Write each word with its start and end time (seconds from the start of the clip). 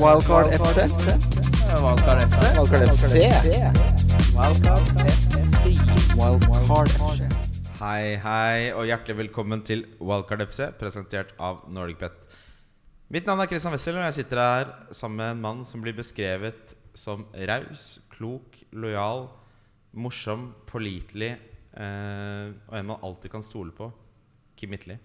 Wildcard 0.00 0.46
FC. 0.56 0.78
Wildcard 1.84 2.20
FC. 2.24 2.40
Wildcard 2.56 2.88
FC. 2.96 3.14
Wildcard 4.36 4.84
FC. 5.04 6.16
Wildcard 6.16 6.88
FC. 6.88 7.28
Hei, 7.82 8.16
hei, 8.16 8.72
og 8.72 8.86
hjertelig 8.88 9.18
velkommen 9.18 9.60
til 9.68 9.84
Wildcard 10.00 10.46
FC, 10.48 10.70
presentert 10.80 11.34
av 11.36 11.66
NordicBet. 11.68 12.16
Mitt 13.12 13.28
navn 13.28 13.44
er 13.44 13.52
Christian 13.52 13.76
Wessel, 13.76 14.00
og 14.00 14.06
jeg 14.08 14.18
sitter 14.22 14.40
her 14.40 14.72
sammen 14.96 15.20
med 15.20 15.34
en 15.34 15.44
mann 15.44 15.62
som 15.68 15.84
blir 15.84 15.96
beskrevet 15.98 16.72
som 16.96 17.26
raus, 17.52 17.98
klok, 18.16 18.56
lojal, 18.72 19.26
morsom, 19.92 20.54
pålitelig, 20.72 21.34
eh, 21.76 22.52
og 22.70 22.76
en 22.80 22.92
man 22.94 23.04
alltid 23.04 23.34
kan 23.36 23.44
stole 23.44 23.76
på. 23.76 23.92
Kim 24.56 24.72
Midtly. 24.72 24.96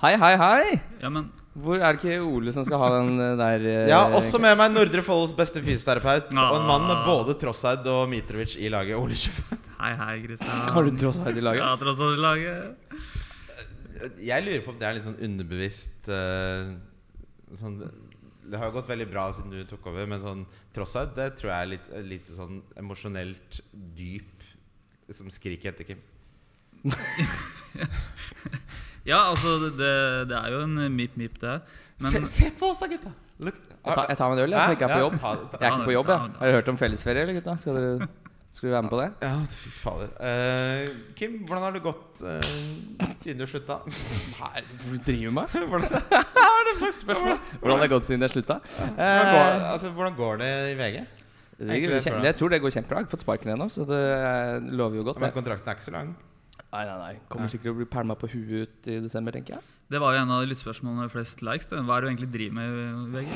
Hei, 0.00 0.14
hei, 0.16 0.32
hei! 0.40 0.80
Ja, 1.02 1.10
men 1.12 1.26
Hvor 1.60 1.76
Er 1.82 1.92
det 1.96 2.00
ikke 2.00 2.20
Ole 2.24 2.52
som 2.56 2.64
skal 2.64 2.80
ha 2.80 2.88
den 2.94 3.18
eh, 3.20 3.34
der 3.36 3.64
eh, 3.68 3.88
Jeg 3.90 3.96
har 3.96 4.14
også 4.16 4.38
med 4.40 4.54
meg 4.56 4.72
Nordre 4.72 5.02
Folls 5.04 5.34
beste 5.36 5.60
fysioterapeut, 5.64 6.30
Ah. 6.32 6.52
og 6.54 6.60
en 6.62 6.68
mann 6.70 6.86
med 6.88 7.02
både 7.08 7.34
Trosseid 7.40 7.84
og 7.90 8.06
Mitrovic 8.08 8.54
i 8.56 8.70
laget. 8.72 8.96
Ole 8.96 9.18
Kjøp. 9.18 9.50
hei, 9.82 9.90
hei, 9.98 10.14
Kristian. 10.24 10.62
Har 10.76 10.86
du 10.88 10.92
tross 11.02 11.18
i 11.20 11.42
laget? 11.44 11.60
Ja, 11.60 11.74
tross 11.82 12.00
alt 12.00 12.16
i 12.16 12.22
laget. 12.24 12.60
Jeg 14.24 14.46
lurer 14.46 14.62
på 14.64 14.72
om 14.72 14.78
det 14.80 14.88
er 14.88 14.96
litt 14.96 15.04
sånn 15.04 15.18
underbevisst 15.26 16.08
eh, 16.08 16.70
sånn, 17.60 17.76
Det 18.48 18.56
har 18.56 18.70
jo 18.70 18.76
gått 18.78 18.88
veldig 18.88 19.08
bra 19.10 19.26
siden 19.36 19.52
du 19.52 19.60
tok 19.68 19.90
over, 19.92 20.08
men 20.08 20.22
sånn 20.24 20.46
Trosseid, 20.72 21.12
det 21.18 21.34
tror 21.36 21.52
jeg 21.52 21.60
er 21.66 21.72
litt, 21.74 21.90
litt 22.14 22.32
sånn 22.32 22.62
emosjonelt 22.80 23.60
dyp 23.98 24.48
som 25.12 25.28
skriker 25.34 25.74
etter 25.74 25.84
Kim. 25.90 26.00
Ja, 29.10 29.24
altså, 29.32 29.56
det, 29.66 29.90
det 30.30 30.38
er 30.38 30.54
jo 30.54 30.62
en 30.68 30.78
mip-mip, 30.94 31.40
det. 31.42 31.58
Men 32.00 32.14
se, 32.14 32.22
se 32.30 32.48
på 32.56 32.70
oss 32.70 32.80
da, 32.84 32.88
gutta! 32.92 33.12
Look. 33.40 33.60
Jeg 33.80 33.96
tar, 33.96 34.08
jeg 34.12 34.18
tar 34.20 34.28
meg 34.28 34.36
en 34.36 34.42
øl, 34.44 34.52
jeg, 34.52 34.60
som 34.60 34.74
ikke 34.76 34.86
er 34.86 34.92
på 34.92 35.04
jobb. 35.04 35.14
det, 35.20 35.60
Jeg 35.60 35.66
er 35.66 35.76
ikke 35.76 35.86
på 35.88 35.94
jobb, 35.94 36.10
jeg. 36.12 36.32
Har 36.40 36.50
dere 36.50 36.56
hørt 36.58 36.72
om 36.72 36.78
fellesferie, 36.80 37.22
eller 37.24 37.38
gutta? 37.38 37.54
Skal 37.62 37.78
dere, 37.78 38.08
skal 38.52 38.68
dere 38.68 38.74
være 38.74 38.84
med 38.84 38.92
på 38.92 38.98
det? 39.00 39.06
Ja, 39.24 39.30
fy 39.56 39.70
fader. 39.72 40.10
Uh, 40.20 41.14
Kim, 41.16 41.38
hvordan 41.48 41.64
har 41.64 41.76
det 41.78 41.82
gått 41.86 42.20
uh, 42.20 43.06
siden 43.22 43.40
du 43.40 43.46
slutta? 43.48 43.78
Hva 44.36 44.50
du 44.60 44.98
driver 45.06 45.34
med? 45.38 45.56
hvordan, 45.70 45.96
Hvordan 45.96 47.72
har 47.72 47.86
det 47.86 47.90
gått 47.94 48.10
siden 48.10 48.26
jeg 48.28 48.34
slutta? 48.36 48.60
hvordan, 48.76 49.64
altså, 49.72 49.94
hvordan 49.96 50.20
går 50.20 50.44
det 50.44 50.52
i 50.74 50.76
VG? 50.82 51.00
Det, 51.60 51.66
det, 51.68 52.00
jeg. 52.06 52.24
jeg 52.24 52.36
tror 52.38 52.52
det 52.52 52.60
går 52.62 52.72
kjempebra. 52.72 53.00
Jeg 53.02 53.08
har 53.08 53.12
fått 53.12 53.24
sparken 53.24 53.50
ennå, 53.52 53.66
så 53.68 53.84
det 53.88 54.00
eh, 54.00 54.68
lover 54.80 54.96
jo 54.96 55.02
godt. 55.10 55.20
Men 55.20 55.32
kontrakten 55.34 55.68
er 55.68 55.76
ikke 55.76 55.84
så 55.84 55.92
lang. 55.92 56.14
Nei, 56.70 56.84
nei, 56.86 56.98
nei. 57.00 57.14
Kommer 57.30 57.50
sikkert 57.50 57.66
til 57.66 57.74
å 57.74 57.78
bli 57.80 57.86
pælma 57.90 58.14
på 58.18 58.28
huet 58.30 58.68
ut 58.68 58.88
i 58.92 59.00
desember, 59.02 59.34
tenker 59.34 59.56
jeg. 59.56 59.78
det 59.90 59.98
var 60.02 60.14
jo 60.14 60.20
en 60.22 60.34
av 60.36 60.44
lyttspørsmålene 60.46 61.08
med 61.08 61.12
flest 61.12 61.42
likes. 61.42 61.66
Det. 61.70 61.80
Hva 61.82 61.96
er 61.96 62.04
det 62.04 62.06
du 62.06 62.12
egentlig 62.12 62.30
driver 62.36 62.58
med, 62.60 63.16
VG? 63.16 63.32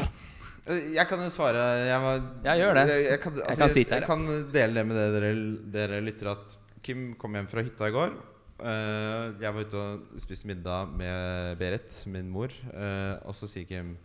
Eh, 0.64 0.84
Jeg 0.94 1.08
kan 1.10 1.20
jo 1.20 1.30
svare 1.32 1.64
Jeg, 1.84 1.96
var, 2.00 2.20
jeg 2.46 2.62
gjør 2.62 2.78
det. 2.78 2.84
Jeg, 2.88 3.06
jeg, 3.10 3.20
kan, 3.24 3.40
altså, 3.40 3.60
kan 3.60 3.72
sitte 3.74 3.96
her, 3.96 4.04
jeg, 4.04 4.08
kan 4.08 4.52
dele 4.54 4.78
det 4.78 4.84
med 4.88 5.00
dere, 5.16 5.32
dere 5.74 5.98
lytter 6.04 6.30
at 6.32 6.54
Kim 6.84 7.10
kom 7.18 7.34
hjem 7.36 7.50
fra 7.50 7.64
hytta 7.64 7.90
i 7.90 7.94
går. 7.96 8.14
Uh, 8.54 9.34
jeg 9.42 9.50
var 9.50 9.66
ute 9.66 9.80
og 9.80 10.20
spiste 10.22 10.46
middag 10.46 10.92
med 10.94 11.56
Berit, 11.58 11.96
min 12.06 12.30
mor. 12.30 12.54
Uh, 12.70 13.18
og 13.26 13.34
så 13.34 13.50
sier 13.50 13.66
Kim 13.66 13.96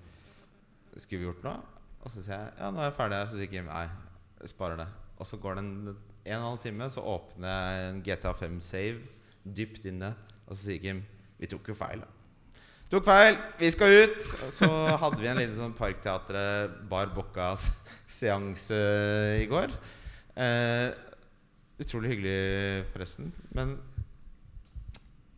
Skulle 0.97 1.21
vi 1.21 1.29
gjort 1.29 1.45
noe? 1.45 1.59
Og 2.01 2.09
så 2.09 2.23
sier 2.23 2.39
jeg 2.39 2.57
ja, 2.57 2.71
nå 2.73 2.81
er 2.81 2.89
jeg 2.89 2.97
ferdig. 2.97 3.21
Så 3.29 3.37
sier 3.37 3.51
Kim 3.51 3.69
nei, 3.69 3.85
jeg 4.41 4.55
sparer 4.55 4.81
det. 4.81 4.89
Og 5.19 5.27
så 5.27 5.37
går 5.37 5.59
det 5.59 5.63
en, 5.67 5.71
en 5.93 5.93
og 5.93 6.33
en 6.33 6.47
halv 6.47 6.61
time, 6.63 6.89
så 6.89 7.03
åpner 7.13 7.53
jeg 7.53 7.87
en 7.91 8.03
GTA 8.09 8.33
5 8.41 8.59
save 8.63 9.18
dypt 9.43 9.85
inne. 9.89 10.13
Og 10.47 10.55
så 10.55 10.63
sier 10.65 10.81
Kim 10.83 11.03
vi 11.39 11.47
tok 11.47 11.69
jo 11.71 11.75
feil. 11.77 12.01
da 12.03 12.09
Tok 12.89 13.05
feil, 13.05 13.35
vi 13.59 13.69
skal 13.69 13.93
ut! 14.01 14.23
Så 14.51 14.67
hadde 14.67 15.21
vi 15.21 15.29
en 15.29 15.37
liten 15.37 15.53
sånn 15.53 15.75
Parkteatret 15.77 16.79
Bar 16.89 17.11
Bocca-seanse 17.13 18.79
i 19.39 19.45
går. 19.51 19.75
Eh, 20.33 20.87
utrolig 21.79 22.15
hyggelig, 22.15 22.87
forresten. 22.89 23.29
Men 23.53 23.75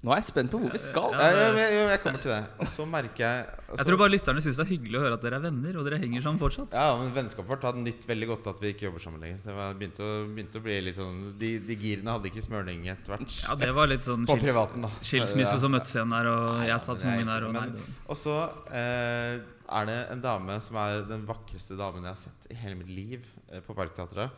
Nå 0.01 0.09
er 0.09 0.17
jeg 0.17 0.25
spent 0.31 0.50
på 0.50 0.57
hvor 0.57 0.72
vi 0.73 0.79
skal. 0.81 1.12
Ja, 1.13 1.25
jeg, 1.29 1.50
ja, 1.59 1.66
jeg, 1.69 1.81
jeg 1.91 2.00
kommer 2.01 2.22
til 2.23 2.31
det. 2.34 2.39
Og 2.63 2.66
så 2.72 2.85
merker 2.89 3.22
jeg 3.22 3.44
og 3.69 3.78
Jeg 3.78 3.85
tror 3.85 3.97
bare 4.01 4.09
lytterne 4.16 4.41
syns 4.41 4.57
det 4.57 4.63
er 4.63 4.69
hyggelig 4.72 4.97
å 4.97 5.01
høre 5.03 5.13
at 5.19 5.22
dere 5.22 5.38
er 5.38 5.44
venner, 5.44 5.75
og 5.78 5.85
dere 5.85 6.00
henger 6.01 6.23
sammen 6.25 6.41
fortsatt. 6.41 6.73
Ja, 6.73 6.95
men 6.97 7.12
Vennskapet 7.13 7.51
vårt 7.53 7.67
hadde 7.69 7.84
nytt 7.85 8.07
veldig 8.09 8.29
godt 8.31 8.50
at 8.50 8.63
vi 8.63 8.72
ikke 8.73 8.88
jobber 8.88 9.03
sammen 9.03 9.22
lenger. 9.22 9.38
Det 9.45 9.53
var, 9.59 9.75
begynte, 9.78 10.01
å, 10.01 10.16
begynte 10.34 10.57
å 10.57 10.66
bli 10.66 10.79
litt 10.88 10.97
sånn 10.97 11.19
De, 11.44 11.51
de 11.69 11.78
girene 11.84 12.16
hadde 12.17 12.31
ikke 12.31 12.41
smørning 12.47 12.89
etter 12.95 13.13
hvert. 13.13 13.38
Ja, 13.45 13.59
det 13.62 13.69
var 13.78 13.91
litt 13.94 14.07
sånn 14.09 14.25
På 14.25 14.39
skils 14.39 14.47
privaten, 14.50 14.88
da. 14.88 14.91
skilsmisse 15.06 15.53
Ja. 15.53 15.62
som 15.67 15.75
møttes 15.78 15.94
igjen 15.95 16.18
der, 16.18 16.31
og 16.33 16.66
jeg 16.66 16.85
satt 16.89 17.03
som 17.06 17.13
ungen 17.13 17.29
der. 17.35 17.45
Og 17.45 17.53
så- 17.53 17.62
men- 17.62 17.97
Og 18.07 18.18
så 18.25 18.35
eh, 18.73 19.39
er 19.69 19.85
det 19.94 20.00
en 20.18 20.22
dame 20.25 20.59
som 20.66 20.75
er 20.81 21.03
den 21.13 21.28
vakreste 21.29 21.78
damen 21.78 22.01
jeg 22.01 22.09
har 22.09 22.22
sett 22.25 22.50
i 22.50 22.56
hele 22.57 22.75
mitt 22.81 22.89
liv 22.89 23.22
eh, 23.53 23.59
på 23.62 23.78
Parkteatret, 23.78 24.31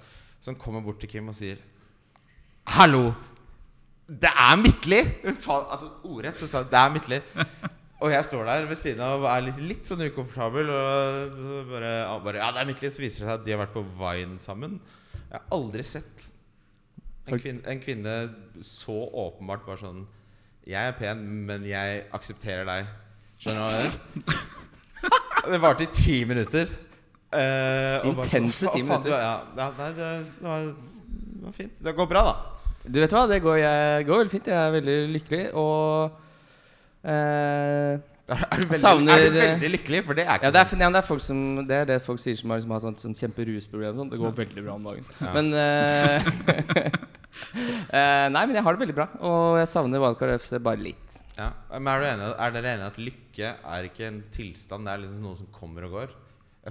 som 0.44 0.56
kommer 0.60 0.84
bort 0.84 1.00
til 1.00 1.08
Kim 1.10 1.30
og 1.32 1.40
sier 1.40 1.56
Hallo! 2.68 3.14
Det 4.22 4.30
er 4.30 4.58
midtlig! 4.60 5.00
Hun 5.24 5.38
sa 5.40 5.62
altså 5.64 5.88
ordrett 6.06 6.38
så 6.40 6.50
sa 6.50 6.62
hun 6.64 6.70
det 6.72 6.80
er 6.80 6.94
midtlig. 6.94 7.22
Og 8.04 8.12
jeg 8.12 8.26
står 8.28 8.44
der 8.50 8.66
ved 8.68 8.76
siden 8.76 9.02
av 9.06 9.22
og 9.24 9.30
er 9.32 9.46
litt, 9.46 9.60
litt 9.64 9.88
sånn 9.88 10.04
ukomfortabel. 10.10 10.70
Og 10.74 11.38
så 11.40 11.62
bare, 11.70 11.92
ja, 12.02 12.14
bare 12.26 12.42
Ja, 12.42 12.52
det 12.52 12.64
er 12.64 12.70
midtlig. 12.74 12.92
Så 12.92 13.04
viser 13.04 13.24
det 13.24 13.30
seg 13.30 13.36
at 13.38 13.46
de 13.48 13.56
har 13.56 13.62
vært 13.64 13.76
på 13.76 13.86
Vine 14.02 14.42
sammen. 14.44 14.78
Jeg 15.16 15.38
har 15.38 15.46
aldri 15.56 15.86
sett 15.88 16.26
en 17.24 17.40
kvinne, 17.40 17.64
en 17.72 17.80
kvinne 17.80 18.16
så 18.68 18.98
åpenbart 19.08 19.64
bare 19.64 19.80
sånn 19.80 20.02
Jeg 20.68 20.90
er 20.90 20.98
pen, 20.98 21.22
men 21.48 21.64
jeg 21.68 22.04
aksepterer 22.16 22.68
deg. 22.68 22.92
Skjønner 23.40 23.60
du 23.60 23.64
hva 23.64 23.78
jeg 23.78 23.94
mener? 23.94 24.42
Det 25.44 25.60
varte 25.60 25.84
i 25.84 25.92
ti 25.92 26.22
minutter. 26.28 26.70
Eh, 27.34 28.04
sånn, 28.04 28.20
Intense 28.24 28.70
ti 28.72 28.84
minutter. 28.84 29.12
Ja, 29.12 29.34
ja, 29.58 29.66
nei, 29.76 29.90
det, 29.98 30.12
det, 30.38 30.46
var, 30.46 30.68
det 30.70 31.42
var 31.48 31.56
fint. 31.58 31.74
Det 31.84 31.94
går 31.98 32.08
bra, 32.12 32.22
da. 32.30 32.63
Du 32.84 33.00
vet 33.00 33.14
hva, 33.16 33.24
det 33.32 33.40
går, 33.44 33.58
jeg, 33.62 34.08
går 34.10 34.24
veldig 34.24 34.34
fint. 34.34 34.50
Jeg 34.52 34.60
er 34.60 34.74
veldig 34.76 34.96
lykkelig, 35.14 35.44
og 35.60 36.18
eh, 37.08 37.94
Er, 38.24 38.40
er, 38.40 38.60
du 38.60 38.66
veldig, 38.68 38.80
savner- 38.80 39.14
er 39.20 39.32
du 39.32 39.38
veldig 39.40 39.70
lykkelig? 39.78 40.02
For 40.08 40.18
det 40.20 40.26
er 40.26 40.40
ikke 40.40 40.50
ja, 40.50 40.54
det, 40.56 40.62
er, 40.62 40.70
sånn. 40.72 40.84
ja, 40.84 40.90
det 40.96 41.00
er 41.00 41.08
folk 41.08 41.24
som 41.24 41.40
Det 41.68 41.78
er 41.78 41.90
det 41.90 41.98
folk 42.06 42.22
sier 42.24 42.38
som 42.40 42.54
har, 42.56 42.62
som 42.64 42.74
har 42.76 42.84
sånt, 42.84 43.04
sånn 43.04 43.16
kjemperusproblem. 43.20 44.00
Sånn. 44.02 44.12
Det 44.12 44.20
går 44.22 44.36
veldig 44.40 44.64
bra 44.66 44.76
om 44.80 44.88
dagen. 44.90 45.08
Ja. 45.20 45.32
Men 45.36 45.52
eh, 45.60 46.30
eh, 48.00 48.28
Nei, 48.36 48.44
men 48.48 48.56
jeg 48.58 48.66
har 48.68 48.76
det 48.76 48.84
veldig 48.84 48.98
bra. 49.00 49.08
Og 49.24 49.60
jeg 49.62 49.72
savner 49.72 50.04
Wildcard 50.04 50.36
FC 50.40 50.58
bare 50.64 50.84
litt. 50.84 51.20
Ja. 51.38 51.50
Men 51.72 51.90
er, 51.94 52.04
du 52.04 52.10
enig, 52.12 52.34
er 52.46 52.58
dere 52.58 52.74
enige 52.76 52.92
at 52.92 53.00
lykke 53.02 53.54
er 53.76 53.88
ikke 53.90 54.10
en 54.10 54.20
tilstand? 54.36 54.88
Det 54.88 54.94
er 54.94 55.06
liksom 55.06 55.24
noe 55.30 55.40
som 55.40 55.50
kommer 55.56 55.88
og 55.88 55.96
går? 56.02 56.18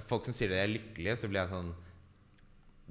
Folk 0.09 0.25
som 0.29 0.35
sier 0.35 0.49
de 0.49 0.57
er 0.61 0.71
lykkelige, 0.71 1.17
så 1.21 1.29
blir 1.29 1.43
jeg 1.43 1.51
sånn 1.53 1.73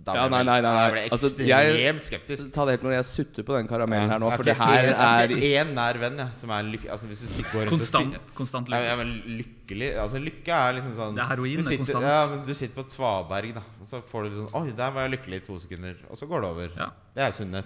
Da 0.02 0.14
Ja, 0.16 0.22
nei, 0.26 0.40
nei, 0.42 0.56
nei, 0.64 0.70
nei. 0.72 1.00
jeg 1.02 1.10
Altså, 1.12 1.28
ekstremt 1.28 1.98
altså, 2.00 2.06
skeptisk. 2.08 2.46
Ta 2.56 2.64
det 2.66 2.72
helt 2.74 2.82
når 2.88 2.94
jeg 2.96 3.04
sutter 3.06 3.44
på 3.46 3.54
den 3.58 3.68
karamellen 3.70 4.08
her 4.10 4.18
nå, 4.18 4.30
for 4.34 4.42
det 4.48 4.54
her 4.56 4.88
en- 4.88 4.96
er 4.98 5.28
én 5.62 5.74
nær 5.76 5.98
venn 6.00 6.16
ja, 6.18 6.26
som 6.34 6.50
er 6.50 6.62
lykkelig. 6.64 6.90
Altså, 6.90 7.06
hvis 7.06 7.20
du 7.20 7.42
går 7.52 7.60
rundt 7.60 7.66
og 7.66 7.74
Konstant, 7.76 8.14
sier- 8.16 8.34
konstant 8.34 8.68
ja, 8.72 8.80
ja, 8.88 8.96
men 8.98 9.12
lykkelig 9.38 9.90
Altså 10.02 10.18
Lykke 10.18 10.48
er 10.56 10.72
liksom 10.80 10.94
sånn 10.96 11.14
Det 11.14 11.22
er 11.22 11.28
heroin, 11.30 11.54
du 11.56 11.62
er 11.62 11.68
sitter, 11.68 11.84
konstant. 11.84 12.04
ja, 12.08 12.26
men 12.32 12.42
du 12.48 12.54
sitter 12.54 12.74
på 12.74 12.80
et 12.88 12.90
svaberg, 12.96 13.54
da 13.54 13.62
og 13.80 13.86
så 13.92 14.02
får 14.02 14.24
du 14.30 14.36
sånn 14.40 14.50
Oi, 14.62 14.70
der 14.82 14.90
var 14.96 15.06
jeg 15.06 15.14
lykkelig 15.18 15.36
i 15.42 15.46
to 15.46 15.58
sekunder. 15.58 15.96
Og 16.10 16.16
så 16.18 16.26
går 16.26 16.40
det 16.40 16.50
over. 16.50 16.68
Ja. 16.82 16.88
Det 17.14 17.22
er 17.28 17.30
sunnhet. 17.38 17.64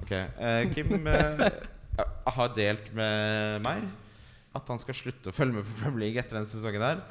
Ok, 0.00 0.12
eh, 0.12 0.64
Kim 0.72 1.06
eh, 1.06 1.50
har 2.38 2.48
delt 2.54 2.92
med 2.94 3.60
meg 3.66 3.82
at 4.54 4.66
han 4.72 4.78
skal 4.78 4.94
slutte 4.94 5.28
å 5.28 5.34
følge 5.34 5.58
med 5.58 5.64
på 5.68 5.82
Premier 5.82 6.00
League 6.06 6.22
etter 6.22 6.38
den 6.38 6.46
sesongen 6.46 6.80
her. 6.80 7.02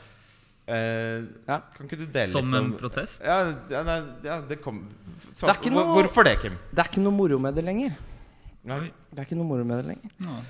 Eh, 0.67 1.23
Ja. 1.47 1.61
Kan 1.77 1.87
ikke 1.87 1.97
du 2.01 2.05
dele 2.11 2.27
Som 2.27 2.51
litt 2.51 2.59
en 2.61 2.73
protest. 2.77 3.21
ja, 3.23 3.37
ja, 3.71 3.83
nei, 3.87 4.01
ja, 4.23 4.41
det 4.41 4.61
kom 4.61 4.81
så, 5.31 5.47
Det 5.47 5.71
noe- 5.71 5.93
Hvorfor 5.95 6.23
det, 6.27 6.39
Kim? 6.41 6.57
Det 6.73 6.79
er 6.83 6.89
ikke 6.91 7.01
noe 7.01 7.11
moro 7.15 7.39
med 7.39 7.55
det 7.55 7.63
lenger. 7.63 7.93
Nei. 8.67 8.91
Det 9.13 9.19
er 9.19 9.23
ikke 9.25 9.37
noe 9.39 9.47
moro 9.47 9.63
med 9.63 9.77
det 9.83 9.85
lenger. 9.93 10.11
Nei. 10.19 10.41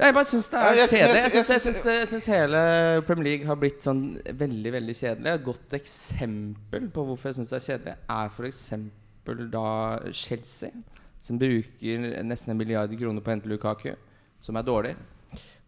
Jeg 0.00 0.14
bare 0.14 0.24
syns 0.24 0.48
det 0.48 0.60
er 0.60 0.86
kjedelig. 0.88 1.88
jeg 2.00 2.08
syns 2.08 2.26
hele 2.26 2.60
Premier 3.04 3.24
League 3.24 3.46
har 3.46 3.56
blitt 3.60 3.82
sånn 3.84 4.16
veldig 4.24 4.72
veldig 4.72 4.94
kjedelig. 4.96 5.34
Et 5.34 5.44
godt 5.44 5.74
eksempel 5.76 6.86
på 6.94 7.04
hvorfor 7.04 7.28
jeg 7.28 7.34
syns 7.40 7.50
det 7.50 7.58
er 7.60 7.66
kjedelig, 7.66 7.96
er 8.08 8.28
f.eks. 8.28 8.62
da 9.52 9.98
Chelsea, 10.12 10.70
som 11.20 11.38
bruker 11.38 12.06
nesten 12.24 12.50
en 12.54 12.56
milliard 12.56 12.92
kroner 12.98 13.20
på 13.20 13.28
å 13.28 13.34
hente 13.36 13.48
Lukaku, 13.52 13.92
som 14.40 14.56
er 14.56 14.62
dårlig. 14.64 14.94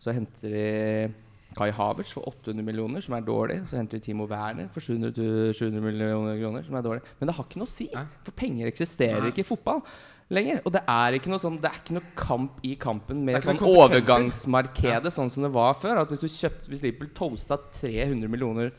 Så 0.00 0.12
henter 0.16 0.48
de 0.56 1.14
Kai 1.56 1.70
Havertz 1.74 2.14
for 2.16 2.28
800 2.28 2.64
millioner, 2.66 3.04
som 3.04 3.16
er 3.16 3.26
dårlig. 3.26 3.60
Så 3.68 3.78
henter 3.78 3.98
de 3.98 4.06
Timo 4.06 4.26
Werner 4.30 4.70
for 4.72 4.84
700, 4.84 5.52
700 5.58 5.84
millioner 5.84 6.40
kroner, 6.40 6.64
som 6.66 6.78
er 6.78 6.86
dårlig. 6.86 7.04
Men 7.20 7.30
det 7.30 7.36
har 7.36 7.48
ikke 7.48 7.62
noe 7.62 7.70
å 7.70 7.74
si, 7.74 7.88
for 8.24 8.38
penger 8.38 8.70
eksisterer 8.70 9.22
Nei. 9.24 9.32
ikke 9.32 9.44
i 9.44 9.50
fotball 9.52 9.84
lenger. 10.32 10.62
Og 10.64 10.74
det 10.74 10.82
er 10.88 11.16
ikke 11.16 11.32
noe 11.32 11.42
sånn 11.42 11.58
Det 11.62 11.70
er 11.70 11.80
ikke 11.80 11.96
noe 11.98 12.14
kamp 12.18 12.62
i 12.66 12.74
kampen 12.80 13.24
med 13.26 13.42
sånn 13.44 13.60
overgangsmarkedet, 13.68 15.12
sånn 15.14 15.32
som 15.32 15.46
det 15.46 15.52
var 15.54 15.76
før. 15.78 16.02
At 16.02 16.12
hvis 16.12 16.24
du 16.24 16.30
kjøpte 16.30 16.72
Hvis 16.72 16.84
Liverpool 16.84 17.12
toasta 17.16 17.58
300 17.80 18.32
millioner 18.32 18.72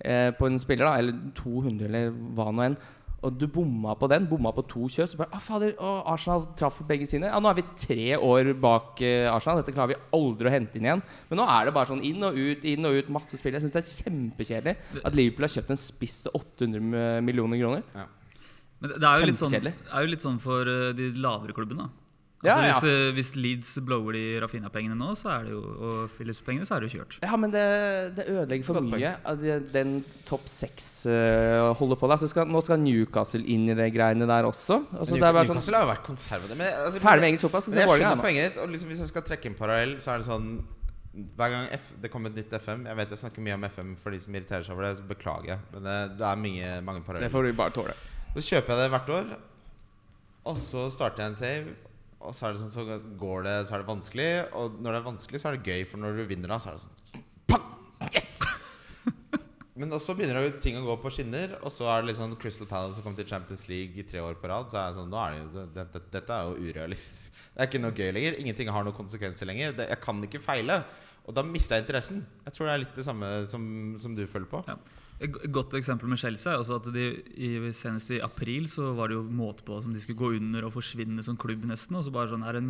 eh, 0.00 0.30
på 0.36 0.48
en 0.48 0.60
spiller, 0.60 0.86
da, 0.88 0.96
eller 1.02 1.34
200, 1.38 1.88
eller 1.88 2.14
hva 2.38 2.50
nå 2.52 2.68
enn, 2.68 2.78
Og 3.26 3.34
du 3.34 3.48
bomma 3.50 3.96
på 3.98 4.06
den. 4.10 4.28
Bomma 4.30 4.52
på 4.54 4.62
to 4.70 4.86
kjøp. 4.86 5.10
Så 5.10 5.18
bare, 5.18 5.32
ah, 5.34 5.42
fader, 5.42 5.72
å, 5.82 5.94
Arsenal 6.12 6.44
traff 6.58 6.76
på 6.78 6.86
begge 6.86 7.08
sine. 7.10 7.30
Ja, 7.32 7.40
Nå 7.42 7.50
er 7.50 7.58
vi 7.58 7.64
tre 7.80 8.12
år 8.14 8.52
bak 8.62 9.02
uh, 9.02 9.30
Arsenal. 9.32 9.62
Dette 9.62 9.74
klarer 9.74 9.94
vi 9.94 9.98
aldri 10.18 10.50
å 10.50 10.54
hente 10.54 10.78
inn 10.78 10.86
igjen. 10.86 11.02
Men 11.30 11.42
nå 11.42 11.48
er 11.50 11.66
det 11.66 11.74
bare 11.74 11.90
sånn 11.90 12.04
inn 12.06 12.22
og 12.28 12.38
ut, 12.38 12.68
inn 12.68 12.86
og 12.86 13.00
ut, 13.00 13.10
masse 13.18 13.40
spill. 13.40 13.58
Jeg 13.58 13.66
syns 13.66 13.74
det 13.74 13.82
er 13.82 14.04
kjempekjedelig 14.04 15.02
at 15.02 15.18
Liverpool 15.18 15.48
har 15.48 15.54
kjøpt 15.56 15.74
en 15.74 15.82
spiss 15.82 16.20
til 16.26 16.38
800 16.38 17.26
millioner 17.26 17.58
kroner. 17.58 18.06
Men 18.78 18.92
det 18.92 19.00
det 19.02 19.08
er 19.10 19.22
jo 19.24 19.30
litt 19.32 19.40
sånn, 19.40 19.56
er 19.58 20.04
jo 20.04 20.10
litt 20.12 20.22
sånn 20.22 20.38
for 20.42 20.70
eh, 20.70 20.92
de 20.94 21.10
lavere 21.18 21.56
klubbene. 21.56 21.88
Ja, 22.46 22.54
altså, 22.54 22.86
hvis, 22.86 22.92
ja. 22.92 23.12
hvis 23.16 23.30
Leeds 23.34 23.70
blower 23.82 24.14
de 24.14 24.22
Rafinha-pengene 24.44 24.94
nå, 24.94 25.08
så 25.18 25.32
er 25.32 25.48
det 25.48 25.54
jo, 25.56 25.58
og 25.58 26.12
Philips-pengene, 26.14 26.66
så 26.68 26.76
er 26.76 26.84
det 26.84 26.90
jo 26.92 27.00
kjørt. 27.00 27.16
Ja, 27.24 27.34
men 27.40 27.50
det, 27.50 27.64
det 28.14 28.28
ødelegger 28.30 28.68
for 28.68 28.78
Godt 28.78 28.92
mye 28.92 29.10
at 29.26 29.42
den 29.74 29.96
topp 30.28 30.46
seks 30.50 30.86
uh, 31.10 31.72
holder 31.80 31.98
på. 31.98 32.10
Så 32.22 32.30
skal, 32.30 32.46
nå 32.46 32.62
skal 32.62 32.78
Newcastle 32.78 33.42
inn 33.42 33.66
i 33.72 33.74
det 33.78 33.88
greiene 33.96 34.28
der 34.30 34.46
også. 34.46 34.78
Altså, 34.92 35.16
det 35.16 35.26
er 35.26 35.34
bare 35.34 35.48
sånn 35.48 35.58
Newcastle 35.58 35.80
har 35.80 35.86
jo 35.88 35.90
vært 35.90 36.04
konservative. 36.06 36.58
Men, 36.60 36.70
altså, 36.84 37.02
Ferdig 37.02 37.24
med 37.24 37.30
engelsk 37.32 37.48
fotball, 37.48 37.64
så 37.66 37.74
jeg 37.74 37.90
skjønner 37.90 38.22
poenget 38.22 38.46
ditt. 38.46 38.62
Og 38.62 38.70
liksom, 38.76 38.92
hvis 38.92 39.02
jeg 39.02 39.10
skal 39.10 39.26
trekke 39.32 39.50
en 39.50 39.58
parallell, 39.58 39.96
så 40.04 40.14
er 40.14 40.22
det 40.22 40.28
sånn 40.28 40.48
Hver 41.40 41.52
gang 41.56 41.68
F, 41.74 41.90
det 41.98 42.12
kommer 42.12 42.30
et 42.30 42.38
nytt 42.38 42.52
FM 42.62 42.84
Jeg 42.86 42.98
vet 43.00 43.12
jeg 43.16 43.20
snakker 43.24 43.42
mye 43.42 43.56
om 43.58 43.64
FM 43.66 43.92
for 43.98 44.14
de 44.14 44.20
som 44.22 44.36
irriterer 44.36 44.62
seg 44.62 44.76
over 44.76 44.86
det, 44.86 44.94
så 45.00 45.10
beklager 45.10 45.56
jeg. 45.56 45.66
Men 45.74 45.90
det, 45.90 45.98
det 46.22 46.30
er 46.30 46.40
mye, 46.46 46.70
mange 46.86 47.18
Det 47.18 47.34
får 47.34 47.50
du 47.50 47.58
bare 47.58 47.74
tåle. 47.74 47.98
Så 48.36 48.46
kjøper 48.52 48.76
jeg 48.76 48.84
det 48.84 48.90
hvert 48.94 49.14
år, 49.18 49.36
og 50.46 50.58
så 50.60 50.86
starter 50.94 51.24
jeg 51.24 51.34
en 51.34 51.38
save. 51.42 51.76
Og 52.18 52.34
så 52.34 52.48
er 52.48 52.54
det 52.54 52.62
sånn, 52.64 52.74
så 52.74 52.98
går 53.20 53.44
det, 53.46 53.56
så 53.68 53.76
er 53.76 53.82
det 53.82 53.88
vanskelig. 53.88 54.30
Og 54.58 54.78
når 54.82 54.94
det 54.94 55.00
er 55.00 55.06
vanskelig, 55.06 55.40
så 55.40 55.50
er 55.50 55.58
det 55.58 55.70
gøy, 55.70 55.84
for 55.88 56.02
når 56.02 56.18
du 56.18 56.24
vinner 56.30 56.50
da, 56.50 56.58
så 56.62 56.72
er 56.72 56.78
det 56.78 56.86
sånn 56.86 57.26
Pang! 57.48 57.68
Yes! 58.10 58.38
Men 59.78 59.94
også 59.94 60.16
begynner 60.18 60.42
det 60.42 60.58
ting 60.64 60.74
å 60.80 60.82
gå 60.82 60.96
på 60.98 61.12
skinner. 61.14 61.54
Og 61.62 61.70
så 61.70 61.86
er 61.92 62.02
det 62.02 62.10
liksom 62.10 62.34
Crystal 62.42 62.66
Palace 62.70 62.98
som 62.98 63.06
kom 63.06 63.14
til 63.18 63.28
Champions 63.30 63.62
League 63.70 64.02
i 64.02 64.06
tre 64.06 64.22
år 64.24 64.40
på 64.42 64.50
rad. 64.50 64.66
Så 64.72 64.80
er 64.80 64.90
det 64.90 64.98
sånn, 64.98 65.12
nå 65.12 65.20
er 65.22 65.38
det 65.38 65.66
det, 65.76 65.84
det, 65.94 66.02
Dette 66.16 66.38
er 66.38 66.48
jo 66.48 66.70
urealistisk. 66.72 67.30
Det 67.52 67.62
er 67.62 67.70
ikke 67.70 67.82
noe 67.84 67.94
gøy 67.94 68.10
lenger. 68.16 68.40
Ingenting 68.42 68.72
har 68.74 68.86
noen 68.86 68.98
konsekvenser 68.98 69.46
lenger. 69.46 69.76
Det, 69.78 69.86
jeg 69.94 70.02
kan 70.02 70.24
ikke 70.26 70.42
feile. 70.42 70.80
Og 71.28 71.36
da 71.36 71.44
mister 71.46 71.78
jeg 71.78 71.86
interessen. 71.86 72.24
Jeg 72.48 72.56
tror 72.56 72.66
det 72.66 72.74
er 72.74 72.82
litt 72.82 72.98
det 72.98 73.06
samme 73.06 73.30
som, 73.50 73.62
som 74.02 74.18
du 74.18 74.24
føler 74.26 74.50
på. 74.50 74.64
Ja. 74.66 74.78
Et 75.20 75.34
godt 75.50 75.74
eksempel 75.74 76.06
med 76.08 76.18
Chelsea 76.20 76.52
er 76.52 76.60
også 76.62 76.76
at 76.78 76.84
de, 76.94 77.06
i, 77.34 77.48
senest 77.74 78.10
i 78.14 78.20
april 78.22 78.68
så 78.70 78.92
var 78.94 79.10
det 79.10 79.16
jo 79.18 79.24
måte 79.24 79.64
på 79.66 79.80
som 79.82 79.92
de 79.94 79.98
skulle 80.02 80.18
gå 80.20 80.28
under 80.38 80.68
og 80.68 80.72
forsvinne 80.76 81.24
som 81.26 81.36
klubb 81.36 81.64
nesten. 81.66 81.96
Og 81.98 82.04
så 82.06 82.12
bare 82.14 82.30
sånn 82.30 82.44
her 82.46 82.58
en, 82.60 82.68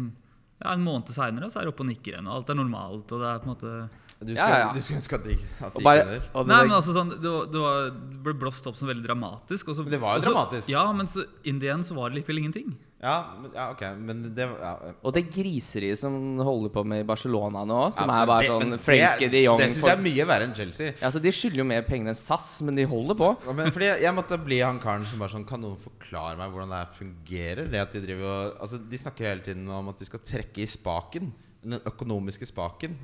ja, 0.63 0.73
en 0.73 0.85
måned 0.87 1.13
seinere 1.13 1.51
så 1.53 1.61
er 1.61 1.69
de 1.69 1.75
oppe 1.75 1.85
og 1.85 1.91
nikker 1.91 2.15
igjen. 2.15 2.27
Og 2.31 2.39
alt 2.41 2.53
er 2.55 2.57
normalt. 2.57 3.13
Og 3.13 3.21
det 3.21 3.29
er 3.29 3.43
på 3.45 3.51
en 3.51 3.53
måte 3.53 3.75
Du 4.19 4.33
skulle, 4.33 4.49
ja, 4.49 4.63
ja. 4.65 4.71
Du 4.73 4.81
skulle 4.81 4.99
ønske 5.03 5.19
at 5.21 5.27
de, 5.29 5.37
at 5.69 5.77
de 5.77 5.85
bare. 5.85 6.19
Nei, 6.49 6.63
men 6.65 6.73
altså 6.81 6.97
sånn 6.97 7.13
Det, 7.21 7.29
var, 7.31 7.45
det, 7.53 7.61
var, 7.63 7.91
det 7.93 8.23
ble 8.25 8.35
blåst 8.47 8.67
opp 8.67 8.81
som 8.81 8.89
veldig 8.91 9.05
dramatisk. 9.05 9.69
Og 9.69 9.77
så, 9.77 9.85
Men 9.85 9.93
det 9.99 10.01
var 10.03 10.17
jo 10.17 10.25
og 10.25 10.25
så- 10.25 10.33
dramatisk. 10.33 10.73
Ja, 10.73 10.87
men 10.93 11.07
så 11.13 11.29
in 11.45 11.61
the 11.61 11.69
end 11.77 11.85
så 11.87 11.95
var 12.01 12.09
det 12.11 12.23
likevel 12.23 12.41
ingenting. 12.47 12.73
Ja, 12.99 13.13
men, 13.39 13.53
ja, 13.55 13.69
ok, 13.71 13.83
men 14.03 14.23
det 14.35 14.43
ja, 14.59 14.73
Og 15.07 15.13
det 15.15 15.21
griseriet 15.31 16.01
som 16.01 16.15
holder 16.43 16.73
på 16.75 16.83
med 16.83 17.05
i 17.05 17.07
Barcelona 17.07 17.61
nå, 17.63 17.77
som 17.95 18.11
ja, 18.11 18.17
er 18.25 18.27
bare 18.27 18.43
det- 18.43 18.49
sånn 18.51 18.71
det- 18.75 18.81
Frenkie 18.83 19.29
de 19.31 19.43
Jong 19.45 19.59
Det 19.61 19.69
syns 19.71 19.85
jeg 19.87 19.95
er 19.99 20.03
mye 20.03 20.27
verre 20.27 20.43
enn 20.49 20.55
Chelsea. 20.57 20.87
Ja, 20.99 21.07
altså 21.07 21.23
De 21.23 21.31
skylder 21.31 21.59
jo 21.63 21.65
mer 21.65 21.83
penger 21.87 22.09
enn 22.11 22.17
SAS, 22.19 22.61
men 22.67 22.75
de 22.75 22.85
holder 22.91 23.15
på. 23.15 23.29
Ja, 23.47 23.53
Men 23.53 23.71
fordi 23.71 23.87
jeg, 23.87 24.03
jeg 24.03 24.15
måtte 24.17 24.39
bli 24.45 24.59
han 24.59 24.81
karen 24.81 25.05
som 25.07 25.19
bare 25.21 25.31
sånn 25.31 25.47
Kan 25.47 25.61
noen 25.63 25.79
forklare 25.79 26.37
meg 26.37 26.51
hvordan 26.51 26.71
det 26.75 26.81
her 26.83 26.99
fungerer? 26.99 27.71
Det 27.71 27.81
at 27.81 27.93
De 27.93 28.01
driver 28.03 28.25
og 28.25 28.59
Altså 28.67 28.79
De 28.91 28.97
snakker 28.99 29.31
hele 29.31 29.41
tiden 29.47 29.69
om 29.71 29.89
at 29.89 29.99
de 29.99 30.05
skal 30.05 30.19
trekke 30.21 30.59
i 30.59 30.67
spaken. 30.67 31.33
Den 31.63 31.79
økonomiske 31.87 32.47
spaken. 32.51 32.97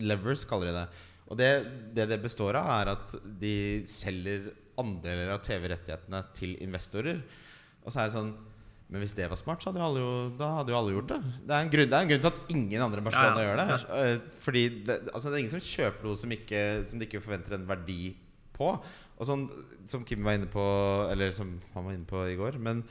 Levers 0.00 0.46
kaller 0.48 0.72
de 0.72 0.72
det. 0.72 0.88
Og 1.28 1.36
det 1.36 1.50
det, 1.94 2.08
det 2.08 2.22
består 2.22 2.54
av, 2.56 2.66
er 2.80 2.92
at 2.96 3.14
de 3.40 3.82
selger 3.84 4.52
andeler 4.78 5.30
av 5.36 5.40
TV-rettighetene 5.44 6.24
til 6.32 6.56
investorer. 6.64 7.20
Og 7.84 7.92
så 7.92 8.00
er 8.00 8.08
jeg 8.08 8.16
sånn 8.16 8.34
Men 8.92 9.00
hvis 9.00 9.14
det 9.16 9.26
var 9.30 9.38
smart, 9.40 9.62
så 9.64 9.70
hadde 9.72 9.80
jo 9.80 9.86
alle, 9.86 10.32
da 10.38 10.48
hadde 10.58 10.70
jo 10.74 10.76
alle 10.78 10.92
gjort 10.94 11.08
det. 11.14 11.20
Det 11.48 11.54
er 11.56 11.64
en 11.64 11.70
grunn, 11.72 11.88
det 11.90 11.96
er 11.98 12.04
en 12.04 12.10
grunn 12.12 12.20
til 12.24 12.30
at 12.30 12.52
ingen 12.52 12.82
andre 12.84 13.00
enn 13.00 13.06
Barcelona 13.08 13.30
Ja, 13.32 13.40
ja. 13.40 13.46
gjør 13.46 13.62
det. 13.62 13.78
Eh, 14.00 14.36
Fordi 14.44 14.64
det, 14.86 14.98
altså 15.14 15.30
det 15.30 15.34
er 15.34 15.40
ingen 15.42 15.54
som 15.54 15.64
kjøper 15.64 16.06
noe 16.10 16.20
som, 16.20 16.34
ikke, 16.36 16.60
som 16.90 17.00
de 17.00 17.08
ikke 17.08 17.22
forventer 17.24 17.56
en 17.56 17.64
verdi 17.70 18.12
på. 18.54 18.68
Og 19.14 19.26
sånn 19.28 19.46
som 19.88 20.04
Kim 20.06 20.22
var 20.26 20.34
inne 20.38 20.48
på 20.50 20.62
Eller 21.12 21.30
som 21.34 21.52
han 21.74 21.84
var 21.86 21.94
inne 21.96 22.06
på 22.08 22.22
i 22.28 22.36
går. 22.38 22.60
Men 22.62 22.84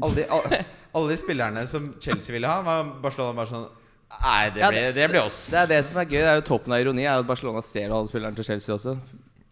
alle 0.00 0.20
de, 0.20 0.24
alle, 0.30 0.60
alle 0.98 1.12
de 1.14 1.18
spillerne 1.18 1.64
som 1.70 1.90
Chelsea 2.02 2.34
ville 2.36 2.50
ha, 2.50 2.60
var 2.66 2.92
Barcelona 3.02 3.34
bare 3.40 3.50
sånn 3.50 3.68
Nei, 4.10 4.50
det 4.50 4.62
Ja, 4.64 4.68
blir, 4.74 4.92
det 4.94 5.04
blir 5.12 5.22
oss. 5.22 5.36
Det 5.52 5.58
er 5.64 5.68
det 5.70 5.80
som 5.86 6.00
er 6.02 6.08
gøy. 6.10 6.18
Det 6.18 6.30
er 6.32 6.38
jo 6.40 6.46
toppen 6.48 6.72
av 6.74 6.80
ironi, 6.82 7.04
er 7.06 7.20
at 7.22 7.28
Barcelona 7.28 7.60
stjeler 7.62 7.94
alle 7.94 8.10
spillerne 8.10 8.34
til 8.34 8.46
Chelsea 8.48 8.74
også. 8.74 8.96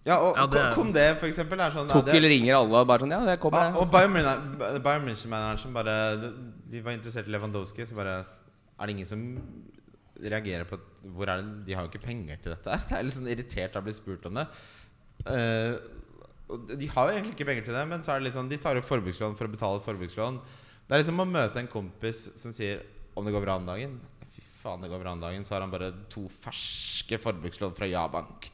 Ja, 0.08 0.16
og 0.24 0.38
Ja, 0.38 0.46
det 0.48 0.60
er- 0.62 0.74
Kondé, 0.74 1.04
for 1.20 1.28
eksempel, 1.28 1.60
er 1.60 1.74
sånn 1.74 1.88
ja, 1.90 1.98
Tukkel 2.00 2.22
det, 2.24 2.30
ringer 2.32 2.56
alle 2.56 2.80
og 2.80 2.86
bare 2.88 3.04
sånn 3.04 3.12
Ja, 3.12 3.20
det 3.26 3.38
kommer. 3.42 3.74
og, 3.76 3.84
og 3.84 3.90
Bayern 3.92 5.04
München-manageren 5.04 5.58
som 5.60 5.74
bare 5.76 5.96
De 6.70 6.80
var 6.80 6.96
interessert 6.96 7.28
i 7.28 7.34
Lewandowski, 7.34 7.86
så 7.86 7.98
bare 7.98 8.24
Er 8.78 8.86
det 8.86 8.94
ingen 8.96 9.06
som 9.06 9.22
reagerer 10.18 10.64
på 10.64 10.78
Hvor 11.14 11.28
er 11.28 11.42
det 11.42 11.66
De 11.66 11.74
har 11.74 11.84
jo 11.84 11.92
ikke 11.92 12.06
penger 12.06 12.40
til 12.42 12.54
dette. 12.54 12.80
Jeg 12.90 12.98
er 12.98 13.06
litt 13.06 13.18
sånn 13.18 13.28
irritert 13.30 13.76
av 13.76 13.82
å 13.82 13.88
bli 13.88 13.92
spurt 13.92 14.26
om 14.26 14.34
det. 14.40 14.46
Uh, 15.26 15.76
de 16.78 16.86
har 16.88 17.08
jo 17.08 17.14
egentlig 17.18 17.34
ikke 17.36 17.46
penger 17.50 17.64
til 17.66 17.74
det, 17.76 17.86
men 17.90 18.00
så 18.02 18.14
er 18.14 18.20
det 18.20 18.28
litt 18.28 18.36
sånn 18.38 18.48
de 18.48 18.56
tar 18.56 18.78
opp 18.80 18.86
forbrukslån 18.88 19.36
for 19.36 19.44
å 19.44 19.52
betale 19.52 19.82
forbrukslån. 19.84 20.38
Det 20.88 20.94
er 20.96 21.02
liksom 21.02 21.20
å 21.20 21.26
møte 21.28 21.60
en 21.60 21.68
kompis 21.68 22.30
som 22.40 22.54
sier 22.56 22.80
om 23.14 23.26
det 23.26 23.34
går 23.34 23.44
bra 23.44 23.58
om 23.60 23.66
dagen. 23.68 23.98
Fy 24.32 24.40
faen, 24.62 24.80
det 24.80 24.88
går 24.88 25.02
bra 25.02 25.12
om 25.12 25.20
dagen. 25.20 25.44
Så 25.44 25.54
har 25.54 25.60
han 25.66 25.74
bare 25.74 25.92
to 26.08 26.24
ferske 26.40 27.18
forbrukslån 27.20 27.76
fra 27.76 27.90
Ja-bank 27.90 28.48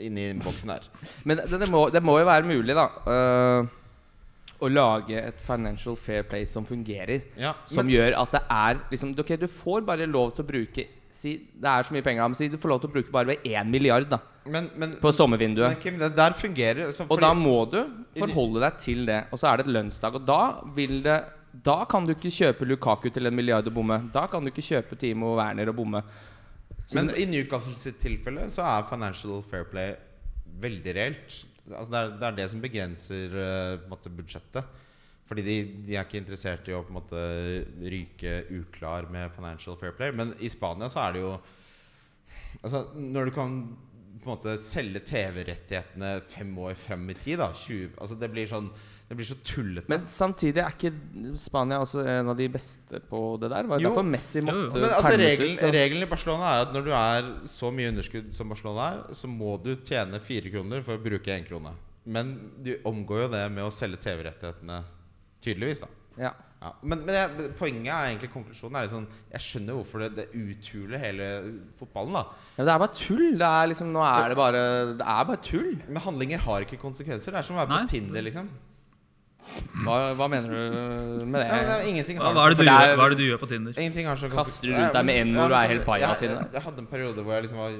inni 0.00 0.30
boksen 0.42 0.72
der. 0.74 0.86
Men 1.24 1.40
det, 1.42 1.60
det, 1.64 1.68
må, 1.72 1.88
det 1.92 2.02
må 2.04 2.18
jo 2.20 2.28
være 2.28 2.48
mulig, 2.48 2.76
da. 2.78 2.86
Uh, 3.08 3.74
å 4.58 4.68
lage 4.70 5.14
et 5.20 5.40
financial 5.44 5.94
fair 5.98 6.24
play 6.26 6.46
som 6.50 6.64
fungerer. 6.66 7.22
Ja, 7.38 7.54
Som 7.66 7.86
men- 7.86 7.94
gjør 7.94 8.16
at 8.22 8.32
det 8.34 8.40
er 8.50 8.80
liksom 8.90 9.12
Ok, 9.18 9.36
du 9.38 9.46
får 9.46 9.84
bare 9.86 10.06
lov 10.06 10.32
til 10.34 10.44
å 10.44 10.48
bruke 10.48 10.86
Si 11.10 11.30
det 11.56 11.68
er 11.70 11.82
så 11.86 11.94
mye 11.94 12.02
penger, 12.04 12.26
men 12.28 12.34
si 12.34 12.48
du 12.48 12.58
får 12.60 12.68
lov 12.68 12.80
til 12.82 12.90
å 12.90 12.92
bruke 12.92 13.10
bare 13.14 13.26
ved 13.30 13.46
1 13.46 13.70
milliard 13.70 14.08
da 14.10 14.18
Men, 14.44 14.68
men, 14.76 14.96
på 15.00 15.12
sommervinduet. 15.14 15.68
men 15.72 15.80
Kim, 15.80 15.96
det 15.98 16.10
der 16.16 16.34
fungerer 16.36 16.92
så 16.92 17.06
Og 17.08 17.20
da 17.20 17.32
må 17.34 17.70
du 17.70 17.78
forholde 18.18 18.60
deg 18.60 18.78
til 18.78 19.06
det. 19.06 19.26
Og 19.32 19.38
så 19.38 19.48
er 19.50 19.56
det 19.58 19.66
et 19.66 19.72
lønnsdag. 19.72 20.14
Og 20.14 20.26
da 20.26 20.60
vil 20.74 21.02
det 21.02 21.18
Da 21.64 21.84
kan 21.88 22.04
du 22.04 22.12
ikke 22.14 22.30
kjøpe 22.30 22.66
Lukaku 22.68 23.08
til 23.10 23.26
en 23.26 23.34
milliard 23.34 23.66
og 23.66 23.74
bomme. 23.74 24.10
Da 24.12 24.26
kan 24.26 24.42
du 24.44 24.50
ikke 24.50 24.64
kjøpe 24.68 24.98
Timo 25.00 25.34
Werner 25.36 25.70
og 25.70 25.76
bomme. 25.76 26.02
Men 26.96 27.10
i 27.20 27.26
Newcastle 27.28 27.76
sitt 27.76 27.98
tilfelle 28.00 28.46
så 28.52 28.64
er 28.64 28.88
financial 28.88 29.42
fair 29.50 29.66
play 29.68 29.94
veldig 30.62 30.94
reelt. 30.96 31.40
Altså 31.68 31.92
det, 31.92 32.00
er, 32.00 32.12
det 32.16 32.28
er 32.28 32.36
det 32.38 32.46
som 32.52 32.62
begrenser 32.64 33.34
uh, 33.36 33.88
måte, 33.90 34.12
budsjettet. 34.12 34.84
Fordi 35.28 35.44
de, 35.44 35.56
de 35.84 35.96
er 35.96 36.06
ikke 36.06 36.22
interessert 36.22 36.68
i 36.70 36.72
å 36.72 36.80
på 36.86 36.94
en 36.94 36.96
måte 36.96 37.24
ryke 37.92 38.38
uklar 38.56 39.10
med 39.12 39.34
financial 39.36 39.76
fair 39.80 39.92
play. 39.98 40.14
Men 40.16 40.32
i 40.40 40.48
Spania 40.52 40.88
så 40.92 41.04
er 41.04 41.16
det 41.16 41.24
jo 41.26 41.38
Altså 42.64 42.80
Når 42.96 43.28
du 43.28 43.30
kan 43.36 43.58
på 44.18 44.24
en 44.24 44.32
måte 44.32 44.54
selge 44.58 45.02
TV-rettighetene 45.06 46.14
fem 46.26 46.48
år 46.58 46.72
frem 46.80 47.04
i 47.12 47.14
tid, 47.14 47.36
da 47.38 47.52
20, 47.54 47.92
altså 48.00 48.16
Det 48.18 48.30
blir 48.32 48.48
sånn 48.50 48.70
Det 49.08 49.16
blir 49.16 49.24
så 49.24 49.36
tullete. 49.40 49.88
Men 49.88 50.02
samtidig 50.04 50.60
er 50.60 50.74
ikke 50.74 50.90
Spania 51.40 51.78
også 51.80 52.02
en 52.04 52.28
av 52.28 52.36
de 52.36 52.48
beste 52.52 52.98
på 53.08 53.20
det 53.40 53.48
der. 53.48 53.64
Var 53.70 53.80
det 53.80 53.86
Jo. 53.86 53.90
derfor 53.94 54.04
Messi 54.04 54.42
Jo, 54.42 54.44
jo. 54.44 54.52
måtte 54.66 54.82
Men 54.82 54.90
altså, 54.90 55.12
regelen, 55.16 55.72
regelen 55.72 56.02
i 56.04 56.10
Barcelona 56.10 56.50
er 56.50 56.64
at 56.66 56.74
når 56.76 56.84
du 56.84 56.90
er 56.92 57.30
så 57.48 57.70
mye 57.72 57.88
underskudd 57.88 58.28
som 58.36 58.52
Barcelona 58.52 58.88
er, 58.90 59.14
så 59.16 59.30
må 59.32 59.54
du 59.64 59.70
tjene 59.76 60.20
fire 60.20 60.52
kroner 60.52 60.84
for 60.84 60.98
å 60.98 61.02
bruke 61.02 61.32
én 61.32 61.46
krone. 61.48 61.72
Men 62.04 62.34
du 62.64 62.74
omgår 62.84 63.22
jo 63.24 63.30
det 63.32 63.46
med 63.52 63.64
å 63.64 63.72
selge 63.72 63.96
TV-rettighetene, 64.04 64.82
tydeligvis. 65.44 65.80
da 65.80 65.88
Ja. 66.18 66.32
ja. 66.60 66.72
Men, 66.82 67.06
men 67.06 67.14
jeg, 67.14 67.50
poenget 67.56 67.88
er 67.94 68.12
egentlig 68.12 68.32
konklusjonen 68.32 68.76
er 68.76 68.86
litt 68.88 68.92
sånn 68.96 69.08
Jeg 69.32 69.40
skjønner 69.40 69.76
hvorfor 69.78 70.04
det, 70.04 70.08
det 70.16 70.28
uthuler 70.34 70.98
hele 70.98 71.26
fotballen. 71.80 72.12
da 72.12 72.24
Ja, 72.58 72.64
det 72.64 72.72
er 72.74 72.78
bare 72.84 72.92
tull. 72.94 73.38
Det 73.40 73.50
er 73.56 73.68
liksom, 73.72 73.92
nå 73.96 74.04
er 74.04 74.28
det 74.28 74.36
bare 74.36 74.62
Det 74.98 75.04
er 75.16 75.28
bare 75.32 75.40
tull. 75.40 75.76
Men 75.88 76.02
handlinger 76.02 76.38
har 76.44 76.60
ikke 76.68 76.76
konsekvenser. 76.80 77.32
Det 77.32 77.38
er 77.40 77.46
som 77.48 77.56
å 77.56 77.64
være 77.64 77.72
på 77.86 77.88
Tinder, 77.96 78.20
liksom. 78.28 78.48
Hva, 79.84 79.96
hva 80.18 80.26
mener 80.30 80.48
du 80.52 81.24
med 81.26 81.40
Ja, 81.44 81.56
det 81.56 81.66
det? 81.66 81.74
er, 81.76 81.84
ingenting 81.92 82.18
Hva, 82.20 82.32
hva, 82.34 82.46
er 82.46 82.54
det 82.54 82.58
du 82.58 82.64
gjør, 82.66 82.82
er- 82.88 82.96
hva 82.98 83.04
er 83.06 83.14
det 83.14 83.18
du 83.20 83.24
gjør 83.26 83.40
på 83.42 83.48
Tinder? 83.50 83.78
Ingenting 83.78 84.06
har 84.10 84.16
så 84.20 84.30
Kaster 84.32 84.68
du 84.68 84.74
rundt 84.74 84.96
deg 84.98 85.06
med 85.08 85.20
N-ord 85.26 85.38
ja, 85.38 85.58
og 85.58 85.58
er 85.64 85.72
helt 85.74 85.86
paia 85.86 86.06
pajas 86.08 86.22
jeg, 86.22 86.30
inne? 86.30 86.42
jeg, 86.44 86.52
jeg 86.58 86.62
hadde 86.68 86.84
en 86.84 86.90
periode 86.90 87.24
hvor 87.26 87.32
jeg 87.36 87.46
liksom 87.46 87.58
var 87.62 87.76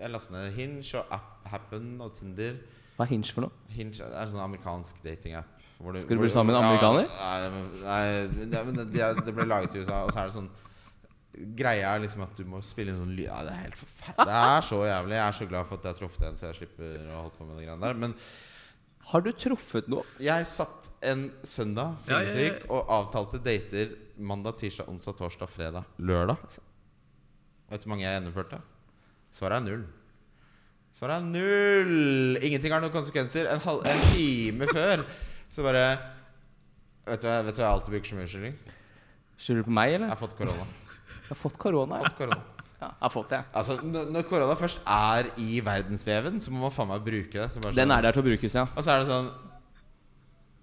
Jeg 0.00 0.10
lastet 0.14 0.32
ned 0.36 0.50
Hinge 0.56 0.98
og 1.00 1.12
App, 1.18 1.28
Happen 1.52 1.86
og 2.04 2.14
Tinder. 2.18 2.56
Hva 2.96 3.04
er 3.06 3.12
Hinge 3.14 3.32
for 3.36 3.46
noe? 3.46 3.64
Hinge 3.76 4.00
er 4.02 4.20
en 4.22 4.32
sånn 4.32 4.42
amerikansk 4.44 5.02
datingapp. 5.04 5.52
Skal 5.76 6.16
du 6.16 6.22
bli 6.22 6.30
sammen 6.32 6.54
med 6.54 6.56
en 6.56 6.68
amerikaner? 6.70 7.08
Ja, 7.12 7.32
nei, 7.52 7.64
nei 7.84 8.46
det, 8.48 8.62
det, 8.78 8.86
det, 8.94 9.08
det 9.26 9.34
ble 9.36 9.44
laget 9.48 9.74
i 9.76 9.82
USA, 9.84 10.02
og 10.06 10.12
så 10.14 10.22
er 10.22 10.30
det 10.30 10.36
sånn 10.38 10.48
Greia 11.56 11.90
er 11.92 12.00
liksom 12.00 12.22
at 12.24 12.32
du 12.38 12.46
må 12.48 12.62
spille 12.64 12.94
en 12.94 13.00
sånn 13.02 13.10
lyd 13.12 13.26
Ja, 13.28 13.42
det 13.44 13.52
er 13.52 13.58
helt 13.66 13.76
forferdelig. 13.76 14.24
Det 14.30 14.36
er 14.40 14.62
så 14.64 14.78
jævlig. 14.88 15.16
Jeg 15.18 15.26
er 15.26 15.34
så 15.36 15.48
glad 15.50 15.66
for 15.68 15.76
at 15.76 15.84
jeg 15.84 15.92
har 15.92 15.98
truffet 16.00 16.22
en, 16.30 16.38
så 16.40 16.46
jeg 16.48 16.56
slipper 16.62 16.94
å 17.12 17.18
holde 17.20 17.34
på 17.36 17.44
med 17.48 17.58
de 17.60 17.66
greiene 17.66 17.84
der. 17.84 17.98
Men 18.06 18.14
Har 19.12 19.22
du 19.22 19.30
truffet 19.38 19.86
noe? 19.90 20.02
jeg 20.22 20.46
satt 20.50 20.88
en 21.06 21.28
søndag 21.46 21.94
Ja, 22.08 22.18
ja, 22.18 22.20
ja. 22.24 22.30
fyllesyk 22.32 22.64
og 22.72 22.88
avtalte 22.90 23.38
dater 23.44 23.92
mandag, 24.18 24.56
tirsdag, 24.58 24.88
onsdag, 24.90 25.16
torsdag, 25.20 25.50
fredag, 25.52 25.84
lørdag. 25.98 26.40
Vet 27.70 27.82
du 27.82 27.86
hvor 27.86 27.92
mange 27.92 28.06
jeg 28.06 28.16
gjennomførte? 28.16 28.58
Svaret 29.36 29.60
er 29.60 29.66
null. 29.66 29.84
Svaret 30.96 31.20
er 31.20 31.26
null! 31.28 32.38
Ingenting 32.40 32.72
har 32.72 32.80
noen 32.82 32.94
konsekvenser. 32.94 33.46
En, 33.52 33.60
halv, 33.60 33.84
en 33.86 34.02
time 34.14 34.66
før 34.76 35.04
så 35.52 35.62
bare 35.66 35.84
Vet 37.06 37.22
du 37.22 37.28
hva 37.28 37.36
vet 37.46 37.54
du 37.54 37.60
hva 37.62 37.68
jeg 37.68 37.74
alltid 37.76 37.92
bruker 37.94 38.10
som 38.10 38.18
unnskyldning? 38.24 38.54
Skylder 39.38 39.62
du 39.62 39.66
på 39.68 39.74
meg, 39.76 39.92
eller? 39.94 40.08
Jeg 40.08 40.16
har 40.16 40.22
fått 40.24 40.38
korona. 40.40 40.64
Jeg 41.12 41.28
har 41.28 41.38
fått 41.38 41.58
korona. 41.62 42.00
ja. 42.02 42.08
Fått 42.08 42.18
korona. 42.24 42.55
Ja, 42.80 42.88
jeg 42.92 43.00
har 43.06 43.10
fått 43.14 43.30
det. 43.32 43.38
Altså, 43.56 43.78
når 43.82 44.10
når 44.12 44.26
korona 44.28 44.54
først 44.60 44.80
er 44.86 45.30
i 45.40 45.60
verdensveven, 45.64 46.40
så 46.44 46.50
må 46.52 46.60
man 46.66 46.70
faen 46.74 46.88
meg 46.90 47.04
bruke 47.06 47.32
det. 47.32 47.46
Så 47.52 47.60
bare 47.62 47.72
Den 47.72 47.88
sånn- 47.88 47.96
er 47.98 48.02
der 48.02 48.12
til 48.12 48.22
å 48.22 48.26
brukes, 48.26 48.54
ja. 48.54 48.66
Og 48.76 48.84
så 48.84 48.92
er 48.92 48.98
det 49.00 49.06
sånn 49.08 49.30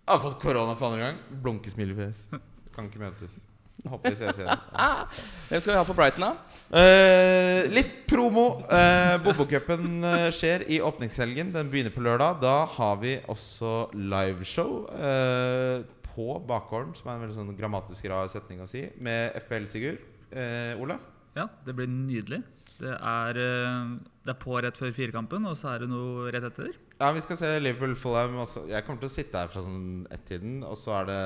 Jeg 0.04 0.12
har 0.18 0.20
fått 0.20 0.40
korona 0.42 0.76
for 0.76 0.92
andre 0.92 1.00
gang. 1.08 1.18
Blunkesmilefjes. 1.42 2.28
Kan 2.76 2.90
ikke 2.90 3.00
møtes. 3.00 3.40
Håper 3.88 4.12
vi 4.12 4.16
ses 4.16 4.38
igjen. 4.38 4.60
Hvem 5.50 5.62
skal 5.62 5.72
vi 5.74 5.78
ha 5.80 5.84
på 5.88 5.96
Brighton, 5.96 6.22
da? 6.22 6.34
Eh, 6.80 7.66
litt 7.74 7.94
promo. 8.08 8.62
Eh, 8.70 9.18
Bobokupen 9.24 10.04
eh, 10.04 10.28
skjer 10.36 10.68
i 10.70 10.78
åpningshelgen. 10.84 11.52
Den 11.56 11.72
begynner 11.72 11.92
på 11.96 12.04
lørdag. 12.04 12.38
Da 12.44 12.66
har 12.76 12.96
vi 13.02 13.18
også 13.32 13.90
liveshow 13.96 14.86
Eh, 14.94 15.84
på 16.14 16.28
Bakgården, 16.46 16.94
som 16.96 17.10
er 17.10 17.16
en 17.16 17.24
veldig 17.26 17.36
sånn 17.40 17.56
grammatisk 17.58 18.06
rar 18.12 18.28
setning 18.30 18.60
å 18.62 18.68
si, 18.70 18.84
med 19.02 19.34
FPL-Sigurd. 19.48 19.98
Eh, 20.32 20.76
Ola? 20.84 21.00
Ja, 21.36 21.48
det 21.66 21.74
blir 21.78 21.88
nydelig. 21.90 22.44
Det 22.84 22.90
er, 22.98 23.38
eh, 23.38 23.92
det 24.26 24.32
er 24.34 24.40
på 24.42 24.56
rett 24.62 24.78
før 24.80 24.92
firekampen, 24.96 25.46
og 25.48 25.54
så 25.56 25.70
er 25.76 25.84
det 25.84 25.90
noe 25.92 26.32
rett 26.34 26.44
etter. 26.48 26.72
Ja, 27.00 27.10
vi 27.14 27.22
skal 27.24 27.38
se 27.38 27.48
Liverpool-Fulham 27.62 28.36
også. 28.44 28.64
Jeg 28.70 28.86
kommer 28.86 29.02
til 29.02 29.10
å 29.10 29.14
sitte 29.14 29.40
her 29.42 29.50
fra 29.52 29.62
sånn 29.66 30.06
ett-tiden, 30.14 30.62
og 30.64 30.78
så 30.80 30.94
er 31.02 31.08
det 31.10 31.18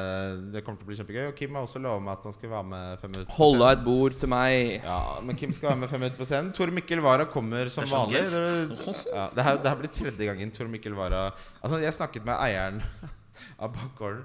Det 0.53 0.61
kommer 0.65 0.79
til 0.79 0.87
å 0.87 0.89
bli 0.89 0.97
kjempegøy. 0.99 1.27
Og 1.29 1.35
Kim 1.37 1.55
har 1.55 1.67
også 1.67 1.81
lova 1.83 1.99
meg 2.03 2.13
at 2.17 2.23
han 2.27 2.33
skal 2.35 2.49
være 2.51 2.67
med 2.71 2.99
fem 3.03 3.11
minutter. 3.13 3.29
på 3.31 3.37
Hold 3.37 3.61
av 3.61 3.67
scenen. 3.67 3.77
et 3.79 3.85
bord 3.85 4.17
til 4.23 4.29
meg. 4.29 4.83
Ja, 4.83 4.99
men 5.27 5.35
Kim 5.39 5.53
skal 5.53 5.69
være 5.69 5.79
med 5.83 5.89
fem 5.89 5.99
minutter 6.03 6.19
på 6.23 6.29
scenen. 6.29 6.53
Tor 6.57 6.73
Mikkel 6.77 7.03
Wara 7.05 7.25
kommer 7.25 7.69
som 7.73 7.85
vanlig. 7.85 8.23
Det, 8.31 9.05
ja, 9.13 9.29
det, 9.35 9.43
her, 9.43 9.57
det 9.63 9.71
her 9.71 9.79
blir 9.83 9.93
tredje 9.99 10.29
gangen 10.31 10.51
Tor 10.55 10.67
Mikkel 10.67 10.95
Wara 10.97 11.31
Altså, 11.61 11.79
jeg 11.83 11.93
snakket 11.93 12.25
med 12.25 12.35
eieren 12.41 12.81
av 13.61 13.73
Bakgården, 13.75 14.23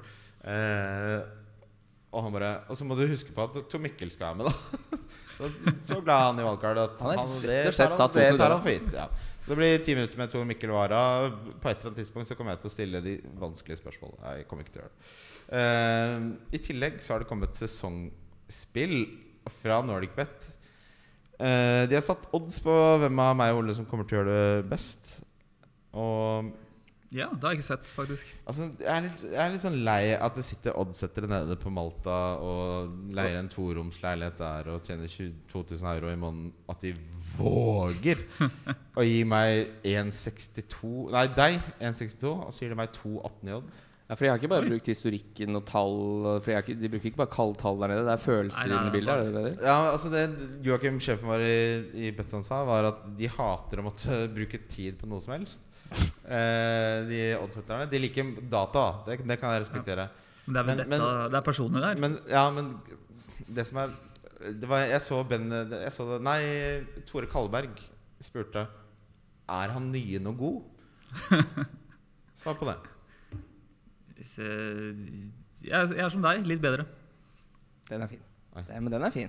eh, 0.49 1.21
og 2.13 2.25
han 2.27 2.33
bare 2.35 2.53
Og 2.69 2.77
så 2.77 2.85
må 2.85 2.97
du 2.99 3.07
huske 3.07 3.33
på 3.35 3.45
at 3.45 3.61
Tor 3.71 3.79
Mikkel 3.83 4.11
skal 4.11 4.33
være 4.33 4.43
med, 4.43 4.47
da. 4.47 4.99
Så, 5.37 5.51
så 5.89 5.99
glad 6.01 6.15
er 6.15 6.25
han 6.29 6.41
i 6.41 6.47
valgkart 6.47 6.81
at 6.83 7.03
Han 7.03 7.19
han, 7.19 7.37
det 7.43 7.61
tar 7.77 7.95
han, 7.97 8.15
det 8.15 8.31
tar 8.39 8.55
han 8.55 8.65
for 8.65 8.75
gitt. 8.75 8.91
Ja. 8.95 9.09
Så 9.43 9.51
det 9.51 9.59
blir 9.59 9.81
ti 9.83 9.95
minutter 9.99 10.21
med 10.21 10.31
Tor 10.31 10.45
Mikkel 10.47 10.71
Wara. 10.71 11.03
På 11.59 11.71
et 11.71 11.81
eller 11.81 11.91
annet 11.91 11.99
tidspunkt 12.05 12.31
så 12.31 12.37
kommer 12.39 12.55
jeg 12.55 12.63
til 12.63 12.71
å 12.71 12.75
stille 12.77 13.03
de 13.03 13.17
vanskelige 13.43 13.81
spørsmålene. 13.81 14.37
Jeg 14.39 14.47
kommer 14.51 14.67
ikke 14.67 14.77
til 14.77 14.83
å 14.83 14.85
gjøre 14.85 14.95
det. 14.95 15.13
Uh, 15.53 16.29
I 16.55 16.61
tillegg 16.63 17.03
så 17.03 17.15
har 17.15 17.25
det 17.25 17.29
kommet 17.29 17.59
sesongspill 17.59 18.97
fra 19.59 19.81
NordicBet. 19.83 20.47
Uh, 21.43 21.83
de 21.91 21.99
har 21.99 22.07
satt 22.07 22.29
odds 22.39 22.63
på 22.63 22.77
hvem 23.03 23.25
av 23.25 23.35
meg 23.41 23.57
og 23.57 23.65
Ole 23.65 23.75
som 23.75 23.89
kommer 23.89 24.07
til 24.07 24.21
å 24.21 24.23
gjøre 24.23 24.39
det 24.39 24.69
best. 24.71 25.17
Og 25.99 26.53
Ja, 27.13 27.27
det 27.29 27.45
har 27.45 27.53
jeg 27.53 27.61
ikke 27.61 27.67
sett, 27.67 27.91
faktisk. 27.93 28.29
altså, 28.49 28.71
jeg, 28.81 28.89
er 28.89 29.03
litt, 29.05 29.23
jeg 29.35 29.41
er 29.45 29.51
litt 29.53 29.65
sånn 29.65 29.79
lei 29.85 30.15
at 30.17 30.39
det 30.39 30.45
sitter 30.47 30.79
oddsettere 30.81 31.29
nede 31.29 31.59
på 31.61 31.69
Malta 31.75 32.19
og 32.41 33.13
leier 33.13 33.37
en 33.37 33.51
toromsleilighet 33.53 34.39
der 34.41 34.71
og 34.73 34.87
tjener 34.87 35.13
22 35.13 35.65
000 35.75 35.91
euro 35.93 36.13
i 36.13 36.17
måneden. 36.17 36.53
At 36.73 36.81
de 36.87 36.95
våger 37.37 38.23
å 38.99 39.05
gi 39.05 39.23
meg 39.29 39.85
1,62 39.85 41.11
Nei, 41.13 41.27
deg 41.37 41.59
1,62, 41.81 42.33
og 42.33 42.53
så 42.53 42.65
gir 42.65 42.73
de 42.73 42.79
meg 42.81 42.95
2,18 42.97 43.51
i 43.51 43.57
odds. 43.59 43.81
Ja, 44.09 44.17
for 44.19 44.27
jeg 44.27 44.33
har 44.33 44.41
ikke 44.41 44.51
bare 44.53 44.67
Oi. 44.67 44.71
brukt 44.75 44.89
historikken 44.91 45.57
og 45.57 45.63
tall. 45.69 45.95
For 46.45 46.53
jeg 46.53 46.59
har 46.59 46.65
ikke, 46.67 46.79
de 46.81 46.89
bruker 46.93 47.09
ikke 47.09 47.21
bare 47.23 47.33
kalde 47.33 47.61
tall 47.61 47.79
der 47.81 47.93
nede. 47.93 48.03
Det 48.09 48.13
er 48.13 48.21
følelser 48.25 48.67
Nei, 48.67 48.73
nei, 48.73 48.81
inne 48.81 48.91
i 48.91 48.97
bildet. 48.97 49.13
Er 49.13 49.37
det 49.37 49.45
det? 49.47 49.53
Ja, 49.69 49.77
altså 49.89 50.11
det 50.13 50.25
Joakim, 50.67 50.99
sjefen 51.01 51.31
vår 51.31 51.45
i, 51.47 51.61
i 52.09 52.11
Betson 52.17 52.45
sa, 52.45 52.59
var 52.69 52.91
at 52.91 53.05
de 53.17 53.31
hater 53.37 53.81
å 53.81 53.87
måtte 53.87 54.19
bruke 54.35 54.61
tid 54.69 54.99
på 55.01 55.09
noe 55.09 55.23
som 55.23 55.33
helst. 55.37 55.65
Eh, 55.93 57.05
de 57.09 57.21
oddsetterne. 57.41 57.87
De 57.91 57.99
liker 57.99 58.35
data. 58.51 58.85
Det, 59.07 59.19
det 59.27 59.39
kan 59.41 59.53
jeg 59.55 59.65
respektere. 59.67 60.09
Men 60.47 60.55
det 60.55 60.61
er 60.61 60.65
vel 60.67 60.77
Men- 60.77 60.79
dette 60.79 60.89
men- 60.91 61.31
Det 61.31 61.39
er 61.39 61.47
personer 61.47 61.81
der. 61.81 61.95
Men 62.01 62.19
ja, 62.29 62.51
men 62.51 62.81
det 63.49 63.67
som 63.67 63.79
er 63.79 63.91
det 64.43 64.67
var, 64.69 64.79
Jeg 64.91 65.01
så 65.01 65.23
Ben 65.29 65.45
jeg 65.51 65.93
så 65.95 66.03
det, 66.09 66.23
Nei, 66.23 67.03
Tore 67.07 67.27
Kalberg 67.31 67.77
spurte 68.21 68.67
Er 69.49 69.69
han 69.71 69.93
nye 69.93 70.19
noe 70.19 70.35
god. 70.35 70.63
Svar 72.35 72.55
på 72.59 72.67
det. 72.67 72.77
Hvis, 74.17 74.39
eh, 74.39 74.95
Jeg 75.63 75.79
er, 75.79 75.95
jeg 75.95 76.05
er 76.05 76.09
som 76.11 76.23
deg, 76.23 76.45
litt 76.47 76.61
bedre. 76.63 76.87
Den 77.89 78.03
er 78.03 78.09
fin. 78.11 78.23
Det, 78.57 78.83
men 78.83 78.91
den 78.93 79.03
er 79.07 79.11
fin. 79.15 79.29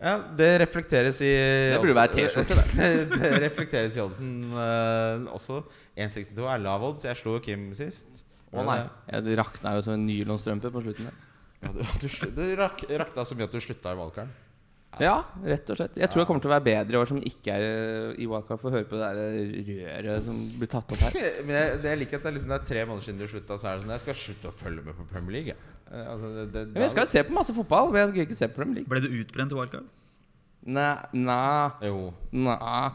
Ja, 0.00 0.14
det 0.36 0.48
reflekteres 0.62 1.18
i 1.20 1.28
Det 1.28 1.80
burde 1.82 1.96
være 1.98 2.14
T-skjorte, 2.14 2.56
det. 2.56 2.92
det 3.20 3.32
reflekteres 3.44 3.98
i 3.98 4.02
oddsen 4.02 4.30
uh, 4.54 5.28
også. 5.36 5.60
1,62 6.00 6.46
er 6.48 6.62
lav 6.64 6.86
odds. 6.88 7.04
Jeg 7.04 7.20
slo 7.20 7.36
Kim 7.44 7.68
sist. 7.76 8.22
Å 8.50 8.64
nei. 8.66 8.80
Ja, 9.12 9.20
det 9.22 9.36
rakna 9.38 9.76
jo 9.76 9.82
som 9.84 9.98
en 9.98 10.06
nylonstrømpe 10.08 10.72
på 10.72 10.82
slutten 10.86 11.10
der. 11.10 11.26
Ja, 11.60 11.74
du, 11.76 11.82
du, 11.84 12.06
det 12.38 12.54
rak, 12.58 12.86
rakna 13.02 13.26
så 13.28 13.36
mye 13.36 13.46
at 13.50 13.52
du 13.52 13.60
slutta 13.60 13.92
i 13.92 13.98
valgkaren. 14.00 14.32
Ja, 14.98 15.20
rett 15.46 15.68
og 15.70 15.78
slett. 15.78 15.98
Jeg 16.00 16.10
tror 16.10 16.24
jeg 16.24 16.26
kommer 16.26 16.42
til 16.42 16.50
å 16.50 16.54
være 16.56 16.66
bedre 16.66 16.96
i 16.96 16.98
år 16.98 17.06
som 17.06 17.20
ikke 17.22 17.54
er 17.54 17.62
eh, 17.62 18.22
i 18.24 18.26
wildcard, 18.26 18.58
for 18.58 18.72
å 18.72 18.74
høre 18.74 18.88
på 18.90 18.98
det 18.98 19.10
der 19.12 19.36
eh, 19.38 20.00
røret 20.02 20.26
som 20.26 20.40
blir 20.58 20.70
tatt 20.72 20.90
opp 20.96 21.04
her. 21.04 21.18
Men 21.46 21.54
jeg, 21.54 21.76
det 21.84 21.92
jeg 21.92 22.00
liker 22.00 22.18
at 22.18 22.24
det 22.24 22.30
er, 22.32 22.36
liksom, 22.38 22.50
det 22.50 22.58
er 22.58 22.66
tre 22.72 22.82
måneder 22.88 23.06
siden 23.06 23.20
du 23.20 23.26
slutta, 23.30 23.58
så 23.60 23.70
er 23.70 23.76
det 23.76 23.84
sånn 23.84 23.94
Jeg 23.94 24.02
skal 24.02 24.18
slutte 24.24 24.50
å 24.50 24.56
følge 24.64 24.86
med 24.88 24.98
på 24.98 25.06
Premier 25.12 25.36
League. 25.36 25.56
Eh, 25.90 26.06
Altså, 26.12 26.26
det, 26.36 26.52
det, 26.54 26.66
Men 26.74 26.82
jeg 26.82 26.90
skal 26.90 27.02
jo 27.06 27.10
se 27.10 27.22
på 27.24 27.32
masse 27.34 27.54
fotball, 27.54 27.90
men 27.92 28.00
jeg 28.04 28.08
skal 28.14 28.26
ikke 28.26 28.40
se 28.44 28.48
på 28.48 28.64
dem. 28.64 28.84
Ble 28.88 29.00
du 29.00 29.08
utbrent 29.20 29.52
i 29.52 29.54
wildcard? 29.58 29.86
Nei, 30.66 30.94
nei, 31.12 31.70
Jo. 31.88 32.12
nei. 32.32 32.90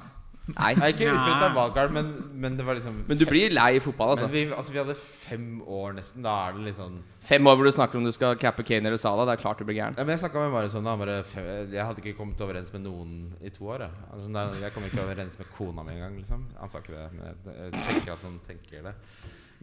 Nei. 0.45 0.75
Jeg 0.75 0.77
er 0.77 0.91
ikke 0.93 1.07
utbrent 1.09 1.41
av 1.47 1.55
wildcard, 1.57 1.91
men, 1.95 2.09
men 2.37 2.53
det 2.55 2.65
var 2.67 2.75
liksom 2.77 2.99
Men 3.09 3.17
du 3.17 3.23
blir 3.25 3.49
lei 3.49 3.71
i 3.75 3.79
fotball, 3.81 4.11
altså. 4.13 4.27
Men 4.29 4.33
vi, 4.35 4.43
altså, 4.53 4.71
vi 4.75 4.77
hadde 4.77 4.93
fem 4.95 5.47
år 5.65 5.95
nesten. 5.97 6.21
Da 6.21 6.35
er 6.49 6.53
det 6.53 6.67
litt 6.67 6.77
sånn 6.77 6.99
Fem 7.25 7.47
år 7.49 7.55
hvor 7.57 7.65
du 7.65 7.71
snakker 7.73 7.97
om 7.97 8.05
du 8.05 8.11
skal 8.13 8.37
cappe 8.37 8.61
Kane 8.61 8.85
eller 8.85 9.01
Salah. 9.01 9.25
Det 9.25 9.33
er 9.39 9.41
klart 9.41 9.57
du 9.57 9.65
blir 9.65 9.79
gæren. 9.79 9.97
ja, 9.97 10.03
men 10.05 10.13
Jeg 10.13 10.21
snakka 10.21 10.43
med 10.43 10.51
Marius 10.53 10.75
om 10.77 10.83
det. 10.85 10.91
han 10.93 10.99
bare, 11.01 11.15
"F- 11.23 11.73
Jeg 11.73 11.83
hadde 11.85 11.97
ikke 12.05 12.13
kommet 12.19 12.37
overens 12.45 12.71
med 12.73 12.83
noen 12.85 13.33
i 13.41 13.49
to 13.49 13.65
år. 13.65 13.79
Jeg, 13.87 13.89
altså, 14.13 14.59
jeg 14.61 14.73
kom 14.73 14.83
ikke 14.85 15.01
overens 15.01 15.39
med 15.39 15.47
kona 15.57 15.81
mi 15.83 15.93
engang. 15.97 16.15
Liksom. 16.21 16.45
Han 16.59 16.69
sa 16.69 16.77
ikke 16.77 16.93
det, 16.93 17.09
men 17.17 17.25
jeg 17.25 17.71
tenker 17.73 18.11
at 18.13 18.19
han 18.21 18.39
tenker 18.47 18.83
det. 18.83 18.93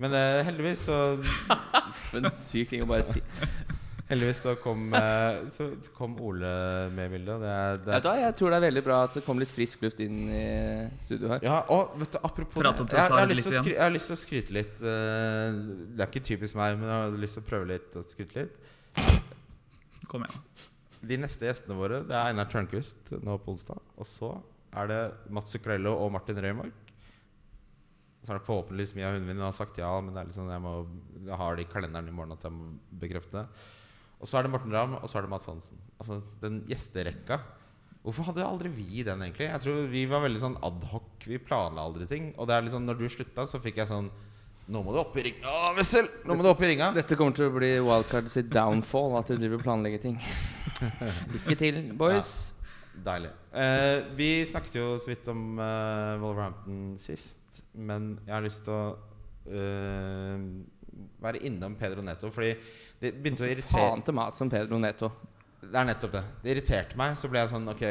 Men 0.00 0.14
eh, 0.16 0.40
heldigvis 0.48 0.86
så 0.88 0.98
For 2.08 2.20
en 2.22 2.30
syk 2.32 2.70
ting 2.72 2.82
å 2.84 2.88
bare 2.88 3.04
si. 3.06 3.20
Heldigvis 4.08 4.40
så 4.44 4.52
kom, 4.60 4.90
eh, 4.96 5.38
så, 5.54 5.66
så 5.80 5.92
kom 5.96 6.16
Ole 6.20 6.48
med 6.92 7.06
i 7.08 7.12
bildet. 7.14 7.34
og 7.36 7.44
Det, 7.44 7.52
er- 7.52 7.78
det, 7.80 7.92
Vet 7.94 8.04
du 8.04 8.08
hva, 8.10 8.16
Jeg 8.20 8.36
tror 8.40 8.52
det 8.52 8.58
er 8.58 8.64
veldig 8.66 8.82
bra 8.88 8.98
at 9.06 9.14
det 9.16 9.22
kom 9.24 9.40
litt 9.40 9.52
frisk 9.52 9.84
luft 9.84 10.02
inn 10.04 10.18
i 10.32 10.42
studio 11.00 11.30
her. 11.32 11.44
Ja, 11.46 11.60
og 11.72 11.94
vet 12.00 12.16
du, 12.16 12.18
apropos 12.20 12.60
det 12.60 12.72
jeg, 12.72 12.98
jeg, 12.98 13.14
har 13.16 13.30
lyst 13.30 13.46
til 13.46 13.52
å 13.52 13.54
litt 13.54 13.62
skry, 13.64 13.76
jeg 13.76 13.84
har 13.86 13.94
lyst 13.94 14.10
til 14.12 14.16
å 14.16 14.20
skryte 14.24 14.56
litt. 14.58 14.74
eh, 14.82 15.60
det 15.96 16.04
er 16.04 16.10
ikke 16.10 16.24
typisk 16.32 16.58
meg, 16.60 16.76
men 16.80 16.90
jeg 16.92 16.98
har 17.06 17.16
lyst 17.24 17.38
til 17.38 17.44
å 17.46 17.48
prøve 17.48 17.70
litt 17.72 17.96
og 18.00 18.08
skryte 18.10 18.44
litt. 18.44 18.60
Kom 20.12 20.26
igjen. 20.26 20.44
De 21.02 21.16
neste 21.18 21.48
gjestene 21.48 21.74
våre 21.74 22.02
Det 22.06 22.14
er 22.14 22.28
Einar 22.30 22.46
Tørnquist 22.52 23.08
nå 23.26 23.38
på 23.42 23.54
onsdag. 23.56 23.80
Og 23.98 24.06
så 24.06 24.34
er 24.76 24.90
det 24.92 25.00
Mats 25.34 25.50
Zuccarello 25.56 25.96
og 26.04 26.12
Martin 26.14 26.38
Røymark. 26.42 26.81
Så 28.22 28.30
er 28.30 28.38
det 28.38 28.46
forhåpentligvis 28.46 28.94
mye 28.94 29.08
av 29.08 29.16
hunden 29.16 29.30
min 29.32 29.42
har 29.42 29.54
sagt 29.56 29.80
ja, 29.82 29.90
men 29.98 30.14
det 30.14 30.22
er 30.22 30.34
sånn, 30.34 30.50
jeg, 30.52 30.62
må, 30.62 30.74
jeg 31.26 31.38
har 31.40 31.56
det 31.58 31.64
i 31.64 31.70
kalenderen 31.72 32.10
i 32.10 32.14
morgen 32.14 32.36
at 32.36 32.44
jeg 32.46 32.54
må 32.54 32.68
bekrefte 33.02 33.40
det. 33.40 33.46
Og 34.22 34.30
så 34.30 34.38
er 34.38 34.46
det 34.46 34.52
Morten 34.52 34.74
Ramm, 34.74 34.94
og 35.00 35.10
så 35.10 35.18
er 35.18 35.26
det 35.26 35.32
Mats 35.32 35.48
Hansen. 35.50 35.80
Altså 35.98 36.20
den 36.42 36.60
gjesterekka. 36.70 37.40
Hvorfor 38.02 38.28
hadde 38.30 38.46
aldri 38.46 38.70
vi 38.70 39.02
den, 39.06 39.22
egentlig? 39.22 39.46
Jeg 39.46 39.62
tror 39.62 39.88
Vi 39.90 40.02
var 40.10 40.22
veldig 40.24 40.42
sånn 40.42 40.58
adhoc. 40.66 41.26
Vi 41.26 41.38
planla 41.42 41.82
aldri 41.86 42.06
ting. 42.10 42.30
Og 42.36 42.46
det 42.50 42.54
er 42.54 42.64
liksom 42.66 42.86
når 42.86 42.98
du 42.98 43.08
slutta, 43.10 43.46
så 43.50 43.62
fikk 43.62 43.82
jeg 43.82 43.90
sånn 43.90 44.10
Nå 44.72 44.78
må 44.86 44.94
du 44.94 45.00
opp 45.00 45.16
i 45.18 45.24
ringa, 45.26 45.52
Wessel! 45.74 46.06
Nå 46.22 46.36
må 46.38 46.44
du 46.46 46.48
opp 46.52 46.60
i 46.62 46.68
ringa! 46.70 46.92
Dette 46.98 47.16
kommer 47.18 47.34
til 47.34 47.48
å 47.48 47.54
bli 47.56 47.72
wildcard 47.82 48.30
sitt 48.30 48.46
downfall, 48.54 49.16
at 49.18 49.32
de 49.32 49.40
driver 49.40 49.58
og 49.58 49.64
planlegger 49.66 50.04
ting. 50.04 50.20
Lykke 51.34 51.56
til, 51.58 51.80
boys. 51.98 52.30
Deilig. 52.94 53.32
Eh, 53.58 54.06
vi 54.14 54.30
snakket 54.46 54.78
jo 54.78 54.86
så 55.02 55.10
vidt 55.10 55.26
om 55.34 55.58
eh, 55.58 56.22
Wolverhampton 56.22 56.94
sist, 57.02 57.41
men 57.74 58.14
jeg 58.26 58.34
har 58.34 58.44
lyst 58.44 58.62
til 58.66 58.74
å 58.74 58.84
eh, 59.48 60.46
være 61.22 61.42
innom 61.48 61.76
Pedro 61.78 62.04
Neto, 62.04 62.30
fordi 62.34 62.54
det 63.02 63.14
begynte 63.18 63.46
å 63.46 63.50
irritere 63.50 63.90
Faen 63.90 64.04
til 64.06 64.16
mas 64.16 64.38
som 64.38 64.50
Pedro 64.52 64.78
Neto. 64.82 65.10
Det 65.62 65.78
er 65.78 65.86
nettopp 65.86 66.16
det. 66.16 66.22
Det 66.42 66.54
irriterte 66.56 66.98
meg. 66.98 67.14
Så 67.18 67.30
ble 67.30 67.42
jeg 67.42 67.52
sånn 67.52 67.70
Ok, 67.70 67.84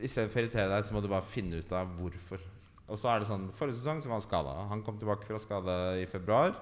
istedenfor 0.00 0.40
å 0.40 0.44
irritere 0.44 0.70
deg, 0.72 0.86
så 0.86 0.94
må 0.96 1.02
du 1.04 1.10
bare 1.10 1.28
finne 1.28 1.60
ut 1.60 1.74
av 1.76 1.90
hvorfor. 1.98 2.42
Og 2.88 2.96
så 2.96 3.10
er 3.12 3.20
det 3.20 3.28
sånn 3.28 3.48
Forrige 3.56 3.76
sesong 3.82 4.00
så 4.00 4.10
var 4.10 4.20
han 4.20 4.24
skada. 4.24 4.54
Han 4.70 4.84
kom 4.86 5.00
tilbake 5.00 5.28
fra 5.28 5.40
skade 5.42 5.78
i 6.00 6.06
februar. 6.08 6.56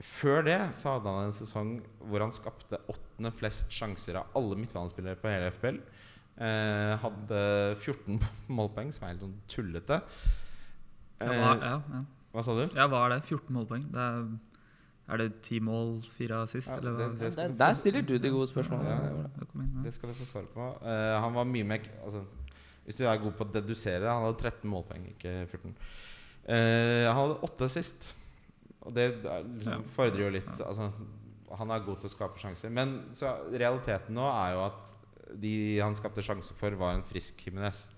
Før 0.00 0.44
det 0.46 0.60
så 0.78 0.94
hadde 0.94 1.12
han 1.12 1.28
en 1.28 1.36
sesong 1.36 1.72
hvor 2.08 2.22
han 2.24 2.32
skapte 2.32 2.78
åttende 2.88 3.32
flest 3.36 3.72
sjanser 3.74 4.20
av 4.22 4.38
alle 4.38 4.56
midtbanespillere 4.62 5.18
på 5.20 5.28
hele 5.28 5.50
FPL. 5.56 5.80
Eh, 6.40 6.94
hadde 7.02 7.40
14 7.82 8.16
målpoeng, 8.56 8.94
som 8.94 9.04
er 9.04 9.12
helt 9.12 9.26
sånn 9.26 9.36
tullete. 9.50 10.00
Ja, 11.20 11.26
Eh, 11.32 11.40
hva, 11.40 11.50
ja, 11.60 11.74
ja. 11.92 12.04
hva 12.32 12.42
sa 12.44 12.54
du? 12.56 12.62
ja, 12.76 12.86
hva 12.88 13.00
er 13.06 13.14
det? 13.16 13.24
14 13.28 13.52
målpoeng? 13.56 13.82
Det 13.92 14.00
er, 14.00 14.28
er 15.10 15.16
det 15.18 15.28
10 15.42 15.60
mål, 15.66 15.88
4 16.16 16.42
assist? 16.42 16.68
Ja, 16.70 16.76
eller 16.78 16.92
hva? 16.92 17.08
det- 17.10 17.20
det 17.20 17.36
Der, 17.36 17.48
der 17.66 17.74
stiller 17.74 18.02
du 18.02 18.18
de 18.18 18.30
gode 18.30 18.46
spørsmålene. 18.48 18.88
Ja. 18.88 18.96
Ja, 18.96 19.46
inn, 19.54 19.72
ja. 19.76 19.82
Det 19.84 19.94
skal 19.94 20.08
du 20.08 20.14
få 20.14 20.24
svar 20.24 20.44
på. 20.54 20.68
Uh, 20.82 21.20
han 21.20 21.34
var 21.34 21.44
mye 21.44 21.64
mer 21.64 21.80
altså, 22.04 22.22
Hvis 22.84 22.96
du 22.96 23.04
er 23.04 23.16
god 23.18 23.32
på 23.38 23.44
å 23.44 23.52
dedusere 23.52 24.08
Han 24.08 24.24
hadde 24.24 24.38
13 24.40 24.70
målpoeng, 24.70 25.04
ikke 25.12 25.46
14. 25.50 25.74
Uh, 26.48 27.06
han 27.12 27.16
hadde 27.16 27.40
8 27.44 27.68
sist. 27.68 28.14
Og 28.82 28.94
det 28.94 29.22
liksom 29.22 29.84
fordrer 29.92 30.24
jo 30.24 30.30
litt 30.30 30.58
Ja. 30.58 30.66
Altså 30.70 30.92
han 31.58 31.70
er 31.70 31.80
god 31.84 31.98
til 32.00 32.08
å 32.08 32.12
skape 32.14 32.38
sjanser. 32.38 32.70
Men 32.70 33.10
så 33.12 33.26
realiteten 33.50 34.14
nå 34.14 34.22
er 34.30 34.52
jo 34.54 34.60
at 34.64 35.36
de 35.40 35.78
han 35.80 35.94
skapte 35.94 36.22
sjanse 36.22 36.54
for, 36.54 36.70
var 36.78 36.94
en 36.94 37.02
frisk 37.02 37.42
Jimenez. 37.44 37.88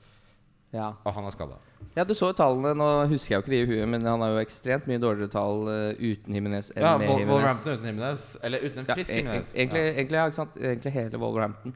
Ja. 0.72 0.90
Og 1.04 1.12
han 1.12 1.26
er 1.28 1.34
skada. 1.34 1.58
ja, 1.96 2.04
du 2.08 2.14
så 2.16 2.30
jo 2.30 2.36
tallene. 2.38 2.72
Nå 2.78 2.86
husker 3.10 3.34
jeg 3.34 3.38
jo 3.38 3.42
ikke 3.44 3.52
de 3.52 3.58
i 3.60 3.66
huet, 3.68 3.88
men 3.92 4.06
han 4.08 4.22
har 4.24 4.30
jo 4.32 4.40
ekstremt 4.40 4.86
mye 4.88 5.00
dårligere 5.02 5.28
tall 5.34 5.66
eh, 5.68 6.00
uten 6.00 6.34
Jimenez 6.38 6.70
enn 6.72 6.82
Ja, 6.86 6.94
med 6.98 7.08
Jimenez. 7.10 7.28
Wolverhampton 7.34 7.74
uten 7.76 7.90
Jimenez. 7.90 8.26
Eller 8.42 8.64
uten 8.64 8.78
en 8.86 8.88
frisk 8.94 9.10
ja, 9.10 9.16
e- 9.16 9.20
Jimenez. 9.20 9.50
egentlig, 9.54 9.82
egentlig, 9.96 10.16
ja, 10.22 10.26
ikke 10.30 10.38
sant? 10.40 10.56
egentlig 10.56 10.92
hele 10.96 11.20
Wolverhampton. 11.20 11.74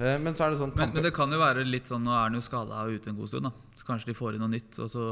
Eh, 0.00 0.16
Men 0.24 0.32
så 0.32 0.46
er 0.46 0.54
det 0.54 0.58
sånn 0.62 0.72
Men, 0.76 0.94
men 0.96 1.04
det 1.04 1.12
kan 1.12 1.28
jo 1.28 1.36
være 1.42 1.60
litt 1.68 1.90
sånn 1.90 2.00
Nå 2.06 2.12
er 2.16 2.22
han 2.30 2.32
jo 2.38 2.40
skada 2.40 2.78
og 2.86 2.94
ute 2.96 3.10
en 3.12 3.16
god 3.20 3.28
stund. 3.28 3.44
da 3.50 3.76
Så 3.76 3.84
kanskje 3.84 4.06
de 4.08 4.14
får 4.16 4.38
inn 4.38 4.40
noe 4.40 4.48
nytt. 4.54 4.78
Og 4.80 4.88
så, 4.88 5.02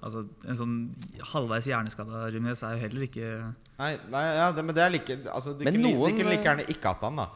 altså, 0.00 0.22
en 0.48 0.56
sånn 0.56 0.76
halvveis 1.34 1.68
hjerneskada 1.68 2.30
Jimenez 2.32 2.62
er 2.64 2.78
jo 2.78 2.80
heller 2.86 3.04
ikke 3.04 3.26
Nei, 3.82 3.90
nei 4.08 4.22
ja, 4.38 4.46
det, 4.56 4.64
men 4.64 4.74
det 4.78 4.86
er 4.86 4.94
like 4.96 5.18
altså, 5.28 5.52
De 5.52 5.68
Men 5.68 5.76
kunne, 5.76 5.92
noen, 5.92 6.06
de 6.08 6.16
kunne 6.22 6.32
like 6.32 6.40
eh, 6.40 6.48
gjerne 6.54 6.64
ikke 6.72 6.94
hatt 6.94 7.04
han, 7.04 7.20
da. 7.20 7.28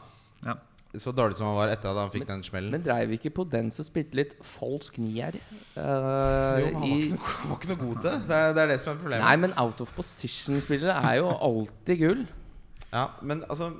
Ja. 0.49 0.55
Så 1.01 1.11
dårlig 1.15 1.37
som 1.39 1.47
han 1.49 1.55
var 1.57 1.71
etter 1.73 1.89
at 1.91 1.99
han 2.01 2.11
fikk 2.13 2.27
den 2.29 2.43
smellen. 2.45 2.71
Men 2.75 2.83
dreiv 2.85 3.15
ikke 3.17 3.31
på 3.37 3.45
den 3.51 3.71
som 3.73 3.87
spilte 3.87 4.17
litt 4.19 4.35
falsk 4.45 4.99
nier? 5.01 5.37
Uh, 5.75 5.81
jo, 5.81 6.65
men 6.65 6.75
han 6.75 6.81
var 6.81 6.85
i- 6.87 7.01
ikke, 7.01 7.17
noe, 7.17 7.49
var 7.49 7.57
ikke 7.59 7.71
noe 7.73 7.81
god 7.81 8.01
til 8.05 8.11
det. 8.11 8.37
Er 8.39 8.53
det, 8.55 8.63
er 8.63 8.71
det 8.73 8.79
som 8.83 8.93
er 8.93 9.01
problemet. 9.01 9.25
Nei, 9.27 9.35
men 9.45 9.57
out 9.65 9.81
of 9.85 9.91
position-spillere 9.97 10.95
er 11.11 11.19
jo 11.21 11.29
alltid 11.49 12.01
gull. 12.03 12.23
Ja, 12.91 13.09
men 13.21 13.43
altså 13.49 13.73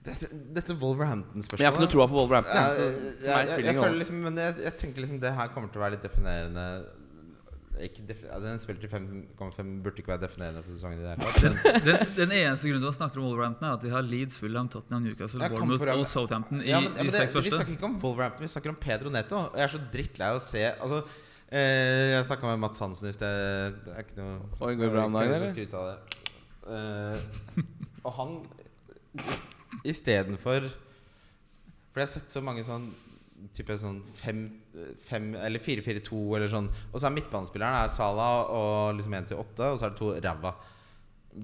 Dette, 0.00 0.30
dette 0.32 0.72
Men 0.72 1.42
jeg 1.44 1.68
har 1.68 1.74
ikke 1.74 1.82
noe 1.84 1.92
troa 1.92 2.06
på 2.08 2.16
Wolverhampton. 2.16 2.56
Ja, 2.56 2.70
jeg, 2.72 2.92
ja, 3.20 3.40
jeg, 3.44 3.64
jeg, 3.66 3.74
jeg, 3.76 3.96
liksom, 4.00 4.22
men 4.24 4.38
jeg, 4.40 4.54
jeg 4.64 4.72
tenker 4.80 5.04
liksom 5.04 5.18
det 5.20 5.32
her 5.36 5.50
kommer 5.52 5.68
til 5.68 5.76
å 5.76 5.84
være 5.84 5.98
litt 5.98 6.06
definerende 6.06 6.64
altså 7.80 8.50
En 8.52 8.58
spiller 8.62 8.80
til 8.82 8.90
5,5 8.92 9.70
burde 9.84 10.02
ikke 10.02 10.12
være 10.12 10.22
definerende 10.26 10.62
for 10.66 10.72
sesongen. 10.74 10.98
i 10.98 11.02
det 11.02 11.14
hele 11.14 11.22
tatt 11.24 11.42
men- 11.42 11.84
den, 11.86 12.12
den 12.18 12.34
eneste 12.36 12.68
grunnen 12.68 12.84
til 12.84 12.90
å 12.90 12.96
snakke 12.96 13.16
om 13.20 13.24
Wolverhampton, 13.28 13.68
er 13.68 13.72
at 13.78 13.82
de 13.86 13.90
har 13.94 14.02
Leeds, 14.06 14.36
Fulham, 14.38 14.68
Tottenham, 14.68 15.02
Newcastle, 15.08 15.48
Bournemouth 15.48 15.94
og 15.96 16.06
Southampton 16.10 16.60
i 16.62 16.68
Ja, 16.70 16.80
men, 16.80 16.92
ja, 16.92 16.98
de 16.98 17.08
men 17.08 17.12
det, 17.14 17.24
seks 17.24 17.34
vi 17.48 17.54
snakker 17.54 17.74
ikke 17.78 17.88
om 17.90 17.98
Wolverhampton, 18.04 18.44
vi 18.46 18.52
snakker 18.54 18.74
om 18.74 18.78
Pedro 18.84 19.10
Neto. 19.14 19.36
Og 19.48 19.56
jeg 19.58 19.64
er 19.68 19.74
så 19.74 19.82
drittlei 19.96 20.28
av 20.34 20.38
å 20.40 20.44
se 20.44 20.64
Altså 20.70 21.00
eh, 21.50 22.14
Jeg 22.16 22.26
snakka 22.30 22.50
med 22.52 22.62
Mats 22.66 22.78
Hansen 22.84 23.08
i 23.08 23.14
sted. 23.16 23.80
Det 23.86 23.94
er 23.96 24.04
ikke 24.06 24.18
noe 24.20 24.38
Oi, 24.68 24.74
går 24.80 24.92
bra 24.94 25.06
om 25.08 25.18
dagen, 25.18 25.34
eller? 25.38 25.54
ikke 25.64 25.80
av 25.80 25.92
det. 25.92 25.98
Eh, 26.70 27.64
og 28.04 28.12
han 28.16 28.36
istedenfor 29.84 30.68
For 30.70 32.00
jeg 32.00 32.06
har 32.06 32.12
sett 32.12 32.32
så 32.32 32.42
mange 32.44 32.62
sånn 32.66 32.90
Type 33.56 33.76
sånn 33.80 34.02
fem, 34.18 34.42
fem 35.06 35.30
Eller 35.40 35.62
4-4-2 35.64 36.20
eller 36.36 36.50
sånn. 36.52 36.68
Og 36.92 36.98
så 37.00 37.08
er 37.08 37.16
midtbanespilleren 37.16 37.78
er 37.80 37.92
Sala 37.92 38.28
og 38.52 38.98
liksom 38.98 39.16
1 39.16 39.30
til 39.32 39.40
8, 39.42 39.70
og 39.72 39.78
så 39.80 39.86
er 39.88 39.94
det 39.94 40.00
to 40.02 40.12
ræva. 40.26 40.54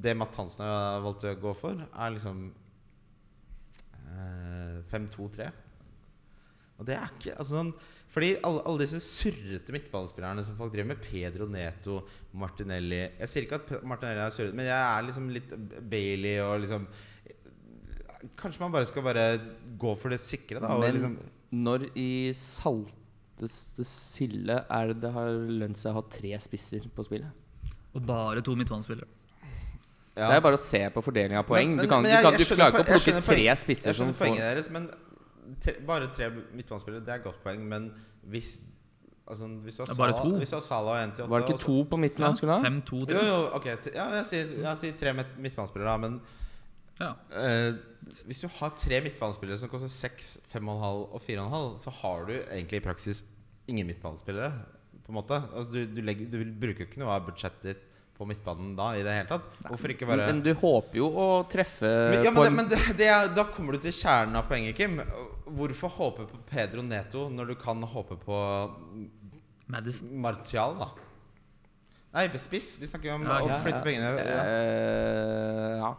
Det 0.07 0.17
Mats 0.19 0.41
Hansen 0.41 0.65
har 0.67 1.03
valgt 1.05 1.25
å 1.25 1.35
gå 1.41 1.53
for, 1.57 1.79
er 1.87 2.15
liksom 2.17 2.49
eh, 4.11 4.81
5-2-3. 4.93 5.51
Og 6.77 6.89
det 6.89 6.97
er 6.99 7.13
ikke 7.15 7.37
altså 7.41 7.55
sånn 7.57 7.71
Fordi 8.13 8.35
alle, 8.45 8.61
alle 8.69 8.83
disse 8.83 8.99
surrete 9.01 9.73
midtbanespillerne 9.73 10.43
som 10.45 10.59
folk 10.59 10.75
driver 10.75 10.91
med, 10.91 11.01
Pedro 11.01 11.47
Neto, 11.49 12.03
Martinelli 12.37 12.99
Jeg 13.07 13.31
sier 13.33 13.47
ikke 13.47 13.61
at 13.63 13.87
Martinelli 13.89 14.21
er 14.21 14.35
surrete, 14.35 14.59
men 14.59 14.69
jeg 14.69 14.77
er 14.77 15.07
liksom 15.07 15.31
litt 15.33 15.55
Bailey 15.89 16.37
og 16.45 16.59
liksom 16.65 16.85
Kanskje 18.37 18.61
man 18.61 18.75
bare 18.75 18.89
skal 18.89 19.05
bare 19.07 19.25
gå 19.79 19.93
for 20.01 20.11
det 20.13 20.19
sikre, 20.21 20.61
da. 20.61 20.73
Men- 20.81 20.97
liksom, 20.97 21.17
Når 21.57 21.87
i 21.97 22.09
salteste 22.37 23.85
silde 23.89 24.59
er 24.69 24.93
det 24.93 25.01
det 25.05 25.13
har 25.15 25.31
lønt 25.61 25.79
seg 25.81 25.93
å 25.95 26.01
ha 26.01 26.05
tre 26.13 26.33
spisser 26.43 26.87
på 26.95 27.05
spillet? 27.07 27.73
Og 27.97 28.05
bare 28.07 28.43
to 28.45 28.55
midtbanespillere. 28.59 29.07
ja. 30.17 30.29
Det 30.31 30.37
er 30.37 30.45
bare 30.45 30.57
å 30.59 30.61
se 30.61 30.81
på 30.93 31.03
fordelinga 31.05 31.39
av 31.43 31.47
poeng. 31.49 31.75
Men- 31.77 31.85
du 31.85 31.89
kan, 31.89 32.03
men 32.03 32.11
du, 32.11 32.15
jeg- 32.15 32.23
kan, 32.25 32.33
jeg 32.33 32.39
du 32.41 32.45
skjønner 32.45 32.63
klarer 32.71 32.85
ikke 32.85 32.85
å 32.85 33.01
plukke 33.01 33.25
tre 33.25 33.57
spisser 33.57 33.93
Jeg 33.93 33.97
som 33.97 34.13
får 34.13 34.25
poenget 34.27 34.47
deres, 34.51 34.71
men 34.71 34.91
tre, 35.61 35.75
bare 35.87 36.09
tre 36.17 36.31
midtbanespillere, 36.53 37.05
det 37.05 37.15
er 37.15 37.23
godt 37.25 37.43
poeng. 37.45 37.61
Men 37.69 37.93
hvis 38.29 38.59
Altså, 39.29 39.49
hvis 39.65 39.75
du 39.77 39.83
har 39.83 40.13
to. 40.23 40.37
hvis 40.39 40.51
du 40.51 40.55
har 40.55 40.61
Salah 40.63 41.03
og 41.03 41.17
1-8 41.19 41.29
Var 41.29 41.41
det 41.41 41.49
ikke 41.49 41.59
to 41.59 41.85
på 41.91 41.99
midten 41.99 42.23
han 42.23 42.35
skulle 42.35 42.53
ha? 42.53 42.63
5-2. 42.63 43.09
Jo, 43.11 43.23
jo, 43.27 43.39
ok. 43.59 43.65
t- 43.83 43.91
Ja, 43.93 44.05
jeg 44.23 44.25
sier, 44.25 44.47
jeg 44.63 44.77
sier 44.79 44.93
tre 45.01 45.13
midt- 45.19 45.37
midtbanespillere, 45.37 45.85
da. 45.91 45.97
Men 45.97 46.21
Ja. 47.01 47.13
eh, 47.37 47.75
hvis 48.27 48.41
du 48.45 48.49
har 48.59 48.73
tre 48.79 49.01
midtbanespillere 49.05 49.59
som 49.61 49.71
koster 49.73 49.91
6, 49.93 50.31
5,5 50.53 51.03
og 51.11 51.19
4,5, 51.25 51.75
så 51.83 51.93
har 52.03 52.25
du 52.29 52.35
egentlig 52.39 52.81
i 52.81 52.87
praksis 52.87 53.25
ingen 53.69 53.89
midtbanespillere. 53.91 54.53
På 55.05 55.13
en 55.13 55.19
måte 55.19 55.39
altså, 55.39 55.69
du, 55.73 55.85
du, 55.91 56.01
legger, 56.07 56.31
du 56.31 56.41
bruker 56.57 56.85
jo 56.85 56.89
ikke 56.89 57.03
noe 57.03 57.13
av 57.15 57.27
budsjettet 57.29 57.69
ditt 57.69 57.85
på 58.17 58.25
midtbanen 58.25 58.73
da 58.79 58.91
i 58.97 59.03
det 59.05 59.13
hele 59.13 59.29
tatt. 59.29 59.59
Hvorfor 59.67 59.93
ikke 59.93 60.07
bare 60.09 60.29
Men, 60.31 60.41
du 60.45 60.53
håper 60.57 60.97
jo 61.03 61.11
å 61.21 61.27
treffe 61.53 61.85
men, 61.85 62.23
ja, 62.25 62.31
men, 62.31 62.39
på 62.39 62.45
det, 62.47 62.53
men 62.57 62.71
det, 62.71 62.79
det 62.97 63.09
er, 63.13 63.29
da 63.37 63.45
kommer 63.53 63.77
du 63.77 63.85
til 63.85 63.93
kjernen 63.93 64.39
av 64.41 64.47
poenget, 64.49 64.79
Kim. 64.79 65.03
Hvorfor 65.59 65.93
håpe 65.99 66.25
på 66.31 66.41
Pedro 66.49 66.85
Neto 66.87 67.27
når 67.33 67.53
du 67.53 67.59
kan 67.61 67.85
håpe 67.93 68.17
på 68.23 68.39
Madison. 69.69 70.15
Martial, 70.23 70.79
da? 70.81 70.89
Nei, 72.17 72.27
spiss. 72.41 72.77
Vi 72.81 72.89
snakker 72.89 73.11
jo 73.11 73.19
om 73.19 73.27
Ja, 73.27 73.41
å 73.43 73.51
Ja, 73.51 73.61
flytte 73.61 73.83
ja. 73.83 73.85
pengene. 73.85 74.11
Ja. 74.17 74.43
Uh, 74.49 75.73
ja. 75.83 75.91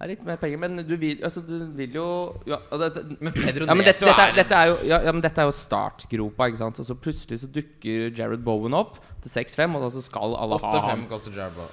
Det 0.00 0.06
er 0.06 0.10
litt 0.14 0.20
mer 0.24 0.38
penger, 0.40 0.56
men 0.62 0.80
du 0.88 0.94
vil, 0.96 1.18
altså, 1.20 1.42
du 1.44 1.58
vil 1.76 1.92
jo 1.92 2.04
ja, 2.48 2.56
dette, 2.80 3.02
Men 3.20 3.34
Pedro 3.34 3.66
ja, 3.68 3.74
men 3.76 3.84
dette, 3.84 4.06
dette, 4.08 4.22
er, 4.24 4.32
dette 4.38 4.56
er 4.56 4.70
jo 4.70 4.78
ja, 4.88 5.00
ja, 5.04 5.12
men 5.12 5.20
dette 5.20 5.42
er 5.42 5.50
jo 5.50 5.52
startgropa, 5.52 6.46
ikke 6.48 6.60
sant? 6.62 6.80
Og 6.80 6.88
så 6.88 6.96
plutselig 6.96 7.42
så 7.42 7.50
dukker 7.52 8.06
Jared 8.16 8.40
Bowen 8.46 8.72
opp 8.78 8.96
til 9.20 9.28
6-5, 9.34 9.76
og 9.76 9.84
så 9.92 10.00
skal 10.06 10.38
alle 10.40 10.56
ha 10.56 10.70
8-5 10.72 10.88
ham. 10.88 11.04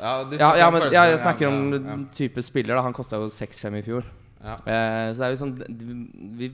Ja, 0.02 0.18
Ja, 0.42 0.50
ja, 0.60 0.68
men 0.76 0.90
ja, 0.92 1.06
jeg 1.14 1.22
snakker 1.24 1.48
om 1.48 2.08
type 2.20 2.44
spiller. 2.44 2.76
da 2.76 2.84
Han 2.90 2.98
kosta 3.00 3.22
jo 3.24 3.32
6-5 3.32 3.80
i 3.80 3.86
fjor. 3.88 4.12
Ja. 4.44 4.54
Eh, 4.70 5.08
så 5.14 5.22
det 5.22 5.26
er 5.28 5.32
jo 5.34 5.40
sånn 5.42 5.54
vi, 6.38 6.48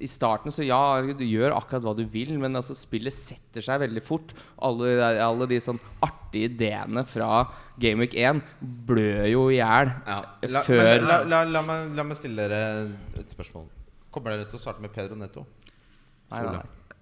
I 0.00 0.08
starten 0.08 0.54
så 0.54 0.64
ja, 0.64 0.78
du 1.04 1.24
gjør 1.24 1.52
akkurat 1.56 1.84
hva 1.84 1.92
du 1.98 2.04
vil, 2.10 2.32
men 2.40 2.56
altså 2.56 2.74
spillet 2.76 3.12
setter 3.14 3.64
seg 3.64 3.82
veldig 3.84 4.02
fort. 4.04 4.32
Alle, 4.64 4.94
alle 5.20 5.48
de 5.50 5.58
sånn 5.60 5.80
artige 6.04 6.50
ideene 6.50 7.04
fra 7.08 7.44
Game 7.80 8.00
Week 8.04 8.16
1 8.16 8.40
blør 8.88 9.26
jo 9.28 9.46
i 9.52 9.58
hjel 9.58 9.92
Ja. 10.08 10.18
La, 10.48 10.62
før 10.64 10.82
men, 10.84 11.06
la, 11.10 11.20
la, 11.28 11.42
la, 11.44 11.62
meg, 11.68 11.92
la 11.98 12.06
meg 12.08 12.18
stille 12.18 12.48
dere 12.48 12.62
et 13.20 13.32
spørsmål. 13.36 13.68
Kommer 14.14 14.32
dere 14.32 14.48
til 14.48 14.56
å 14.56 14.62
starte 14.62 14.80
med 14.84 14.94
Pedro 14.96 15.16
Netto? 15.20 15.44
Nei, 16.32 16.40
nei, 16.42 16.56
nei. 16.56 16.96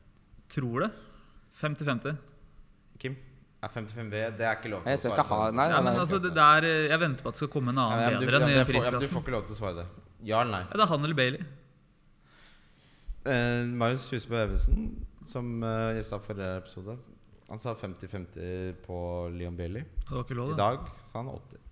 Tror 0.54 0.84
det. 0.84 0.90
50-50. 1.62 2.18
Kim? 3.00 3.14
Er 3.64 3.70
55B 3.72 4.18
Det 4.36 4.44
er 4.44 4.58
ikke 4.58 4.70
lov 4.74 4.82
til 4.84 4.92
å 4.92 5.00
svare 5.00 5.22
ikke 5.22 5.28
ha 5.30 5.38
Nei, 5.56 5.64
Ja, 5.70 5.76
nei, 5.78 5.84
men 5.86 5.94
nei. 5.94 6.00
altså, 6.02 6.18
det 6.20 6.32
der, 6.36 6.66
eh, 6.68 6.88
jeg 6.90 7.00
venter 7.00 7.24
på 7.24 7.30
at 7.30 7.36
det 7.38 7.40
skal 7.40 7.52
komme 7.54 7.72
en 7.72 7.78
Ja, 7.80 7.84
annen 7.94 8.18
du, 8.20 8.26
bedre 8.26 8.40
ja, 8.40 8.44
enn 8.44 8.50
i 8.52 8.64
får, 8.68 8.84
ja, 8.84 9.00
du 9.00 9.06
får 9.08 9.22
ikke 9.24 9.34
lov 9.34 9.46
til 9.48 9.54
å 9.54 9.58
svare 9.60 9.76
det. 9.78 9.86
Ja 10.24 10.40
eller 10.42 10.52
nei? 10.58 10.62
Ja, 10.70 10.78
det 10.78 10.84
er 10.86 10.90
han 10.92 11.04
eller 11.04 11.18
Bailey. 11.18 11.44
Eh, 13.24 13.64
Marius 13.72 14.10
Husebø 14.12 14.36
Evensen, 14.42 14.88
som 15.28 15.46
uh, 15.64 15.92
gjesta 15.96 16.18
forrige 16.24 16.56
episode, 16.60 16.96
han 17.48 17.60
sa 17.60 17.72
50-50 17.76 18.80
på 18.84 18.98
Leon 19.36 19.56
Bailey. 19.56 19.84
Det 20.04 20.12
var 20.16 20.24
ikke 20.26 20.36
lov, 20.36 20.52
I 20.52 20.58
da. 20.58 20.68
dag 20.74 20.90
sa 21.06 21.20
han 21.22 21.30
80. 21.32 21.62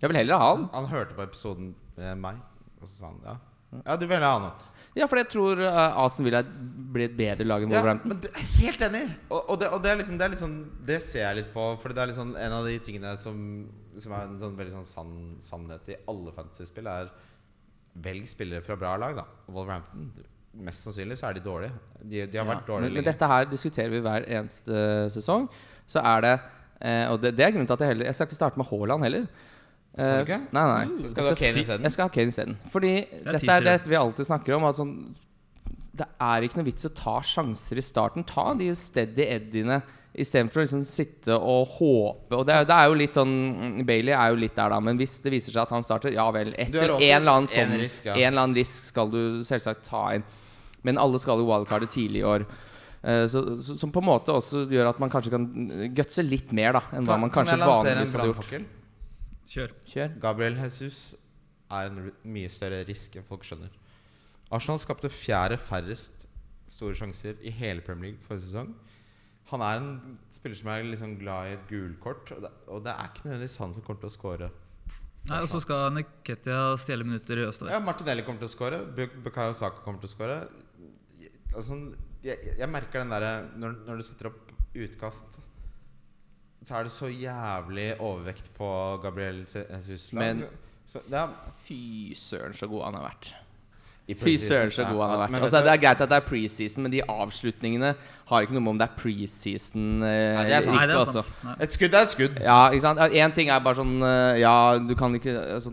Jeg 0.00 0.10
vil 0.10 0.18
heller 0.22 0.40
ha 0.40 0.50
han. 0.54 0.66
Han 0.74 0.88
hørte 0.90 1.14
på 1.18 1.22
episoden 1.26 1.72
med 1.98 2.18
meg, 2.22 2.40
og 2.80 2.88
så 2.88 2.94
sa 3.02 3.10
han 3.10 3.22
ja. 3.26 3.36
Ja, 3.84 3.94
du 4.00 4.06
vil 4.10 4.24
ha 4.26 4.32
han. 4.38 4.50
Ja, 4.98 5.06
for 5.06 5.20
jeg 5.20 5.28
tror 5.30 5.60
uh, 5.62 5.98
Aston 6.02 6.26
Villa 6.26 6.40
blir 6.42 7.06
et 7.06 7.14
bedre 7.18 7.46
lag 7.46 7.62
enn 7.62 7.70
Ja, 7.70 7.78
Wolverhampton. 7.78 8.10
men 8.10 8.22
det, 8.24 8.32
helt 8.58 8.80
enig. 8.82 9.04
Og, 9.28 9.38
og, 9.44 9.58
det, 9.60 9.68
og 9.70 9.82
det, 9.84 9.92
er 9.92 10.00
liksom, 10.00 10.16
det 10.18 10.26
er 10.26 10.32
litt 10.32 10.42
sånn 10.42 10.56
Det 10.88 10.96
ser 11.04 11.28
jeg 11.28 11.38
litt 11.38 11.52
på. 11.54 11.66
For 11.78 11.94
det 11.94 12.02
er 12.02 12.10
litt 12.10 12.18
sånn 12.18 12.32
en 12.34 12.56
av 12.56 12.66
de 12.66 12.74
tingene 12.82 13.12
som, 13.20 13.36
som 14.02 14.16
er 14.16 14.24
en 14.26 14.40
sånn 14.40 14.56
veldig 14.58 14.74
sånn 14.80 14.88
sann 14.90 15.12
sannhet 15.46 15.92
i 15.94 15.98
alle 16.10 16.34
fantasyspill, 16.34 16.90
er 16.90 17.12
velg 17.94 18.28
spillere 18.30 18.62
fra 18.62 18.76
bra 18.76 18.96
lag. 18.96 19.16
da 19.16 19.24
Og 19.48 19.54
Wolverhampton 19.54 20.10
Mest 20.60 20.82
sannsynlig 20.82 21.14
så 21.18 21.28
er 21.28 21.36
de 21.38 21.40
dårlige. 21.44 21.72
De, 22.02 22.24
de 22.26 22.38
har 22.38 22.44
Ja, 22.44 22.44
vært 22.48 22.66
dårlige 22.66 22.88
men, 22.90 22.94
men 22.98 23.04
dette 23.06 23.26
her 23.30 23.44
diskuterer 23.46 23.88
vi 23.92 24.00
hver 24.02 24.24
eneste 24.26 24.80
sesong. 25.14 25.44
Så 25.86 26.02
er 26.02 26.20
det 26.24 26.32
eh, 26.82 27.06
Og 27.12 27.20
det, 27.22 27.36
det 27.38 27.44
er 27.46 27.52
grunnen 27.54 27.68
til 27.70 27.76
at 27.76 27.84
jeg 27.84 27.92
heller 27.92 28.04
Jeg 28.10 28.14
skal 28.18 28.26
ikke 28.26 28.38
starte 28.40 28.58
med 28.58 28.66
Haaland 28.66 29.02
heller. 29.06 29.26
Skal 29.94 30.10
du 30.10 30.16
Eh, 30.16 30.20
ikke? 30.26 30.40
Nei, 30.54 30.64
nei. 30.70 30.84
Mm, 30.86 31.10
skal 31.10 31.22
du 31.24 31.28
ha 31.30 31.34
Kane 31.38 31.62
isteden? 31.64 31.82
Jeg 31.86 31.92
skal 31.94 32.04
ha 32.08 32.12
Kane 32.14 32.30
isteden. 32.34 32.56
Fordi 32.70 32.90
dette 33.26 33.50
er 33.54 33.64
det 33.66 33.72
dette 33.78 33.90
vi 33.90 33.98
alltid 33.98 34.26
snakker 34.28 34.54
om. 34.58 34.66
At 34.68 34.78
sånn, 34.78 34.92
det 35.98 36.06
er 36.22 36.46
ikke 36.46 36.60
noe 36.60 36.68
vits 36.68 36.86
å 36.86 36.92
ta 36.94 37.16
sjanser 37.26 37.78
i 37.78 37.82
starten. 37.84 38.26
Ta 38.26 38.44
de 38.58 38.68
steady 38.78 39.26
eddiene 39.26 39.80
istedenfor 40.10 40.60
å 40.60 40.64
liksom 40.64 40.82
sitte 40.88 41.36
og 41.36 41.76
håpe. 41.76 42.34
Og 42.34 42.46
det 42.46 42.54
er, 42.56 42.64
det 42.66 42.76
er 42.76 42.88
jo 42.90 42.96
litt 42.98 43.14
sånn 43.16 43.30
mm, 43.30 43.76
Bailey 43.86 44.14
er 44.16 44.32
jo 44.32 44.40
litt 44.42 44.56
der, 44.56 44.72
da. 44.72 44.80
Men 44.82 44.98
hvis 44.98 45.20
det 45.22 45.32
viser 45.36 45.54
seg 45.54 45.62
at 45.62 45.74
han 45.76 45.86
starter, 45.86 46.14
ja 46.16 46.26
vel. 46.34 46.50
Etter 46.58 46.96
en 46.96 47.04
eller 47.20 47.36
annen 47.36 47.46
en 47.46 47.52
sånn 47.52 47.76
risk, 47.78 48.08
ja. 48.08 48.16
En 48.16 48.32
eller 48.32 48.42
annen 48.46 48.58
risk 48.58 48.90
skal 48.90 49.12
du 49.12 49.20
selvsagt 49.46 49.86
ta 49.86 50.02
inn. 50.18 50.26
Men 50.86 50.98
alle 50.98 51.20
skal 51.22 51.40
jo 51.42 51.46
wildcarde 51.46 51.86
tidlig 51.92 52.24
i 52.24 52.26
år. 52.26 52.46
Eh, 53.02 53.24
så, 53.30 53.44
så, 53.62 53.76
som 53.80 53.92
på 53.94 54.02
en 54.02 54.08
måte 54.10 54.34
også 54.34 54.66
gjør 54.72 54.90
at 54.90 55.00
man 55.00 55.12
kanskje 55.12 55.32
kan 55.32 55.46
gutse 55.96 56.24
litt 56.26 56.50
mer 56.56 56.74
da 56.76 56.82
enn 56.96 57.06
hva 57.08 57.16
man 57.20 57.32
kanskje 57.32 57.56
kan 57.56 57.64
en 57.64 57.74
vanligvis 57.76 58.16
hadde 58.16 58.30
gjort. 58.32 58.76
Kjør. 59.50 59.74
Kjør. 59.92 60.16
Gabriel 60.22 60.58
Jesus 60.60 61.04
er 61.70 61.90
en 61.90 62.10
mye 62.26 62.50
større 62.50 62.82
risk 62.88 63.14
enn 63.16 63.26
folk 63.26 63.46
skjønner. 63.46 63.70
Arsenal 64.50 64.80
skapte 64.82 65.10
fjerde 65.14 65.60
færrest 65.62 66.26
store 66.70 66.96
sjanser 66.98 67.38
i 67.46 67.52
hele 67.54 67.82
Premier 67.86 68.10
League 68.10 68.26
forrige 68.26 68.48
sesong. 68.48 68.72
Han 69.50 69.62
er 69.66 69.80
en 69.80 70.18
spiller 70.32 70.56
som 70.60 70.68
er 70.70 70.84
liksom 70.86 71.16
glad 71.18 71.48
i 71.50 71.54
et 71.56 71.64
gulkort, 71.68 72.30
og 72.36 72.42
det, 72.44 72.50
og 72.70 72.84
det 72.84 72.92
er 72.94 73.08
ikke 73.10 73.24
nødvendigvis 73.26 73.56
han 73.58 73.72
som 73.74 73.82
kommer 73.86 74.00
til 74.04 74.10
å 74.12 74.14
skåre 74.14 74.50
Nei, 75.28 75.40
Og 75.42 75.48
så 75.52 75.58
skal 75.60 75.90
Neketia 75.92 76.60
stjele 76.80 77.04
minutter 77.04 77.36
i 77.42 77.44
øst 77.48 77.60
og 77.62 77.68
Ja. 77.68 77.78
Martinelli 77.84 78.22
kommer 78.24 78.40
til 78.40 78.48
å 78.48 78.54
skåre. 78.54 78.78
Bu- 78.96 79.18
Bukayo 79.26 79.52
Saka 79.52 79.82
kommer 79.84 80.00
til 80.00 80.08
å 80.08 80.14
skåre. 80.14 80.36
Altså, 81.54 81.76
jeg, 82.24 82.38
jeg 82.56 82.68
merker 82.72 83.02
den 83.02 83.10
derre 83.12 83.32
når, 83.60 83.74
når 83.84 84.00
du 84.00 84.02
setter 84.06 84.30
opp 84.30 84.54
utkast, 84.74 85.26
så 86.64 86.78
er 86.78 86.88
det 86.88 86.92
så 86.94 87.10
jævlig 87.12 87.88
overvekt 88.00 88.48
på 88.56 88.70
Gabriel 89.02 89.42
Jesus. 89.44 90.12
Men- 90.16 90.46
så, 90.86 91.02
ja, 91.12 91.26
Fy 91.66 92.14
søren, 92.16 92.56
så 92.56 92.66
god 92.68 92.84
han 92.88 92.94
har 92.98 93.10
vært. 93.10 93.34
Fy 94.18 94.34
søren, 94.40 94.70
så 94.74 94.82
god 94.88 95.00
han 95.02 95.10
har 95.12 95.20
vært. 95.26 95.42
Altså, 95.42 95.60
det 95.66 95.72
er 95.74 95.80
greit 95.82 96.00
at 96.00 96.10
det 96.10 96.16
er 96.18 96.24
preseason, 96.26 96.82
men 96.86 96.92
de 96.92 97.02
avslutningene 97.04 97.92
har 98.30 98.42
ikke 98.46 98.54
noe 98.54 98.62
med 98.62 98.70
om 98.74 98.78
det 98.80 98.86
er 98.86 98.96
preseason 98.98 100.02
eh, 100.06 100.36
Nei, 100.38 100.44
det 100.46 100.56
er 100.56 100.62
sant. 100.62 100.92
Altså. 100.94 101.22
Et 101.66 101.74
skudd 101.74 101.94
er 101.98 102.06
et 102.06 102.12
skudd. 102.14 102.40
Ja, 102.44 102.58
ikke 102.70 102.84
sant? 102.86 103.00
Én 103.18 103.34
ting 103.34 103.50
er 103.50 103.62
bare 103.64 103.78
sånn 103.80 103.96
eh, 104.06 104.38
Ja, 104.42 104.54
du 104.78 104.94
kan 104.98 105.14
ikke 105.18 105.34
altså, 105.56 105.72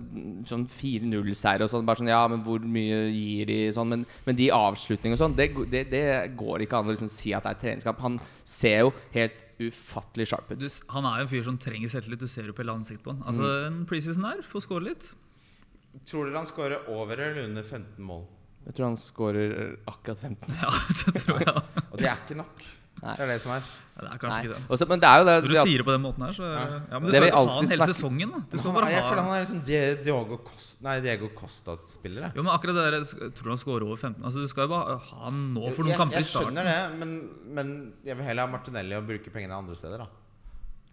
Sånn 0.49 0.65
4-0-seier 0.71 1.65
og 1.65 1.69
sånn. 1.71 1.85
Bare 1.87 2.01
sånn 2.01 2.09
Ja, 2.09 2.23
men 2.31 2.41
hvor 2.45 2.59
mye 2.63 3.03
gir 3.13 3.45
de 3.49 3.59
sånn? 3.75 3.91
Men, 3.93 4.05
men 4.25 4.39
de 4.39 4.49
avslutningene 4.55 5.17
og 5.19 5.21
sånn, 5.21 5.35
det, 5.37 5.51
det, 5.71 5.83
det 5.93 6.05
går 6.39 6.65
ikke 6.65 6.79
an 6.81 6.89
å 6.89 6.95
liksom 6.95 7.11
si 7.13 7.33
at 7.37 7.45
det 7.45 7.53
er 7.55 7.61
treningskamp. 7.65 8.01
Han 8.05 8.17
ser 8.47 8.87
jo 8.87 8.93
helt 9.13 9.43
ufattelig 9.57 10.27
sharp 10.29 10.51
ut. 10.53 10.59
Du, 10.61 10.67
han 10.93 11.05
er 11.09 11.21
jo 11.21 11.25
en 11.27 11.31
fyr 11.31 11.45
som 11.47 11.55
trenger 11.61 11.89
selvtillit. 11.93 12.21
Du 12.21 12.29
ser 12.29 12.49
jo 12.49 12.53
på 12.57 12.61
hele 12.61 12.75
ansiktet 12.77 13.05
på 13.05 13.13
han. 13.15 13.23
Altså, 13.25 13.45
Mm. 13.47 13.65
En 13.81 13.85
preseason 13.89 14.25
her, 14.27 14.41
få 14.45 14.61
score 14.61 14.83
litt. 14.89 15.13
Tror 16.05 16.25
dere 16.29 16.37
han 16.37 16.45
skårer 16.45 16.87
over 16.89 17.17
eller 17.19 17.43
under 17.47 17.63
15 17.63 18.03
mål? 18.03 18.25
Jeg 18.67 18.75
tror 18.75 18.85
han 18.91 18.97
skårer 18.99 19.77
akkurat 19.87 20.19
15. 20.19 20.49
Ja, 20.61 20.69
det 21.05 21.21
tror 21.23 21.39
jeg. 21.39 21.55
Og 21.91 21.97
det 21.97 22.05
er 22.11 22.17
ikke 22.25 22.35
nok. 22.37 22.65
Nei. 22.97 23.13
Det 23.13 23.21
er 23.23 23.27
det 23.29 23.41
som 23.43 23.51
er. 23.53 23.61
Ja, 23.61 24.01
det 24.01 24.07
er 24.09 24.17
kanskje 24.17 24.29
Nei. 24.33 24.37
ikke 24.47 24.53
det. 24.57 24.61
Også, 24.73 24.85
men 24.89 24.99
det 24.99 25.07
er 25.09 25.17
jo 25.21 25.25
det 25.27 25.33
Når 25.37 25.47
du 25.51 25.55
sier 25.61 25.77
det 25.77 25.85
på 25.85 25.93
den 25.93 26.01
måten 26.01 26.23
her, 26.25 26.31
så 26.33 26.43
Ja. 26.47 26.61
ja. 26.89 26.97
Men 26.99 27.03
du 27.05 27.11
Det 27.11 27.13
skal 27.19 27.27
jo 27.27 27.35
ha 27.35 27.41
alltid 27.41 27.53
han 27.53 27.67
hele 27.67 27.77
snakker- 27.77 27.93
sesongen, 27.93 28.31
da. 28.33 28.39
Du 28.49 28.57
skal 28.57 28.71
Han, 28.71 28.75
bare 28.81 28.89
jeg 28.91 29.03
føler 29.05 29.21
ha 29.21 29.27
han 29.27 29.37
er 29.37 29.43
liksom 29.45 29.61
Diego 29.67 30.37
Costa, 30.47 30.83
nei, 30.87 30.95
Diego 31.05 31.27
Costa-spiller. 31.37 32.21
jeg. 32.25 32.31
Jo, 32.35 32.41
men 32.43 32.51
akkurat 32.57 32.73
det 32.73 32.85
der 32.91 33.05
Tror 33.05 33.31
tror 33.37 33.49
han 33.53 33.57
scorer 33.61 33.85
over 33.85 33.95
15. 34.01 34.23
Altså, 34.25 34.39
Du 34.41 34.47
skal 34.47 34.61
jo 34.63 34.67
bare 34.73 34.97
ha 34.97 35.23
han 35.27 35.53
nå 35.53 35.71
for 35.75 35.83
noen 35.83 35.93
jeg, 35.93 35.97
kamper 36.01 36.17
i 36.17 36.21
jeg 36.21 36.25
starten. 36.25 36.57
skjønner 36.57 36.63
det, 36.65 36.97
men, 36.97 37.29
men 37.53 37.93
jeg 38.03 38.17
vil 38.17 38.25
heller 38.25 38.47
ha 38.47 38.51
Martinelli 38.57 38.95
og 38.97 39.05
bruke 39.07 39.29
pengene 39.31 39.53
andre 39.53 39.75
steder. 39.75 39.97
da 39.97 40.07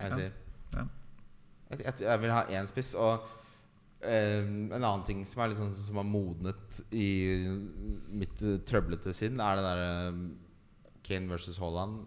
Jeg 0.00 0.10
Ja. 0.10 0.16
sier 0.16 0.32
Ja. 0.76 0.84
jeg, 1.70 1.78
jeg, 1.84 1.94
jeg 2.04 2.20
vil 2.20 2.30
ha 2.30 2.44
én 2.44 2.66
spiss. 2.68 2.94
Og 2.94 3.20
eh, 4.06 4.40
en 4.44 4.80
annen 4.80 5.04
ting 5.06 5.22
som 5.28 5.42
er 5.44 5.54
sånn 5.58 5.72
Som 5.74 6.00
har 6.00 6.06
modnet 6.08 6.80
i 6.94 7.08
mitt 8.14 8.42
eh, 8.42 8.60
trøblete 8.68 9.14
sinn, 9.16 9.40
er 9.42 9.58
det 9.58 9.64
derre 9.66 9.90
Kane 11.04 11.30
versus 11.30 11.58
Haaland. 11.60 12.04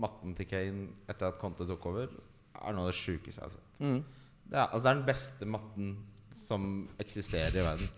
Matten 0.00 0.34
til 0.38 0.48
Kane 0.50 0.88
etter 1.10 1.30
at 1.30 1.40
Conte 1.42 1.66
tok 1.68 1.90
over, 1.90 2.14
er 2.60 2.76
noe 2.76 2.86
av 2.86 2.92
det 2.92 2.98
sjukeste 2.98 3.40
jeg 3.40 3.46
har 3.46 3.54
sett. 3.56 3.68
mm. 3.82 4.00
Det 4.50 4.58
er, 4.58 4.64
altså 4.66 4.82
det 4.82 4.90
er 4.90 4.96
den 4.98 5.06
beste 5.06 5.46
matten 5.46 5.90
som 6.34 6.62
eksisterer 6.98 7.54
i 7.54 7.62
verden. 7.62 7.90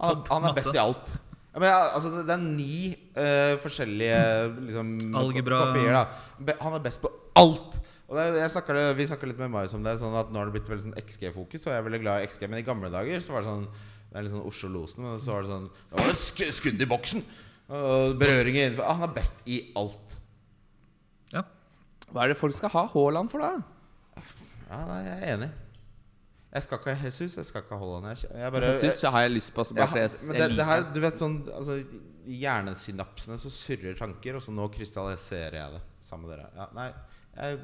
Han, 0.00 0.24
han 0.26 0.46
er 0.48 0.56
best 0.56 0.74
i 0.74 0.80
alt. 0.82 1.12
Ja, 1.50 1.60
men, 1.60 1.68
altså, 1.70 2.10
det, 2.14 2.34
er 2.34 2.42
ni 2.42 2.90
uh, 3.14 3.54
forskjellige 3.62 4.18
liksom, 4.64 4.90
Algebra. 5.18 5.60
kopier. 5.68 6.56
Han 6.62 6.76
er 6.78 6.82
best 6.82 7.02
på 7.02 7.10
alt! 7.38 7.78
Er- 8.10 8.48
snakket, 8.50 8.96
vi 8.98 9.06
snakka 9.06 9.28
litt 9.28 9.38
med 9.38 9.52
Marius 9.52 9.74
om 9.74 9.84
det. 9.86 9.98
Sånn 10.00 10.16
at 10.18 10.32
Nå 10.32 10.40
har 10.40 10.48
det 10.50 10.56
blitt 10.58 10.70
veldig 10.70 10.88
sånn 10.88 10.98
XG-fokus, 10.98 11.66
og 11.66 11.70
jeg 11.70 11.78
er 11.78 11.86
veldig 11.86 12.02
glad 12.02 12.22
i 12.22 12.26
XG. 12.26 12.48
Men 12.48 12.58
i 12.58 12.66
gamle 12.66 12.90
dager 12.90 13.22
så 13.22 13.36
var 13.36 13.44
det 13.44 13.50
sånn 13.52 13.68
Det 14.10 14.18
er 14.18 14.26
litt 14.26 14.34
sånn 14.34 14.48
Oslo-losen, 14.48 15.04
men 15.06 15.20
så 15.22 15.36
var 15.36 15.46
det 15.46 15.52
sånn 15.52 15.70
Det 15.70 16.00
var 16.00 16.10
det 16.10 16.18
sk 16.18 16.44
skudd 16.58 16.82
i 16.82 16.90
boksen! 16.90 17.24
Og 17.70 18.16
berøringer 18.18 18.66
innenfor 18.66 18.82
ah, 18.82 18.96
Han 18.98 19.08
er 19.10 19.14
best 19.14 19.42
i 19.46 19.60
alt. 19.78 20.16
Ja. 21.30 21.44
Hva 22.10 22.24
er 22.24 22.32
det 22.32 22.40
folk 22.40 22.56
skal 22.56 22.72
ha 22.74 22.86
Haaland 22.90 23.30
for, 23.30 23.44
da? 23.46 24.22
Ja, 24.70 24.80
nei, 24.88 25.02
jeg 25.06 25.18
er 25.20 25.34
enig. 25.36 25.50
Jeg 26.50 26.64
skal 26.66 26.80
ikke 26.80 26.94
ha 26.98 27.06
Jesus, 27.06 27.36
jeg 27.38 27.46
skal 27.46 27.62
ikke 27.62 27.76
ha 27.78 27.84
Haaland. 27.84 28.08
Jeg, 28.10 28.30
jeg 28.40 28.52
bare, 28.56 28.72
Jeg 28.74 29.12
har 29.14 29.22
jeg 29.22 29.34
lyst 29.36 29.52
på. 29.54 29.62
Altså, 29.62 29.76
bare 29.78 30.02
jeg, 30.02 30.10
men 30.26 30.40
jeg 30.40 30.50
det, 30.50 30.56
det 30.58 30.66
her, 30.66 30.82
du 30.94 30.98
vet 31.04 31.22
sånn 31.22 31.36
altså, 31.54 31.76
I 32.26 32.40
hjernesynapsene 32.42 33.38
så 33.38 33.52
surrer 33.54 33.94
tanker, 33.98 34.38
og 34.38 34.42
så 34.42 34.54
nå 34.54 34.66
krystalliserer 34.74 35.60
jeg 35.60 35.76
det 35.76 35.84
sammen 36.02 36.26
med 36.26 36.34
dere. 36.34 36.50
Ja, 36.58 36.66
nei, 36.74 36.88
jeg, 37.38 37.60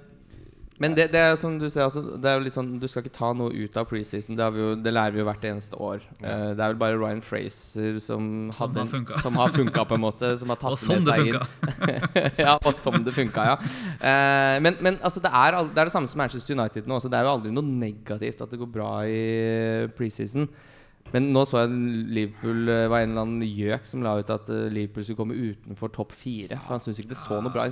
Men 0.83 0.93
det, 0.97 1.07
det 1.13 1.21
er 1.21 1.37
som 1.41 1.55
du 1.61 1.67
ser, 1.71 1.87
altså, 1.87 2.03
det 2.21 2.29
er 2.29 2.37
jo 2.37 2.45
litt 2.45 2.55
sånn 2.57 2.75
Du 2.81 2.85
skal 2.91 3.05
ikke 3.05 3.15
ta 3.17 3.31
noe 3.37 3.49
ut 3.55 3.79
av 3.81 3.87
preseason. 3.89 4.37
Det, 4.37 4.45
har 4.45 4.53
vi 4.53 4.61
jo, 4.61 4.75
det 4.77 4.93
lærer 4.93 5.15
vi 5.15 5.23
jo 5.23 5.27
hvert 5.29 5.47
eneste 5.49 5.79
år. 5.81 6.05
Ja. 6.21 6.27
Uh, 6.27 6.51
det 6.53 6.65
er 6.65 6.75
vel 6.75 6.81
bare 6.83 6.99
Ryan 7.01 7.23
Fraser 7.25 7.97
som, 8.03 8.29
hadde 8.59 8.85
som 9.23 9.41
har 9.41 9.55
funka, 9.57 9.87
på 9.89 9.97
en 9.97 10.05
måte. 10.05 10.35
Som 10.41 10.53
har 10.53 10.61
tatt 10.63 10.77
Og 10.77 10.83
som 10.83 10.95
med 10.97 11.09
det 11.09 11.17
seg 11.17 11.33
funka. 11.33 11.43
inn. 11.89 12.31
ja, 12.45 12.57
og 12.61 12.73
som 12.77 13.01
det 13.07 13.17
funka, 13.17 13.49
ja. 13.55 13.57
Uh, 14.03 14.57
men 14.65 14.81
men 14.85 15.01
altså, 15.01 15.23
det, 15.25 15.33
er, 15.33 15.59
det 15.73 15.81
er 15.81 15.89
det 15.89 15.97
samme 15.97 16.13
som 16.13 16.21
Manchester 16.21 16.59
United 16.59 16.89
nå. 16.91 17.01
Så 17.01 17.13
det 17.13 17.19
er 17.19 17.29
jo 17.29 17.35
aldri 17.39 17.55
noe 17.55 17.67
negativt 17.67 18.45
at 18.45 18.53
det 18.53 18.61
går 18.61 18.73
bra 18.77 18.91
i 19.09 19.21
preseason. 19.97 20.49
Men 21.15 21.29
nå 21.35 21.43
så 21.47 21.63
jeg 21.63 21.75
Liverpool 22.17 22.71
eh, 22.73 22.87
var 22.91 23.05
en 23.05 23.13
eller 23.13 23.23
annen 23.27 23.45
gjøk 23.47 23.87
som 23.89 24.03
la 24.05 24.17
ut 24.19 24.31
at 24.35 24.49
eh, 24.53 24.67
Liverpool 24.73 25.07
skulle 25.07 25.21
komme 25.21 25.37
utenfor 25.39 25.93
topp 25.95 26.15
fire. 26.17 26.59
For 26.65 26.75
han 26.77 26.83
syntes 26.85 27.03
ikke 27.05 27.13
det 27.15 27.21
så 27.21 27.39
noe 27.45 27.53
bra. 27.55 27.67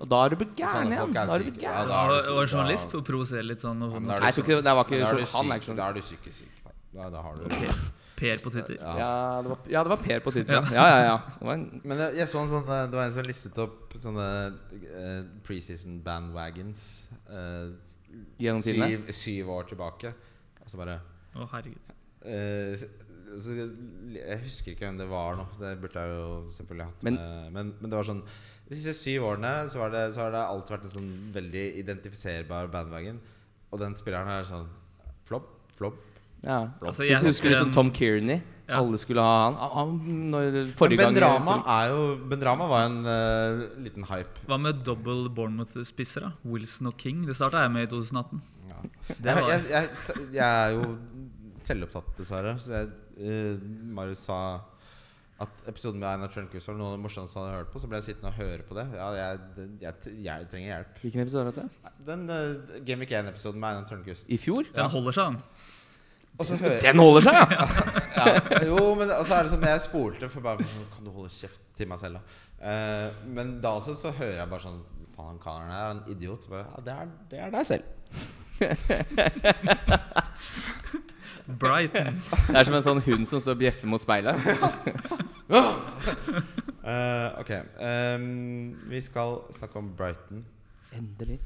Og 0.00 0.08
da 0.10 0.24
er 0.24 0.34
du 0.34 0.40
blitt 0.42 0.56
gæren 0.58 0.90
igjen! 0.90 1.14
Da 1.14 1.26
er 1.36 1.44
du 1.46 1.62
gæren. 1.62 1.94
Ja, 1.94 2.02
og 2.34 2.42
journalist 2.46 2.90
for 2.90 3.02
å 3.02 3.06
provosere 3.06 3.46
litt 3.46 3.62
sånn. 3.64 3.80
Og 3.86 3.94
da 3.94 4.00
er 4.00 4.08
Nei, 4.10 4.20
jeg 4.26 4.38
tror 4.38 4.46
ikke 4.46 4.58
det, 4.58 4.66
det 4.66 4.76
var 4.80 4.88
ikke 4.88 5.00
Da 5.00 5.08
er 5.12 5.20
du 5.20 5.24
han 5.36 5.54
er 5.54 5.62
syk, 5.62 5.62
ikke 5.62 5.70
da 5.70 5.70
sånn. 5.70 5.86
er 5.86 5.96
du 5.96 6.04
psykisk 6.08 6.38
syk. 6.42 6.60
Da, 6.90 7.08
da 7.14 7.22
har 7.22 7.36
du 7.38 7.44
Per, 7.50 7.76
per 8.20 8.40
på 8.44 8.50
Twitter. 8.52 8.74
ja. 8.80 8.94
Ja, 9.00 9.10
det 9.42 9.52
var, 9.52 9.60
ja, 9.70 9.82
det 9.86 9.92
var 9.94 10.00
Per 10.02 10.24
på 10.24 10.32
Twitter. 10.34 10.58
Ja, 10.58 10.64
ja, 10.74 10.88
ja. 10.88 11.04
ja. 11.06 11.36
Det 11.38 11.46
var 11.46 11.54
en, 11.54 11.62
Men 11.84 12.02
jeg, 12.04 12.16
jeg 12.18 12.28
så 12.32 12.42
en 12.42 12.50
sånn 12.50 12.66
eh, 12.66 12.82
Det 12.90 12.98
var 12.98 13.06
en 13.06 13.14
som 13.14 13.28
listet 13.30 13.60
opp 13.62 13.94
sånne 14.02 14.26
preseason 15.46 16.00
bandwagons 16.04 16.82
uh, 17.30 17.70
gjennom 18.42 18.60
tidene. 18.66 18.90
syv, 18.90 19.14
syv 19.22 19.54
år 19.54 19.70
tilbake. 19.70 20.12
Og 20.60 20.68
så 20.68 20.80
bare 20.82 20.98
Å, 21.36 21.46
herregud. 21.54 21.96
Eh, 22.24 22.74
Jeg 24.16 24.40
husker 24.42 24.72
ikke 24.74 24.86
hvem 24.88 24.98
det 24.98 25.08
var 25.10 25.36
nå. 25.38 25.46
Det 25.60 25.74
burde 25.80 26.02
jeg 26.02 26.14
jo 26.16 26.30
selvfølgelig 26.50 26.86
hatt 26.90 27.02
Men- 27.06 27.14
med. 27.20 27.52
Men, 27.52 27.74
men 27.80 27.90
det 27.90 27.96
var 28.00 28.08
sånn 28.08 28.22
De 28.70 28.76
siste 28.78 28.94
syv 28.94 29.24
årene 29.26 29.52
så, 29.70 29.78
var 29.78 29.90
det, 29.90 30.04
så 30.14 30.20
har 30.24 30.30
det 30.34 30.42
alltid 30.46 30.76
vært 30.76 30.84
en 30.86 30.94
sånn 30.96 31.10
veldig 31.34 31.64
identifiserbar 31.82 32.68
bandwagon. 32.70 33.20
Og 33.72 33.78
den 33.82 33.94
spilleren 33.98 34.26
her 34.30 34.40
er 34.44 34.48
sånn 34.50 34.68
Flopp, 35.26 35.46
flopp. 35.78 35.98
Ja. 36.42 36.68
Altså, 36.82 37.04
jeg 37.06 37.18
Husker, 37.22 37.54
en- 37.54 37.72
Tom 37.72 37.90
Kearney? 37.92 38.40
Ja. 38.70 38.78
Alle 38.78 38.98
skulle 38.98 39.20
ha 39.20 39.50
han. 39.50 39.56
Ah, 39.58 39.72
han 39.80 39.96
når, 40.30 40.72
forrige 40.78 40.98
Ben 41.02 41.14
gang 41.14 41.24
Rama 41.24 41.56
er 41.66 41.88
jo 41.90 42.02
Ben 42.30 42.40
Rama 42.46 42.66
var 42.70 42.84
en 42.86 43.00
uh, 43.04 43.64
liten 43.82 44.04
hype. 44.06 44.44
Hva 44.46 44.58
med 44.62 44.84
double 44.86 45.28
Bournemouth-spisser? 45.34 46.20
da? 46.22 46.30
Wilson 46.46 46.86
og 46.86 46.94
King. 46.96 47.24
Det 47.26 47.34
starta 47.34 47.64
jeg 47.64 47.72
med 47.74 47.82
i 47.82 47.90
2018. 47.90 48.42
Ja. 48.70 48.76
Det 49.10 49.34
jeg, 49.34 49.48
jeg, 49.48 49.64
jeg, 49.70 50.28
jeg 50.38 50.46
er 50.46 50.76
jo 50.76 50.84
selvopptatt, 51.66 52.12
dessverre. 52.18 52.56
Så 52.62 52.74
jeg, 52.76 52.90
uh, 53.20 53.64
Marius 53.96 54.26
sa 54.28 54.40
at 55.40 55.62
episoden 55.70 56.02
med 56.02 56.08
Einar 56.10 56.28
Tørnquist 56.28 56.68
var 56.68 56.76
noe 56.76 56.90
av 56.90 56.98
det 56.98 57.00
morsomste 57.00 57.38
han 57.38 57.48
hadde 57.48 57.62
hørt 57.62 57.72
på. 57.72 57.80
Så 57.80 57.88
ble 57.88 58.00
jeg 58.00 58.10
sittende 58.10 58.32
og 58.32 58.40
høre 58.42 58.64
på 58.68 58.76
det. 58.76 58.86
Ja, 58.92 59.08
jeg, 59.16 59.66
jeg, 59.80 60.14
jeg, 60.26 60.48
trenger 60.52 60.72
hjelp. 60.74 60.98
Hvilken 61.00 61.24
episode 61.24 61.44
var 61.48 61.56
det? 61.56 61.92
Den 62.08 62.26
uh, 62.28 62.80
Game 62.84 63.00
Week 63.04 63.14
1-episoden 63.16 63.62
med 63.62 63.70
Einar 63.72 63.88
Tørnquist. 63.88 64.28
I 64.28 64.40
fjor? 64.40 64.68
Den 64.76 64.92
holder 64.92 65.16
seg, 65.16 65.36
den. 65.36 65.68
Hører 66.40 66.80
Den 66.80 67.00
holder 67.02 67.20
seg, 67.20 67.34
ja! 67.36 67.64
ja, 68.16 68.60
Jo, 68.64 68.94
men 68.96 69.10
så 69.12 69.34
er 69.36 69.44
det 69.44 69.50
som 69.52 69.64
jeg 69.66 69.82
spolte 69.84 70.30
for 70.32 70.44
bare 70.44 70.64
sånn, 70.64 70.86
Kan 70.94 71.04
du 71.04 71.10
holde 71.12 71.28
kjeft 71.34 71.60
til 71.76 71.90
meg 71.90 72.00
selv, 72.00 72.16
da? 72.16 72.38
Uh, 72.60 73.26
men 73.36 73.58
da 73.60 73.74
også 73.76 73.92
så 73.96 74.12
hører 74.16 74.38
jeg 74.40 74.48
bare 74.52 74.64
sånn 74.64 74.80
Faen, 75.16 75.26
han 75.34 75.40
karen 75.42 75.72
her 75.72 75.82
er 75.84 75.90
en 75.96 76.02
idiot. 76.14 76.44
Så 76.44 76.52
bare 76.54 76.64
Ja, 76.68 76.84
det 76.86 76.92
er, 76.96 77.06
det 77.32 77.38
er 77.44 77.50
deg 77.56 77.64
selv. 77.68 77.84
Brighton. 81.60 82.16
Det 82.48 82.56
er 82.56 82.64
som 82.68 82.74
en 82.78 82.86
sånn 82.86 83.02
hund 83.04 83.28
som 83.28 83.40
står 83.42 83.54
og 83.56 83.60
bjeffer 83.62 83.90
mot 83.92 84.02
speilet. 84.02 84.36
uh, 85.50 87.28
ok. 87.42 87.50
Um, 87.80 88.26
vi 88.90 89.00
skal 89.04 89.38
snakke 89.54 89.78
om 89.80 89.90
Brighton, 89.98 90.44
Endelig. 90.96 91.38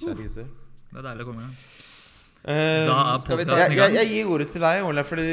kjære 0.00 0.16
gutter. 0.26 0.48
Det 0.90 0.98
er 0.98 1.06
deilig 1.06 1.24
å 1.24 1.28
komme 1.30 1.44
igjen. 1.44 1.56
Ehm, 2.50 2.86
Da 2.88 2.96
er 3.14 3.18
skal 3.22 3.36
vi 3.38 3.44
ta- 3.44 3.52
podkasten 3.52 3.70
jeg, 3.70 3.76
i 3.76 3.80
gang. 3.80 3.94
jeg 4.00 4.08
gir 4.14 4.30
ordet 4.34 4.48
til 4.52 4.60
deg, 4.64 4.82
Ole, 4.88 5.04
fordi 5.04 5.28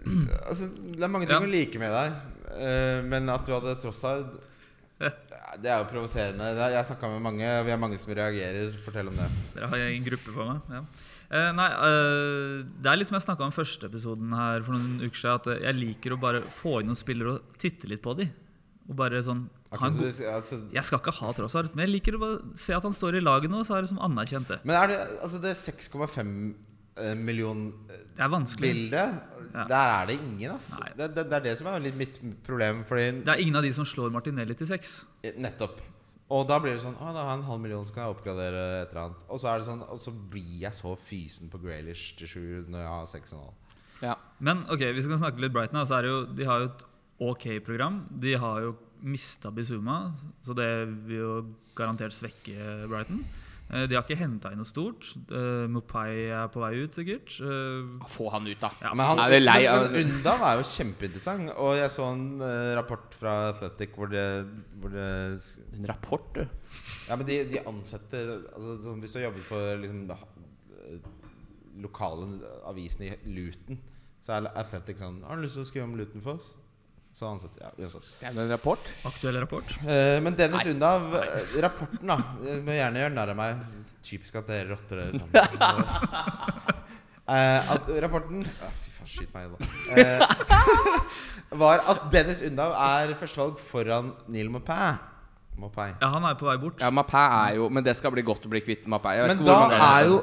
altså, 0.48 0.68
det 0.94 1.02
er 1.02 1.12
mange 1.12 1.26
ting 1.26 1.40
Ja. 1.40 1.46
å 1.48 1.50
like 1.50 1.78
med 1.82 1.92
deg. 1.96 2.08
Uh, 2.50 2.98
men 3.08 3.28
at 3.32 3.46
du 3.46 3.52
hadde 3.54 3.76
Trossard. 3.82 4.26
Det 5.00 5.66
er 5.70 5.78
jo 5.80 5.86
provoserende. 5.90 6.44
Er- 6.52 6.70
Jeg 6.74 6.76
har 6.78 6.84
snakka 6.86 7.08
med 7.10 7.22
mange, 7.24 7.46
og 7.58 7.64
vi 7.66 7.70
har 7.72 7.78
mange 7.80 7.98
som 7.98 8.12
reagerer. 8.14 8.70
Fortell 8.84 9.08
om 9.10 9.16
det. 9.16 9.28
Dere 9.54 9.66
har 9.72 9.76
en 9.88 10.04
gruppe 10.06 10.30
for 10.34 10.44
meg. 10.52 10.60
Ja. 10.70 10.82
Eh, 11.30 11.50
nei, 11.54 11.68
uh, 11.78 12.66
det 12.82 12.90
er 12.90 12.98
litt 12.98 13.10
som 13.10 13.14
jeg 13.14 13.28
snakka 13.28 13.46
om 13.46 13.54
første 13.54 13.86
episoden 13.86 14.32
her 14.34 14.64
for 14.66 14.74
noen 14.74 14.98
uker 15.04 15.20
siden. 15.20 15.36
At 15.38 15.48
eh, 15.52 15.60
jeg 15.68 15.78
liker 15.78 16.16
å 16.16 16.20
bare 16.22 16.40
få 16.42 16.80
inn 16.80 16.90
noen 16.90 16.98
spillere 16.98 17.36
og 17.36 17.60
titte 17.62 17.90
litt 17.90 18.02
på 18.02 18.16
dem. 18.18 18.32
Og 18.90 18.96
bare 18.98 19.20
sånn 19.22 19.44
god, 19.70 20.00
altså, 20.26 20.58
Jeg 20.74 20.82
skal 20.82 20.98
ikke 20.98 21.14
ha 21.20 21.34
Trossard, 21.36 21.70
men 21.76 21.84
jeg 21.86 21.92
liker 21.92 22.16
å 22.16 22.22
bare 22.24 22.58
se 22.58 22.74
at 22.74 22.82
han 22.82 22.96
står 22.96 23.20
i 23.20 23.22
laget 23.22 23.52
nå, 23.52 23.60
så 23.66 23.76
er 23.76 23.86
det 23.86 23.92
som 23.92 24.00
anerkjent 24.02 24.50
det. 24.50 24.58
Men 24.66 24.80
er 24.80 24.90
det 24.90 24.98
altså 25.20 25.38
det 25.44 25.52
6,5 25.60 26.32
eh, 26.98 27.14
million 27.20 27.68
eh, 27.86 28.00
Det 28.16 28.26
er 28.26 28.32
vanskelig. 28.34 28.72
bildet 28.74 29.38
Ja. 29.50 29.64
Der 29.70 29.92
er 29.94 30.10
det 30.10 30.18
ingen, 30.18 30.56
ass. 30.56 30.72
Det, 30.98 31.08
det, 31.14 31.28
det 31.30 31.38
er 31.38 31.46
det 31.46 31.54
som 31.58 31.70
er 31.70 31.80
litt 31.82 31.96
mitt 31.98 32.18
problem. 32.46 32.82
Fordi 32.86 33.06
Det 33.22 33.32
er 33.36 33.40
ingen 33.42 33.58
av 33.58 33.66
de 33.66 33.72
som 33.74 33.86
slår 33.86 34.10
Martinelli 34.14 34.58
til 34.58 34.68
seks. 34.70 35.00
Nettopp. 35.38 35.78
Og 36.30 36.44
da 36.46 36.60
blir 36.62 36.76
det 36.76 36.82
sånn 36.84 36.94
Å, 36.94 37.10
da 37.10 37.24
har 37.24 37.32
jeg 37.32 37.40
en 37.40 37.48
halv 37.48 37.62
million, 37.62 37.86
så 37.86 37.94
kan 37.94 38.04
jeg 38.06 38.14
oppgradere 38.14 38.60
et 38.82 38.92
eller 38.92 39.02
annet. 39.08 39.24
Og 39.28 39.40
så 39.42 39.50
er 39.50 39.58
det 39.58 39.66
sånn 39.66 39.82
Og 39.86 39.98
så 40.02 40.12
blir 40.14 40.60
jeg 40.62 40.78
så 40.78 40.94
fysen 41.08 41.50
på 41.50 41.58
Graylish 41.62 42.14
til 42.18 42.30
sju 42.30 42.44
når 42.70 42.84
jeg 42.84 42.92
har 42.94 43.10
seks 43.10 43.34
og 43.34 43.40
en 43.40 43.48
halv. 43.48 43.56
Ja. 44.00 44.14
Men 44.38 44.62
ok, 44.72 44.84
vi 44.96 45.02
skal 45.04 45.20
snakke 45.20 45.42
litt 45.42 45.54
Brighton. 45.54 45.82
Så 45.84 45.98
er 45.98 46.06
det 46.06 46.12
jo, 46.12 46.20
de 46.38 46.46
har 46.48 46.62
jo 46.62 46.70
et 46.70 46.86
ok 47.30 47.46
program. 47.66 48.04
De 48.22 48.36
har 48.40 48.62
jo 48.64 48.76
mista 49.00 49.50
Bizuma, 49.52 50.12
så 50.44 50.54
det 50.56 50.70
vil 51.08 51.18
jo 51.18 51.34
garantert 51.76 52.14
svekke 52.16 52.86
Brighton. 52.88 53.24
Eh, 53.70 53.86
De 53.86 53.96
har 53.96 54.02
ikke 54.02 54.18
henta 54.18 54.50
inn 54.50 54.58
noe 54.60 54.68
stort. 54.68 55.12
Uh, 55.30 55.66
Mopai 55.70 56.26
er 56.34 56.48
på 56.50 56.62
vei 56.62 56.72
ut, 56.82 56.96
sikkert. 56.96 57.36
Uh, 57.38 58.02
Få 58.10 58.30
han 58.34 58.48
ut, 58.48 58.58
da. 58.62 58.72
Ja, 58.82 58.94
Men, 58.98 59.04
han, 59.06 59.22
er 59.26 59.42
lei 59.42 59.58
men, 59.66 59.84
men 59.94 60.16
Undav 60.16 60.42
er 60.48 60.58
jo 60.58 60.66
kjempeinteressant. 60.72 61.52
Og 61.54 61.76
jeg 61.78 61.92
så 61.94 62.08
en 62.10 62.24
uh, 62.42 62.72
rapport 62.78 63.14
fra 63.20 63.36
Athletic 63.52 63.94
hvor 63.94 64.10
det, 64.10 64.26
hvor 64.82 64.94
det 64.94 65.06
En 65.78 65.86
rapport, 65.90 66.26
du. 66.34 66.42
Ja, 67.06 67.16
men 67.16 67.26
de, 67.28 67.40
de 67.50 67.62
ansetter 67.66 68.36
altså, 68.54 68.76
så, 68.82 68.94
Hvis 69.02 69.14
du 69.14 69.18
har 69.18 69.28
jobbet 69.28 69.46
for 69.48 69.80
liksom, 69.82 70.02
da, 70.10 70.18
lokale 71.80 72.26
avisen 72.68 73.06
i 73.06 73.14
Luton, 73.30 73.78
så 74.20 74.36
er 74.36 74.50
Athletic 74.58 74.98
sånn 75.00 75.22
'Har 75.24 75.38
du 75.38 75.46
lyst 75.46 75.56
til 75.56 75.64
å 75.64 75.70
skrive 75.70 75.86
om 75.86 75.96
Luton 75.96 76.24
for 76.24 76.36
oss?' 76.36 76.56
Så 77.12 77.26
ansetter 77.26 77.64
ja, 77.66 77.88
så. 77.90 78.00
Det 78.20 78.28
er 78.28 78.36
en 78.38 78.50
rapport. 78.52 78.90
aktuell 79.08 79.40
rapport. 79.42 79.72
Eh, 79.82 80.18
men 80.22 80.36
Dennis 80.38 80.66
Undav, 80.70 81.08
eh, 81.18 81.56
rapporten, 81.62 82.06
da. 82.06 82.16
Jeg 82.46 82.62
Må 82.64 82.76
gjerne 82.76 83.02
gjøre 83.02 83.14
narr 83.16 83.32
av 83.34 83.40
meg. 83.40 83.64
Typisk 84.06 84.38
at 84.40 84.48
dere 84.48 84.70
rotter 84.74 85.02
dere 85.02 85.18
sammen. 85.18 86.76
Eh, 87.30 87.72
at 87.74 87.86
rapporten 88.02 88.40
ah, 88.42 88.70
Fy 88.82 88.90
faen, 88.90 89.06
skyt 89.06 89.34
meg 89.36 89.52
det. 89.52 89.68
Eh, 90.02 90.24
var 91.62 91.84
at 91.92 92.08
Dennis 92.10 92.40
Undav 92.42 92.72
er 92.74 93.12
førstevalg 93.20 93.60
foran 93.70 94.08
Neil 94.34 94.50
Maupay. 94.50 94.96
Maupay. 95.60 95.92
Ja, 96.00 96.08
han 96.16 96.26
er 96.26 96.34
på 96.40 96.48
vei 96.48 96.56
bort. 96.58 96.82
Ja, 96.82 96.90
Mapæ 96.90 97.22
er 97.22 97.54
jo 97.60 97.68
Men 97.70 97.86
det 97.86 97.94
skal 97.98 98.10
bli 98.14 98.24
godt 98.26 98.48
å 98.48 98.50
bli 98.50 98.62
kvitt 98.64 98.88
Mapæ. 98.90 99.14
Jeg 99.14 99.28
vet 99.28 99.36
Men 99.36 99.44
ikke 99.44 99.78
da 99.78 99.92
er 99.92 100.08
jo 100.08 100.18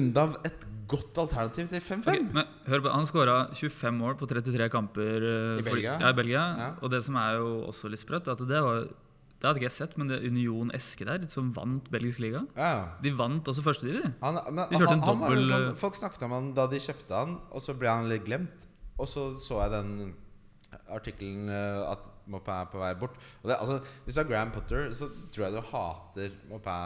Undav 0.00 0.34
et 0.48 0.66
godt 0.88 1.18
alternativ 1.24 1.68
til 1.70 1.82
5-5. 1.84 2.06
Okay, 2.06 2.22
men 2.34 2.54
hør 2.68 2.84
på, 2.84 2.92
Han 2.94 3.08
skåra 3.08 3.36
25 3.54 3.98
mål 3.98 4.16
på 4.20 4.28
33 4.30 4.70
kamper 4.72 5.26
uh, 5.26 5.58
I 5.58 5.62
for- 5.62 5.74
Belgia? 5.74 5.98
Ja, 6.00 6.12
i 6.12 6.16
Belgia. 6.18 6.46
Ja. 6.62 6.70
Og 6.82 6.90
det 6.94 7.02
som 7.06 7.18
er 7.20 7.36
jo 7.38 7.52
også 7.68 7.90
litt 7.92 8.02
sprøtt, 8.02 8.28
er 8.28 8.38
at 8.38 8.48
det 8.48 8.62
var 8.64 8.88
det 9.38 9.46
hadde 9.46 9.60
ikke 9.60 9.68
jeg 9.68 9.74
sett, 9.76 9.92
men 10.00 10.08
det 10.10 10.16
er 10.18 10.24
Union 10.32 10.70
Eske 10.74 11.06
der, 11.06 11.22
som 11.30 11.52
vant 11.54 11.86
belgisk 11.94 12.18
liga. 12.24 12.40
Ja. 12.56 12.96
De 13.04 13.12
vant 13.14 13.46
også 13.46 13.62
førstediv. 13.62 14.00
Han, 14.18 14.38
men, 14.50 14.64
De 14.66 14.80
kjørte 14.80 14.96
han, 14.96 14.98
en 14.98 15.04
dobbel, 15.06 15.44
sånn, 15.46 15.66
eh, 15.68 15.76
folk 15.78 15.94
snakket 15.94 16.24
om 16.26 16.34
han 16.34 16.48
da 16.56 16.64
de 16.72 16.80
kjøpte 16.82 17.14
han, 17.14 17.36
og 17.54 17.62
så 17.62 17.76
ble 17.78 17.92
han 17.92 18.10
litt 18.10 18.24
glemt. 18.26 18.66
Og 18.98 19.06
så 19.06 19.28
så 19.38 19.60
jeg 19.62 19.76
den 19.76 19.92
artikkelen 20.90 21.46
eh, 21.54 21.84
at 21.92 22.02
Mopé 22.28 22.56
er 22.64 22.66
på 22.72 22.82
vei 22.82 22.90
bort. 22.98 23.14
Og 23.44 23.52
det, 23.52 23.60
altså, 23.62 23.78
hvis 24.04 24.18
du 24.18 24.24
er 24.24 24.28
Graham 24.32 24.50
Potter, 24.52 24.90
så 24.92 25.06
tror 25.30 25.46
jeg 25.46 25.54
du 25.54 25.70
hater 25.70 26.34
Mopé 26.50 26.76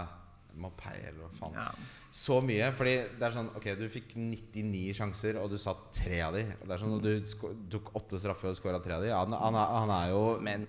Mopé 0.60 0.92
eller 1.08 1.24
hva 1.24 1.32
faen. 1.40 1.56
Ja. 1.56 1.70
Så 2.12 2.38
mye. 2.44 2.66
Fordi 2.76 2.92
det 3.18 3.24
er 3.24 3.34
sånn 3.34 3.48
Ok, 3.56 3.70
du 3.78 3.86
fikk 3.92 4.12
99 4.20 4.92
sjanser, 4.98 5.38
og 5.40 5.48
du 5.52 5.56
satt 5.60 5.86
tre 5.96 6.18
av 6.26 6.36
de. 6.36 6.44
Det 6.60 6.74
er 6.76 6.82
sånn, 6.82 6.98
og 6.98 7.06
Du 7.06 7.72
tok 7.72 7.88
åtte 7.98 8.20
straffer 8.20 8.52
og 8.52 8.58
skåra 8.58 8.82
tre 8.84 8.98
av 8.98 9.06
de. 9.06 9.14
Han, 9.16 9.32
han, 9.32 9.56
er, 9.56 9.72
han 9.80 9.94
er 9.96 10.12
jo 10.12 10.20
Men-. 10.44 10.66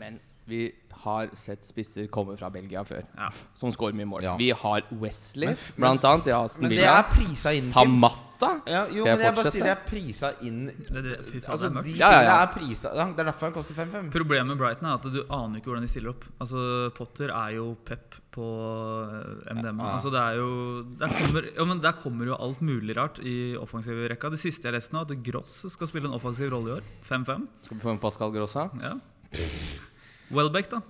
Men 0.00 0.18
vi 0.46 0.72
har 1.02 1.28
sett 1.36 1.64
spisser 1.66 2.06
komme 2.08 2.36
fra 2.38 2.48
Belgia 2.50 2.80
før, 2.86 3.02
Ja. 3.18 3.28
som 3.54 3.70
skårer 3.74 3.92
mye 3.98 4.06
mål. 4.08 4.22
Ja. 4.24 4.36
Vi 4.40 4.50
har 4.50 4.82
Wesley, 5.00 5.48
Men 5.48 5.56
blant 5.76 6.04
annet, 6.08 6.26
i 6.30 6.32
Aston 6.32 6.62
Men 6.62 6.70
det 6.70 6.78
Villa. 6.78 6.98
er 6.98 7.02
prisa 7.12 7.52
inn. 7.52 7.62
Samatta. 7.66 8.60
Ja, 8.68 8.82
jo, 8.92 9.00
Skal 9.00 9.06
jeg 9.06 9.16
men 9.16 9.24
jeg 9.26 9.34
bare 9.36 9.50
sier 9.52 9.64
det 9.64 9.70
er 9.72 9.82
prisa 9.88 10.30
inn 10.44 10.66
Det, 10.66 11.02
det, 11.06 11.12
faen, 11.24 11.44
Altså, 11.52 11.68
det 11.72 11.78
er 11.78 11.86
de. 11.86 11.92
Ja, 11.96 12.10
ja, 12.12 12.22
ja. 12.26 12.34
er 12.44 12.50
prisa 12.52 12.90
Det 12.92 13.20
er 13.22 13.24
derfor 13.30 13.46
han 13.48 13.54
koster 13.54 13.74
5-5. 13.78 14.10
Problemet 14.12 14.46
med 14.50 14.58
Brighton 14.60 14.88
er 14.90 14.94
at 14.98 15.02
du 15.08 15.22
aner 15.32 15.56
ikke 15.60 15.70
hvordan 15.72 15.86
de 15.86 15.88
stiller 15.88 16.10
opp. 16.12 16.24
Altså, 16.40 16.90
Potter 16.96 17.32
er 17.32 17.54
jo 17.56 17.70
pep 17.88 18.14
på 18.36 18.44
eh, 19.08 19.54
MDM. 19.56 19.80
Ja. 19.80 19.94
Altså, 19.96 20.10
det 20.12 20.20
er 20.20 20.36
jo 20.36 20.50
der 21.00 21.08
kommer, 21.16 21.48
ja, 21.56 21.64
men 21.64 21.80
der 21.80 21.92
kommer 21.92 22.26
jo 22.26 22.36
alt 22.36 22.60
mulig 22.60 22.96
rart 22.96 23.18
i 23.24 23.56
offensivrekka. 23.56 24.28
Det 24.30 24.38
siste 24.42 24.68
jeg 24.68 24.76
leste 24.76 24.92
nå, 24.92 25.00
at 25.08 25.16
Gross 25.24 25.64
skal 25.72 25.88
spille 25.88 26.08
en 26.08 26.14
offensiv 26.20 26.52
rolle 26.52 26.68
i 26.68 26.76
år. 26.80 26.82
5-5. 27.08 27.48
Skal 27.64 27.76
vi 27.76 27.82
få 27.82 27.90
en 27.96 27.98
Pascal 28.04 28.32
Grossa? 28.36 28.68
Ja. 28.84 28.94
Welbeck, 30.34 30.66
da. 30.72 30.80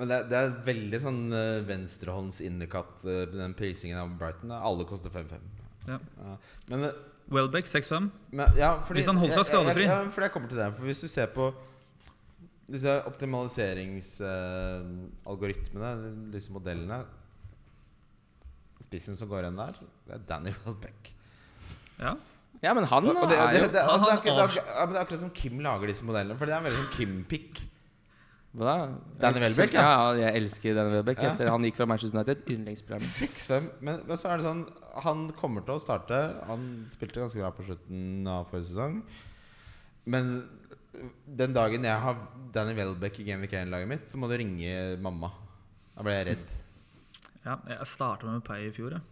Men 0.00 0.08
det, 0.08 0.18
det 0.30 0.36
er 0.38 0.52
veldig 0.66 0.98
sånn 1.02 1.32
uh, 1.34 1.64
venstrehånds 1.68 2.40
innekatt, 2.44 3.02
uh, 3.04 3.10
den 3.30 3.54
prisingen 3.58 3.98
av 4.00 4.08
Brighton. 4.20 4.50
Alle 4.56 4.84
koster 4.88 5.10
5-5. 5.12 5.40
Ja. 5.90 5.98
Ja. 5.98 6.32
Men, 6.70 6.78
uh, 6.88 6.92
Welbeck 7.32 7.66
6-5. 7.70 8.10
ja, 8.58 8.70
Hvis 8.90 9.08
han 9.08 9.18
holder 9.20 9.36
seg 9.40 9.46
skadefri. 9.52 9.84
Ja, 9.86 10.10
fordi 10.12 10.24
jeg 10.26 10.32
kommer 10.34 10.48
til 10.50 10.58
det. 10.60 10.68
For 10.76 10.84
hvis 10.88 11.02
du 11.04 11.08
ser 11.12 11.28
på 11.32 11.44
disse 12.72 12.92
optimaliseringsalgoritmene, 13.08 15.90
disse 16.32 16.50
modellene 16.54 16.98
Spissen 18.82 19.14
som 19.14 19.28
går 19.30 19.40
igjen 19.46 19.60
der, 19.60 19.74
det 20.08 20.14
er 20.16 20.22
Danny 20.28 20.52
Welbeck. 20.64 21.00
Ja. 22.00 22.12
Ja, 22.62 22.70
men 22.74 22.84
han 22.86 23.04
Og, 23.06 23.16
og 23.16 23.30
det, 23.30 23.38
er 23.38 23.52
jo 23.56 23.60
det, 23.66 23.72
det, 23.74 23.80
er 23.82 23.88
akkurat, 23.90 24.22
det, 24.22 24.30
er 24.30 24.34
akkurat, 24.42 24.88
det 24.90 24.96
er 24.96 25.00
akkurat 25.02 25.20
som 25.22 25.30
Kim 25.34 25.60
lager 25.62 25.86
disse 25.90 26.04
modellene. 26.06 26.36
For 26.38 26.46
det 26.46 26.54
er 26.54 26.62
veldig 26.66 26.80
sånn 26.80 26.92
Kim-pick. 26.94 27.52
Hva 28.52 28.64
da? 28.68 28.88
Danny 29.20 29.40
Welbeck, 29.40 29.72
ja. 29.72 29.82
ja. 30.12 30.16
jeg 30.26 30.42
elsker 30.42 30.74
Danny 30.76 30.92
Welbeck. 30.98 31.22
Ja. 31.24 31.32
Han 31.48 31.64
gikk 31.64 31.78
fra 31.78 31.86
Manchester 31.88 32.18
United. 32.18 32.42
Yndlingsprogram. 32.52 33.04
6-5. 33.08 33.68
Men, 33.80 34.02
men 34.08 34.20
så 34.20 34.28
er 34.28 34.40
det 34.40 34.44
sånn 34.44 34.64
Han 35.06 35.22
kommer 35.38 35.64
til 35.64 35.78
å 35.78 35.82
starte. 35.82 36.18
Han 36.50 36.66
spilte 36.92 37.22
ganske 37.22 37.40
bra 37.40 37.52
på 37.56 37.64
slutten 37.64 38.28
av 38.28 38.50
forrige 38.50 38.68
sesong. 38.74 38.98
Men 40.12 40.34
den 41.24 41.56
dagen 41.56 41.88
jeg 41.88 42.04
har 42.04 42.20
Danny 42.52 42.74
Welbeck 42.76 43.22
i 43.22 43.26
Game 43.30 43.40
Week 43.46 43.54
1-laget 43.56 43.88
mitt, 43.88 44.04
så 44.12 44.20
må 44.20 44.28
du 44.28 44.36
ringe 44.36 44.98
mamma. 45.00 45.32
Da 45.94 46.04
ble 46.04 46.18
jeg 46.18 46.28
redd. 46.32 46.52
ja. 47.48 47.56
Jeg 47.72 47.88
starta 47.88 48.28
med 48.28 48.44
Pay 48.44 48.68
i 48.68 48.76
fjor, 48.76 48.98
jeg. 48.98 49.08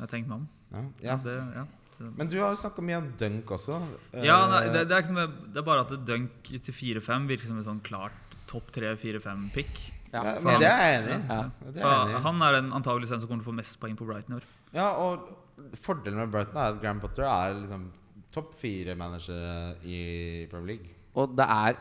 Jeg 0.00 0.08
tenkte 0.14 0.32
meg 0.32 0.40
om. 0.40 0.48
Ja. 0.72 0.84
Ja. 1.10 1.20
Det, 1.20 1.36
ja. 1.60 1.68
Men 2.16 2.26
du 2.26 2.38
har 2.40 2.50
jo 2.50 2.58
snakka 2.58 2.82
mye 2.82 2.98
om 2.98 3.12
dunk 3.20 3.52
også. 3.54 3.76
Ja, 4.16 4.40
Eh, 4.42 4.50
nei, 4.50 4.62
det, 4.72 4.88
det, 4.88 4.96
er 4.96 5.04
ikke 5.04 5.12
noe 5.12 5.26
med, 5.26 5.36
det 5.52 5.60
er 5.60 5.66
bare 5.68 5.84
at 5.84 5.92
dunk 6.08 6.48
til 6.48 6.74
4-5 6.74 7.28
virker 7.28 7.50
som 7.50 7.60
en 7.60 7.68
sånn 7.68 7.82
klart 7.84 8.16
topp 8.52 8.70
3-4-5-pick. 8.76 9.80
Ja, 10.12 10.22
ja, 10.22 10.32
men 10.40 10.52
han- 10.52 10.60
det 10.60 10.68
er 10.68 10.82
jeg 10.84 10.98
enig 11.02 11.12
i. 11.12 11.20
Ja. 11.28 11.42
Det 11.72 11.76
er 11.80 11.86
jeg 11.88 12.00
enig 12.06 12.16
i. 12.18 12.22
Han 12.28 12.42
er 12.42 12.52
den 12.60 12.72
antagelig 12.76 13.08
den 13.08 13.20
som 13.20 13.28
kommer 13.28 13.42
til 13.44 13.48
å 13.48 13.52
få 13.52 13.56
mest 13.56 13.78
poeng 13.80 13.96
på 13.96 14.06
Brighton 14.06 14.34
i 14.36 14.40
år. 14.40 14.48
Ja, 14.76 14.90
og 14.92 15.76
fordelen 15.80 16.18
med 16.20 16.30
Brighton 16.34 16.56
er 16.60 16.74
at 16.74 16.80
Graham 16.82 17.00
Potter 17.00 17.24
er 17.24 17.54
liksom 17.62 17.86
topp 18.32 18.54
fire 18.56 18.94
manager 18.96 19.76
i 19.84 20.46
Premier 20.50 20.66
League. 20.76 20.88
Og 21.16 21.34
det 21.36 21.44
er 21.48 21.76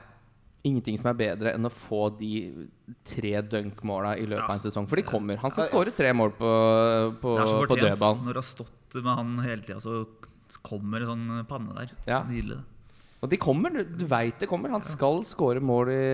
ingenting 0.63 0.97
som 0.99 1.07
er 1.09 1.15
bedre 1.17 1.53
enn 1.55 1.65
å 1.65 1.71
få 1.73 2.01
de 2.19 2.67
tre 3.07 3.31
dunk-måla 3.41 4.15
i 4.19 4.25
løpet 4.27 4.43
av 4.49 4.57
en 4.57 4.59
sesong. 4.63 4.87
For 4.87 4.95
de 4.99 5.03
kommer. 5.07 5.37
Han 5.41 5.51
skal 5.51 5.69
skåre 5.71 5.93
tre 5.95 6.11
mål 6.13 6.31
på, 6.37 6.51
på, 7.21 7.35
Det 7.37 7.41
er 7.41 7.47
så 7.47 7.61
på 7.63 7.75
fortjent. 7.75 8.25
Når 8.27 8.33
du 8.33 8.39
har 8.41 8.49
stått 8.51 8.99
med 9.03 9.15
han 9.17 9.31
hele 9.39 9.61
tida, 9.65 9.79
så 9.81 10.05
kommer 10.61 11.01
en 11.01 11.07
sånn 11.07 11.47
panne 11.47 11.73
der. 11.79 11.91
Ja. 12.05 12.23
Nydelig. 12.27 12.59
Og 13.21 13.29
de 13.29 13.37
kommer, 13.37 13.69
du, 13.69 13.83
du 13.85 14.05
veit 14.09 14.39
det 14.41 14.47
kommer. 14.49 14.71
Han 14.73 14.85
skal 14.85 15.19
skåre 15.29 15.61
mål 15.61 15.91
i 15.93 16.05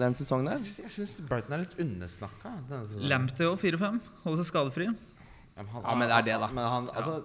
den 0.00 0.16
sesongen 0.16 0.50
der. 0.50 0.60
jeg 0.60 0.92
syns 0.92 1.14
Brighton 1.28 1.56
er 1.56 1.62
litt 1.62 1.78
undersnakka. 1.80 2.52
Lamptey 3.00 3.48
òg, 3.48 3.56
4-5. 3.62 3.96
Holder 4.26 4.42
seg 4.42 4.50
skadefri. 4.50 4.90
Ja, 4.90 5.64
men, 5.64 5.70
han, 5.72 5.86
Ja, 5.86 5.94
men 5.96 6.10
det 6.10 6.18
er 6.18 6.26
det, 6.28 6.36
da. 6.42 6.50
Men 6.58 6.68
han, 6.68 6.90
altså, 6.92 7.16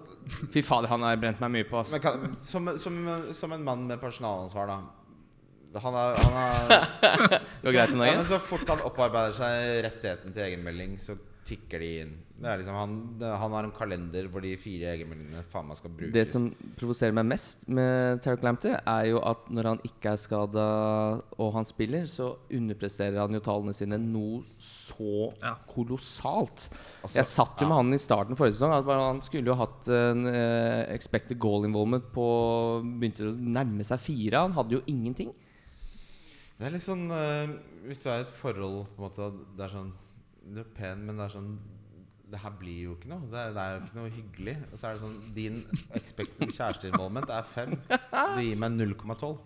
Fy 0.54 0.62
fader, 0.64 0.88
han 0.88 1.04
har 1.04 1.20
brent 1.20 1.42
meg 1.44 1.52
mye 1.52 1.68
på. 1.68 1.84
Men 1.92 2.04
kan, 2.04 2.30
som, 2.40 2.72
som, 2.80 2.96
som 3.36 3.52
en 3.52 3.68
mann 3.68 3.84
med 3.90 4.00
personalansvar, 4.00 4.72
da. 4.72 4.80
Han 5.84 5.96
er, 6.00 6.16
han 6.16 6.36
er 6.40 6.66
greit 7.74 7.92
om 7.92 8.00
ja, 8.00 8.16
men. 8.16 8.24
Så 8.24 8.38
fort 8.40 8.64
han 8.72 8.80
opparbeider 8.88 9.36
seg 9.36 9.82
rettigheten 9.84 10.32
til 10.32 10.46
egenmelding, 10.46 10.96
så 11.02 11.18
tikker 11.46 11.82
de 11.82 11.88
inn. 12.02 12.14
Det 12.36 12.48
er 12.50 12.58
liksom, 12.60 12.74
han, 12.76 12.94
han 13.40 13.52
har 13.54 13.64
en 13.64 13.72
kalender 13.72 14.26
hvor 14.28 14.42
de 14.44 14.50
fire 14.60 14.90
egenmeldingene 14.92 15.40
faen 15.48 15.68
meg 15.70 15.78
skal 15.78 15.92
brukes. 15.96 16.12
Det 16.12 16.24
som 16.28 16.48
provoserer 16.76 17.14
meg 17.16 17.28
mest 17.30 17.62
med 17.72 18.20
Terry 18.24 18.36
Clampty, 18.42 18.74
er 18.76 19.06
jo 19.08 19.22
at 19.24 19.46
når 19.56 19.68
han 19.70 19.80
ikke 19.88 20.12
er 20.12 20.20
skada 20.20 20.66
og 21.40 21.54
han 21.54 21.68
spiller, 21.68 22.04
så 22.10 22.28
underpresterer 22.52 23.16
han 23.22 23.38
jo 23.38 23.40
tallene 23.46 23.72
sine 23.78 23.96
noe 24.02 24.42
så 24.60 25.30
Ja. 25.40 25.54
kolossalt. 25.70 26.68
Altså, 27.02 27.16
Jeg 27.22 27.30
satt 27.32 27.56
jo 27.62 27.64
ja. 27.64 27.70
med 27.72 27.76
han 27.80 27.94
i 27.96 28.02
starten 28.04 28.36
forrige 28.36 28.58
sesong. 28.58 28.76
At 28.82 28.92
han 29.06 29.22
skulle 29.24 29.54
jo 29.54 29.56
hatt 29.62 29.88
en 29.88 30.26
uh, 30.28 30.84
expected 30.92 31.38
goal 31.40 31.64
involvement 31.64 32.04
på 32.12 32.28
Begynte 32.84 33.30
å 33.30 33.34
nærme 33.36 33.84
seg 33.86 34.02
fire. 34.02 34.44
Han 34.44 34.52
hadde 34.58 34.76
jo 34.76 34.84
ingenting. 34.92 35.32
Det 36.56 36.66
er 36.68 36.72
litt 36.72 36.84
sånn 36.84 37.06
uh, 37.12 37.50
Hvis 37.84 38.02
du 38.04 38.10
er 38.10 38.22
i 38.22 38.24
et 38.24 38.30
forhold 38.38 38.86
på 38.96 39.02
en 39.02 39.04
måte 39.10 39.26
Det 39.58 39.64
er 39.66 39.72
sånn 39.74 39.90
Du 40.54 40.60
er 40.62 40.68
pen, 40.76 41.02
men 41.08 41.18
det 41.18 41.24
er 41.26 41.32
sånn 41.34 41.50
Det 42.30 42.38
her 42.42 42.54
blir 42.58 42.78
jo 42.88 42.94
ikke 42.96 43.10
noe. 43.10 43.26
Det 43.30 43.38
er, 43.40 43.52
det 43.56 43.62
er 43.64 43.74
jo 43.74 43.82
ikke 43.84 43.98
noe 43.98 44.12
hyggelig. 44.14 44.54
Og 44.70 44.78
så 44.78 44.88
er 44.88 44.96
det 44.96 45.02
sånn 45.02 45.18
Din 45.34 45.58
expected 45.98 46.52
kjæresteinvolvement 46.54 47.30
er 47.34 47.46
fem. 47.50 47.76
Du 47.90 48.40
gir 48.42 48.58
meg 48.62 48.74
0,12. 48.78 49.36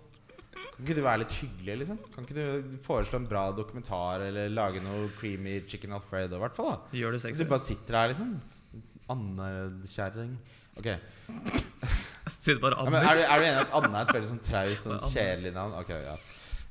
Kan 0.81 0.87
ikke 0.87 0.97
du 0.97 1.03
være 1.05 1.21
litt 1.23 1.35
hyggelig, 1.37 1.75
liksom? 1.83 1.99
Kan 2.15 2.25
ikke 2.25 2.37
du 2.39 2.79
foreslå 2.87 3.19
en 3.21 3.27
bra 3.29 3.43
dokumentar 3.53 4.23
eller 4.25 4.49
lage 4.53 4.81
noe 4.81 5.11
creamy 5.19 5.59
chicken 5.69 5.93
alfredo, 5.93 6.39
i 6.39 6.41
hvert 6.41 6.57
fall? 6.57 6.71
da 6.73 6.97
Gjør 6.97 7.17
det 7.17 7.21
sexy. 7.27 7.43
du 7.45 7.51
bare 7.51 7.65
sitter 7.67 7.99
her, 7.99 8.15
liksom. 8.15 8.31
Anna-kjerring. 9.13 10.33
Ok. 10.81 10.89
Sitter 12.41 12.61
bare 12.63 12.79
Ja, 12.81 13.01
er, 13.11 13.19
du, 13.19 13.23
er 13.27 13.43
du 13.43 13.45
enig 13.45 13.57
i 13.59 13.63
at 13.67 13.73
Anna 13.77 14.01
er 14.01 14.07
et 14.09 14.15
veldig 14.17 14.29
sånn 14.31 14.43
traust, 14.47 14.87
sånn 14.87 15.03
kjedelig 15.13 15.51
navn? 15.53 15.75
Ok, 15.83 15.91
ja. 15.93 16.15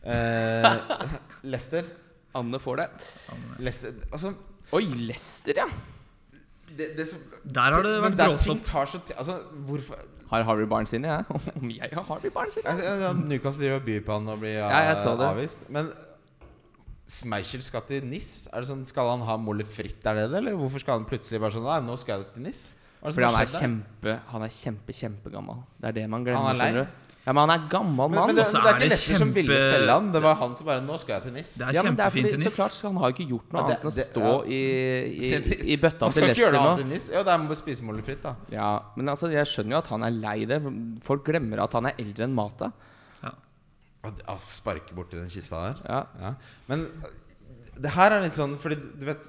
Eh, 0.09 1.09
Lester. 1.53 1.89
Anne 2.41 2.59
får 2.63 2.81
det. 2.83 2.87
Leicester 3.59 3.93
Altså 4.11 4.33
Oi, 4.77 4.83
Leicester, 5.09 5.57
ja. 5.63 5.65
det, 6.77 6.91
det 6.97 7.07
som, 7.09 7.19
Der 7.43 7.71
har 7.73 7.81
det 7.83 7.95
Men 8.01 8.11
vært 8.11 8.17
der 8.19 8.27
bråstopp. 8.33 8.57
ting 8.57 8.59
tar 8.69 8.85
så 8.91 8.99
ti- 9.07 9.15
Altså, 9.17 9.39
hvorfor 9.65 10.03
Har 10.29 10.43
Harvey 10.45 10.67
Barnes 10.69 10.93
inne, 10.93 11.07
jeg? 11.09 11.25
Om 11.61 11.71
jeg 11.73 11.89
har 11.93 12.03
Harvey 12.11 12.29
Barnes 12.29 12.57
inne? 12.61 12.69
altså, 12.69 12.99
ja, 13.07 13.13
Newcastle 13.17 13.63
driver 13.65 13.79
og 13.81 13.85
byr 13.89 14.03
på 14.05 14.13
han 14.19 14.27
og 14.29 14.39
blir 14.43 14.59
Ja, 14.59 14.69
det. 14.93 15.25
avvist. 15.31 15.65
Men 15.73 15.89
Smeichel 17.09 17.63
skal 17.65 17.81
til 17.89 18.03
NIS. 18.05 18.47
Er 18.53 18.61
det 18.61 18.69
sånn, 18.69 18.83
skal 18.85 19.07
han 19.15 19.23
ha 19.25 19.37
målet 19.41 19.65
fritt, 19.65 20.03
er 20.05 20.13
det 20.19 20.27
det? 20.29 20.43
Eller 20.43 20.53
hvorfor 20.59 20.83
skal 20.83 20.99
han 20.99 21.07
plutselig 21.09 21.39
bare 21.41 21.55
sånn 21.55 21.65
Nei, 21.65 21.79
nå 21.87 21.95
skal 21.97 22.19
jeg 22.21 22.33
til 22.35 22.43
NIS. 22.45 22.61
Fordi 23.01 23.25
han 23.25 23.39
er 23.39 23.49
kjempe 23.49 24.13
Han 24.29 24.43
er 24.45 24.51
kjempe, 24.53 24.93
kjempegammal. 24.93 25.63
Det 25.81 25.89
er 25.89 25.95
det 25.97 26.03
man 26.11 26.25
glemmer. 26.27 26.45
Han 26.45 26.53
er 26.53 26.75
lei. 26.83 26.85
Ja, 27.25 27.33
Men 27.33 27.41
han 27.43 27.51
er 27.53 27.65
gammel 27.69 28.09
mann. 28.09 28.13
men, 28.31 28.37
det, 28.37 28.45
men 28.53 28.63
det 28.63 28.69
er 28.69 28.77
ikke 28.79 28.89
det 28.89 28.97
kjempe... 29.01 29.19
som 29.19 29.31
ville 29.35 29.57
selge 29.59 29.91
han. 29.91 30.05
Det 30.15 30.21
var 30.23 30.37
han 30.39 30.53
som 30.55 30.65
bare 30.69 30.81
Nå 30.81 30.95
skal 31.01 31.17
jeg 31.17 31.25
til 31.27 31.33
NIS. 31.35 31.51
Det 31.59 31.65
er 31.67 31.75
ja, 31.75 31.83
men 31.85 31.97
det 31.99 32.05
er 32.05 32.13
fordi, 32.15 32.31
så 32.45 32.51
klart 32.55 32.77
så 32.77 32.87
Han 32.87 32.99
har 33.01 33.11
jo 33.11 33.15
ikke 33.17 33.27
gjort 33.33 33.51
noe 33.53 33.59
Ja, 33.59 33.67
det- 33.67 33.75
annet 33.75 33.83
enn 33.83 33.91
å 33.91 33.95
det- 33.99 34.05
stå 34.07 34.31
i, 34.47 34.61
i, 35.27 35.31
i 35.73 35.77
bøtta 35.83 36.09
til 36.15 36.25
Leicester 36.25 36.55
nå. 36.55 36.63
NIS. 36.89 37.09
Ja, 37.13 37.23
det 37.27 37.33
er 37.35 37.43
med 37.43 37.53
å 37.53 37.59
spise 37.59 37.85
målet 37.85 38.07
fritt, 38.07 38.23
da. 38.23 38.33
Ja, 38.55 38.69
men 38.95 39.11
altså, 39.13 39.29
jeg 39.35 39.45
skjønner 39.51 39.77
jo 39.77 39.81
at 39.83 39.91
han 39.93 40.07
er 40.07 40.15
lei 40.15 40.37
det. 40.49 40.61
Folk 41.05 41.27
glemmer 41.27 41.61
at 41.67 41.75
han 41.77 41.91
er 41.91 41.99
eldre 42.01 42.25
enn 42.29 42.37
Mata. 42.39 42.71
Ja. 43.21 43.33
Å, 44.07 44.37
Sparke 44.47 44.95
borti 44.97 45.19
den 45.19 45.29
kista 45.29 45.59
der. 45.67 45.83
Ja. 45.85 45.99
Ja. 46.23 46.33
Men 46.71 46.87
øh, 47.03 47.11
det 47.83 47.93
her 47.95 48.15
er 48.15 48.23
litt 48.25 48.35
sånn 48.35 48.57
Fordi 48.59 48.75
du 48.79 49.05
vet 49.07 49.21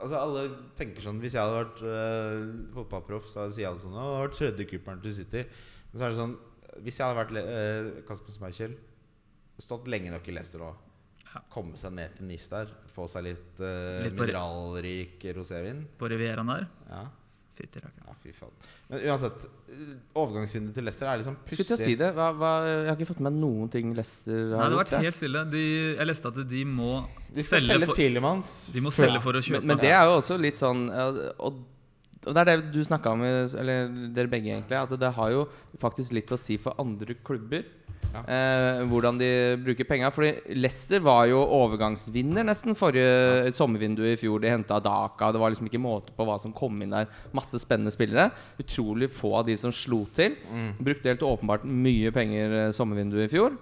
Altså 0.00 0.16
Alle 0.16 0.44
tenker 0.78 1.04
sånn 1.04 1.18
Hvis 1.20 1.34
jeg 1.36 1.42
hadde 1.42 1.58
vært 1.58 1.80
uh, 1.84 2.46
fotballproff, 2.76 3.26
så 3.28 3.44
sier 3.52 3.68
alle 3.68 3.82
sånn 3.82 3.92
Å, 3.92 4.00
det 4.00 4.14
har 4.14 4.22
vært 4.28 4.38
tredjekeeperen 4.38 5.02
til 5.04 5.12
City. 5.18 5.42
Men 5.90 5.98
så 6.00 6.06
er 6.06 6.14
det 6.14 6.20
sånn 6.20 6.36
Hvis 6.84 6.98
jeg 7.00 7.06
hadde 7.06 7.18
vært 7.20 7.34
Le- 7.36 7.46
øh, 7.46 7.90
Kasper 8.08 8.32
Schmeichel 8.36 8.76
Stått 9.60 9.88
lenge 9.92 10.10
nok 10.14 10.26
i 10.28 10.32
Leicester 10.32 10.62
og 10.64 10.76
komme 11.52 11.76
seg 11.78 11.92
ned 11.94 12.14
til 12.16 12.26
NIS 12.26 12.48
der, 12.50 12.70
få 12.90 13.04
seg 13.06 13.22
litt, 13.28 13.60
uh, 13.62 14.00
Litt 14.02 14.16
mineralrik 14.18 15.22
rosévin 15.36 15.84
På 16.00 16.08
Rivieraen 16.10 16.48
der. 16.50 16.64
Ja. 16.88 17.02
Fytti 17.60 17.78
rakkeren. 17.84 18.06
ja, 18.08 18.14
fy 18.22 18.32
faen. 18.32 18.54
Men 18.88 19.02
uansett, 19.10 19.42
øh, 19.68 19.90
overgangsvinduet 20.16 20.74
til 20.78 20.86
Leicester 20.88 21.10
er 21.12 21.20
liksom 21.20 21.36
Skulle 21.44 21.66
til 21.68 21.76
si 21.82 21.94
det. 22.00 22.08
Hva, 22.16 22.30
hva, 22.40 22.52
jeg 22.66 22.86
har 22.88 22.96
ikke 22.96 23.10
fått 23.12 23.20
med 23.20 23.34
meg 23.34 23.42
noen 23.44 23.68
ting 23.70 23.92
Leicester 23.94 24.32
Nei, 24.32 24.56
har 24.56 24.70
det 24.72 24.78
har 24.78 24.80
vært 24.80 25.04
helt 25.04 25.18
stille. 25.18 25.42
De, 25.52 25.64
jeg 25.98 26.08
leste 26.08 26.32
at 26.32 26.40
de 26.54 26.62
må 26.64 26.92
De 27.28 27.44
skal 27.44 27.60
selge 27.60 27.74
selge 27.76 27.90
for- 27.92 28.00
Tielemanns. 28.00 28.50
De 28.72 28.80
må 28.80 28.90
selge 28.96 29.20
for 29.22 29.36
å 29.36 29.44
kjøpe 29.44 29.60
Men, 29.60 29.74
men 29.74 29.84
det 29.84 29.92
er 29.92 30.08
jo 30.08 30.16
også 30.22 30.40
litt 30.40 30.56
sånn 30.62 30.86
ja, 30.88 31.06
og, 31.38 31.60
og 32.26 32.36
det 32.36 32.40
er 32.42 32.48
det 32.50 32.72
du 32.74 32.80
snakka 32.84 33.14
om, 33.16 33.22
eller 33.24 33.92
dere 34.12 34.28
begge 34.28 34.52
egentlig, 34.52 34.76
at 34.76 34.92
det 35.00 35.12
har 35.16 35.30
jo 35.32 35.46
faktisk 35.80 36.12
litt 36.12 36.32
å 36.34 36.38
si 36.40 36.58
for 36.60 36.76
andre 36.82 37.16
klubber. 37.24 37.64
Ja. 38.10 38.22
Eh, 38.24 38.82
hvordan 38.90 39.18
de 39.20 39.30
bruker 39.62 39.86
penga. 39.86 40.10
Fordi 40.12 40.56
Leicester 40.58 41.02
var 41.04 41.28
jo 41.30 41.40
overgangsvinner 41.60 42.46
nesten 42.46 42.76
forrige 42.78 43.52
sommervindu 43.56 44.02
i 44.08 44.16
fjor. 44.20 44.40
De 44.42 44.50
henta 44.50 44.80
Daka. 44.82 45.30
Det 45.32 45.40
var 45.40 45.52
liksom 45.52 45.68
ikke 45.70 45.82
måte 45.82 46.14
på 46.16 46.26
hva 46.26 46.38
som 46.42 46.54
kom 46.56 46.80
inn 46.82 46.94
der. 46.94 47.10
Masse 47.36 47.60
spennende 47.62 47.92
spillere. 47.94 48.30
Utrolig 48.60 49.10
få 49.14 49.36
av 49.40 49.46
de 49.48 49.56
som 49.60 49.72
slo 49.74 50.02
til. 50.16 50.36
Mm. 50.50 50.72
Brukte 50.80 51.12
helt 51.12 51.26
åpenbart 51.26 51.64
mye 51.64 52.10
penger 52.14 52.56
eh, 52.64 52.72
sommervinduet 52.76 53.28
i 53.28 53.32
fjor. 53.36 53.56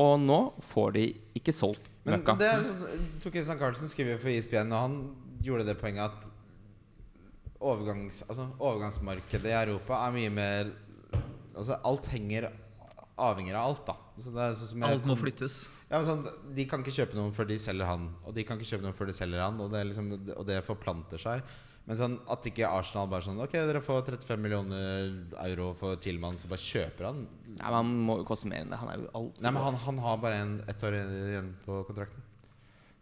Og 0.00 0.14
nå 0.22 0.40
får 0.72 0.96
de 0.96 1.10
ikke 1.38 1.54
solgt 1.54 1.90
Møkka. 2.04 2.34
Men 2.36 2.40
det 2.42 2.48
sånn, 2.60 3.04
Tok 3.22 3.32
Kristian 3.32 3.56
Carlsen 3.56 3.88
skriver 3.88 4.18
for 4.20 4.28
ISBN, 4.28 4.72
og 4.76 4.82
han 4.82 4.96
gjorde 5.44 5.64
det 5.70 5.78
poenget 5.80 6.12
at 6.12 6.26
overgangs, 7.64 8.22
altså, 8.28 8.48
overgangsmarkedet 8.58 9.50
i 9.50 9.56
Europa 9.64 10.00
er 10.06 10.18
mye 10.18 10.32
mer 10.34 10.74
Altså 11.54 11.76
alt 11.86 12.08
henger 12.10 12.48
avhenger 13.14 13.54
av 13.54 13.68
alt, 13.68 13.84
da. 13.86 13.94
Så 14.18 14.32
det 14.34 14.42
er 14.42 14.56
sånn 14.58 14.70
som 14.72 14.82
jeg 14.82 14.96
Alt 14.96 15.04
må 15.06 15.14
flyttes. 15.18 15.58
Ja, 15.86 16.00
men 16.00 16.06
sånn, 16.08 16.24
de 16.56 16.64
kan 16.66 16.82
ikke 16.82 16.96
kjøpe 16.96 17.14
noe 17.18 17.30
før 17.36 17.46
de 17.46 17.58
selger 17.62 17.86
han, 17.86 18.08
og 18.24 18.34
de 18.34 18.42
kan 18.46 18.58
ikke 18.58 18.72
kjøpe 18.72 18.86
noe 18.88 18.96
før 18.98 19.10
de 19.10 19.14
selger 19.14 19.42
han, 19.44 19.60
og 19.62 19.70
det, 19.70 19.78
er 19.78 19.88
liksom, 19.90 20.08
og 20.34 20.42
det 20.48 20.58
forplanter 20.66 21.22
seg. 21.22 21.44
Men 21.84 21.98
sånn 22.00 22.14
at 22.32 22.46
ikke 22.48 22.64
Arsenal 22.64 23.10
bare 23.12 23.26
sånn 23.26 23.42
Ok, 23.44 23.58
dere 23.68 23.82
får 23.84 24.06
35 24.06 24.40
millioner 24.40 25.10
euro 25.44 25.66
for 25.76 26.00
Tilman, 26.00 26.38
så 26.40 26.48
bare 26.48 26.64
kjøper 26.64 27.10
han. 27.10 27.26
Nei, 27.44 27.58
men 27.60 27.76
Han 27.76 27.90
må 28.08 28.16
jo 28.22 28.28
koste 28.30 28.48
mer 28.48 28.64
enn 28.64 28.72
det. 28.72 28.78
Han 28.80 28.90
er 28.90 29.02
jo 29.02 29.10
alt 29.20 29.42
Nei, 29.44 29.52
men 29.52 29.66
han, 29.66 29.76
han 29.84 30.00
har 30.06 30.22
bare 30.22 30.38
en, 30.46 30.54
ett 30.72 30.86
år 30.88 30.96
igjen 31.02 31.50
på 31.66 31.82
kontrakten. 31.90 32.24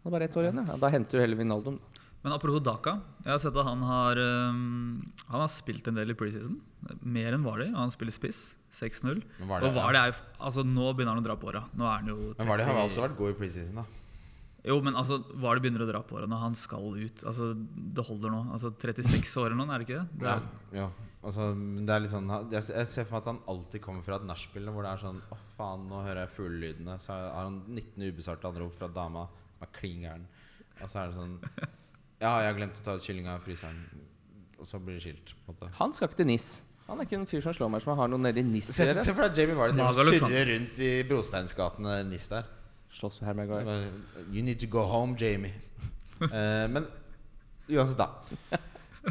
Han 0.03 0.09
har 0.09 0.17
bare 0.17 0.27
ett 0.27 0.37
år 0.37 0.49
igjen, 0.49 0.65
ja. 0.67 0.77
Da 0.83 0.91
henter 0.91 1.17
du 1.17 1.23
heller 1.23 1.39
Vinaldum. 1.39 1.79
Men 2.23 2.31
apropos 2.37 2.63
Daka. 2.63 2.97
Jeg 3.25 3.33
har 3.33 3.39
sett 3.43 3.57
at 3.59 3.67
han 3.67 3.81
har 3.83 4.19
um, 4.19 5.01
Han 5.27 5.41
har 5.43 5.49
spilt 5.51 5.87
en 5.91 5.97
del 5.99 6.13
i 6.13 6.15
preseason. 6.17 6.55
Mer 7.03 7.35
enn 7.35 7.43
Vardø. 7.43 7.67
Han 7.75 7.91
spiller 7.91 8.15
spiss. 8.15 8.53
6-0. 8.73 9.19
Men 9.41 9.49
var 9.49 9.59
det, 9.61 9.67
Og 9.69 9.75
Vardø 9.75 9.99
er 9.99 10.13
jo 10.13 10.15
Altså, 10.39 10.63
nå 10.65 10.87
begynner 10.95 11.17
han 11.17 11.23
å 11.23 11.27
dra 11.27 11.35
på 11.39 11.51
åra. 11.51 11.65
Nå 11.75 11.85
er 11.89 11.99
han 11.99 12.13
jo 12.13 12.17
Men 12.39 12.49
Vardø 12.49 12.69
har 12.69 12.79
30 12.79 12.87
også 12.87 13.03
vært 13.07 13.19
god 13.19 13.33
i 13.33 13.37
preseason, 13.43 13.81
da. 13.83 13.85
Jo, 14.63 14.77
men 14.79 14.95
altså, 14.95 15.17
det 15.19 15.35
begynner 15.59 15.83
å 15.83 15.89
dra 15.89 15.99
på 16.07 16.15
åra 16.15 16.27
når 16.31 16.39
han 16.45 16.53
skal 16.55 16.85
ut. 16.95 17.25
Altså, 17.27 17.49
Det 17.97 18.05
holder 18.07 18.31
nå. 18.31 18.39
Altså 18.55 18.71
36 18.71 19.35
år 19.43 19.49
eller 19.51 19.59
noe, 19.59 19.73
er 19.75 19.83
det 19.83 19.89
ikke 19.89 19.99
det? 19.99 20.21
det 20.23 20.29
Ja, 20.29 20.37
er, 20.39 20.79
ja. 20.79 20.87
Altså, 21.23 21.49
det 21.55 21.91
er 21.93 22.01
litt 22.03 22.11
sånn 22.11 22.27
Jeg 22.51 22.63
jeg 22.67 22.87
ser 22.91 23.05
for 23.07 23.15
meg 23.15 23.21
at 23.21 23.27
han 23.31 23.37
alltid 23.51 23.79
kommer 23.83 24.03
fra 24.03 24.17
et 24.19 24.25
nachspiel 24.27 24.65
hvor 24.75 24.83
det 24.83 24.89
er 24.91 24.99
sånn 25.05 25.21
Å, 25.31 25.37
faen, 25.55 25.85
nå 25.91 26.01
hører 26.03 26.23
jeg 26.25 26.33
fuglelydene. 26.39 26.97
Så 27.03 27.15
har 27.15 27.45
han 27.45 27.61
19 27.67 28.07
ubesvarte 28.09 28.47
anrop 28.49 28.75
fra 28.79 28.87
dama 28.91 29.27
som 29.57 29.67
er 29.67 29.75
klin 29.75 30.03
gæren. 30.07 30.25
Og 30.81 30.87
så 30.87 31.03
er 31.03 31.11
det 31.11 31.19
sånn 31.19 31.37
Ja, 32.23 32.37
jeg 32.39 32.53
har 32.53 32.57
glemt 32.57 32.77
å 32.79 32.83
ta 32.85 32.95
ut 32.97 33.03
kyllinga 33.05 33.35
i 33.37 33.43
fryseren. 33.43 33.81
Og 34.63 34.67
så 34.69 34.79
blir 34.79 34.95
det 34.95 35.03
skilt. 35.03 35.33
På 35.43 35.51
en 35.51 35.57
måte. 35.57 35.69
Han 35.81 35.93
skal 35.95 36.07
ikke 36.09 36.21
til 36.21 36.29
NIS. 36.31 36.47
Han 36.87 36.99
er 36.99 37.07
ikke 37.07 37.17
en 37.19 37.27
fyr 37.27 37.43
som 37.43 37.55
slår 37.55 37.71
meg 37.73 37.83
som 37.83 37.97
har 37.99 38.09
noe 38.11 38.19
nede 38.23 38.39
i 38.41 38.45
NIS 38.47 38.69
å 38.71 38.75
Se, 38.77 38.85
gjøre. 38.89 39.03
se 39.05 39.13
for 39.15 39.27
deg 39.27 39.39
Jamie 39.41 39.55
Vardy 39.59 39.75
driver 39.77 39.91
og 39.91 39.97
Magaluf, 39.97 40.19
surrer 40.23 40.49
rundt 40.53 40.79
i 40.83 40.91
Brosteinsgatene 41.07 41.97
NIS 42.09 42.27
der. 42.31 42.49
Slåss 42.93 43.21
med 43.21 43.31
er 43.31 43.37
Maguire. 43.39 43.77
You 44.31 44.43
need 44.45 44.59
to 44.63 44.67
go 44.71 44.83
home, 44.87 45.15
Jamie. 45.19 45.53
Eh, 46.23 46.67
men 46.71 46.85
uansett, 47.71 47.97
da. 47.97 48.09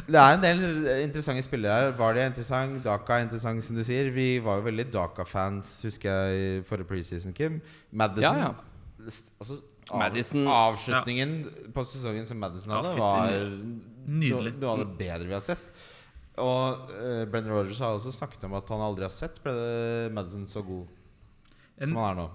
Det 0.07 0.17
er 0.17 0.37
en 0.39 0.45
del 0.45 0.63
interessante 1.03 1.43
spillere 1.45 1.75
her. 1.75 1.91
Vardy 1.99 2.23
er 2.23 2.31
interessant, 2.31 2.79
Daka 2.85 3.19
er 3.19 3.27
interessant, 3.27 3.65
som 3.67 3.77
du 3.77 3.83
sier. 3.85 4.09
Vi 4.15 4.39
var 4.45 4.61
jo 4.61 4.69
veldig 4.71 4.87
Daka-fans, 4.95 5.75
husker 5.85 6.09
jeg, 6.13 6.39
i 6.39 6.63
forrige 6.69 6.89
preseason, 6.89 7.35
Kim. 7.37 7.59
Madison 7.91 8.23
Ja, 8.39 8.47
ja. 8.53 8.55
Altså, 9.05 9.59
Madison- 9.91 10.47
Avslutningen 10.49 11.33
på 11.75 11.85
sesongen 11.85 12.27
som 12.29 12.39
Madison 12.41 12.73
hadde, 12.77 12.93
var 12.99 13.33
Nydelig. 14.07 14.55
noe, 14.61 14.71
av 14.71 14.79
det 14.85 14.87
bedre 14.99 15.27
vi 15.29 15.35
har 15.35 15.43
sett. 15.45 15.65
Og 16.41 16.89
uh, 16.95 17.25
Brendan 17.29 17.53
Rogers 17.53 17.81
har 17.83 17.97
også 17.99 18.13
snakket 18.15 18.47
om 18.49 18.55
at 18.57 18.71
han 18.73 18.81
aldri 18.81 19.05
har 19.05 19.13
sett 19.13 19.37
ble 19.45 19.53
Madison 20.17 20.47
så 20.49 20.63
god 20.65 20.87
En, 21.77 21.91
som 21.91 21.99
han 22.01 22.07
er 22.15 22.19
nå. 22.23 22.27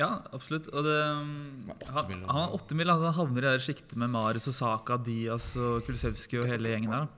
ja, 0.00 0.08
absolutt. 0.32 0.70
Og 0.72 0.86
det, 0.86 0.96
han, 1.04 1.72
har 1.92 2.08
han 2.08 2.42
er 2.46 2.54
åtte 2.56 2.78
mil. 2.78 2.88
Altså, 2.88 3.10
han 3.10 3.18
havner 3.18 3.44
i 3.44 3.52
det 3.52 3.64
sjiktet 3.66 3.96
med 4.00 4.10
Marius 4.14 4.48
og 4.48 4.56
Saka, 4.56 4.96
Diaz 4.96 5.50
og 5.60 5.82
Kulisevskij 5.84 6.40
og 6.40 6.48
hele 6.48 6.72
gjengen 6.72 6.94
der. 6.94 7.08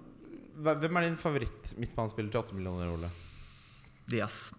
Hvem 0.60 0.96
er 0.98 1.06
din 1.06 1.16
favoritt 1.20 1.74
midtbanespiller 1.80 2.32
til 2.34 2.40
8 2.42 2.56
millioner, 2.58 2.90
Ole? 2.92 3.08
Diaz. 4.10 4.50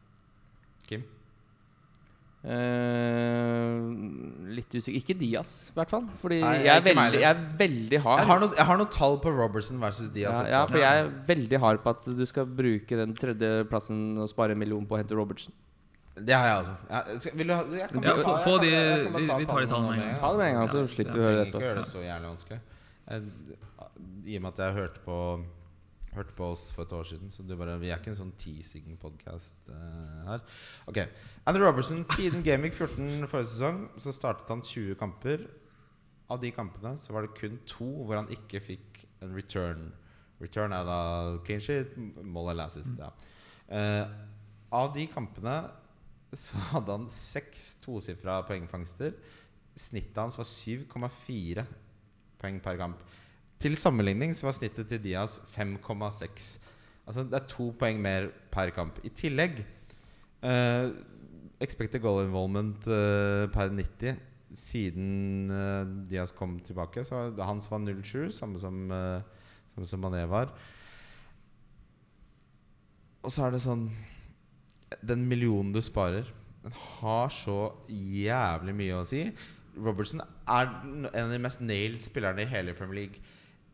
Kim? 0.87 1.03
Eh, 2.41 3.81
litt 4.57 4.73
usikker. 4.73 4.97
Ikke 4.99 5.15
Diaz, 5.19 5.51
i 5.71 5.75
hvert 5.77 5.91
fall. 5.93 6.05
Fordi 6.21 6.39
Nei, 6.41 6.53
jeg, 6.65 6.73
er 6.73 6.85
veldig, 6.87 7.19
jeg 7.21 7.29
er 7.29 7.41
veldig 7.59 7.99
hard. 8.05 8.21
Jeg 8.23 8.29
har, 8.31 8.41
noe, 8.43 8.55
jeg 8.57 8.67
har 8.71 8.79
noen 8.81 8.91
tall 8.95 9.17
på 9.23 9.33
Robertson 9.37 9.81
versus 9.81 10.09
Diaz. 10.15 10.39
ja, 10.45 10.47
ja, 10.55 10.61
for 10.69 10.81
jeg 10.81 11.03
er 11.03 11.11
veldig 11.29 11.59
hard 11.63 11.83
på 11.85 11.93
at 11.93 12.07
du 12.17 12.23
skal 12.29 12.47
bruke 12.49 12.99
den 13.01 13.13
tredjeplassen 13.17 14.01
og 14.21 14.29
spare 14.31 14.55
en 14.57 14.61
million 14.63 14.87
på 14.89 14.97
å 14.97 15.01
hente 15.03 15.17
Robertson. 15.17 15.53
Det 16.17 16.35
har 16.35 16.45
jeg 16.49 16.57
altså. 16.59 16.73
Jeg, 16.91 17.19
skal, 17.23 17.37
vil 17.39 17.47
du 17.47 17.53
ha, 17.55 17.61
jeg 17.71 17.87
kan 17.93 18.03
Ja, 18.03 18.15
ta- 18.19 18.37
få 18.43 18.57
jeg 18.59 18.71
kan- 18.73 19.13
kan 19.13 19.21
vi- 19.21 19.27
ta 19.27 19.37
vi 19.37 19.45
tar 19.47 19.61
de 19.61 19.67
tallene 19.71 19.89
med 19.95 19.99
en 20.01 20.11
gang. 20.11 20.19
Ta 20.19 20.31
det 20.31 20.37
med 20.41 20.47
en 20.49 20.55
gang, 20.59 20.67
så 20.69 20.81
Ja, 20.81 20.87
slipper 20.95 21.13
vi 21.13 21.19
å 21.21 21.23
høre 21.23 21.37
det 21.37 21.47
ikke 21.47 21.55
å 21.55 21.61
det 21.61 21.71
etterpå. 21.71 21.91
så 21.93 22.03
jævlig 22.03 22.27
vanskelig. 22.33 22.59
Jeg, 23.11 23.21
I 24.27 24.35
og 24.37 24.41
med 24.41 24.51
at 24.51 24.57
jeg 24.65 24.75
hørte 24.75 24.99
på 25.05 25.15
Hørte 26.11 26.35
på 26.35 26.49
oss 26.51 26.65
for 26.75 26.83
et 26.83 26.91
år 26.91 27.05
siden, 27.07 27.29
så 27.31 27.45
bare, 27.47 27.77
vi 27.79 27.87
er 27.87 28.01
ikke 28.01 28.11
en 28.11 28.17
sånn 28.17 28.33
teasing-podkast 28.39 29.69
her. 30.27 30.41
Ok, 30.91 30.99
Andrew 31.47 31.63
Robertson, 31.69 32.01
siden 32.11 32.43
Gameweek 32.43 32.75
14 32.75 33.29
forrige 33.31 33.53
sesong, 33.53 33.85
så 33.95 34.11
startet 34.15 34.51
han 34.51 34.63
20 34.65 34.97
kamper. 34.99 35.45
Av 36.31 36.39
de 36.41 36.51
kampene 36.55 36.97
så 36.99 37.15
var 37.15 37.25
det 37.25 37.37
kun 37.37 37.55
to 37.67 37.87
hvor 38.03 38.19
han 38.19 38.31
ikke 38.31 38.59
fikk 38.63 39.05
en 39.23 39.31
return. 39.35 39.87
Return 40.41 40.75
er 40.75 40.87
da 40.87 40.99
clean 41.47 41.63
sheet, 41.63 41.95
mål 41.95 42.53
eller 42.53 42.67
assist. 42.67 42.91
Ja. 42.99 43.11
Uh, 43.71 44.03
av 44.71 44.91
de 44.95 45.05
kampene 45.11 45.55
så 46.35 46.59
hadde 46.71 46.95
han 46.95 47.07
seks 47.11 47.75
tosifra 47.83 48.41
poengfangster. 48.47 49.15
Snittet 49.79 50.19
hans 50.19 50.37
var 50.39 50.47
7,4 50.47 51.65
poeng 52.41 52.59
per 52.63 52.79
kamp. 52.79 53.03
Til 53.61 53.77
sammenligning 53.77 54.33
så 54.33 54.47
var 54.47 54.55
snittet 54.57 54.89
til 54.89 55.01
Diaz 55.03 55.37
5,6. 55.53 56.57
Altså 57.05 57.23
det 57.27 57.37
er 57.37 57.47
to 57.49 57.69
poeng 57.77 57.99
mer 58.01 58.31
per 58.53 58.71
kamp. 58.73 58.97
I 59.05 59.11
tillegg 59.13 59.61
eh, 59.61 60.89
Expected 61.61 62.01
goal 62.01 62.23
involvement 62.25 62.87
eh, 62.89 63.45
per 63.53 63.69
90 63.69 64.17
siden 64.57 65.51
eh, 65.53 65.91
Diaz 66.09 66.33
kom 66.33 66.57
tilbake. 66.65 67.03
Så 67.05 67.19
hans 67.37 67.69
var 67.71 67.83
0,7, 67.83 68.31
samme 68.33 68.59
som, 68.59 68.83
uh, 68.89 69.21
samme 69.75 69.87
som 69.87 70.01
Mané 70.01 70.23
var. 70.29 70.49
Og 73.21 73.29
så 73.29 73.45
er 73.45 73.53
det 73.53 73.61
sånn 73.61 73.91
Den 75.05 75.27
millionen 75.29 75.69
du 75.71 75.79
sparer, 75.85 76.25
den 76.63 76.73
har 76.73 77.29
så 77.31 77.75
jævlig 77.87 78.73
mye 78.75 78.97
å 78.97 79.05
si. 79.07 79.21
Robertson 79.77 80.21
er 80.21 80.67
en 80.67 81.05
av 81.13 81.31
de 81.31 81.39
mest 81.41 81.61
nailed 81.61 82.01
spillerne 82.03 82.43
i 82.43 82.49
hele 82.49 82.75
Premier 82.75 83.05
League. 83.05 83.21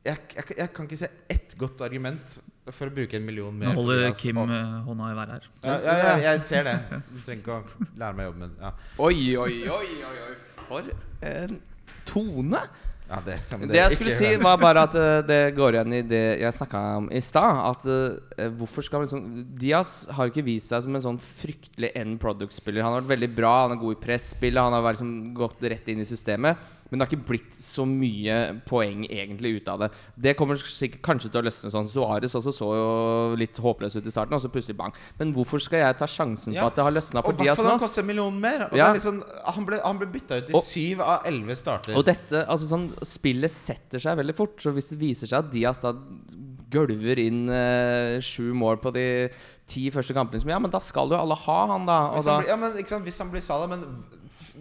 Jeg, 0.06 0.18
jeg, 0.36 0.46
jeg 0.58 0.70
kan 0.74 0.86
ikke 0.88 0.98
se 1.02 1.10
ett 1.30 1.56
godt 1.60 1.82
argument 1.84 2.38
for 2.72 2.88
å 2.88 2.94
bruke 2.96 3.16
en 3.18 3.26
million 3.28 3.54
mer. 3.56 3.74
Nå 3.74 3.82
holder. 3.82 4.12
Kim 4.20 4.38
Og- 4.38 4.50
eh, 4.52 4.82
hånda 4.88 5.12
i 5.12 5.16
været 5.16 5.30
her. 5.38 5.48
ja, 5.64 5.78
ja, 5.84 5.96
ja, 5.98 6.18
jeg 6.32 6.42
ser 6.42 6.64
det. 6.64 6.76
Du 7.12 7.20
trenger 7.26 7.42
ikke 7.42 7.56
å 7.58 7.88
lære 7.98 8.16
meg 8.16 8.26
jobben. 8.30 8.52
Ja, 8.62 8.72
Oi, 9.00 9.36
oi, 9.38 9.56
oi, 9.70 9.88
oi, 10.10 10.18
oi. 10.28 10.36
For 10.68 10.92
en 11.22 11.62
tone! 12.06 12.62
ja 13.08 13.22
det, 13.24 13.38
det, 13.50 13.68
Det 13.72 13.76
jeg 13.80 13.92
skulle 13.96 14.12
si, 14.12 14.26
hør. 14.34 14.42
var 14.44 14.58
bare 14.60 14.82
at 14.84 14.96
uh, 15.00 15.22
det 15.24 15.56
går 15.56 15.78
igjen 15.78 15.94
i 15.96 16.02
det 16.04 16.24
jeg 16.42 16.54
snakka 16.58 16.80
om 16.98 17.06
i 17.16 17.22
stad. 17.24 17.56
At 17.70 17.86
uh, 17.88 18.50
hvorfor 18.60 18.84
skal 18.84 19.06
liksom 19.06 19.30
Diaz 19.56 20.06
har 20.12 20.28
ikke 20.28 20.44
vist 20.44 20.68
seg 20.74 20.84
som 20.84 20.96
en 21.00 21.06
sånn 21.06 21.20
fryktelig 21.24 21.94
end 21.96 22.20
product-spiller. 22.20 22.84
Han 22.84 22.98
har 22.98 23.02
vært 23.06 23.14
veldig 23.16 23.30
bra, 23.38 23.54
han 23.64 23.78
er 23.78 23.80
god 23.80 23.96
i 23.96 24.02
presspillet, 24.04 24.60
han 24.60 24.76
har 24.76 24.84
vært 24.84 25.00
liksom 25.00 25.34
gått 25.40 25.64
rett 25.72 25.88
inn 25.88 26.04
i 26.04 26.08
systemet. 26.10 26.58
Men 26.90 27.00
det 27.00 27.06
har 27.08 27.12
ikke 27.12 27.28
blitt 27.28 27.56
så 27.60 27.84
mye 27.86 28.62
poeng 28.68 29.06
egentlig 29.10 29.58
ut 29.62 29.68
av 29.74 29.80
det. 29.84 29.90
Det 30.16 30.36
kommer 30.40 30.56
sikkert 30.56 31.02
kanskje 31.04 31.30
til 31.34 31.42
å 31.42 31.46
løsne 31.48 31.72
sånn. 31.74 31.90
Suárez 31.92 32.36
også 32.40 32.54
så 32.56 32.70
jo 32.78 33.36
litt 33.36 33.58
håpløs 33.60 33.98
ut 34.00 34.06
i 34.08 34.14
starten, 34.14 34.34
og 34.38 34.42
så 34.44 34.52
plutselig 34.54 34.78
bang. 34.80 34.94
Men 35.20 35.34
hvorfor 35.36 35.60
skal 35.60 35.80
jeg 35.84 35.98
ta 36.00 36.08
sjansen 36.08 36.54
Ja, 36.56 36.64
på 36.64 36.72
at 36.72 36.76
det 36.80 36.86
har 36.88 36.96
løsna 36.96 37.20
Og 37.20 37.26
for 37.26 37.34
i 37.34 37.36
hvert 37.36 37.46
Diaz 37.50 37.58
fall 37.60 37.66
nå? 37.68 37.74
han 37.76 37.84
koster 37.84 38.02
en 38.06 38.08
million 38.08 38.40
mer. 38.40 38.68
Og 38.72 38.78
Ja. 38.78 38.94
sånn, 39.04 39.22
han, 39.46 39.66
ble, 39.66 39.82
han 39.84 39.98
ble 40.00 40.08
bytta 40.08 40.38
ut 40.42 40.50
i 40.50 40.54
Og- 40.54 40.64
syv 40.64 41.02
av 41.02 41.26
elleve 41.26 41.56
starter. 41.60 41.96
Og 41.96 42.06
dette, 42.06 42.46
altså 42.48 42.68
sånn 42.72 42.88
Spillet 43.04 43.52
setter 43.52 44.00
seg 44.00 44.18
veldig 44.18 44.36
fort. 44.36 44.56
Så 44.62 44.72
hvis 44.72 44.90
det 44.90 45.00
viser 45.00 45.28
seg 45.28 45.40
at 45.44 45.52
Diaz 45.52 45.80
da 45.80 45.92
gulver 46.70 47.20
inn 47.22 47.48
eh, 47.50 48.20
sju 48.24 48.54
mål 48.58 48.80
på 48.84 48.92
de 48.96 49.30
ti 49.68 49.90
første 49.92 50.14
kampene, 50.16 50.40
Som, 50.42 50.50
ja, 50.52 50.60
men 50.60 50.72
da 50.72 50.80
skal 50.84 51.10
jo 51.12 51.16
alle 51.20 51.36
ha 51.36 51.60
han, 51.74 51.86
da. 51.88 52.00
Og 52.12 52.16
hvis, 52.20 52.26
da 52.26 52.34
han 52.34 52.44
blir, 52.44 52.50
ja, 52.52 52.56
men, 52.58 52.86
sant, 52.88 53.06
hvis 53.08 53.20
han 53.24 53.32
blir 53.32 53.42
Salah 53.44 53.68
Men 53.72 53.84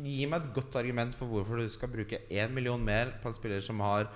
gi 0.05 0.27
meg 0.29 0.45
et 0.45 0.55
godt 0.57 0.77
argument 0.81 1.15
for 1.17 1.31
hvorfor 1.31 1.61
du 1.61 1.69
skal 1.73 1.91
bruke 1.93 2.23
én 2.31 2.53
million 2.55 2.83
mer 2.83 3.15
på 3.23 3.31
en 3.31 3.37
spiller 3.37 3.65
som 3.65 3.81
har 3.85 4.09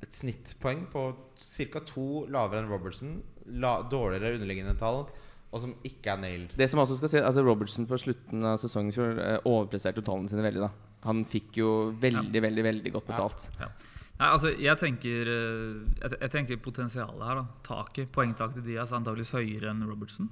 et 0.00 0.16
snittpoeng 0.16 0.86
på 0.92 1.02
ca. 1.36 1.82
to 1.84 2.24
lavere 2.32 2.62
enn 2.62 2.70
Robertson, 2.70 3.18
la, 3.60 3.80
dårligere 3.90 4.38
underliggende 4.38 4.76
tall, 4.80 5.04
og 5.50 5.62
som 5.64 5.74
ikke 5.84 6.14
er 6.14 6.20
nailed. 6.22 6.52
det 6.56 6.70
som 6.70 6.80
også 6.80 6.96
skal 7.00 7.10
si 7.10 7.18
Altså 7.18 7.42
Robertson 7.42 7.86
på 7.90 7.98
slutten 7.98 8.44
av 8.46 8.60
sesongen 8.62 8.94
fjor 8.94 9.18
eh, 9.18 9.38
overpresterte 9.44 10.04
tallene 10.06 10.30
sine 10.30 10.44
veldig. 10.46 10.62
da 10.62 10.70
Han 11.08 11.24
fikk 11.26 11.58
jo 11.58 11.70
veldig, 12.00 12.42
veldig 12.46 12.64
veldig 12.64 12.92
godt 12.94 13.08
betalt. 13.10 13.48
Nei, 13.58 14.28
altså, 14.28 14.52
jeg 14.52 14.76
tenker, 14.78 15.32
eh, 15.32 15.80
jeg, 16.02 16.20
jeg 16.20 16.32
tenker 16.36 16.62
potensialet 16.62 17.26
her. 17.26 17.40
da 17.40 17.46
Taket, 17.66 18.12
Poengtaket 18.14 18.60
til 18.60 18.70
Diaz 18.70 18.92
er 18.92 19.00
antakeligvis 19.00 19.34
høyere 19.34 19.72
enn 19.72 19.84
Robertson. 19.88 20.30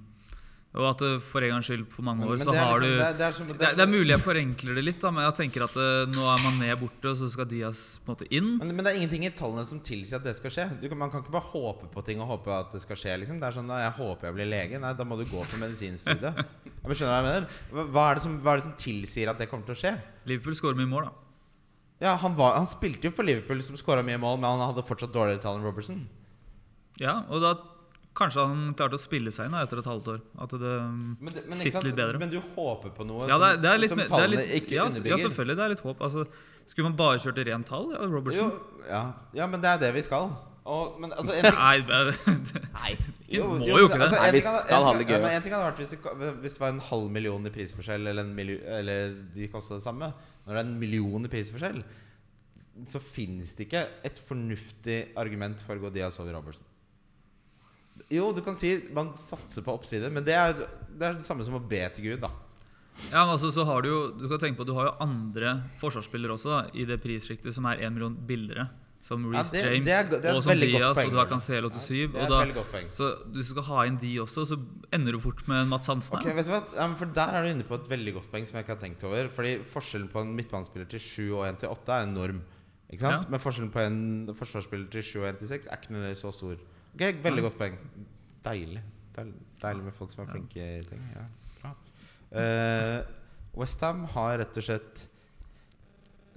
Og 0.77 0.85
at 0.85 1.01
eh, 1.01 1.15
for 1.25 1.41
en 1.41 1.55
gangs 1.55 1.65
skyld 1.65 1.87
på 1.89 2.03
mange 2.05 2.27
år 2.29 2.43
så 2.43 2.53
har 2.53 2.83
du 2.83 2.91
det 2.93 3.69
er- 3.73 3.89
mulig 3.89 4.13
jeg 4.13 4.21
forenkler 4.21 4.77
det 4.77 4.83
litt, 4.85 4.99
da 5.01 5.11
men 5.11 5.25
jeg 5.25 5.37
tenker 5.39 5.65
at 5.65 5.77
eh, 5.81 6.11
nå 6.13 6.27
er 6.29 6.43
man 6.45 6.59
ned 6.61 6.75
borte, 6.77 7.09
og 7.09 7.17
så 7.17 7.29
skal 7.33 7.49
Diaz 7.49 7.97
på 8.05 8.13
en 8.13 8.15
måte 8.15 8.29
inn. 8.29 8.51
Men, 8.61 8.75
men 8.77 8.85
det 8.85 8.93
er 8.93 9.01
ingenting 9.01 9.25
i 9.25 9.31
tallene 9.33 9.65
som 9.65 9.81
tilsier 9.81 10.21
at 10.21 10.27
det 10.29 10.37
skal 10.37 10.53
skje. 10.53 10.67
Du 10.83 10.85
kan, 10.91 11.01
man 11.01 11.11
kan 11.11 11.25
ikke 11.25 11.33
bare 11.33 11.49
håpe 11.55 11.89
på 11.95 12.05
ting 12.05 12.21
og 12.21 12.29
håpe 12.35 12.53
at 12.53 12.77
det 12.77 12.83
skal 12.85 13.01
skje. 13.01 13.17
Liksom. 13.23 13.41
Det 13.41 13.49
er 13.49 13.57
sånn, 13.57 13.71
da, 13.73 13.81
Jeg 13.87 13.97
håper 13.97 14.29
jeg 14.29 14.37
blir 14.37 14.51
lege. 14.53 14.83
Nei, 14.83 14.93
da 14.99 15.07
må 15.09 15.17
du 15.17 15.25
gå 15.25 15.41
på 15.41 15.63
medisinstudiet. 15.63 16.45
jeg 16.85 17.01
skjønner 17.01 17.15
hva 17.17 17.23
jeg 17.23 17.29
mener? 17.31 17.49
Hva, 17.89 18.05
er 18.11 18.21
det 18.21 18.27
som, 18.27 18.37
hva 18.45 18.53
er 18.53 18.61
det 18.61 18.67
som 18.69 18.77
tilsier 18.85 19.33
at 19.33 19.41
det 19.41 19.49
kommer 19.49 19.65
til 19.71 19.79
å 19.79 19.81
skje? 19.87 19.95
Liverpool 20.29 20.59
skårer 20.61 20.79
mye 20.83 20.93
mål, 20.93 21.09
da. 21.09 21.25
Ja, 22.05 22.13
han, 22.21 22.37
var, 22.39 22.55
han 22.61 22.69
spilte 22.71 23.09
jo 23.09 23.17
for 23.17 23.27
Liverpool, 23.27 23.65
som 23.65 23.75
skåra 23.81 24.05
mye 24.07 24.21
mål, 24.21 24.37
men 24.39 24.53
han 24.53 24.69
hadde 24.69 24.85
fortsatt 24.87 25.17
dårligere 25.17 25.43
tall 25.43 25.59
enn 25.59 25.67
Robertson. 25.67 26.05
Ja, 27.03 27.23
og 27.33 27.43
da 27.43 27.57
kanskje 28.19 28.45
han 28.45 28.75
klarte 28.79 28.99
å 28.99 29.01
spille 29.03 29.31
seg 29.35 29.47
inn 29.49 29.55
da, 29.57 29.63
etter 29.67 29.81
et 29.83 29.89
halvt 29.89 30.09
år. 30.15 30.21
At 30.45 30.55
det 30.59 30.61
Men, 30.83 31.17
det, 31.33 31.45
men, 31.47 31.55
ikke 31.55 31.63
sitter 31.63 31.77
sant? 31.79 31.87
litt 31.89 31.99
bedre. 32.01 32.19
men 32.23 32.33
du 32.33 32.39
håper 32.43 32.93
på 32.97 33.07
noe 33.09 33.29
Ja, 33.31 33.39
det 33.39 33.49
er, 33.55 33.61
det 33.63 33.71
er 33.73 33.83
litt, 33.85 33.93
som 33.95 34.03
er 34.03 34.11
tallene 34.11 34.43
litt 34.43 34.55
ikke 34.63 34.77
ja, 34.79 34.87
underbygger. 34.91 35.15
ja, 35.17 35.23
selvfølgelig. 35.29 35.57
Det 35.61 35.65
er 35.69 35.75
litt 35.77 35.85
håp. 35.87 36.03
Altså, 36.09 36.27
skulle 36.69 36.91
man 36.91 36.99
bare 36.99 37.23
kjørt 37.23 37.39
i 37.41 37.47
rent 37.49 37.71
tall? 37.71 37.89
Ja, 37.95 38.05
Robertson? 38.11 38.51
Jo, 38.53 38.85
ja, 38.91 39.03
ja, 39.41 39.47
men 39.55 39.63
det 39.65 39.71
er 39.77 39.83
det 39.87 39.93
vi 39.97 40.03
skal. 40.09 40.29
Og, 40.69 40.99
men 41.01 41.15
altså, 41.17 41.33
en 41.33 41.47
ting, 41.47 41.55
Nei, 41.65 41.79
det- 41.81 43.41
må 43.41 43.55
men 43.57 43.63
jo 43.69 43.79
ikke 43.87 43.97
det. 43.97 44.03
altså, 44.05 44.19
Nei, 44.21 44.33
vi 44.37 44.41
skal 44.45 44.85
ha 44.85 44.93
det 44.99 45.07
gøy. 45.09 45.23
En 45.31 45.43
ting 45.45 45.55
hadde 45.55 45.65
vært 45.71 45.81
hvis 45.81 45.95
det, 45.95 46.33
hvis 46.43 46.57
det 46.59 46.61
var 46.61 46.75
en 46.75 46.83
halv 46.91 47.09
million 47.13 47.47
i 47.49 47.53
prisforskjell, 47.55 48.05
eller, 48.11 48.25
en 48.27 48.35
milli, 48.37 48.59
eller 48.65 49.15
de 49.35 49.49
kosta 49.53 49.79
det 49.79 49.85
samme. 49.85 50.11
Når 50.45 50.53
det 50.53 50.61
er 50.61 50.67
en 50.67 50.79
million 50.81 51.25
i 51.25 51.31
prisforskjell, 51.33 51.81
så 52.89 53.01
finnes 53.03 53.55
det 53.59 53.67
ikke 53.67 53.87
et 54.07 54.21
fornuftig 54.29 54.99
argument 55.19 55.61
for 55.67 55.77
å 55.81 55.87
gå 55.87 55.91
Diaz 55.97 56.21
over 56.23 56.37
Robertson. 56.37 56.67
Jo, 58.11 58.33
du 58.33 58.41
kan 58.45 58.57
si 58.57 58.75
man 58.95 59.13
satser 59.15 59.63
på 59.67 59.75
oppside, 59.75 60.11
men 60.13 60.25
det 60.25 60.35
er 60.35 60.53
det, 60.59 60.69
er 61.03 61.15
det 61.19 61.27
samme 61.27 61.45
som 61.45 61.55
å 61.59 61.63
be 61.69 61.83
til 61.95 62.05
Gud, 62.13 62.21
da. 62.25 62.31
Ja, 63.13 63.23
men 63.25 63.37
altså, 63.37 63.53
så 63.55 63.63
har 63.65 63.83
Du 63.83 63.89
jo 63.89 63.99
Du 64.19 64.25
skal 64.27 64.41
tenke 64.43 64.59
på 64.59 64.65
at 64.67 64.67
du 64.67 64.75
har 64.75 64.89
jo 64.89 64.95
andre 65.05 65.53
forsvarsspillere 65.79 66.35
også 66.35 66.51
da, 66.51 66.61
i 66.75 66.85
det 66.89 66.97
prissjiktet 67.03 67.55
som 67.55 67.65
er 67.71 67.79
1 67.87 67.93
million 67.95 68.17
billigere. 68.27 68.69
Som 69.01 69.29
Reece 69.31 69.53
det- 69.55 69.63
James 69.63 69.85
det 69.87 69.93
er 69.95 70.09
det 70.11 70.25
er 70.27 70.35
og 70.35 70.43
som 70.43 70.59
Diaz, 70.59 70.99
og 70.99 71.11
du 71.13 71.17
har. 71.17 71.27
Cancelo 71.31 71.69
til 71.71 71.81
7. 71.81 72.13
Det 72.13 72.19
er 72.19 72.25
Og 72.25 72.55
da, 72.55 72.83
så 72.91 73.07
du 73.33 73.43
skal 73.47 73.63
ha 73.63 73.85
inn 73.87 73.97
de 73.97 74.17
også, 74.19 74.45
så 74.45 74.59
ender 74.93 75.13
du 75.13 75.21
fort 75.21 75.47
med 75.47 75.69
Mats 75.69 75.87
Hansen. 75.87 76.19
Okay, 76.19 76.35
vet 76.35 76.47
du 76.47 76.51
hva? 76.51 76.63
Ja, 76.75 76.87
men 76.89 76.97
for 76.97 77.07
Der 77.07 77.29
er 77.39 77.43
du 77.45 77.49
inne 77.53 77.65
på 77.65 77.75
et 77.79 77.89
veldig 77.89 78.15
godt 78.15 78.31
poeng 78.33 78.45
som 78.45 78.57
jeg 78.59 78.65
ikke 78.67 78.75
har 78.75 78.83
tenkt 78.83 79.05
over. 79.05 79.29
Fordi 79.29 79.59
Forskjellen 79.63 80.11
på 80.11 80.21
en 80.21 80.35
midtbanespiller 80.35 80.89
til 80.91 80.99
7 81.01 81.37
og 81.39 81.47
en 81.47 81.57
til 81.57 81.69
8 81.69 81.89
er 81.93 82.07
enorm. 82.09 82.43
Ikke 82.91 83.01
sant? 83.01 83.23
Ja. 83.25 83.31
Men 83.31 83.39
forskjellen 83.41 83.71
på 83.71 83.81
en 83.87 84.35
forsvarsspiller 84.35 84.91
til 84.91 85.03
7 85.03 85.21
og 85.23 85.29
en 85.29 85.37
til 85.37 85.49
6 85.49 85.67
er 85.71 85.77
ikke 85.79 85.93
nødvendigvis 85.95 86.25
så 86.27 86.33
stor. 86.35 86.57
Ok, 86.95 87.05
Veldig 87.25 87.45
godt 87.47 87.59
poeng. 87.61 87.77
Deilig. 88.47 88.83
Deilig 89.19 89.85
med 89.85 89.95
folk 89.97 90.13
som 90.15 90.25
er 90.25 90.33
flinke 90.33 90.65
i 90.79 90.83
ting. 90.87 91.05
Ja, 91.15 91.25
bra. 91.61 91.73
Uh, 92.33 93.59
Westham 93.59 94.05
har 94.15 94.39
rett 94.43 94.61
og 94.61 94.67
slett 94.67 95.07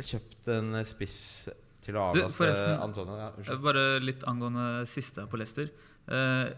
kjøpt 0.02 0.50
en 0.56 0.80
spiss 0.88 1.18
til 1.86 1.98
å 1.98 2.08
avlaste 2.12 2.50
Antonio. 2.82 3.18
Ja, 3.20 3.30
Eh. 3.38 3.58
Bare 3.62 4.00
litt 4.02 4.24
angående 4.30 4.86
siste 4.90 5.28
på 5.30 5.38
Leicester. 5.38 5.70
Uh, 6.10 6.50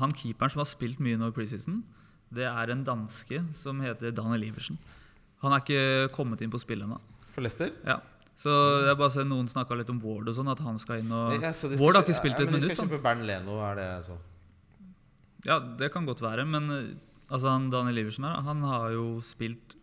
han 0.00 0.12
keeperen 0.12 0.52
som 0.52 0.60
har 0.62 0.68
spilt 0.68 1.00
mye 1.00 1.18
nå 1.18 1.30
i 1.30 1.34
preseason, 1.34 1.82
det 2.30 2.46
er 2.46 2.70
en 2.70 2.84
danske 2.86 3.40
som 3.58 3.80
heter 3.82 4.12
Daniel 4.14 4.44
Iversen. 4.50 4.78
Han 5.42 5.52
er 5.52 5.64
ikke 5.64 6.12
kommet 6.14 6.42
inn 6.44 6.52
på 6.52 6.60
spillet 6.60 6.86
ennå. 6.86 7.00
For 7.34 7.42
Leicester? 7.42 7.72
Ja. 7.86 7.98
Så 8.40 8.48
jeg 8.86 8.96
bare 8.96 9.12
ser 9.12 9.26
noen 9.28 9.48
snakka 9.52 9.76
litt 9.76 9.90
om 9.92 9.98
Ward 10.00 10.30
og 10.30 10.36
sånn, 10.38 10.48
at 10.48 10.60
han 10.64 10.78
skal 10.80 11.02
inn 11.02 11.12
og 11.12 11.34
skal 11.52 11.74
Ward 11.80 11.98
har 11.98 12.06
ikke 12.06 12.16
spilt 12.22 12.38
ja, 12.40 12.46
et 12.46 12.48
minutt. 12.48 12.62
men. 12.64 12.70
De 12.70 12.76
skal 12.78 12.88
kjøpe 12.88 13.02
Bernt 13.04 13.26
Leno, 13.28 13.58
er 13.68 13.76
det 13.76 13.88
så. 14.08 14.16
Ja, 15.44 15.58
det 15.60 15.90
kan 15.92 16.08
godt 16.08 16.22
være, 16.24 16.44
men 16.48 16.70
eh, 16.72 16.90
altså 17.30 17.52
han 17.52 17.70
Daniel 17.72 18.02
Iversen 18.04 18.24
her, 18.28 18.40
han 18.46 18.64
har 18.64 18.90
jo 18.96 19.06
spilt 19.24 19.76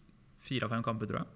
fire 0.48 0.66
av 0.68 0.74
fem 0.74 0.86
kamper, 0.86 1.10
tror 1.10 1.22
jeg. 1.24 1.34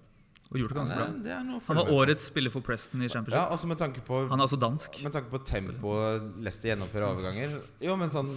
Og 0.52 0.58
gjort 0.60 0.74
det 0.74 0.76
Ja, 0.76 0.82
ganske 0.82 0.96
bra. 0.98 1.06
det, 1.08 1.22
det 1.24 1.32
er 1.32 1.44
noe 1.48 1.60
Han 1.64 1.78
var 1.78 1.90
årets 1.96 2.26
spiller 2.28 2.52
for 2.52 2.60
Preston 2.66 3.00
i 3.00 3.08
Championship. 3.08 3.38
Ja, 3.38 3.46
altså 3.54 3.70
med 3.70 3.78
tanke 3.80 4.02
på 4.04 4.18
Han 4.28 4.36
er 4.36 4.44
også 4.44 4.58
dansk. 4.60 4.98
Med 5.06 5.14
tanke 5.14 5.30
på 5.32 5.40
tempoet 5.48 6.26
Leicester 6.44 6.68
gjennomfører 6.74 7.06
overganger 7.08 7.54
Jo, 7.80 7.94
men 7.96 8.12
sånn 8.12 8.34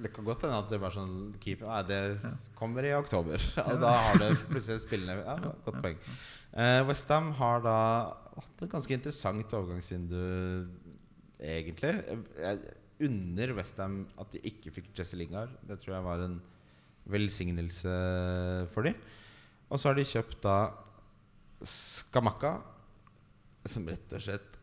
Det 0.00 0.08
kan 0.14 0.24
godt 0.24 0.46
hende 0.46 0.56
at 0.56 0.72
det 0.72 0.78
bare 0.80 0.94
sånn 0.96 1.18
keeper 1.42 1.68
Nei, 1.68 1.82
det 1.90 2.00
kommer 2.56 2.88
i 2.88 2.94
oktober. 2.96 3.44
Og 3.66 3.76
da 3.82 3.92
har 4.06 4.22
det 4.22 4.30
plutselig 4.46 4.80
spillende 4.86 5.18
Ja, 5.20 5.36
godt 5.66 5.82
poeng. 5.84 6.00
Uh, 6.50 6.82
Westham 6.88 7.30
har 7.38 7.60
da 7.62 7.76
hatt 8.40 8.62
et 8.64 8.70
ganske 8.72 8.94
interessant 8.96 9.52
overgangsvindu, 9.54 10.66
egentlig. 11.40 11.92
Jeg- 12.40 12.76
unner 13.00 13.54
Westham 13.56 14.06
at 14.20 14.30
de 14.34 14.40
ikke 14.44 14.70
fikk 14.74 14.90
Jesse 14.98 15.16
Lingard. 15.16 15.48
Det 15.66 15.78
tror 15.80 15.94
jeg 15.94 16.04
var 16.04 16.20
en 16.26 16.40
velsignelse 17.08 17.94
for 18.74 18.82
dem. 18.82 18.94
Og 19.70 19.78
så 19.78 19.88
har 19.88 19.94
de 19.94 20.04
kjøpt 20.04 20.40
da 20.42 20.56
Skamakka, 21.64 22.54
som 23.68 23.86
rett 23.88 24.12
og 24.16 24.20
slett 24.24 24.56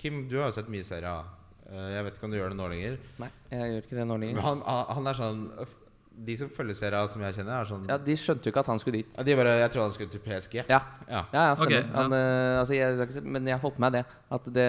Kim, 0.00 0.28
du 0.28 0.38
har 0.40 0.48
jo 0.48 0.54
sett 0.56 0.70
mye 0.72 0.82
serie 0.86 1.06
A. 1.10 1.24
Eh, 1.70 1.90
Jeg 1.96 2.04
vet 2.06 2.14
ikke 2.16 2.24
om 2.24 2.30
du 2.32 2.38
gjør 2.38 2.50
det 2.54 2.56
nå 2.58 2.68
lenger. 2.72 2.94
Nei, 3.20 3.28
jeg 3.50 3.60
gjør 3.74 3.82
ikke 3.84 3.98
det 3.98 4.06
nå 4.08 4.16
lenger. 4.22 4.40
han, 4.46 4.62
han 4.64 5.06
er 5.10 5.18
sånn 5.18 5.42
De 6.26 6.34
som 6.36 6.50
følger 6.52 6.76
serie 6.76 6.98
A, 7.00 7.08
som 7.08 7.22
jeg 7.24 7.36
kjenner, 7.38 7.52
er 7.62 7.68
sånn 7.68 7.86
Ja, 7.88 7.96
De 8.04 8.16
skjønte 8.18 8.44
jo 8.44 8.52
ikke 8.52 8.60
at 8.64 8.68
han 8.72 8.80
skulle 8.82 9.00
dit. 9.00 9.14
Ja, 9.16 9.24
de 9.24 9.36
bare, 9.38 9.54
Jeg 9.62 9.72
trodde 9.72 9.86
han 9.88 9.94
skulle 9.96 10.12
til 10.12 10.22
PSG. 10.24 10.56
Ja, 10.60 10.64
Ja. 10.68 10.80
ja, 11.08 11.22
ja 11.32 11.54
stemmer. 11.56 11.70
Ok, 11.70 11.76
ja. 11.78 11.94
Han, 11.96 12.12
eh, 12.16 12.58
altså, 12.60 12.74
jeg, 12.76 13.24
men 13.24 13.48
jeg 13.48 13.56
har 13.56 13.62
fått 13.62 13.78
med 13.78 13.86
meg 13.86 14.00
det. 14.00 14.18
At 14.36 14.50
det 14.54 14.68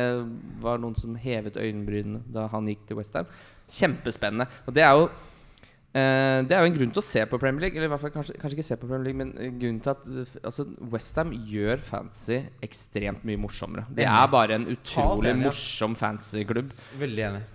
var 0.63 0.79
noen 0.81 0.95
som 0.95 1.17
hevet 1.19 1.59
øyenbrynene 1.59 2.23
da 2.31 2.47
han 2.53 2.69
gikk 2.71 2.87
til 2.87 2.97
Westham. 3.01 3.27
Kjempespennende. 3.67 4.47
Og 4.67 4.73
det 4.75 4.83
er 4.87 4.95
jo 4.95 5.05
eh, 5.07 6.39
Det 6.47 6.55
er 6.55 6.63
jo 6.63 6.71
en 6.71 6.77
grunn 6.79 6.93
til 6.95 7.03
å 7.03 7.05
se 7.05 7.25
på 7.27 7.39
Premier 7.41 7.67
League. 7.67 7.75
Eller 7.77 7.89
i 7.89 7.93
hvert 7.93 8.05
fall 8.05 8.15
kanskje, 8.15 8.39
kanskje 8.39 8.57
ikke 8.59 8.69
se 8.71 8.79
på 8.81 8.87
Premier 8.87 9.11
League, 9.11 9.19
men 9.19 9.57
grunnen 9.59 9.81
til 9.83 9.93
at 9.95 10.11
altså, 10.47 10.67
Westham 10.93 11.33
gjør 11.51 11.83
fantasy 11.83 12.41
ekstremt 12.63 13.25
mye 13.27 13.39
morsommere. 13.43 13.87
Det 13.91 14.07
er 14.07 14.27
bare 14.31 14.61
en 14.61 14.69
utrolig 14.71 15.35
morsom 15.43 15.99
fantasyklubb. 15.99 16.71
Veldig 17.01 17.27
enig. 17.33 17.49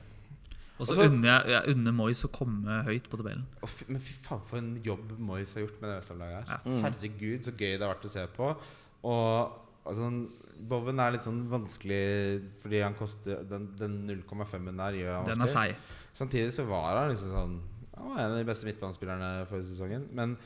Og 0.77 0.89
så 0.89 1.07
unner 1.07 1.29
jeg, 1.31 1.53
jeg 1.55 1.75
unner 1.75 1.95
Moyes 1.97 2.23
å 2.27 2.31
komme 2.33 2.81
høyt 2.85 3.07
på 3.09 3.19
tabellen. 3.21 3.47
Å, 3.65 3.69
fy, 3.71 3.87
men 3.89 4.03
fy 4.03 4.17
faen, 4.27 4.43
for 4.49 4.61
en 4.61 4.75
jobb 4.85 5.15
Moyes 5.17 5.55
har 5.57 5.65
gjort 5.65 5.79
med 5.81 5.89
det 5.89 6.01
Westham-laget 6.01 6.37
her. 6.37 6.51
Ja. 6.51 6.59
Mm. 6.67 6.83
Herregud, 6.85 7.47
så 7.47 7.55
gøy 7.55 7.71
det 7.71 7.87
har 7.87 7.95
vært 7.95 8.09
å 8.09 8.11
se 8.13 8.25
på. 8.37 8.51
Og 9.09 9.87
altså, 9.89 10.11
Bowen 10.69 11.01
er 11.01 11.15
litt 11.15 11.25
sånn 11.25 11.43
vanskelig 11.53 12.03
fordi 12.63 12.81
han 12.81 12.95
koster 12.97 13.43
Den, 13.49 13.69
den 13.77 13.97
0,5-en 14.09 14.79
der 14.81 14.97
gjør 14.97 15.19
han 15.19 15.31
Den 15.31 15.47
er 15.47 15.53
seig. 15.53 15.81
Samtidig 16.17 16.53
så 16.57 16.65
var 16.69 16.97
han 16.97 17.11
liksom 17.13 17.33
sånn 17.35 17.57
Han 17.97 18.13
var 18.13 18.23
en 18.23 18.35
av 18.35 18.39
de 18.41 18.49
beste 18.49 18.69
midtbanespillerne 18.69 19.31
forrige 19.51 19.71
sesongen. 19.71 20.09
Men 20.17 20.37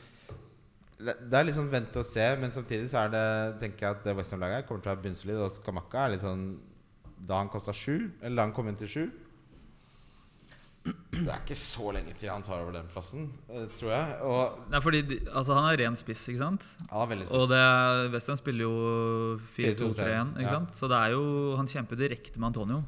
det 1.01 1.33
er 1.33 1.47
litt 1.47 1.57
sånn 1.57 1.71
vente 1.71 1.97
og 1.97 2.05
se, 2.05 2.23
men 2.37 2.53
samtidig 2.53 2.91
så 2.91 2.99
er 3.01 3.07
det 3.09 3.23
tenker 3.63 3.87
jeg 3.87 3.97
at 3.97 4.03
det 4.05 4.13
Westham-laget 4.19 4.67
kommer 4.67 4.83
til 4.83 4.91
å 4.91 4.93
være 4.93 5.03
bunnsolid. 5.07 5.39
Og 5.41 5.55
Skamakka 5.55 6.05
er 6.05 6.13
litt 6.13 6.23
sånn 6.23 6.45
Da 7.27 7.41
han 7.41 7.49
kosta 7.51 7.73
sju, 7.75 8.11
eller 8.21 8.37
da 8.37 8.45
han 8.47 8.55
kom 8.55 8.69
inn 8.69 8.79
til 8.79 8.91
sju 8.91 9.03
Det 10.83 11.27
er 11.29 11.41
ikke 11.43 11.55
så 11.59 11.91
lenge 11.93 12.15
til 12.17 12.31
han 12.31 12.41
tar 12.41 12.63
over 12.63 12.73
den 12.73 12.87
plassen, 12.89 13.27
eh, 13.53 13.67
tror 13.77 13.91
jeg. 13.93 14.13
Og 14.25 14.71
Nei, 14.71 14.79
fordi 14.81 15.01
de, 15.05 15.17
altså, 15.29 15.53
Han 15.53 15.67
er 15.69 15.77
ren 15.83 15.95
spiss, 15.99 16.23
ikke 16.31 16.39
sant? 16.41 16.65
Ja, 16.89 17.03
veldig 17.05 17.27
Og 17.29 17.43
spiss. 17.43 17.51
det 17.51 18.11
Westham 18.15 18.37
spiller 18.39 18.65
jo 18.65 18.71
4-2-3-1, 19.53 20.31
ikke 20.39 20.47
Ja. 20.47 20.55
sant? 20.55 20.73
Så 20.73 20.87
det 20.89 20.97
er 20.97 21.11
jo 21.13 21.55
Han 21.57 21.67
kjemper 21.67 21.95
direkte 21.99 22.39
med 22.39 22.47
Antonio. 22.55 22.83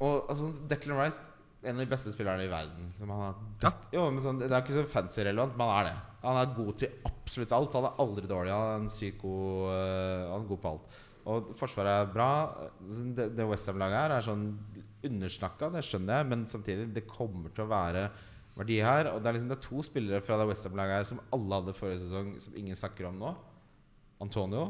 Og 0.00 0.26
altså, 0.28 0.50
Declan 0.66 0.98
Rice 0.98 1.20
en 1.62 1.76
av 1.76 1.84
de 1.84 1.90
beste 1.90 2.10
spillerne 2.10 2.46
i 2.46 2.48
verden. 2.50 2.90
Som 2.98 3.10
han 3.10 3.20
har 3.20 3.34
Ja. 3.62 3.70
Jo, 3.92 4.10
men 4.10 4.20
sånn, 4.24 4.38
Det 4.40 4.50
er 4.50 4.62
ikke 4.62 4.80
så 4.82 4.86
fancy-relevant, 4.88 5.56
men 5.56 5.68
han 5.68 5.86
er 5.86 5.90
det. 5.90 5.96
Han 6.24 6.36
er 6.36 6.54
god 6.56 6.76
til 6.78 6.88
absolutt 7.04 7.52
alt. 7.52 7.72
Han 7.74 7.84
er 7.84 7.96
aldri 7.98 8.26
dårlig. 8.26 8.50
Han 8.50 8.80
er 8.80 8.82
en 8.82 8.88
sykt 8.88 9.20
god 9.22 9.70
øh, 9.70 10.32
Han 10.32 10.40
er 10.42 10.48
god 10.48 10.58
på 10.62 10.70
alt. 10.72 10.80
Og 11.26 11.54
Forsvaret 11.56 12.08
er 12.08 12.12
bra. 12.12 12.30
Det, 12.88 13.36
det 13.36 13.46
Westham-laget 13.46 13.92
her 13.92 14.10
er 14.16 14.22
sånn 14.22 14.58
undersnakka, 15.06 15.70
det 15.74 15.84
skjønner 15.86 16.20
jeg, 16.20 16.28
men 16.32 16.44
samtidig, 16.50 16.90
det 16.96 17.06
kommer 17.08 17.52
til 17.54 17.64
å 17.64 17.70
være 17.70 18.08
verdi 18.58 18.80
her. 18.84 19.12
Og 19.14 19.22
det 19.22 19.30
er 19.30 19.38
liksom 19.38 19.50
det 19.50 19.58
er 19.58 19.64
to 19.68 19.84
spillere 19.86 20.24
fra 20.24 20.38
det 20.40 20.48
Westham-laget 20.50 21.00
her 21.00 21.08
som 21.12 21.22
alle 21.34 21.60
hadde 21.60 21.76
forrige 21.78 22.02
sesong, 22.04 22.34
som 22.42 22.58
ingen 22.58 22.78
snakker 22.78 23.08
om 23.10 23.20
nå. 23.20 23.32
Antonio. 24.20 24.68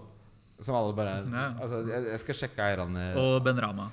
Som 0.61 0.77
alle 0.77 0.95
bare 0.95 1.17
Ja. 1.25 1.49
Altså, 1.57 1.83
jeg, 1.89 2.07
jeg 2.13 2.21
skal 2.21 2.37
sjekke 2.43 2.65
eierne 2.67 3.05
Og 3.17 3.41
Ben 3.45 3.59
Rama. 3.63 3.89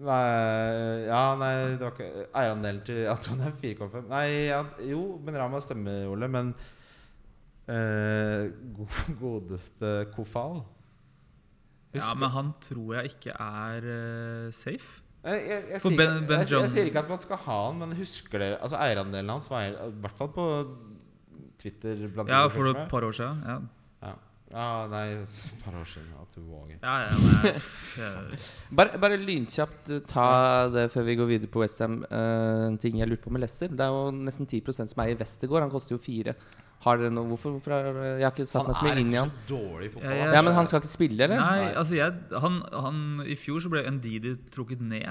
Nei, 0.00 1.04
ja, 1.04 1.22
nei, 1.36 1.52
det 1.76 1.84
var 1.84 1.92
ikke 1.92 2.26
Eierandelen 2.40 2.80
til 2.86 3.02
Antonio 3.10 3.50
er 3.50 3.56
4,5. 3.60 4.06
Nei, 4.08 4.26
ja, 4.48 4.60
jo, 4.88 5.02
Ben 5.26 5.36
Rama 5.36 5.60
stemmer, 5.60 6.06
Ole, 6.08 6.28
men 6.32 6.54
eh, 7.68 8.48
godeste 9.20 9.92
Kofal 10.14 10.62
Ja, 11.92 12.14
men 12.16 12.32
han 12.32 12.52
tror 12.64 12.96
jeg 12.96 13.12
ikke 13.12 13.34
er 13.34 13.86
uh, 13.90 14.48
safe. 14.54 15.02
Jeg, 15.24 15.40
jeg, 15.50 15.64
jeg, 15.70 15.80
sier 15.82 15.96
Ben- 15.98 16.14
ikke, 16.16 16.26
Ben 16.30 16.40
jeg, 16.40 16.50
jeg, 16.54 16.70
sier 16.72 16.86
ikke 16.88 17.02
at 17.04 17.10
man 17.12 17.18
skal 17.20 17.36
ha 17.44 17.56
han, 17.66 17.78
men 17.82 17.90
husker 17.98 18.40
dere 18.40 18.56
Altså 18.62 18.78
Eierandelen 18.80 19.28
hans 19.34 19.50
var 19.52 19.66
i 19.68 19.90
hvert 20.00 20.16
fall 20.16 20.30
på 20.32 20.46
Twitter 21.60 22.06
blant 22.14 22.30
Ja, 22.32 22.46
for 22.48 22.70
et 22.72 22.88
par 22.88 23.04
år 23.04 23.12
siden. 23.12 23.42
Ja, 23.44 23.58
Ja. 24.00 24.14
ja, 24.54 24.68
nei, 24.88 25.02
et 25.20 25.34
par 25.64 25.76
år 25.76 25.84
siden. 25.84 26.08
At 26.22 26.32
du 26.34 26.40
våger. 26.48 26.78
ja, 26.80 26.94
ja 28.00 28.08
Bare, 28.80 28.96
bare 29.02 29.18
lynkjapt 29.20 29.90
uh, 29.92 30.00
ta 30.08 30.24
det 30.72 30.86
før 30.94 31.04
vi 31.10 31.18
går 31.20 31.28
videre 31.34 31.52
på 31.52 31.60
Westham. 31.60 32.00
Uh, 32.10 32.70
en 32.70 32.78
ting 32.80 32.96
jeg 32.98 33.08
lurte 33.12 33.26
på 33.26 33.30
med 33.36 33.44
Leicester. 33.44 33.68
Det 33.68 33.84
er 33.84 33.92
jo 33.92 34.08
nesten 34.24 34.48
10% 34.48 34.94
som 34.94 35.04
er 35.04 35.12
i 35.12 35.18
Westergård. 35.20 35.66
Han 35.66 35.70
koster 35.74 35.94
jo 35.98 36.00
fire. 36.00 36.34
Har 36.80 36.96
dere 36.96 37.10
noe 37.12 37.28
Hvorfor? 37.28 37.52
hvorfor 37.58 37.74
er, 37.76 37.96
jeg 38.20 38.24
har 38.24 38.30
ikke 38.32 38.46
satt 38.48 38.66
meg 38.70 38.76
så 38.78 38.84
mye 38.86 38.92
er 38.94 39.00
inn 39.02 39.10
i 39.12 39.16
han. 39.20 39.28
han. 39.28 39.42
så 39.44 39.52
dårlig 39.52 39.84
i 39.84 39.92
fotball. 39.92 40.10
Ja, 40.10 40.24
jeg- 40.24 40.34
Ja, 40.34 40.42
Men 40.42 40.54
han 40.54 40.66
skal 40.70 40.80
ikke 40.80 40.88
spille, 40.94 41.24
eller? 41.24 41.36
Nei, 41.36 41.64
Nei. 41.64 41.74
altså 41.74 41.94
jeg, 41.94 42.14
han, 42.40 42.62
han, 42.72 43.26
I 43.26 43.36
fjor 43.36 43.60
så 43.60 43.68
ble 43.68 43.82
Ndidi 43.90 44.32
trukket 44.50 44.80
ned 44.80 45.04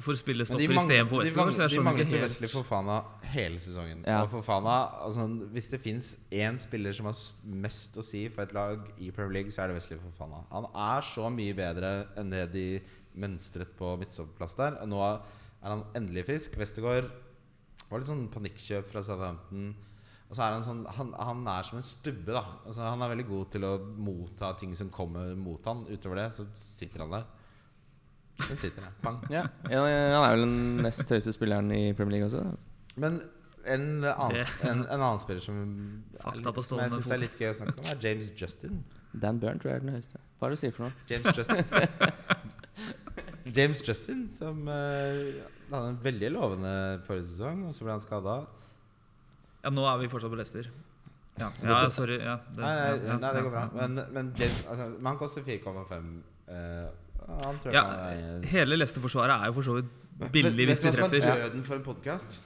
for 0.00 0.12
spillestopper 0.18 0.74
istedenfor 0.74 1.22
Men 1.22 1.30
stopper 1.30 1.50
de 1.54 1.68
de 1.68 1.76
De 1.76 1.80
manglet 1.86 2.12
jo 2.12 2.18
Wesley 2.20 2.48
Fofana 2.48 2.96
hele 3.22 3.56
sesongen. 3.62 4.02
Ja. 4.04 4.22
Og 4.24 4.30
Fofana, 4.30 4.76
altså, 5.06 5.24
Hvis 5.54 5.70
det 5.70 5.80
fins 5.80 6.16
én 6.30 6.58
spiller 6.60 6.92
som 6.92 7.06
har 7.06 7.14
mest 7.46 7.96
å 7.96 8.04
si 8.04 8.28
for 8.28 8.42
et 8.42 8.52
lag 8.52 8.80
i 8.98 9.10
Premier 9.10 9.32
League, 9.32 9.50
så 9.50 9.62
er 9.62 9.68
det 9.68 9.76
Wesley 9.76 9.98
Fofana. 9.98 10.42
Han 10.50 10.64
er 10.74 11.00
så 11.00 11.30
mye 11.32 11.54
bedre 11.54 12.06
enn 12.18 12.28
det 12.30 12.52
de 12.52 12.80
mønstret 13.16 13.68
på 13.78 13.96
midtstopperplass 13.98 14.56
der. 14.58 14.76
Og 14.82 14.88
nå 14.88 15.00
er 15.00 15.20
han 15.62 15.84
endelig 15.94 16.26
frisk. 16.26 16.58
Westergaard 16.58 17.08
var 17.88 17.98
litt 18.02 18.08
sånn 18.08 18.28
panikkjøp 18.28 18.90
fra 18.90 19.00
Southampton. 19.00 19.74
Og 20.34 20.38
så 20.38 20.42
er 20.48 20.54
han 20.56 20.64
sånn 20.66 20.80
Han, 20.96 21.12
han 21.14 21.44
er 21.46 21.62
som 21.62 21.78
en 21.78 21.84
stubbe, 21.86 22.34
da. 22.34 22.42
Altså, 22.66 22.82
han 22.82 23.02
er 23.06 23.12
veldig 23.12 23.26
god 23.28 23.52
til 23.54 23.66
å 23.68 23.76
motta 23.78 24.48
ting 24.58 24.72
som 24.74 24.90
kommer 24.90 25.30
mot 25.38 25.62
han. 25.70 25.84
Utover 25.86 26.18
det 26.18 26.24
så 26.34 26.48
sitter 26.58 27.04
han 27.04 27.14
der. 27.14 27.28
Den 28.40 28.58
sitter 28.58 28.82
der. 28.82 28.96
Bang. 29.04 29.20
Ja. 29.30 29.44
ja, 29.70 29.84
Han 29.86 30.24
er 30.24 30.34
vel 30.34 30.42
den 30.42 30.56
nest 30.82 31.06
høyeste 31.06 31.36
spilleren 31.36 31.70
i 31.70 31.92
Premier 31.94 32.16
League 32.16 32.26
også. 32.26 32.42
Men 32.98 33.20
en 33.62 33.86
annen, 34.02 34.42
en, 34.66 34.82
en 34.82 34.98
annen 34.98 35.22
spiller 35.22 35.46
som, 35.46 35.62
Fakta 36.18 36.50
på 36.50 36.66
som 36.66 36.82
jeg 36.82 36.90
stående 36.90 36.98
syns 36.98 37.14
er 37.14 37.22
litt 37.22 37.38
gøy 37.38 37.52
å 37.52 37.54
snakke 37.60 37.78
om, 37.78 37.86
er 37.94 38.02
James 38.02 38.32
Justin. 38.34 38.82
Dan 39.14 39.38
Byrne 39.38 39.62
tror 39.62 39.70
jeg 39.70 39.84
er 39.84 39.86
den 39.86 39.94
høyeste. 39.94 40.18
Hva 40.40 40.50
er 40.50 40.56
det 40.56 40.58
du 40.58 40.64
sier 40.64 40.74
for 40.74 40.88
noe? 40.88 41.06
James 41.14 41.38
Justin 41.38 41.62
James 43.54 43.86
Justin, 43.86 44.26
som 44.34 44.66
uh, 44.66 45.46
hadde 45.70 45.94
en 45.94 46.02
veldig 46.02 46.34
lovende 46.34 46.74
forrige 47.06 47.28
sesong, 47.30 47.68
og 47.68 47.76
så 47.76 47.86
ble 47.86 47.94
han 47.94 48.02
skada. 48.02 48.36
Ja, 49.64 49.72
nå 49.72 49.86
er 49.88 50.02
vi 50.02 50.10
fortsatt 50.12 50.32
på 50.32 50.38
Leicester. 50.38 50.68
Ja, 51.40 51.48
ja 51.64 51.78
sorry. 51.90 52.18
Ja, 52.20 52.36
det, 52.52 52.60
Nei, 52.60 52.74
nei, 52.78 52.90
ja, 53.08 53.16
nei, 53.18 53.30
det 53.34 53.42
går 53.46 53.54
bra. 53.56 53.64
Men, 53.74 54.02
men, 54.14 54.28
James, 54.38 54.60
altså, 54.70 54.90
men 54.92 55.08
han 55.10 55.18
koster 55.18 55.42
4,5. 55.46 56.10
Uh, 56.46 57.34
han 57.40 57.58
tror 57.62 57.74
Ja, 57.74 57.84
hele 58.52 58.76
Leicester-forsvaret 58.76 59.34
er 59.40 59.50
jo 59.50 59.56
for 59.56 59.66
så 59.66 59.78
vidt 59.78 59.90
billig 60.36 60.68
hvis 60.68 60.84
vet 60.84 60.84
du 60.84 60.88
hva 60.90 60.94
som 60.94 61.06
er 61.08 61.14
treffer. 61.16 61.42
døden 61.46 61.64
for 61.66 61.78
en 61.80 61.86
podkast? 61.86 62.38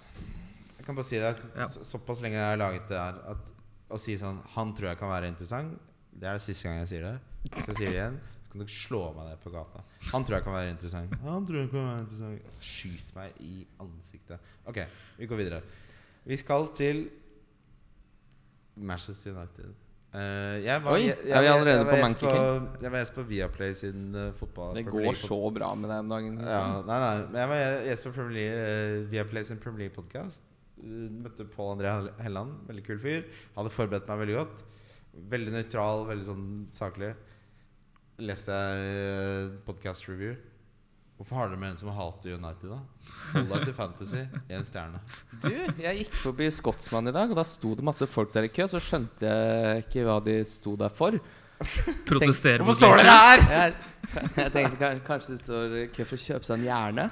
Jeg 0.78 0.86
kan 0.86 0.96
bare 0.96 1.08
si 1.10 1.20
det. 1.20 1.34
Ja. 1.58 1.66
Så, 1.68 1.84
såpass 1.84 2.22
lenge 2.24 2.38
jeg 2.38 2.46
har 2.46 2.60
laget 2.62 2.88
det 2.88 3.00
her 3.02 3.18
at 3.34 3.50
å 3.92 3.98
si 4.00 4.14
sånn 4.20 4.38
Han 4.54 4.72
tror 4.76 4.92
jeg 4.92 5.00
kan 5.00 5.10
være 5.12 5.28
interessant. 5.32 5.76
Det 6.12 6.28
er 6.28 6.38
det 6.38 6.44
siste 6.44 6.68
gang 6.68 6.80
jeg 6.84 6.90
sier 6.94 7.04
det. 7.08 7.16
Så 7.50 7.66
jeg 7.72 7.80
sier 7.80 7.90
det 7.90 7.98
igjen. 7.98 8.16
Så 8.38 8.52
kan 8.54 8.62
du 8.64 8.72
slå 8.72 9.02
meg 9.18 9.28
ned 9.28 9.42
på 9.42 9.52
gata. 9.52 9.82
Han 10.12 10.24
tror 10.24 10.38
jeg 10.38 10.46
kan 10.46 10.56
være 10.56 10.72
interessant. 10.72 11.18
Han 11.26 11.44
tror 11.48 11.60
jeg 11.60 11.70
kan 11.74 11.84
være 11.90 12.00
interessant 12.06 12.64
Skyt 12.64 13.12
meg 13.18 13.36
i 13.44 13.66
ansiktet. 13.84 14.48
Ok, 14.70 14.80
vi 15.18 15.28
går 15.28 15.42
videre. 15.42 15.60
Vi 16.24 16.36
skal 16.36 16.70
til 16.76 17.04
Manchester 18.76 19.34
United. 19.34 19.76
Uh, 20.08 20.56
jeg 20.64 20.80
var, 20.80 20.94
Oi, 20.96 21.02
jeg, 21.04 21.16
jeg, 21.20 21.36
er 21.36 21.42
vi 21.44 21.48
allerede 21.52 21.84
på 21.84 21.96
Mankiking? 22.00 22.68
Jeg 22.80 22.92
var 22.92 23.02
gjest 23.02 23.14
på 23.14 23.24
Viaplay 23.28 23.74
sin 23.76 24.06
uh, 24.16 24.30
fotball. 24.38 24.70
Det 24.78 24.86
går 24.88 25.18
så 25.20 25.36
bra 25.52 25.68
med 25.76 25.90
deg 25.92 26.04
om 26.04 26.12
dagen. 26.14 26.38
ja, 26.40 26.60
liksom. 26.62 26.86
nei, 26.88 26.98
nei. 27.02 27.26
Men 27.26 27.40
jeg 27.42 27.50
var 27.50 27.84
gjest 27.90 28.06
på 28.06 28.12
Premier 28.16 28.36
League, 28.38 28.62
eh, 28.62 28.94
Viaplay 29.12 29.44
sin 29.44 29.60
Premier 29.60 29.84
League-podkast. 29.84 30.46
Møtte 30.78 31.44
Pål 31.52 31.74
André 31.74 31.92
Helland. 32.24 32.56
Veldig 32.70 32.86
kul 32.86 33.02
fyr. 33.02 33.28
Hadde 33.58 33.74
forberedt 33.74 34.08
meg 34.08 34.22
veldig 34.24 34.38
godt. 34.38 34.64
Veldig 35.34 35.54
nøytral, 35.58 36.06
veldig 36.08 36.28
sånn 36.30 36.48
saklig. 36.72 37.12
Leste 38.24 38.54
jeg 38.54 39.52
podcast 39.68 40.08
review. 40.08 40.38
Hvorfor 41.18 41.34
har 41.34 41.48
dere 41.50 41.58
med 41.58 41.72
en 41.72 41.78
som 41.80 41.88
hater 41.90 42.36
United, 42.36 42.70
da? 42.70 42.76
Hold 43.32 43.48
deg 43.50 43.64
til 43.66 43.74
Fantasy. 43.74 44.20
Én 44.54 44.62
stjerne. 44.66 45.00
Du, 45.42 45.50
jeg 45.82 46.04
gikk 46.04 46.14
forbi 46.14 46.46
Skotsmann 46.54 47.10
i 47.10 47.14
dag, 47.16 47.32
og 47.32 47.40
da 47.40 47.42
sto 47.42 47.72
det 47.74 47.82
masse 47.88 48.06
folk 48.06 48.30
der 48.36 48.46
i 48.46 48.52
kø. 48.54 48.68
Så 48.70 48.78
skjønte 48.78 49.26
jeg 49.26 49.82
ikke 49.82 50.04
hva 50.06 50.20
de 50.22 50.36
sto 50.46 50.76
der 50.78 50.94
for. 50.94 51.18
Protesterer 52.06 52.62
Hvorfor 52.62 52.78
står 52.78 53.00
dere 53.00 53.14
her?! 53.18 53.40
Jeg, 53.50 53.72
jeg 54.36 54.52
tenkte 54.54 54.90
kanskje 55.08 55.32
det 55.32 55.40
står 55.40 55.74
i 55.80 55.82
kø 55.90 56.06
for 56.06 56.14
å 56.14 56.22
kjøpe 56.22 56.46
seg 56.46 56.60
en 56.60 56.68
hjerne. 56.68 57.08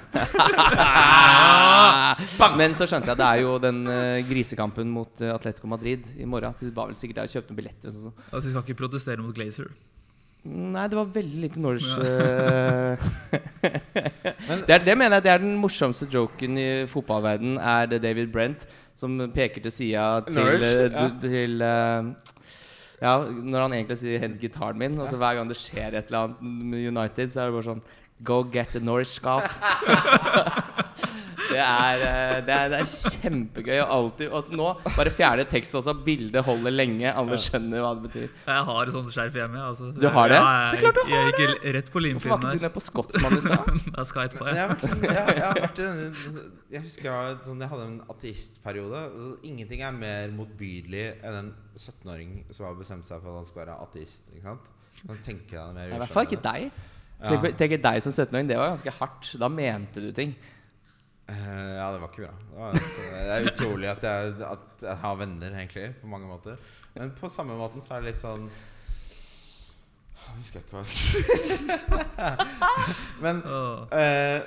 Men 2.61 2.77
så 2.79 2.87
skjønte 2.87 3.11
jeg 3.11 3.17
at 3.17 3.21
det 3.25 3.27
er 3.27 3.43
jo 3.43 3.57
den 3.61 3.83
eh, 3.91 4.23
grisekampen 4.29 4.87
mot 4.95 5.19
eh, 5.19 5.35
Atletico 5.35 5.67
Madrid 5.67 6.07
i 6.15 6.23
morgen. 6.29 6.55
Så 6.55 6.63
de 6.63 6.71
var 6.79 6.87
vel 6.87 6.95
sikkert 6.95 7.19
der 7.19 7.27
og 7.27 7.35
kjøpte 7.35 7.51
noen 7.51 7.59
billetter. 7.59 7.91
Og 7.91 8.07
sånn. 8.07 8.17
Altså, 8.31 8.45
de 8.47 8.55
skal 8.55 8.63
ikke 8.63 8.79
protestere 8.85 9.27
mot 9.27 9.35
Glazer. 9.35 9.67
Nei, 10.47 10.85
det 10.87 10.95
var 10.95 11.09
veldig 11.11 11.41
lite 11.43 11.59
Norwich 11.59 11.87
eh, 11.97 13.01
det, 14.67 14.75
er, 14.77 14.83
det 14.85 14.93
mener 14.95 15.17
jeg 15.17 15.25
det 15.25 15.31
er 15.33 15.41
den 15.43 15.57
morsomste 15.59 16.07
joken 16.13 16.59
i 16.61 16.67
fotballverden 16.87 17.57
Er 17.59 17.89
det 17.91 17.99
David 18.05 18.29
Brent 18.31 18.63
som 18.97 19.17
peker 19.33 19.65
til 19.65 19.73
sida 19.73 20.05
til, 20.29 20.63
eh, 20.63 20.85
ja. 20.93 21.07
til 21.21 21.61
eh, 21.61 22.11
Ja, 23.01 23.17
når 23.27 23.65
han 23.65 23.75
egentlig 23.77 23.99
sier 23.99 24.19
'hent 24.23 24.39
gitaren 24.41 24.79
min', 24.79 24.97
og 24.97 25.09
så 25.09 25.19
hver 25.21 25.35
gang 25.37 25.49
det 25.49 25.59
skjer 25.59 25.93
et 25.93 26.07
eller 26.07 26.23
annet 26.23 26.39
med 26.41 26.87
United, 26.87 27.29
så 27.29 27.41
er 27.41 27.45
det 27.45 27.53
bare 27.53 27.67
sånn 27.67 27.83
Go 28.25 28.43
get 28.43 28.75
a 28.75 28.79
Norse 28.79 29.13
scarf. 29.13 29.47
det, 31.51 31.59
er, 31.61 32.01
eh, 32.01 32.39
det, 32.45 32.53
er, 32.53 32.69
det 32.71 32.77
er 32.81 32.87
kjempegøy. 33.21 33.75
Og 33.83 33.91
alltid 33.97 34.27
altså 34.39 34.53
nå, 34.57 34.67
bare 34.97 35.11
fjerde 35.13 35.45
tekst 35.49 35.75
også. 35.77 35.93
Bildet 36.05 36.41
holder 36.47 36.71
lenge. 36.73 37.07
Alle 37.11 37.37
skjønner 37.41 37.79
hva 37.83 37.91
det 37.97 38.03
betyr. 38.07 38.27
Jeg 38.47 38.61
har 38.69 38.81
et 38.89 38.95
sånt 38.95 39.11
skjerf 39.13 39.35
hjemme. 39.37 39.59
Altså. 39.69 39.85
Du 39.93 40.07
har 40.13 40.27
det? 40.33 40.39
Ja, 40.41 40.47
Det 40.73 40.77
jeg, 40.77 40.77
er 40.77 40.81
klart 40.85 40.97
du 40.97 41.01
jeg, 41.03 41.09
har 41.13 41.19
jeg 41.27 41.33
gikk 41.37 41.43
rett 41.77 41.87
på 41.93 41.97
Hvorfor 41.97 41.97
var 41.97 42.03
limpinnen 42.07 42.49
ikke 42.49 42.57
du 42.57 42.65
med 42.67 42.75
på 42.77 42.83
Skotsmann 42.87 43.37
i 43.37 43.39
stad? 43.45 43.63
Jeg 43.97 44.05
sånn, 45.77 45.97
husker 46.83 47.07
jeg, 47.07 47.35
sånn, 47.45 47.61
jeg 47.63 47.69
hadde 47.71 47.85
en 47.85 47.99
ateistperiode. 48.11 48.99
Altså, 49.07 49.29
ingenting 49.47 49.79
er 49.85 49.91
mer 49.95 50.25
motbydelig 50.35 51.05
enn 51.25 51.35
en 51.39 51.49
17-åring 51.79 52.31
som 52.51 52.61
har 52.67 52.73
bestemt 52.79 53.05
seg 53.07 53.17
for 53.23 53.29
at 53.31 53.37
han 53.41 53.47
skal 53.49 53.59
være 53.63 53.75
ateist. 53.85 54.21
Ikke 54.33 54.45
sant? 54.49 54.63
Kan 54.97 55.17
tenke 55.23 55.53
deg 55.55 55.69
mer 55.77 55.85
I 55.93 55.95
hvert 56.01 56.13
fall 56.13 56.25
ikke 56.27 56.41
deg. 56.43 56.61
Ja. 57.17 57.39
Tenk, 57.57 57.79
deg 57.81 58.03
som 58.05 58.13
17-åring. 58.13 58.49
Det 58.49 58.59
var 58.59 58.71
ganske 58.73 58.93
hardt. 58.99 59.31
Da 59.41 59.49
mente 59.49 60.03
du 60.03 60.11
ting. 60.15 60.35
Uh, 61.27 61.35
ja, 61.75 61.87
det 61.91 62.01
var 62.01 62.11
ikke 62.11 62.27
bra. 62.27 62.33
Det, 62.39 62.57
var, 62.57 62.77
det 63.11 63.33
er 63.35 63.47
utrolig 63.51 63.89
at 63.91 64.05
jeg, 64.05 64.35
at 64.47 64.85
jeg 64.85 64.99
har 65.01 65.17
venner, 65.19 65.57
egentlig, 65.59 65.87
på 66.01 66.07
mange 66.11 66.29
måter. 66.29 66.59
Men 66.93 67.11
på 67.17 67.29
samme 67.29 67.57
måten 67.57 67.83
så 67.83 67.97
er 67.97 68.05
det 68.05 68.13
litt 68.13 68.21
sånn 68.23 68.47
Jeg 70.17 70.37
husker 70.37 70.63
ikke 70.63 70.79
hva 70.79 72.29
Men. 73.25 73.41
Eh, 73.93 74.39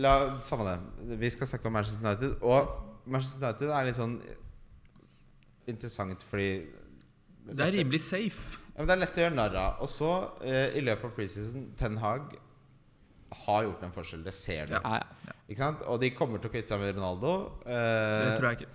la, 0.00 0.16
samme 0.44 0.66
det. 0.68 1.18
Vi 1.22 1.30
skal 1.32 1.48
snakke 1.52 1.70
om 1.70 1.76
Manchester 1.78 2.02
United. 2.02 2.36
Og 2.42 2.74
Manchester 3.06 3.46
United 3.46 3.70
er 3.70 3.88
litt 3.88 4.00
sånn 4.00 4.18
interessant 5.70 6.24
fordi 6.28 6.50
Det 7.48 7.64
er 7.64 7.74
rimelig 7.78 8.02
safe. 8.04 8.63
Ja, 8.74 8.80
men 8.82 8.86
det 8.90 8.94
er 8.96 9.02
lett 9.04 9.16
å 9.18 9.22
gjøre 9.22 9.34
narr 9.38 9.54
av. 9.56 9.82
Og 9.84 9.88
så, 9.88 10.08
eh, 10.42 10.74
i 10.78 10.80
løpet 10.82 11.04
av 11.04 11.12
preseason, 11.14 11.68
Ten 11.78 11.96
Hag 12.02 12.34
har 13.46 13.62
gjort 13.64 13.82
en 13.86 13.92
forskjell. 13.94 14.24
Det 14.24 14.34
ser 14.34 14.66
du. 14.66 14.72
Ja. 14.74 14.80
Ja, 14.84 15.02
ja. 15.28 15.32
Ikke 15.48 15.58
sant? 15.58 15.82
Og 15.86 16.00
de 16.00 16.10
kommer 16.10 16.38
til 16.42 16.50
å 16.50 16.52
kvitte 16.52 16.68
seg 16.72 16.80
med 16.80 16.94
Ronaldo. 16.96 17.52
Det 17.64 17.70
Eh, 17.76 18.36
tror 18.38 18.50
jeg 18.50 18.58
ikke. 18.58 18.70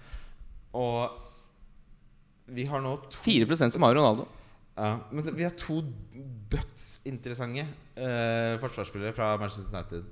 og 0.74 1.12
vi 2.48 2.66
har 2.66 2.82
nå 2.82 2.96
to 3.10 3.18
4 3.18 3.70
som 3.70 3.82
har 3.84 3.94
Ronaldo. 3.96 4.28
ja, 4.78 5.00
Men 5.12 5.24
så- 5.24 5.34
vi 5.36 5.44
har 5.44 5.52
to 5.52 5.82
dødsinteressante 6.50 7.66
eh, 7.98 8.58
forsvarsspillere 8.60 9.14
fra 9.14 9.38
Manchester 9.38 9.68
United. 9.76 10.06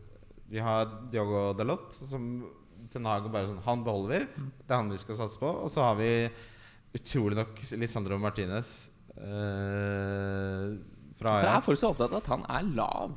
Vi 0.50 0.60
har 0.60 0.86
Diogo 1.12 1.54
Dalot, 1.58 1.94
som 1.94 2.50
Ten 2.92 3.06
Hag 3.06 3.30
bare 3.32 3.48
sånn 3.48 3.62
Han 3.64 3.84
beholder 3.84 4.20
vi. 4.20 4.26
Det 4.66 4.72
er 4.72 4.76
han 4.76 4.90
vi 4.90 4.98
skal 4.98 5.16
satse 5.16 5.38
på. 5.40 5.50
Og 5.64 5.70
så 5.70 5.82
har 5.82 5.96
vi 5.96 6.30
utrolig 6.96 7.36
nok 7.36 7.56
Lisandro 7.78 8.18
Martinez 8.18 8.90
eh, 9.22 10.76
fra 11.18 11.32
For 11.32 11.48
er 11.48 11.54
Ajax. 11.54 11.80
så 11.82 11.90
opptatt 11.94 12.12
av 12.14 12.20
at 12.22 12.30
han 12.34 12.44
er 12.50 12.68
lav? 12.78 13.16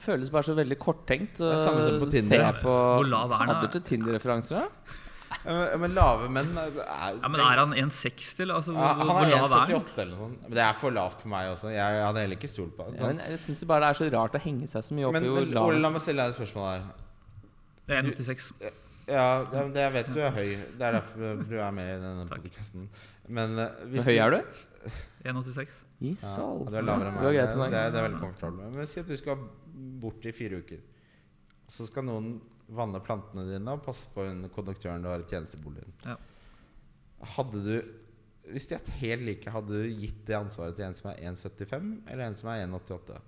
Føles 0.00 0.30
bare 0.32 0.46
så 0.48 0.54
veldig 0.56 0.78
korttenkt. 0.80 1.36
Det 1.38 1.52
er 1.52 1.60
samme 1.60 1.84
som 1.84 2.00
på 2.00 2.08
Tinder, 2.10 2.40
Se 2.56 2.64
på 2.64 2.72
Hvor 2.72 3.06
lav 3.08 3.32
er 3.36 3.46
han, 3.52 3.70
til 3.70 3.82
Tinder-referanser, 3.84 4.62
da? 4.62 4.96
Ja, 5.44 5.52
men- 5.54 5.80
Men 5.80 5.94
lave 5.94 6.28
menn 6.28 6.48
er, 6.58 6.70
Ja, 7.22 7.28
men 7.28 7.40
er 7.40 7.56
han 7.60 7.72
1,60, 7.72 8.40
eller? 8.40 8.54
Altså, 8.56 8.72
Ja, 8.74 8.94
han 8.94 9.08
er 9.08 9.30
lav 9.30 9.52
er 9.52 9.58
han? 9.58 9.68
1,78 9.68 9.98
eller 9.98 10.16
noe 10.16 10.28
sånt. 10.28 10.42
Men 10.42 10.50
det 10.50 10.64
er 10.64 10.72
for 10.74 10.90
lavt 10.90 11.20
for 11.20 11.28
meg 11.28 11.50
også. 11.52 11.70
Jeg 11.70 12.02
hadde 12.04 12.16
heller 12.20 12.36
ikke 12.36 12.48
stolt 12.50 12.76
på 12.76 12.90
det. 12.90 13.00
Ja, 13.00 13.06
men 13.06 13.18
jeg 13.18 13.38
syns 13.38 13.64
bare 13.66 13.80
det 13.80 13.88
er 13.90 13.94
så 14.04 14.10
rart 14.18 14.32
å 14.34 14.40
henge 14.40 14.66
seg 14.68 14.82
så 14.82 14.92
mye 14.94 15.06
opp 15.06 15.12
Men, 15.12 15.24
i 15.24 15.28
hvor 15.28 15.40
men 15.44 15.54
lav 15.54 15.66
Ole, 15.68 15.80
la 15.80 15.90
meg 15.90 16.00
stille 16.00 16.16
deg 16.26 16.34
et 16.34 16.38
spørsmål 16.40 16.66
her. 16.72 16.82
Det 17.86 17.96
er 17.96 18.02
1,86. 18.02 18.52
Ja, 19.10 19.44
det, 19.52 19.74
det 19.74 19.80
jeg 19.82 19.92
vet 19.92 20.06
du 20.14 20.20
er 20.20 20.30
høy. 20.30 20.50
Det 20.78 20.82
er 20.82 20.92
derfor 21.00 21.44
du 21.48 21.56
er 21.60 21.70
med 21.72 21.88
i 21.88 22.00
denne 22.02 22.26
podkasten. 22.28 22.88
Men 23.28 23.56
hvis 23.90 24.04
Hvor 24.04 24.12
høy 24.12 24.18
er 24.18 24.30
du? 24.30 24.40
1,86. 25.24 25.74
Gi 26.00 26.14
Ja, 26.16 26.44
du 26.64 26.76
er 26.76 26.86
lavere 26.86 27.10
enn 27.10 27.18
Det 27.18 27.20
meg. 27.20 27.26
Det, 27.26 27.34
greit 27.36 27.50
det, 27.74 27.82
det 27.92 28.00
er 28.00 28.06
veldig 28.06 28.20
komfortabelt. 28.22 28.76
Men 28.76 28.88
si 28.88 29.02
at 29.02 29.10
du 29.10 29.16
skal 29.20 29.42
bort 30.00 30.24
i 30.24 30.32
fire 30.36 30.60
uker. 30.62 30.80
Så 31.70 31.86
skal 31.88 32.06
noen 32.08 32.34
vanne 32.70 33.00
plantene 33.04 33.44
dine 33.48 33.74
og 33.76 33.82
passe 33.84 34.08
på 34.14 34.24
hun 34.24 34.46
konduktøren 34.54 35.02
du 35.04 35.10
har 35.10 35.22
i 35.22 35.28
tjenesteboligen. 35.28 35.92
Ja. 36.06 36.16
Hadde 37.36 37.64
du 37.66 37.74
Hvis 38.50 38.66
de 38.66 38.74
er 38.74 38.94
helt 38.98 39.22
like, 39.22 39.50
hadde 39.52 39.68
du 39.68 39.98
gitt 40.00 40.24
det 40.26 40.34
ansvaret 40.34 40.74
til 40.74 40.86
en 40.86 40.96
som 40.96 41.10
er 41.12 41.20
1,75 41.28 41.90
eller 42.08 42.24
en 42.24 42.38
som 42.38 42.48
er 42.50 42.64
1,88? 42.64 43.18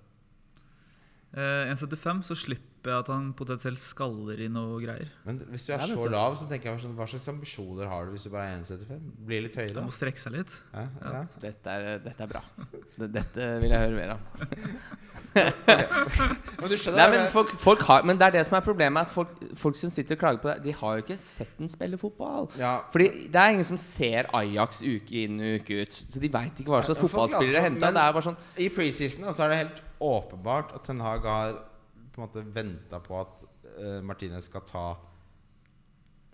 Eh, 1.33 1.69
1,75, 1.71 2.23
så 2.27 2.35
slipper 2.35 2.72
jeg 2.91 2.99
at 2.99 3.07
han 3.13 3.33
potensielt 3.33 3.79
skaller 3.79 4.39
i 4.43 4.47
noe 4.51 4.79
greier. 4.83 5.09
Men 5.25 5.37
hvis 5.53 5.65
du 5.67 5.73
er 5.73 5.85
så 5.87 6.07
lav, 6.11 6.35
så 6.35 6.47
tenker 6.49 6.71
jeg 6.71 6.81
sånn, 6.83 6.95
hva 6.97 7.07
slags 7.07 7.27
ambisjoner 7.31 7.87
har 7.87 8.05
du 8.05 8.11
hvis 8.11 8.23
du 8.27 8.29
bare 8.33 8.49
er 8.51 8.59
1,75? 8.59 8.99
Blir 9.29 9.45
litt 9.47 9.55
høyere? 9.55 9.73
Du 9.77 9.81
må 9.87 9.93
strekke 9.95 10.19
seg 10.19 10.35
litt. 10.35 10.55
Ja, 10.73 10.87
ja. 11.01 11.23
Dette 11.39 11.69
er, 11.77 11.99
dette 12.03 12.23
er 12.27 12.27
bra. 12.33 12.41
Dette 12.99 13.47
vil 13.63 13.69
jeg 13.71 13.79
høre 13.79 13.95
mer 13.95 14.15
om. 14.17 14.21
Men 15.33 16.69
du 16.69 16.75
skjønner 16.77 16.99
Nei, 16.99 17.07
men, 17.15 17.23
folk, 17.33 17.49
folk 17.59 17.81
har, 17.87 18.03
men 18.05 18.19
det 18.19 18.27
er 18.27 18.35
det 18.37 18.43
som 18.47 18.55
er 18.59 18.63
problemet. 18.65 19.07
At 19.07 19.13
folk, 19.13 19.31
folk 19.57 19.77
som 19.79 19.89
sitter 19.93 20.15
og 20.17 20.21
klager 20.21 20.41
på 20.43 20.49
det, 20.51 20.55
de 20.67 20.75
har 20.77 20.99
jo 20.99 21.03
ikke 21.05 21.17
sett 21.21 21.55
den 21.59 21.71
spille 21.71 21.97
fotball. 21.99 22.47
ja, 22.59 22.75
Fordi 22.93 23.07
det 23.33 23.41
er 23.41 23.55
ingen 23.55 23.67
som 23.67 23.79
ser 23.81 24.29
Ajax 24.37 24.83
uke 24.85 25.23
inn 25.25 25.41
og 25.41 25.63
uke 25.63 25.81
ut. 25.83 25.93
Så 26.13 26.21
de 26.21 26.29
veit 26.33 26.61
ikke 26.61 26.69
hva 26.73 26.83
slags 26.85 27.01
fotballspillere 27.01 27.59
er 27.63 27.67
henta. 27.69 27.89
men- 27.89 27.97
Det 27.97 28.13
bare 28.19 28.27
sånn 28.29 28.37
I 28.57 28.69
preseason 28.69 29.33
så 29.33 29.43
er 29.45 29.49
det 29.49 29.57
helt 29.63 29.81
åpenbart 29.99 30.75
at 30.75 30.83
Ten 30.85 30.99
Hag 30.99 31.21
har 31.25 31.53
på 32.13 32.21
en 32.21 32.27
måte 32.27 32.43
venta 32.53 32.99
på 33.03 33.17
at 33.21 33.43
uh, 33.79 33.99
Martinez 34.05 34.45
skal 34.49 34.61
ta 34.69 34.85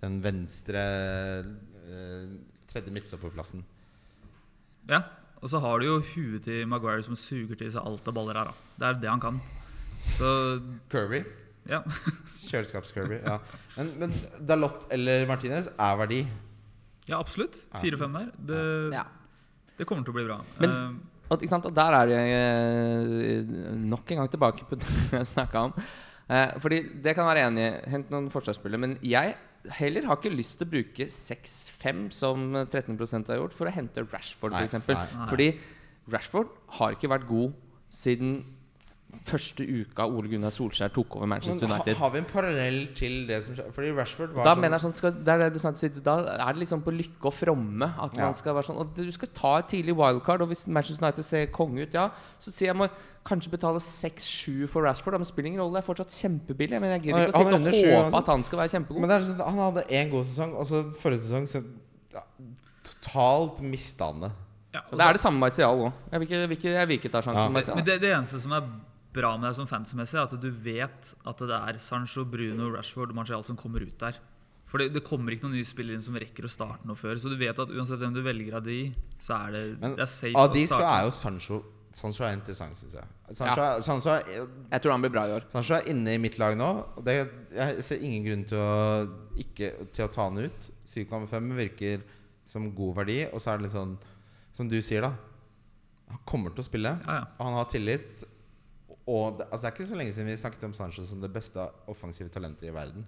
den 0.01 0.19
venstre 0.23 0.81
uh, 1.43 2.27
tredje 2.71 2.93
midtstopperplassen. 2.95 3.63
Ja, 4.89 5.01
Og 5.41 5.49
så 5.51 5.59
har 5.63 5.79
du 5.79 5.85
jo 5.87 5.97
huet 6.13 6.43
til 6.43 6.65
Maguire 6.67 7.03
som 7.05 7.15
suger 7.15 7.55
til 7.59 7.69
seg 7.71 7.85
alt 7.87 8.07
av 8.11 8.15
baller 8.17 8.35
her. 8.41 8.49
da. 8.51 8.55
Det 8.79 8.87
er 8.89 8.97
det 9.05 9.09
han 9.09 9.21
kan. 9.23 9.37
Så 10.17 10.31
Kirby. 10.91 11.21
ja. 11.69 11.79
Kjøleskapskirby. 12.49 13.21
Ja. 13.23 13.37
Men, 13.77 13.93
men 14.01 14.15
Dalot 14.47 14.87
eller 14.91 15.25
Martinez 15.29 15.69
er 15.77 15.95
verdi. 16.01 16.21
ja, 17.07 17.19
absolutt. 17.19 17.61
Fire-fem 17.79 18.13
der. 18.19 18.31
Det, 18.51 18.59
ja. 18.97 19.05
det 19.77 19.87
kommer 19.87 20.03
til 20.03 20.11
å 20.15 20.17
bli 20.19 20.27
bra. 20.27 20.41
Men- 20.59 20.69
Eh, 20.75 21.08
Og, 21.29 21.43
og 21.45 21.73
der 21.75 21.97
er 21.97 22.09
det 22.09 22.21
eh, 22.35 23.51
nok 23.77 24.11
en 24.11 24.23
gang 24.23 24.31
tilbake 24.33 24.65
på 24.69 24.77
det 24.81 24.93
jeg 25.13 25.29
snakka 25.33 25.67
om. 25.69 25.75
Eh, 26.29 26.55
fordi 26.61 26.81
det 27.03 27.15
kan 27.17 27.29
være 27.29 27.47
enig 27.47 27.65
i. 27.65 27.71
Hent 27.93 28.11
noen 28.13 28.29
forsvarsspillere. 28.33 28.81
Men 28.81 28.97
jeg 29.05 29.35
heller 29.79 30.07
har 30.07 30.19
ikke 30.19 30.33
lyst 30.33 30.59
til 30.59 30.67
å 30.69 30.73
bruke 30.73 31.09
6-5, 31.13 32.05
som 32.15 32.53
13% 32.63 33.33
har 33.33 33.41
gjort, 33.41 33.55
for 33.55 33.69
å 33.69 33.75
hente 33.75 34.05
Rashford, 34.07 34.55
f.eks. 34.55 34.77
For 34.87 35.25
Fordi 35.31 35.49
Rashford 36.09 36.53
har 36.79 36.95
ikke 36.95 37.11
vært 37.11 37.27
god 37.29 37.57
siden 37.93 38.39
første 39.29 39.65
uka 39.65 40.05
Ole 40.05 40.29
Gunnar 40.31 40.53
Solskjær 40.53 40.91
tok 40.93 41.15
over 41.17 41.27
Manchester 41.29 41.67
Men 41.67 41.75
ha, 41.75 41.83
United. 41.83 41.97
har 41.99 42.11
vi 42.13 42.17
en 42.21 42.27
parallell 42.29 42.79
til 42.97 43.15
det 43.27 43.39
som 43.45 43.55
skjer? 43.57 43.71
Fordi 43.75 43.91
Rashford 43.97 44.33
var 44.35 44.43
Da 44.47 44.53
sånn 44.53 44.61
mener 44.63 44.77
jeg 44.77 44.83
sånn 44.85 44.95
skal, 44.97 45.11
det 45.11 45.33
er 45.33 45.49
det 45.49 45.61
sier, 45.81 46.01
Da 46.05 46.15
er 46.35 46.53
det 46.53 46.61
liksom 46.63 46.81
på 46.85 46.93
lykke 46.95 47.25
og 47.29 47.33
fromme 47.33 47.89
at 47.99 48.15
Ja. 48.17 48.25
man 48.25 48.33
skal 48.37 48.55
være 48.55 48.69
sånn 48.69 48.79
Og 48.81 48.93
du 48.95 49.11
skal 49.11 49.27
ta 49.33 49.57
et 49.59 49.67
tidlig 49.73 49.95
wildcard, 49.97 50.41
og 50.41 50.47
hvis 50.53 50.67
Manchester 50.67 51.05
United 51.05 51.23
ser 51.25 51.45
konge 51.47 51.83
ut, 51.87 51.93
ja, 51.93 52.09
så 52.39 52.51
sier 52.51 52.69
jeg 52.73 52.75
må 52.77 52.87
kanskje 53.25 53.51
betale 53.51 53.79
6-7 53.83 54.67
for 54.67 54.81
Rashford. 54.81 55.13
Men 55.19 55.25
spiller 55.25 55.47
ingen 55.51 55.61
rolle, 55.61 55.73
det 55.77 55.83
er 55.83 55.87
fortsatt 55.93 56.13
kjempebillig. 56.15 56.79
Men 56.81 56.93
jeg 56.95 57.01
gidder 57.09 57.27
ikke 57.27 57.37
Han 57.37 57.45
å 57.45 57.73
sitte 57.73 57.97
og 57.97 58.03
håpe 58.05 58.17
at 58.17 58.25
han 58.31 58.43
skal 58.43 58.59
være 58.59 58.71
kjempegod. 58.73 59.01
Men 59.01 59.09
det 59.09 59.17
er 59.17 59.25
sånn, 59.27 59.41
han 59.45 59.59
hadde 59.65 59.83
én 59.89 60.09
god 60.13 60.25
sesong, 60.25 60.53
og 60.55 60.65
så 60.65 60.83
forrige 61.01 61.25
sesong 61.25 61.45
så 61.49 61.61
ja, 62.13 62.23
totalt 62.83 63.61
mista 63.61 64.05
han 64.11 64.21
det. 64.21 64.31
ja, 64.73 64.81
det 64.91 65.01
er 65.05 65.13
det 65.17 65.21
samme 65.21 65.37
med 65.39 65.49
Martial 65.49 65.83
òg. 65.83 65.91
Jeg 66.11 66.19
vil 66.21 66.27
ikke, 66.57 66.69
jeg 66.77 66.87
vil 66.87 66.97
ikke 66.97 67.11
ta 67.11 67.21
sjansen. 67.25 67.59
Ja. 67.59 67.75
Men 67.75 67.85
det, 67.85 67.99
det 68.01 68.13
eneste 68.15 68.41
som 68.41 68.51
er 68.57 68.69
bra 69.13 69.31
med 69.37 69.49
deg 69.49 69.55
som 69.57 69.69
fantasy-messig, 69.69 70.19
er 70.19 70.27
at 70.27 70.35
du 70.41 70.49
vet 70.53 71.13
at 71.27 71.45
det 71.49 71.57
er 71.57 71.79
Sancho, 71.81 72.25
Bruno, 72.29 72.69
Rashford 72.75 73.13
og 73.13 73.17
Martial 73.21 73.45
som 73.47 73.57
kommer 73.59 73.85
ut 73.85 73.97
der. 74.01 74.19
For 74.69 74.81
det, 74.81 74.91
det 74.93 75.01
kommer 75.05 75.33
ikke 75.33 75.47
noen 75.47 75.57
nye 75.57 75.65
spillere 75.65 75.97
inn 75.97 76.05
som 76.05 76.17
rekker 76.19 76.45
å 76.45 76.51
starte 76.51 76.85
noe 76.85 76.99
før. 76.99 77.17
Så 77.17 77.31
du 77.31 77.37
vet 77.39 77.57
at 77.57 77.71
uansett 77.73 77.97
hvem 78.01 78.13
du 78.13 78.21
velger 78.25 78.59
av 78.59 78.67
de, 78.67 78.83
så 79.17 79.39
er 79.39 79.55
det, 79.55 79.63
Men 79.81 79.95
det 79.97 80.05
er 80.05 80.11
safe 80.11 80.37
Av 80.37 80.51
å 80.51 80.53
de 80.53 80.65
så 80.69 80.81
er 80.85 81.05
jo 81.07 81.13
Sancho 81.15 81.61
Sancho 81.95 82.23
er 82.23 82.35
interessant, 82.37 82.77
syns 82.77 82.93
jeg. 82.99 83.07
Sancho, 83.33 83.63
ja. 83.65 83.79
Sancho, 83.81 84.13
er, 84.13 84.43
Jeg 84.69 84.83
tror 84.83 84.93
han 84.93 85.03
blir 85.03 85.11
bra 85.13 85.23
i 85.25 85.33
år. 85.39 85.47
Sancho 85.51 85.73
er 85.79 85.87
inne 85.89 86.13
i 86.13 86.19
mitt 86.21 86.37
lag 86.39 86.53
nå. 86.57 86.67
Og 86.99 87.05
det, 87.05 87.15
jeg 87.55 87.85
ser 87.85 88.03
ingen 88.05 88.27
grunn 88.27 88.43
til 88.51 88.61
å, 88.61 88.75
ikke, 89.41 89.71
til 89.95 90.05
å 90.05 90.11
ta 90.13 90.27
han 90.29 90.37
ut. 90.45 90.69
7,5 90.85 91.49
virker 91.57 92.05
som 92.49 92.69
god 92.77 93.01
verdi. 93.01 93.17
Og 93.33 93.41
så 93.41 93.51
er 93.51 93.59
det 93.59 93.67
litt 93.67 93.75
sånn 93.75 93.97
som 94.55 94.69
du 94.69 94.77
sier, 94.85 95.07
da. 95.07 95.15
Han 96.13 96.21
kommer 96.29 96.53
til 96.53 96.63
å 96.63 96.69
spille, 96.69 96.93
Ja, 97.05 97.17
ja. 97.19 97.25
og 97.37 97.49
han 97.49 97.57
har 97.57 97.67
tillit. 97.73 98.23
Og 99.09 99.39
det, 99.39 99.47
altså 99.49 99.63
det 99.63 99.69
er 99.69 99.75
ikke 99.75 99.89
så 99.89 99.97
lenge 99.97 100.13
siden 100.13 100.29
vi 100.29 100.37
snakket 100.37 100.67
om 100.69 100.75
Sancho 100.77 101.05
som 101.07 101.23
det 101.23 101.31
beste 101.33 101.65
offensive 101.89 102.29
talentet 102.33 102.69
i 102.69 102.75
verden. 102.75 103.07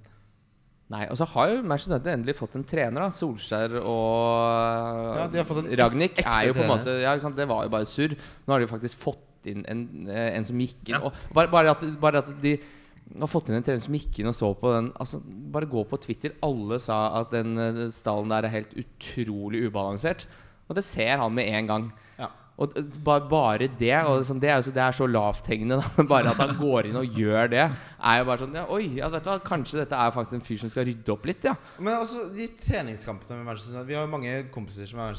Nei, 0.91 1.05
Og 1.07 1.15
så 1.19 1.27
har 1.33 1.51
jo 1.53 1.61
Manchester 1.63 1.95
United 1.95 2.13
endelig 2.13 2.35
fått 2.35 2.55
en 2.59 2.65
trener. 2.67 2.99
da 2.99 3.09
Solskjær 3.15 3.77
og 3.79 5.19
Ja, 5.21 5.27
de 5.31 5.39
har 5.39 5.47
fått 5.47 5.61
en 5.63 5.71
Ragnhild 5.79 6.09
ekte 6.09 6.27
er 6.27 6.49
jo 6.49 6.57
på 6.57 6.65
en 6.65 6.71
måte 6.73 6.95
ja, 6.99 7.13
ikke 7.13 7.27
sant? 7.29 7.39
Det 7.39 7.47
var 7.47 7.63
jo 7.63 7.71
bare 7.71 7.87
surr. 7.87 8.17
Nå 8.17 8.55
har 8.55 8.63
de 8.63 8.67
faktisk 8.71 8.99
fått 8.99 9.47
inn 9.47 9.63
en, 9.71 9.85
eh, 10.11 10.35
en 10.35 10.45
som 10.45 10.59
gikk 10.59 10.89
inn. 10.89 10.97
Ja. 10.97 11.05
Og 11.07 11.33
bare, 11.37 11.51
bare, 11.53 11.71
at, 11.77 11.85
bare 12.01 12.21
at 12.21 12.33
de 12.43 12.57
har 12.57 13.31
fått 13.31 13.49
inn 13.49 13.59
en 13.59 13.65
trener 13.65 13.83
som 13.83 13.95
gikk 13.95 14.19
inn 14.19 14.31
og 14.31 14.35
så 14.35 14.51
på 14.57 14.73
den 14.75 14.91
altså, 14.99 15.21
Bare 15.51 15.69
gå 15.71 15.85
på 15.87 15.99
Twitter. 16.03 16.35
Alle 16.43 16.79
sa 16.83 16.99
at 17.21 17.31
den 17.37 17.55
eh, 17.57 17.81
stallen 17.95 18.31
der 18.33 18.49
er 18.49 18.57
helt 18.57 18.75
utrolig 18.75 19.63
ubalansert. 19.69 20.27
Og 20.67 20.75
det 20.75 20.83
ser 20.87 21.23
han 21.23 21.33
med 21.35 21.47
en 21.51 21.71
gang. 21.71 21.89
Ja. 22.19 22.33
Og 22.61 22.75
eh, 22.77 22.97
bare 23.05 23.69
det 23.79 23.93
og 24.05 24.25
sånn, 24.27 24.41
det, 24.41 24.51
er 24.53 24.65
så, 24.65 24.73
det 24.75 24.83
er 24.83 24.95
så 24.95 25.07
lavthengende. 25.09 25.79
Da. 25.81 26.05
Bare 26.11 26.33
at 26.33 26.41
han 26.41 26.53
går 26.59 26.89
inn 26.89 26.99
og 26.99 27.17
gjør 27.17 27.51
det, 27.53 27.63
er 27.71 28.19
jo 28.19 28.27
bare 28.27 28.43
sånn 28.43 28.57
ja, 28.57 28.65
Oi, 28.73 28.83
ja, 28.99 29.09
dette, 29.13 29.37
kanskje 29.45 29.81
dette 29.81 29.97
er 29.97 30.13
faktisk 30.13 30.37
en 30.37 30.45
fyr 30.45 30.59
som 30.63 30.71
skal 30.73 30.85
rydde 30.89 31.13
opp 31.13 31.25
litt, 31.29 31.45
ja. 31.47 31.55
Men 31.79 32.01
også 32.01 32.27
de 32.35 32.47
treningskampene 32.61 33.39
med 33.39 33.49
Manchester 33.49 33.73
United 33.75 33.89
Vi 33.89 33.97
har 33.97 34.05
jo 34.05 34.13
mange 34.13 34.35
kompiser 34.53 34.89
som 34.89 35.01
er 35.03 35.17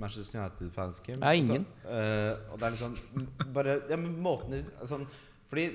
Manchester, 0.00 0.40
United-fans. 0.40 1.00
Kim. 1.04 1.14
Jeg 1.20 1.24
har 1.24 1.38
ingen. 1.38 1.66
Så, 1.82 1.88
øh, 1.88 2.52
og 2.52 2.58
det 2.58 2.66
er 2.66 2.74
litt 2.74 2.82
sånn 2.82 2.96
Bare 3.54 3.76
ja, 3.90 3.98
men 4.00 4.16
måten 4.22 4.56
de 4.56 4.62
sånn, 4.64 5.06
Fordi 5.50 5.68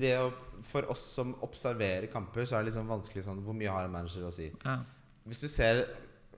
det 0.00 0.16
å 0.18 0.28
For 0.66 0.88
oss 0.90 1.04
som 1.14 1.36
observerer 1.46 2.08
kamper, 2.12 2.48
så 2.48 2.58
er 2.58 2.64
det 2.64 2.72
liksom 2.72 2.90
vanskelig 2.90 3.24
sånn 3.28 3.44
Hvor 3.46 3.56
mye 3.56 3.72
har 3.72 3.86
en 3.86 3.94
manager 3.94 4.26
å 4.26 4.34
si? 4.34 4.50
Ja. 4.64 4.80
Hvis 5.28 5.44
du 5.44 5.48
ser 5.52 5.84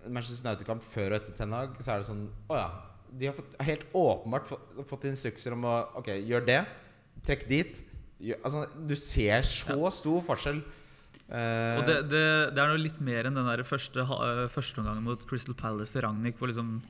Manchester 0.07 0.45
United-kamp 0.45 0.85
før 0.93 1.15
og 1.15 1.21
etter 1.21 1.37
Ten 1.37 1.57
Hag, 1.57 1.77
så 1.81 1.95
er 1.95 2.03
det 2.03 2.09
sånn 2.11 2.27
Å 2.51 2.61
ja. 2.61 2.69
De 3.19 3.27
har 3.27 3.35
fått, 3.35 3.57
helt 3.67 3.87
åpenbart 3.97 4.47
fått, 4.47 4.87
fått 4.89 5.05
instrukser 5.11 5.53
om 5.57 5.65
å 5.67 5.77
Ok, 5.99 6.07
gjør 6.29 6.45
det. 6.47 6.61
Trekk 7.27 7.49
dit. 7.51 7.81
Gjør, 8.21 8.39
altså, 8.45 8.67
du 8.87 8.95
ser 8.97 9.43
så 9.43 9.91
stor 9.93 10.23
forskjell. 10.23 10.61
Eh, 11.31 11.79
Og 11.79 11.87
det, 11.87 11.97
det, 12.11 12.23
det 12.55 12.59
er 12.63 12.71
noe 12.73 12.81
litt 12.83 13.01
mer 13.01 13.27
enn 13.29 13.37
den 13.39 13.47
der 13.47 13.63
første, 13.67 14.03
ha- 14.07 14.21
øh, 14.47 14.49
omgangen 14.79 15.03
mot 15.07 15.23
Crystal 15.31 15.55
Palace 15.55 15.93
til 15.95 16.03
Ragnhild. 16.03 16.37
Hvor 16.39 16.51
liksom, 16.51 16.81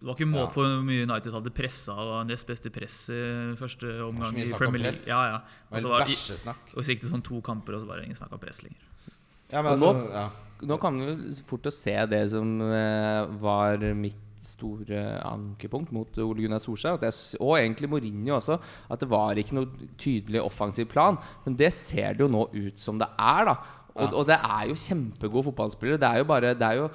det 0.00 0.06
var 0.08 0.14
ikke 0.16 0.28
mål 0.32 0.40
Ja. 0.46 0.50
på 0.54 0.62
hvor 0.64 0.82
mye 0.82 1.04
United 1.06 1.32
hadde 1.32 1.52
pressa 1.54 1.92
Det 1.94 2.08
var 2.10 2.24
nest 2.24 2.46
beste 2.48 2.70
press 2.74 2.96
i 3.12 3.54
første 3.60 3.86
omgang 4.02 4.32
mye 4.34 4.42
i 4.42 4.48
snakk 4.48 4.58
om 4.58 4.58
Premier 4.64 4.82
League. 4.82 4.96
press. 4.96 5.06
Ja, 5.08 5.20
ja. 5.30 5.40
Og 5.70 5.80
så 5.84 5.88
var, 5.92 6.00
i- 6.00 6.10
bæsjesnakk. 6.10 6.62
og 6.76 6.82
så 6.82 6.88
gikk 6.94 7.00
det 7.04 7.10
sånn 7.12 7.22
to 7.22 7.40
kamper, 7.40 7.74
og 7.76 7.82
så 7.82 7.86
var 7.86 7.96
det 8.00 8.04
ingen 8.08 8.16
snakk 8.18 8.32
om 8.32 8.38
press 8.42 8.62
lenger. 8.62 8.80
Ja, 9.52 9.62
altså, 9.62 9.92
ja. 10.10 10.30
Nå 10.62 10.78
kan 10.80 10.98
vi 10.98 11.34
fort 11.44 11.62
å 11.66 11.72
se 11.72 11.94
det 12.06 12.30
som 12.30 12.60
eh, 12.62 13.26
var 13.42 13.76
mitt 13.94 14.31
store 14.44 15.04
ankepunkt 15.28 15.92
mot 15.94 16.18
Ole 16.24 16.42
Gunnar 16.44 16.62
Solskjær. 16.62 16.98
Jeg, 17.02 17.38
og 17.40 17.54
egentlig 17.58 17.90
Mourinho 17.92 18.36
også. 18.38 18.58
At 18.90 19.00
det 19.00 19.10
var 19.12 19.38
ikke 19.40 19.56
noe 19.58 19.88
tydelig 20.00 20.42
offensiv 20.42 20.90
plan. 20.90 21.18
Men 21.46 21.56
det 21.56 21.72
ser 21.76 22.18
det 22.18 22.26
jo 22.26 22.32
nå 22.32 22.48
ut 22.52 22.78
som 22.82 22.98
det 23.00 23.08
er, 23.18 23.46
da. 23.52 23.56
Og, 23.92 24.02
Ja. 24.02 24.10
og 24.16 24.26
det 24.26 24.38
er 24.40 24.68
jo 24.68 24.74
kjempegode 24.74 25.50
fotballspillere. 25.50 26.00
Det 26.00 26.08
er 26.08 26.18
jo 26.18 26.24
bare 26.24 26.54
Det 26.54 26.62
er 26.68 26.76
jo 26.82 26.90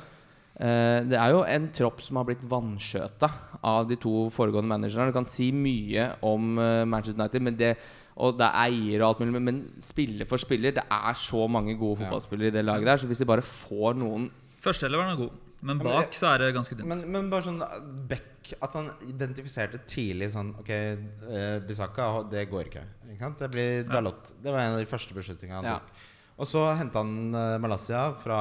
Eh, 0.57 1.03
det 1.05 1.13
er 1.13 1.35
jo 1.35 1.43
en 1.45 1.67
tropp 1.69 1.99
som 2.01 2.17
har 2.17 2.25
blitt 2.25 2.45
vanskjøta 2.49 3.27
av 3.61 3.85
de 3.89 3.97
to 4.01 4.25
foregående 4.33 4.71
managerne. 4.71 5.11
Du 5.11 5.13
kan 5.19 5.27
si 5.29 5.51
mye 5.53 6.07
om 6.25 6.57
eh, 6.57 6.81
Manchester 6.89 7.19
United, 7.21 7.43
men 7.45 7.59
det, 7.59 7.75
og 8.17 8.39
det 8.39 8.47
er 8.47 8.63
eier 8.71 9.03
og 9.03 9.11
alt 9.11 9.21
mulig, 9.21 9.41
men, 9.45 9.59
spiller 9.85 10.25
for 10.25 10.41
spiller 10.41 10.73
Det 10.73 10.85
er 10.89 11.13
så 11.13 11.45
mange 11.47 11.77
gode 11.77 11.99
fotballspillere 12.01 12.49
i 12.49 12.55
det 12.57 12.65
laget 12.65 12.89
der, 12.89 12.97
så 12.97 13.05
hvis 13.09 13.21
de 13.21 13.29
bare 13.29 13.45
får 13.45 13.99
noen 14.01 14.31
Førsteeleveren 14.65 15.13
er 15.13 15.19
god, 15.21 15.35
men 15.61 15.79
bak 15.81 16.13
så 16.13 16.27
er 16.35 16.37
det 16.43 16.51
ganske 16.55 16.75
dynt. 16.77 16.87
Men, 16.87 16.99
men 17.11 17.29
bare 17.31 17.47
sånn 17.47 17.61
Beck 18.07 18.51
At 18.61 18.75
han 18.77 18.91
identifiserte 19.09 19.79
tidlig 19.89 20.29
sånn 20.35 20.51
Ok, 20.61 20.69
eh, 20.69 21.57
Bisaka, 21.65 22.05
det 22.29 22.45
går 22.51 22.69
ikke. 22.69 22.83
Ikke 23.09 23.23
sant? 23.23 23.39
Det 23.41 23.49
blir 23.51 23.87
Ja. 23.89 24.01
Det 24.43 24.53
var 24.53 24.61
en 24.61 24.75
av 24.77 24.79
de 24.83 24.85
første 24.85 25.17
beslutningene 25.17 25.57
han 25.63 25.65
Ja. 25.65 25.79
tok. 25.79 26.05
Og 26.37 26.45
så 26.45 26.61
henta 26.77 27.01
han 27.01 27.33
uh, 27.33 27.57
Malaysia 27.57 28.13
fra 28.21 28.37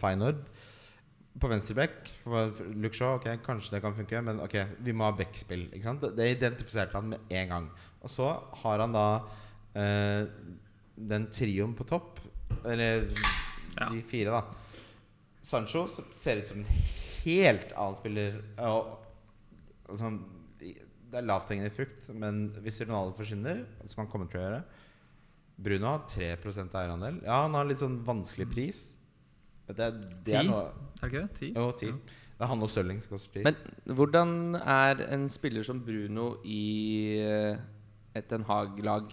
Feyenoord 0.00 0.40
på 1.40 1.48
venstreback. 1.52 2.08
For 2.24 2.50
Luke 2.74 3.04
ok, 3.04 3.26
kanskje 3.44 3.76
det 3.76 3.82
kan 3.84 3.94
funke, 3.94 4.22
men 4.24 4.40
ok, 4.40 4.56
vi 4.80 4.92
må 4.96 5.04
ha 5.04 5.12
backspill. 5.12 5.68
Ikke 5.70 5.84
sant? 5.84 6.00
Det, 6.00 6.14
det 6.16 6.30
identifiserte 6.38 6.96
han 6.96 7.10
med 7.12 7.20
en 7.30 7.48
gang. 7.52 7.68
Og 8.02 8.08
så 8.12 8.30
har 8.62 8.80
han 8.80 8.96
da 8.96 9.04
eh, 9.76 10.24
den 10.96 11.28
trioen 11.32 11.76
på 11.76 11.86
topp, 11.88 12.18
eller 12.64 13.06
Ja. 13.78 13.88
de 13.92 14.02
fire, 14.02 14.30
da. 14.40 14.42
Sancho 15.42 15.86
ser 15.88 16.40
ut 16.42 16.46
som 16.46 16.58
en 16.60 16.66
helt 17.24 17.72
annen 17.72 17.96
spiller. 17.98 18.40
Og, 18.66 18.92
altså, 19.88 20.10
det 20.60 21.18
er 21.18 21.26
lavthengende 21.26 21.72
frukt, 21.74 22.08
men 22.14 22.50
hvis 22.62 22.80
Ronaldo 22.84 23.16
forsvinner, 23.18 23.64
som 23.88 24.04
han 24.04 24.10
kommer 24.12 24.28
til 24.30 24.40
å 24.40 24.44
gjøre 24.46 24.62
Bruno 25.60 25.90
har 25.90 26.04
3% 26.08 26.72
eierandel. 26.80 27.18
Ja, 27.26 27.42
han 27.44 27.52
har 27.58 27.66
litt 27.68 27.82
sånn 27.82 27.98
vanskelig 28.06 28.46
pris. 28.48 28.78
Det, 29.68 29.76
er- 29.84 29.98
det 30.24 30.34
er 30.38 30.46
noe 30.48 30.62
Er 30.70 31.02
det 31.02 31.08
ikke 31.10 31.20
det? 31.26 31.34
Ti? 31.40 31.48
Jo, 31.52 31.66
ti. 31.76 31.90
Det 31.90 32.46
er 32.46 32.48
han 32.48 32.62
og 32.64 32.70
Stirling 32.72 33.00
som 33.04 33.12
koster 33.12 33.34
ti. 33.34 33.42
Men 33.44 33.58
hvordan 33.98 34.32
er 34.62 35.02
en 35.12 35.26
spiller 35.28 35.62
som 35.68 35.82
Bruno 35.84 36.30
i 36.48 37.18
eh, 37.20 37.58
et 38.16 38.30
Den 38.32 38.46
Haag-lag? 38.48 39.12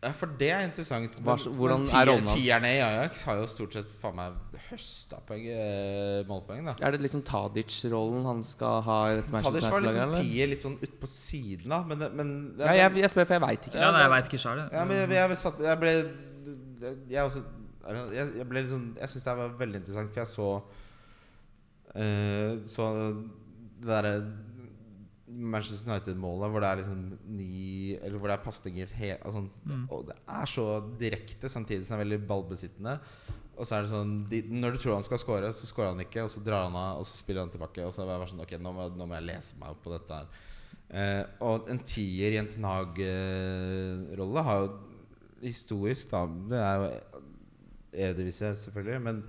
Ja, 0.00 0.10
for 0.16 0.30
det 0.40 0.48
er 0.48 0.62
interessant. 0.64 1.18
Hva- 1.20 1.36
Men- 1.36 1.56
hvordan 1.58 1.80
men 1.84 1.88
er 1.92 2.06
rollen 2.08 2.26
hans? 2.26 2.30
Tierne 2.40 2.68
i 2.72 2.78
Ajax 2.80 3.22
har 3.28 3.36
jo 3.36 3.46
stort 3.52 3.74
sett 3.74 3.90
faen 4.00 4.14
meg 4.16 4.32
høsta 4.70 5.18
poeng, 5.26 5.44
eh, 5.44 6.22
målpoeng, 6.24 6.64
da. 6.64 6.74
Er 6.80 6.92
det 6.92 7.02
liksom 7.02 7.22
Tadic-rollen 7.22 8.24
han 8.24 8.42
skal 8.42 8.80
ha 8.80 9.20
Tadic 9.20 9.68
var 9.68 9.80
liksom 9.84 10.08
eller? 10.08 10.22
tier 10.22 10.46
litt 10.48 10.62
sånn 10.62 10.78
utpå 10.80 11.06
siden, 11.06 11.68
da. 11.68 11.82
Men, 11.82 11.98
men 12.16 12.54
Ja, 12.58 12.72
jeg, 12.72 12.96
jeg 12.96 13.10
spør, 13.10 13.26
for 13.26 13.34
jeg 13.34 13.42
veit 13.42 13.66
ikke. 13.68 13.76
Ja, 13.78 13.90
nei, 13.92 14.00
jeg 14.00 14.10
vet 14.10 14.24
ikke 14.32 14.40
selv, 14.40 14.72
Ja, 14.72 14.84
men 14.86 14.96
jeg, 14.96 15.10
jeg, 15.10 15.36
satt, 15.36 15.60
jeg 15.60 15.78
ble 15.80 15.92
Jeg 17.10 17.24
også 17.26 17.44
Jeg, 18.14 18.36
jeg 18.38 18.48
ble 18.48 18.68
sånn 18.68 18.96
Jeg 19.00 19.08
syns 19.08 19.24
det 19.24 19.36
var 19.36 19.48
veldig 19.60 19.76
interessant, 19.82 20.12
for 20.14 20.20
jeg 20.20 20.28
så 20.28 20.62
uh, 21.96 22.64
Så 22.64 22.88
det 23.80 23.88
derre 23.88 24.14
Manchester 25.30 25.90
United-målet 25.90 26.50
hvor 26.50 26.60
det 26.64 26.68
er 26.70 26.78
liksom 26.82 27.18
ni 27.36 27.94
Eller 28.02 28.18
hvor 28.18 28.28
det 28.28 28.34
er 28.38 28.44
pasninger 28.44 28.86
he- 28.98 29.18
altså, 29.22 29.44
Mm. 29.66 29.84
Og 29.90 30.06
det 30.08 30.16
er 30.28 30.46
så 30.46 30.64
direkte, 30.98 31.48
samtidig 31.48 31.86
som 31.86 31.96
det 31.98 32.00
er 32.00 32.04
veldig 32.18 32.26
ballbesittende. 32.28 32.98
Og 33.56 33.66
så 33.66 33.76
er 33.76 33.82
det 33.82 33.90
sånn 33.90 34.28
de, 34.28 34.42
Når 34.48 34.72
du 34.72 34.78
tror 34.78 34.94
han 34.94 35.02
skal 35.06 35.18
score, 35.18 35.52
så 35.52 35.66
scorer 35.66 35.88
han 35.92 36.00
ikke. 36.00 36.22
Og 36.24 36.30
så 36.30 36.40
drar 36.42 36.64
han 36.68 36.74
av, 36.76 36.98
og 36.98 37.04
så 37.06 37.16
spiller 37.20 37.42
han 37.44 37.50
tilbake. 37.50 37.84
Og 37.86 37.92
så 37.92 38.02
er 38.02 38.06
det 38.08 38.18
bare 38.18 38.28
sånn 38.32 38.40
Ok, 38.40 38.54
nå 38.58 38.72
må, 38.72 38.88
nå 38.96 39.06
må 39.06 39.14
jeg 39.18 39.28
lese 39.28 39.54
meg 39.60 39.70
opp 39.70 39.82
på 39.84 39.92
dette 39.92 40.10
her. 40.20 40.26
Eh, 40.90 41.24
og 41.46 41.68
en 41.70 41.78
tier 41.86 42.32
i 42.34 42.38
en 42.40 42.48
Ten 42.50 42.64
Hag-rolle 42.66 44.42
har 44.46 44.64
jo 44.64 44.70
historisk 45.42 46.10
da 46.10 46.24
Det 46.26 46.58
er 46.58 46.82
jo 46.82 46.90
Eredivisie, 47.92 48.52
selvfølgelig. 48.54 49.00
Men 49.02 49.22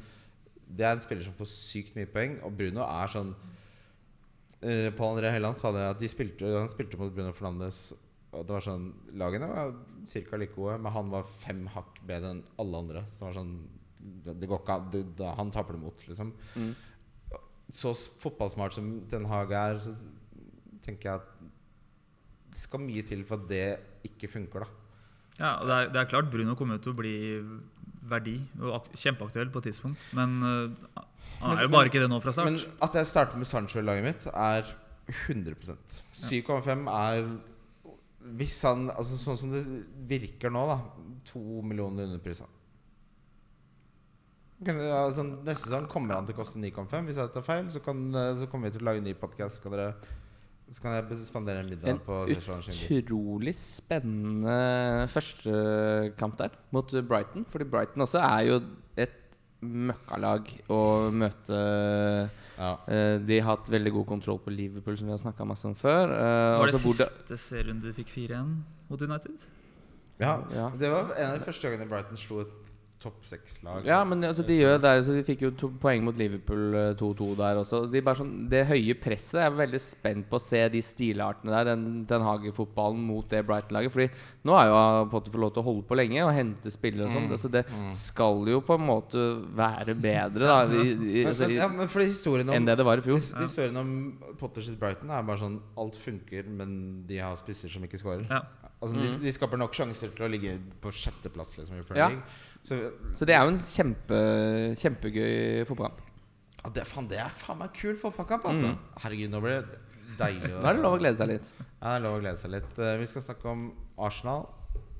det 0.77 0.85
er 0.85 0.93
en 0.95 1.01
spiller 1.01 1.23
som 1.25 1.33
får 1.33 1.49
sykt 1.49 1.95
mye 1.97 2.05
poeng. 2.09 2.35
Og 2.45 2.53
Bruno 2.57 2.83
er 2.85 3.09
sånn 3.09 3.31
uh, 4.63 4.89
Pål 4.97 5.15
André 5.17 5.31
Helland 5.33 5.57
sa 5.59 5.71
det 5.75 5.83
at 5.95 5.99
de 6.01 6.09
spilte, 6.11 6.45
han 6.57 6.69
spilte 6.71 6.99
mot 6.99 7.13
Bruno 7.13 7.33
Fernandes. 7.35 7.91
Og 8.31 8.45
det 8.47 8.53
var 8.55 8.63
sånn 8.63 8.85
Lagene 9.19 9.49
var 9.51 9.73
ca. 10.07 10.37
like 10.39 10.55
gode, 10.55 10.77
men 10.79 10.93
han 10.95 11.09
var 11.11 11.23
fem 11.27 11.65
hakk 11.73 11.99
bedre 12.07 12.29
enn 12.35 12.43
alle 12.63 12.77
andre. 12.85 13.01
Så 13.09 13.19
det 13.19 13.27
var 13.29 13.37
sånn 13.41 13.55
Det 14.23 14.47
går 14.49 14.61
ikke 14.63 14.91
du- 14.91 15.13
da- 15.17 15.35
Han 15.35 15.51
taper 15.51 15.73
det 15.73 15.81
mot, 15.81 16.07
liksom. 16.07 16.31
Mm. 16.55 16.75
Så 17.69 17.91
fotballsmart 18.19 18.73
som 18.73 19.01
Den 19.07 19.25
Haag 19.25 19.51
er, 19.51 19.79
så 19.79 19.93
tenker 20.81 21.09
jeg 21.09 21.15
at 21.19 21.27
det 22.51 22.59
skal 22.59 22.79
mye 22.79 23.03
til 23.05 23.23
for 23.23 23.35
at 23.37 23.47
det 23.47 23.79
ikke 24.03 24.27
funker, 24.31 24.59
da. 24.65 24.67
Ja, 25.39 25.51
og 25.61 25.67
det 25.67 25.75
er, 25.75 25.87
det 25.93 25.99
er 26.01 26.09
klart 26.09 26.31
Bruno 26.31 26.55
kommer 26.55 26.81
til 26.81 26.93
å 26.93 26.97
bli 26.97 27.13
verdi 28.09 28.41
og 28.59 28.73
ak 28.79 28.89
kjempeaktuell 28.97 29.51
på 29.53 29.61
et 29.61 29.69
tidspunkt. 29.69 29.99
Men 30.17 30.41
uh, 30.43 31.03
han 31.41 31.57
er 31.57 31.65
jo 31.67 31.71
bare 31.73 31.89
ikke 31.91 32.01
det 32.03 32.09
nå 32.11 32.19
fra 32.23 32.31
start. 32.35 32.49
Men 32.51 32.59
at 32.87 32.93
jeg 33.01 33.09
starter 33.09 33.37
med 33.41 33.49
Sancho 33.49 33.79
i 33.81 33.85
laget 33.85 34.03
mitt, 34.07 34.27
er 34.33 34.69
100% 35.27 36.01
7,5 36.13 36.87
er 36.93 37.25
Hvis 38.37 38.59
han 38.63 38.85
altså 38.93 39.17
Sånn 39.17 39.37
som 39.39 39.51
det 39.51 39.63
virker 40.07 40.53
nå, 40.53 40.61
da. 40.69 40.79
To 41.33 41.61
millioner 41.65 42.05
underprisa. 42.05 42.45
Altså, 44.61 45.23
neste 45.41 45.65
sesong 45.71 45.87
kommer 45.89 46.19
han 46.19 46.27
til 46.27 46.35
å 46.35 46.41
koste 46.43 46.59
9,5. 46.61 47.07
Hvis 47.07 47.17
jeg 47.17 47.31
tar 47.33 47.45
feil, 47.45 47.69
så, 47.73 47.81
kan, 47.81 48.03
så 48.37 48.45
kommer 48.49 48.69
vi 48.69 48.75
til 48.77 48.83
å 48.85 48.89
lage 48.91 49.01
en 49.01 49.07
ny 49.09 49.15
podkast. 49.17 49.57
Så, 49.57 49.63
kan 49.65 49.73
dere- 49.73 50.19
så 50.71 50.83
kan 50.83 50.93
jeg 50.99 51.17
spandere 51.27 51.63
en 51.63 51.71
middag 51.71 51.89
En 51.95 52.01
på 52.05 52.19
En 52.29 52.37
Utrolig 53.01 53.55
spennende 53.57 55.07
første 55.11 55.55
kamp 56.21 56.37
der 56.39 56.53
mot 56.71 56.93
Brighton. 57.09 57.43
Fordi 57.49 57.65
Brighton 57.73 58.05
også 58.05 58.21
er 58.21 58.45
jo 58.51 58.59
et 59.01 59.17
møkkalag 59.61 60.49
å 60.73 60.81
møte. 61.13 61.61
Ja. 62.57 62.71
Uh, 62.85 63.15
de 63.25 63.39
har 63.39 63.55
hatt 63.55 63.71
veldig 63.73 63.93
god 63.95 64.07
kontroll 64.09 64.41
på 64.43 64.53
Liverpool, 64.53 64.97
som 64.99 65.09
vi 65.09 65.15
har 65.15 65.21
snakka 65.21 65.47
masse 65.47 65.65
om 65.69 65.75
før. 65.77 66.13
Uh, 66.13 66.59
Var 66.61 66.73
det 66.73 66.81
siste 66.83 67.39
serierunde 67.41 67.89
de 67.89 67.95
fikk 67.97 68.13
4-1 68.13 68.55
mot 68.91 69.01
United? 69.01 69.47
Ja, 70.21 70.35
Ja. 70.53 70.69
Det 70.77 70.89
var 70.91 71.13
en 71.17 71.31
av 71.31 71.39
de 71.39 71.45
første 71.45 71.65
gangene 71.67 71.89
Brighton 71.89 72.19
slo 72.19 72.43
et 72.43 72.60
topp 73.01 73.25
seks-lag. 73.25 73.85
Ja, 73.87 73.99
men 74.07 74.21
altså, 74.27 74.43
de 74.45 74.59
gjør 74.59 74.77
det, 74.81 74.91
så 75.05 75.15
de 75.15 75.23
fikk 75.25 75.43
jo 75.45 75.51
to 75.57 75.71
poeng 75.81 76.03
mot 76.05 76.17
Liverpool 76.17 76.75
eh, 76.77 76.91
2-2 76.99 77.29
der 77.39 77.59
også. 77.61 77.81
De 77.91 78.03
bare 78.05 78.19
sånn, 78.21 78.33
det 78.51 78.63
høye 78.69 78.95
presset 79.01 79.39
Jeg 79.39 79.49
er 79.49 79.57
veldig 79.57 79.81
spent 79.81 80.27
på 80.29 80.37
å 80.37 80.43
se 80.43 80.61
de 80.73 80.83
stilartene 80.85 81.53
der, 81.53 81.71
den, 81.71 81.85
den 82.09 82.25
Hage-fotballen 82.25 83.01
mot 83.07 83.27
det 83.31 83.43
Brighton-laget. 83.47 83.93
Fordi 83.95 84.07
nå 84.47 84.57
har 84.57 84.69
jo 84.69 84.79
Potter 85.11 85.33
fått 85.33 85.45
lov 85.45 85.53
til 85.55 85.63
å 85.63 85.67
holde 85.69 85.87
på 85.89 85.97
lenge 85.97 86.23
og 86.25 86.33
hente 86.35 86.73
spillere 86.73 87.09
og 87.09 87.15
sånn. 87.17 87.29
Mm, 87.31 87.37
Så 87.41 87.53
det 87.57 87.65
mm. 87.69 87.91
skal 87.97 88.53
jo 88.53 88.61
på 88.65 88.77
en 88.77 88.87
måte 88.87 89.27
være 89.57 89.97
bedre 89.97 90.51
da, 90.51 90.59
i, 90.69 90.93
i, 90.93 91.25
altså, 91.29 91.49
i, 91.49 91.59
ja, 91.59 91.69
men 91.73 91.91
fordi 91.91 92.11
historien 92.11 92.49
om 92.49 92.57
enn 92.57 92.69
det 92.69 92.77
det 92.79 92.87
var 92.87 93.01
i 93.01 93.05
fjor. 93.05 93.19
his, 93.19 93.33
Historien 93.41 93.81
om 93.81 93.93
Potter 94.39 94.65
sitt 94.65 94.79
Brighton 94.81 95.11
er 95.11 95.25
bare 95.25 95.41
sånn 95.41 95.57
alt 95.81 95.97
funker, 96.01 96.47
men 96.49 96.75
de 97.09 97.21
har 97.21 97.37
spisser 97.39 97.71
som 97.71 97.83
ikke 97.87 97.99
scorer. 98.01 98.27
Ja. 98.29 98.45
Altså, 98.81 98.95
Mm. 98.97 99.01
de, 99.05 99.17
de 99.27 99.31
skaper 99.35 99.59
nok 99.61 99.75
sjanser 99.77 100.09
til 100.15 100.25
å 100.25 100.29
ligge 100.31 100.55
på 100.81 100.89
sjetteplass 100.89 101.51
liksom, 101.57 101.77
i 101.77 101.83
Premier 101.85 102.15
Ja. 102.15 102.21
Så 102.65 102.77
Så 103.15 103.25
det 103.29 103.35
er 103.35 103.43
jo 103.45 103.51
en 103.53 103.59
kjempe, 103.61 104.17
kjempegøy 104.81 105.65
fotballkamp. 105.69 106.01
ja, 106.63 106.69
det, 106.73 106.87
faen, 106.89 107.07
det 107.11 107.19
er 107.21 107.29
faen 107.29 107.59
meg 107.61 107.73
kul 107.77 107.95
fotballkamp, 108.01 108.43
altså. 108.49 108.71
Mm. 108.73 108.77
Herregud, 109.03 109.29
nå 109.35 109.41
blir 109.41 109.61
det 109.61 109.79
deilig. 110.17 110.49
Nå 110.49 110.65
er 110.65 110.73
det 110.73 110.81
lov 110.81 110.97
å 110.97 111.01
glede 111.01 111.17
seg 111.21 111.29
litt. 111.29 111.53
Ja, 111.61 111.85
det 111.91 111.95
er 111.99 112.03
lov 112.07 112.17
å 112.17 112.21
glede 112.25 112.37
seg 112.41 112.51
litt. 112.57 112.73
Uh, 112.77 112.97
vi 112.97 113.05
skal 113.05 113.21
snakke 113.27 113.49
om 113.53 113.67
Arsenal. 114.01 114.47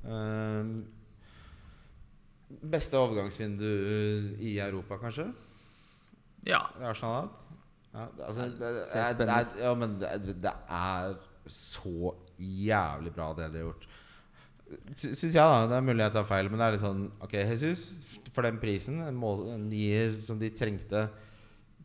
Uh, 0.06 0.82
beste 2.72 2.98
overgangsvindu 2.98 3.68
i 4.42 4.58
Europa, 4.60 4.98
kanskje? 5.00 5.28
ja. 6.46 6.62
Arsenal 6.82 7.14
har 7.14 7.22
hatt? 7.22 7.38
Ja, 7.92 8.06
altså, 8.26 8.42
det, 8.42 8.58
det, 8.58 8.96
er, 8.96 9.12
det, 9.18 9.28
er, 9.28 9.46
ja, 9.66 9.74
men 9.76 9.98
det, 10.00 10.34
det 10.42 10.52
er 10.72 11.14
så 11.52 12.14
jævlig 12.42 13.12
bra, 13.16 13.30
det 13.38 13.50
de 13.54 13.60
har 13.62 13.68
gjort. 13.70 13.86
Sy- 14.96 15.12
Syns 15.18 15.34
jeg, 15.34 15.42
da. 15.42 15.66
Det 15.68 15.76
er 15.76 15.84
mulig 15.84 16.04
jeg 16.06 16.14
tar 16.14 16.24
feil, 16.28 16.48
men 16.48 16.58
det 16.60 16.66
er 16.66 16.72
litt 16.78 16.84
sånn 16.84 17.02
Ok, 17.20 17.34
Jesus, 17.36 17.82
for 18.32 18.46
den 18.46 18.56
prisen, 18.62 19.02
en, 19.04 19.18
mål, 19.20 19.42
en 19.52 19.66
nier 19.68 20.14
som 20.24 20.38
de 20.40 20.48
trengte 20.56 21.06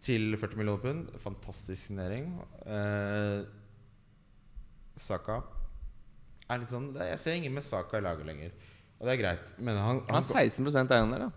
til 0.06 0.38
40 0.40 0.56
millioner 0.62 0.80
pund, 0.84 1.10
fantastisk 1.20 1.90
signering. 1.90 2.30
Eh, 2.64 3.42
Saka 4.98 5.42
er 6.48 6.62
litt 6.62 6.72
sånn 6.72 6.92
Jeg 6.96 7.20
ser 7.20 7.36
ingen 7.38 7.54
med 7.58 7.66
Saka 7.66 8.00
i 8.00 8.06
laget 8.06 8.26
lenger. 8.30 8.54
Og 8.98 9.06
det 9.10 9.14
er 9.18 9.20
greit. 9.22 9.50
Men 9.62 9.78
han, 9.78 10.00
Han 10.08 10.22
har 10.22 10.26
16 10.26 10.66
eiendel, 10.72 11.28
da. 11.28 11.32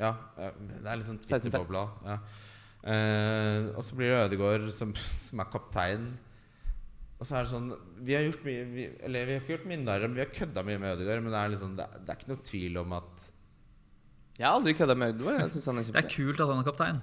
ja, 0.00 0.12
ja, 0.40 0.48
det 0.58 0.88
er 0.90 0.96
litt 0.98 1.06
sånn 1.06 1.20
16,5. 1.20 1.28
Twitter-bobla. 1.30 1.82
Ja. 2.08 2.16
Eh, 2.84 3.68
og 3.78 3.84
så 3.86 3.94
blir 3.96 4.10
det 4.10 4.22
Ødegaard 4.26 4.66
som, 4.74 4.90
som 5.28 5.42
er 5.44 5.50
kaptein. 5.52 6.08
Og 7.24 7.28
så 7.28 7.38
er 7.38 7.46
det 7.46 7.52
sånn 7.54 7.70
Vi 8.04 8.12
har 8.12 8.26
gjort 8.26 8.42
mye 8.44 8.64
vi, 8.68 8.82
Eller 9.06 9.24
vi 9.24 9.36
har 9.36 9.40
ikke 9.40 9.54
gjort 9.54 9.68
mye 9.70 9.80
narr 9.80 10.04
Vi 10.12 10.20
har 10.20 10.32
kødda 10.34 10.64
mye 10.68 10.80
med 10.82 10.98
Ødegaard, 10.98 11.22
men 11.24 11.32
det 11.32 11.40
er, 11.40 11.52
liksom, 11.54 11.70
det, 11.78 11.86
er, 11.86 12.02
det 12.04 12.12
er 12.12 12.18
ikke 12.20 12.32
noe 12.34 12.44
tvil 12.50 12.80
om 12.82 12.96
at 12.98 13.24
Jeg 14.36 14.44
har 14.44 14.58
aldri 14.58 14.74
kødda 14.76 14.96
med 15.00 15.14
Ødegaard. 15.14 15.40
Jeg 15.46 15.54
synes 15.54 15.70
han 15.70 15.80
er 15.80 15.88
Det 15.88 16.02
er 16.02 16.10
kult 16.12 16.42
at 16.44 16.52
han 16.52 16.60
er 16.60 16.68
kaptein. 16.68 17.00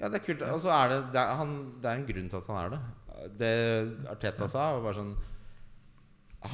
Ja, 0.00 0.08
det 0.08 0.20
er 0.20 0.24
kult. 0.24 0.44
Og 0.46 0.60
så 0.62 0.70
er 0.72 0.92
det, 0.92 1.00
det, 1.16 1.20
er, 1.20 1.34
han, 1.40 1.56
det 1.82 1.90
er 1.90 1.98
en 1.98 2.06
grunn 2.08 2.30
til 2.32 2.38
at 2.38 2.52
han 2.52 2.60
er 2.60 2.70
det. 2.76 2.80
Det 3.40 3.54
Arteta 4.14 4.46
sa, 4.48 4.70
var 4.76 4.84
bare 4.86 4.96
sånn 4.96 5.10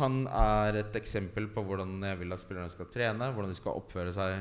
Han 0.00 0.16
er 0.26 0.80
et 0.80 0.96
eksempel 0.98 1.46
på 1.54 1.62
hvordan 1.68 2.00
jeg 2.02 2.18
vil 2.22 2.34
at 2.34 2.42
spillerne 2.42 2.72
skal 2.72 2.88
trene, 2.94 3.28
hvordan 3.36 3.52
de 3.52 3.58
skal 3.58 3.76
oppføre 3.78 4.14
seg. 4.16 4.40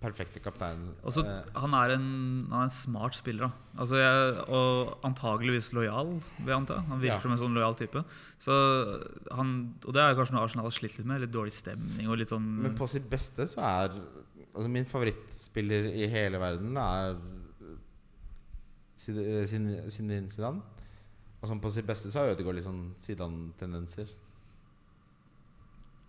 Perfekte 0.00 0.40
kaptein. 0.42 0.80
Og 1.04 1.16
Eh, 1.22 1.42
han, 1.54 1.74
er 1.74 1.94
en, 1.94 2.46
han 2.50 2.60
er 2.60 2.64
en 2.66 2.70
smart 2.70 3.14
spiller. 3.14 3.46
Da. 3.46 3.78
Altså 3.80 3.96
jeg, 4.00 4.44
og 4.48 4.98
antageligvis 5.06 5.72
lojal, 5.72 6.10
vil 6.38 6.50
jeg 6.52 6.56
anta. 6.56 6.80
Han 6.88 7.00
virker 7.00 7.14
Ja. 7.14 7.20
som 7.20 7.32
en 7.32 7.38
sånn 7.38 7.54
lojal 7.54 7.74
type. 7.78 8.02
Så 8.38 8.52
han, 9.32 9.74
og 9.86 9.92
det 9.94 10.02
er 10.02 10.14
kanskje 10.18 10.34
noe 10.34 10.44
Arsenal 10.44 10.66
har 10.66 10.74
slitt 10.76 10.98
litt 10.98 11.06
med. 11.06 11.20
Litt 11.22 11.32
dårlig 11.32 11.52
stemning 11.52 12.08
og 12.08 12.18
litt 12.18 12.28
sånn 12.34 12.44
Men 12.62 12.74
på 12.76 12.88
sitt 12.88 13.08
beste 13.10 13.46
så 13.46 13.60
er 13.62 13.94
altså 14.54 14.68
Min 14.70 14.84
favorittspiller 14.84 15.88
i 15.94 16.06
hele 16.08 16.38
verden 16.38 16.76
er 16.76 17.16
Zin- 18.96 19.90
Zinedine 19.90 20.28
Zidane. 20.30 20.60
Og 21.42 21.48
sånn 21.50 21.60
på 21.60 21.70
sitt 21.74 21.86
beste 21.86 22.10
så 22.10 22.20
har 22.22 22.34
Ødegaard 22.34 22.54
litt 22.56 22.64
sånn 22.64 22.94
Zidane-tendenser. 22.98 24.06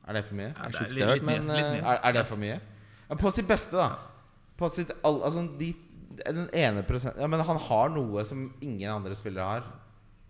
Er 0.08 0.14
det 0.14 0.26
for 0.28 0.36
mye? 0.38 0.52
ja, 0.54 0.70
det 0.70 0.76
er 0.76 0.84
litt, 0.84 0.94
litt, 0.94 1.08
litt, 1.16 1.24
men, 1.26 1.48
litt 1.50 1.66
eh. 1.66 1.82
Er, 1.82 2.00
er 2.04 2.14
det 2.14 2.26
for 2.30 2.38
mye? 2.38 2.60
Ja, 3.10 3.18
på 3.20 3.32
sitt 3.34 3.48
beste, 3.50 3.78
da. 3.78 3.90
På 4.58 4.70
sitt 4.72 4.94
all, 5.06 5.22
Altså 5.28 5.44
de, 5.60 5.74
den 6.22 6.46
ene 6.56 6.84
prosent 6.88 7.18
Ja, 7.20 7.28
Men 7.28 7.44
han 7.46 7.60
har 7.68 7.92
noe 7.94 8.24
som 8.28 8.48
ingen 8.64 8.90
andre 8.92 9.18
spillere 9.18 9.50
har. 9.50 9.68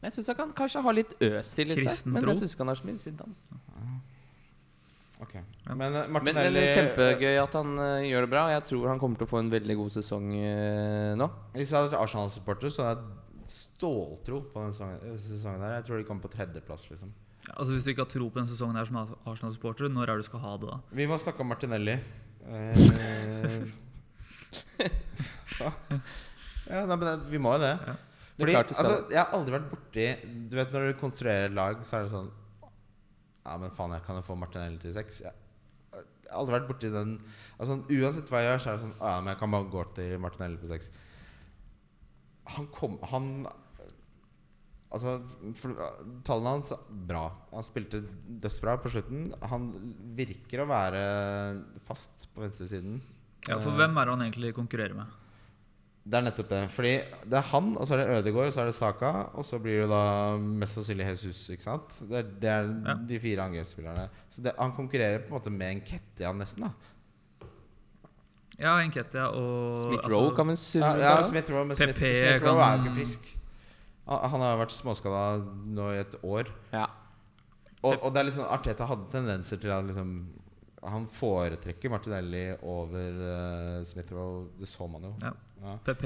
Jeg 0.06 0.14
syns 0.18 0.32
han 0.34 0.38
kan 0.38 0.52
kanskje 0.54 0.84
ha 0.86 0.94
litt 0.94 1.16
øs 1.18 1.50
i 1.50 1.66
seg, 1.66 1.78
Kristen 1.80 2.14
men 2.14 2.22
tro. 2.22 2.34
jeg 2.34 2.44
syns 2.44 2.54
ikke 2.54 2.66
han 2.66 2.74
har 2.74 2.80
så 2.82 2.90
mye 2.90 3.02
Zidane. 3.02 3.62
Ok 5.24 5.34
Men 5.38 5.78
Martinelli... 5.80 6.00
Men, 6.04 6.12
Martinelli 6.14 6.44
men 6.44 6.58
det 6.58 6.64
er 6.64 6.74
kjempegøy 6.76 7.38
at 7.42 7.54
han 7.56 7.78
uh, 7.80 8.06
gjør 8.06 8.26
det 8.26 8.32
bra. 8.34 8.48
Jeg 8.52 8.66
tror 8.70 8.90
han 8.92 9.02
kommer 9.02 9.22
til 9.22 9.28
å 9.28 9.32
få 9.32 9.42
en 9.42 9.52
veldig 9.54 9.78
god 9.80 9.94
sesong 9.96 10.28
uh, 10.36 11.12
nå. 11.20 11.30
Hvis 11.56 11.72
jeg 11.72 11.78
hadde 11.80 11.94
vært 11.94 12.02
Arsenal-supporter, 12.04 12.74
så 12.74 12.90
hadde 12.90 13.06
jeg 13.06 13.54
ståltro 13.56 14.42
på 14.52 14.66
den 14.66 14.76
sesongen, 14.76 15.64
der. 15.64 15.78
Jeg 15.78 15.88
tror 15.88 16.02
de 16.02 16.08
kommer 16.10 16.26
på 16.26 16.34
tredjeplass, 16.36 16.90
liksom. 16.92 17.14
Altså 17.54 17.76
Hvis 17.76 17.86
du 17.86 17.92
ikke 17.94 18.04
har 18.04 18.10
tro 18.12 18.28
på 18.28 18.42
den 18.42 18.48
sesongen 18.50 18.78
her 18.80 18.88
som 18.90 19.02
Arsenal-supporter, 19.02 19.90
når 19.94 20.10
er 20.10 20.20
det 20.20 20.26
du 20.26 20.30
skal 20.30 20.42
ha 20.44 20.54
det 20.62 20.70
da? 20.72 20.78
Vi 21.00 21.08
må 21.10 21.18
snakke 21.22 21.46
om 21.46 21.52
Martinelli. 21.54 22.00
Eh, 22.46 23.56
ja, 25.60 26.82
nei, 26.86 26.98
men 26.98 27.06
det, 27.08 27.16
vi 27.32 27.40
må 27.42 27.56
jo 27.56 27.64
det. 27.64 27.74
Ja. 27.88 27.96
Fordi 28.36 28.52
det 28.52 28.76
altså, 28.76 28.96
jeg 29.14 29.20
har 29.22 29.32
aldri 29.38 29.54
vært 29.56 29.68
borti 29.72 30.06
Du 30.52 30.58
vet 30.58 30.74
når 30.76 30.90
du 30.90 30.98
konstruerer 31.00 31.54
lag, 31.56 31.80
så 31.88 31.98
er 31.98 32.06
det 32.06 32.12
sånn 32.12 32.28
Ja, 33.46 33.56
men 33.62 33.72
faen, 33.72 33.94
jeg 33.96 34.04
kan 34.04 34.20
jo 34.20 34.26
få 34.28 34.36
Martinelli 34.36 34.82
til 34.82 34.92
seks. 34.96 35.22
Jeg, 35.24 35.32
jeg 35.94 36.32
har 36.34 36.42
aldri 36.42 36.58
vært 36.58 36.68
borti 36.68 36.92
den 36.92 37.14
altså, 37.56 37.78
Uansett 37.80 38.32
hva 38.34 38.42
jeg 38.44 38.50
gjør, 38.50 38.64
så 38.64 38.72
er 38.72 38.76
det 38.76 38.84
sånn 38.84 38.98
Ja, 38.98 39.14
men 39.22 39.32
jeg 39.32 39.42
kan 39.42 39.56
bare 39.56 39.72
gå 39.72 39.86
til 39.96 40.18
Martinelli 40.24 40.60
på 40.60 40.72
seks. 40.74 40.92
Han 42.58 42.68
kom 42.76 43.00
Han 43.14 43.30
Altså, 44.94 45.16
for, 45.58 45.74
tallene 46.24 46.52
hans 46.56 46.70
bra. 47.10 47.26
Han 47.52 47.64
spilte 47.66 48.04
dødsbra 48.44 48.78
på 48.84 48.92
slutten. 48.94 49.34
Han 49.50 49.70
virker 50.16 50.62
å 50.64 50.68
være 50.70 51.02
fast 51.88 52.30
på 52.36 52.42
venstresiden. 52.46 53.02
Ja, 53.50 53.58
For 53.60 53.72
Eh, 53.72 53.78
hvem 53.82 53.98
er 53.98 54.06
han 54.14 54.22
egentlig 54.22 54.54
konkurrerer 54.56 54.96
med? 54.96 55.06
Det 56.08 56.20
er 56.20 56.22
nettopp 56.22 56.50
det. 56.50 56.62
Fordi 56.70 56.94
det 57.26 57.34
er 57.34 57.42
han, 57.50 57.72
og 57.78 57.88
så 57.88 57.96
er 57.96 58.04
det 58.04 58.18
Ødegaard, 58.20 58.48
og 58.48 58.54
så 58.54 58.62
er 58.62 58.66
det 58.70 58.76
Saka, 58.78 59.12
og 59.34 59.44
så 59.44 59.58
blir 59.60 59.82
det 59.82 59.90
da 59.90 60.38
mest 60.38 60.78
sannsynlig 60.78 61.08
Jesus. 61.10 61.50
Ikke 61.50 61.64
sant? 61.66 61.90
Det, 62.10 62.20
er- 62.22 62.32
det 62.40 62.50
er 62.50 62.70
Ja. 62.86 62.94
de 62.94 63.20
fire 63.20 63.42
angrepsspillerne. 63.50 64.10
Så 64.30 64.42
det, 64.44 64.54
han 64.58 64.72
konkurrerer 64.78 65.20
på 65.26 65.34
en 65.34 65.42
måte 65.42 65.52
med 65.52 65.72
en 65.72 65.82
Kettia, 65.82 66.32
nesten. 66.32 66.62
da 66.62 66.70
Ja, 68.58 68.78
Enketia 68.80 69.26
og 69.36 69.80
Smith 69.82 70.04
altså, 70.06 70.16
Rowe 70.22 70.36
kan 70.36 70.48
vel 70.48 70.56
surre 70.58 70.92
Ja, 71.02 71.16
ja. 71.18 71.22
Smith 71.28 71.50
Rowe, 71.52 71.66
men 71.66 71.76
Smith-Roe 71.76 72.14
Smith 72.14 72.24
er 72.24 72.40
jo 72.40 72.84
ikke 72.86 72.96
frisk. 72.96 73.26
Han, 74.06 74.24
han 74.34 74.46
har 74.46 74.62
vært 74.62 74.76
småskada 74.76 75.26
nå 75.76 75.90
i 75.94 76.00
et 76.04 76.18
år. 76.22 76.52
Ja. 76.74 76.88
Og, 77.86 78.00
og 78.00 78.14
det 78.14 78.22
er 78.22 78.28
liksom 78.30 78.48
Arteta 78.50 78.88
hadde 78.90 79.10
tendenser 79.14 79.60
til 79.62 79.70
at 79.70 79.86
liksom 79.86 80.14
Han 80.90 81.04
foretrekker 81.12 81.92
Martinelli 81.92 82.48
over 82.62 83.20
uh, 83.20 83.84
Smith-Roe. 83.86 84.48
Det 84.60 84.70
så 84.70 84.88
man 84.90 85.10
jo. 85.10 85.14
Ja. 85.24 85.34
Ja. 85.66 85.76
PP, 85.86 86.06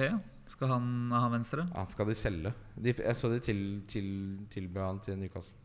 skal 0.54 0.72
han 0.72 1.12
ha 1.12 1.28
venstre? 1.34 1.66
Han 1.76 1.90
skal 1.92 2.08
de 2.08 2.16
selge. 2.16 2.54
De, 2.80 2.94
jeg 2.96 3.16
så 3.18 3.32
de 3.32 3.40
til, 3.44 3.62
til, 3.92 4.10
tilbød 4.52 4.86
han 4.86 5.02
til 5.04 5.20
Newcastle. 5.20 5.56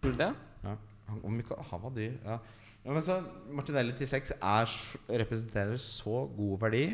Burde 0.00 0.20
det? 0.22 0.30
Ja. 0.64 0.76
Han, 1.10 1.20
om 1.28 1.40
ikke, 1.40 1.58
han 1.70 1.82
var 1.82 1.92
dyr. 1.96 2.14
Ja. 2.24 2.38
Ja, 2.84 2.92
men 2.92 3.04
så 3.04 3.18
Martinelli 3.52 3.94
til 3.96 4.08
seks 4.08 4.32
er, 4.36 4.72
representerer 5.08 5.76
så 5.80 6.24
god 6.36 6.58
verdi. 6.60 6.84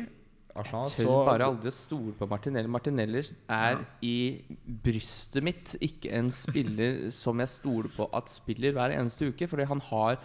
Arsenal 0.57 0.89
Jeg 0.89 1.05
så 1.05 1.07
tør 1.07 1.27
bare 1.29 1.47
aldri 1.51 1.71
å 1.71 1.75
stole 1.75 2.13
på 2.17 2.27
Martinelli. 2.29 2.71
Martinelli 2.71 3.23
er 3.51 3.81
i 4.05 4.15
brystet 4.83 5.45
mitt 5.45 5.75
ikke 5.79 6.11
en 6.17 6.31
spiller 6.35 7.05
som 7.21 7.41
jeg 7.43 7.53
stoler 7.53 7.91
på 7.95 8.07
at 8.17 8.31
spiller 8.31 8.75
hver 8.75 8.95
eneste 8.97 9.31
uke. 9.31 9.49
Fordi 9.51 9.67
han 9.71 9.83
har 9.91 10.19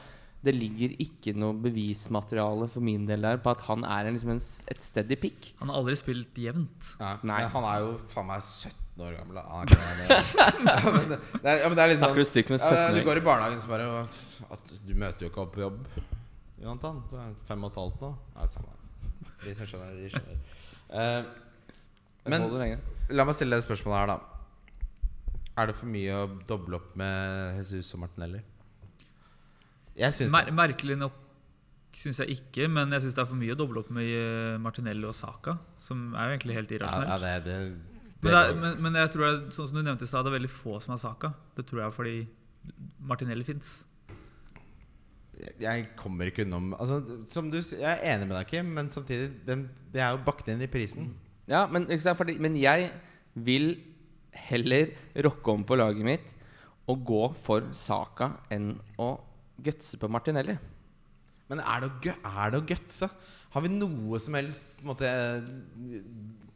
Det 0.47 0.53
ligger 0.55 0.93
ikke 1.03 1.33
noe 1.35 1.57
bevismateriale 1.59 2.69
for 2.71 2.85
min 2.85 3.07
del 3.09 3.25
der 3.25 3.39
på 3.43 3.51
at 3.51 3.65
han 3.67 3.83
er 3.89 4.07
en, 4.07 4.15
liksom 4.15 4.35
en, 4.35 4.43
et 4.71 4.85
steady 4.85 5.17
pick. 5.19 5.49
Han 5.59 5.73
har 5.73 5.81
aldri 5.81 5.97
spilt 5.99 6.37
jevnt. 6.39 6.91
ja, 7.01 7.17
Nei. 7.23 7.41
Men 7.41 7.55
han 7.57 7.67
er 7.71 7.81
jo 7.83 7.97
faen 8.13 8.29
meg 8.29 8.45
17 8.45 9.07
år 9.09 9.17
gammel. 9.17 9.41
Ah, 9.43 9.65
ja, 9.73 10.77
men 10.93 11.11
det, 11.11 11.19
er, 11.43 11.65
ja, 11.65 11.67
men 11.67 11.75
det 11.79 11.83
er 11.87 11.93
litt 11.95 12.05
sånn 12.05 12.15
du 12.15 12.23
ja, 12.23 12.87
Du 12.95 13.03
går 13.09 13.23
i 13.23 13.27
barnehagen 13.27 13.65
så 13.65 13.73
bare 13.73 13.91
at 14.55 14.75
Du 14.87 14.95
møter 14.95 15.27
jo 15.27 15.33
ikke 15.33 15.47
opp 15.49 15.57
på 15.57 15.67
jobb. 15.67 15.83
Jonathan, 16.63 17.03
du 17.11 17.19
er 17.21 17.37
fem 17.49 17.67
og 17.67 17.73
et 17.75 17.83
halvt 17.83 18.07
nå. 18.07 18.17
Nei, 18.37 18.51
samme 18.53 18.76
De 19.45 19.55
som 19.59 19.69
skjønner, 19.69 19.95
de 20.01 20.09
skjønner. 20.13 20.39
Uh, 20.91 21.25
Men, 22.27 22.79
la 23.15 23.25
meg 23.29 23.37
stille 23.37 23.55
deg 23.55 23.63
et 23.63 23.69
spørsmål 23.69 23.97
her, 24.01 24.11
da. 24.15 24.19
Er 25.57 25.71
det 25.71 25.77
for 25.79 25.89
mye 25.89 26.17
å 26.21 26.27
doble 26.49 26.77
opp 26.81 26.97
med 27.01 27.57
Jesus 27.61 27.93
og 27.97 28.03
Martinelli? 28.03 28.43
Jeg 29.97 30.13
syns 30.13 30.33
Mer 30.35 30.51
det. 30.51 30.55
merkelig 30.59 30.99
nok 31.01 31.23
syns 31.97 32.19
jeg 32.21 32.35
ikke, 32.37 32.67
men 32.69 32.91
jeg 32.93 33.07
syns 33.07 33.15
det 33.17 33.23
er 33.23 33.29
for 33.31 33.41
mye 33.41 33.55
å 33.55 33.57
doble 33.57 33.81
opp 33.81 33.89
med 33.97 34.05
eh, 34.05 34.57
Martinelli 34.61 35.07
og 35.09 35.15
Saka, 35.17 35.55
som 35.81 36.11
er 36.13 36.27
jo 36.29 36.35
egentlig 36.37 36.57
helt 36.59 36.75
Ja, 36.75 36.77
irrasjonelt. 36.83 37.09
ja, 37.09 37.17
det, 37.23 37.45
det, 37.47 37.55
det 38.21 38.27
Men, 38.27 38.33
det 38.35 38.41
er, 38.43 38.55
men, 38.61 38.83
men 38.85 38.99
jeg 39.01 39.13
tror 39.15 39.25
det 39.25 39.31
er, 39.31 39.39
sånn 39.57 39.71
som 39.71 39.79
du 39.79 39.83
nevnte 39.87 40.05
i 40.05 40.11
stad, 40.11 40.27
det 40.27 40.33
er 40.35 40.37
veldig 40.37 40.53
få 40.53 40.77
som 40.85 40.93
har 40.93 41.01
Saka. 41.01 41.31
Det 41.57 41.65
tror 41.71 41.87
jeg 41.87 41.95
fordi 41.97 42.17
Martinelli 43.01 43.47
fins. 43.49 43.79
Jeg, 45.61 45.89
kommer 45.99 46.31
ikke 46.31 46.47
unnom 46.47 46.71
altså, 46.79 47.01
Som 47.29 47.51
du 47.53 47.59
Jeg 47.59 47.85
er 47.85 48.15
enig 48.15 48.29
med 48.29 48.39
deg, 48.39 48.49
Kim, 48.49 48.71
men 48.77 48.89
samtidig 48.93 49.35
Det, 49.45 49.59
Det 49.93 50.01
er 50.01 50.15
jo 50.15 50.23
bakt 50.25 50.49
inn 50.49 50.63
i 50.65 50.71
prisen. 50.71 51.11
Ja, 51.47 51.67
men, 51.71 51.87
fordi, 52.17 52.39
men 52.43 52.57
jeg 52.59 52.89
vil 53.35 53.77
heller 54.37 54.91
rocke 55.27 55.53
om 55.53 55.65
på 55.67 55.77
laget 55.79 56.07
mitt 56.07 56.33
og 56.91 57.03
gå 57.07 57.23
for 57.39 57.69
Saka 57.75 58.31
enn 58.53 58.75
å 59.03 59.17
gutse 59.63 59.99
på 59.99 60.11
Martinelli. 60.11 60.57
Men 61.51 61.63
er 61.63 61.87
det, 61.87 62.15
er 62.15 62.53
det 62.53 62.61
å 62.61 62.67
gutse? 62.67 63.09
Har 63.55 63.65
vi 63.65 63.71
noe 63.73 64.21
som 64.23 64.37
helst 64.39 64.83
måte, 64.87 65.09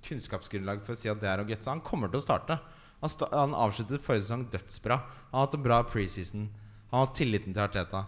kunnskapsgrunnlag 0.06 0.82
for 0.86 0.94
å 0.94 1.00
si 1.00 1.10
at 1.10 1.20
det 1.22 1.30
er 1.30 1.42
å 1.42 1.48
gutse? 1.48 1.70
Han 1.70 1.82
kommer 1.86 2.10
til 2.10 2.20
å 2.20 2.24
starte. 2.24 2.58
Han, 3.00 3.10
sta 3.10 3.30
han 3.32 3.56
avsluttet 3.56 4.04
forrige 4.04 4.26
sesong 4.26 4.46
dødsbra. 4.52 4.98
Han 5.30 5.38
har 5.38 5.46
hatt 5.46 5.58
en 5.58 5.66
bra 5.66 5.80
preseason. 5.88 6.48
Han 6.90 7.06
har 7.06 7.14
tilliten 7.16 7.54
til 7.56 7.64
Arteta. 7.64 8.04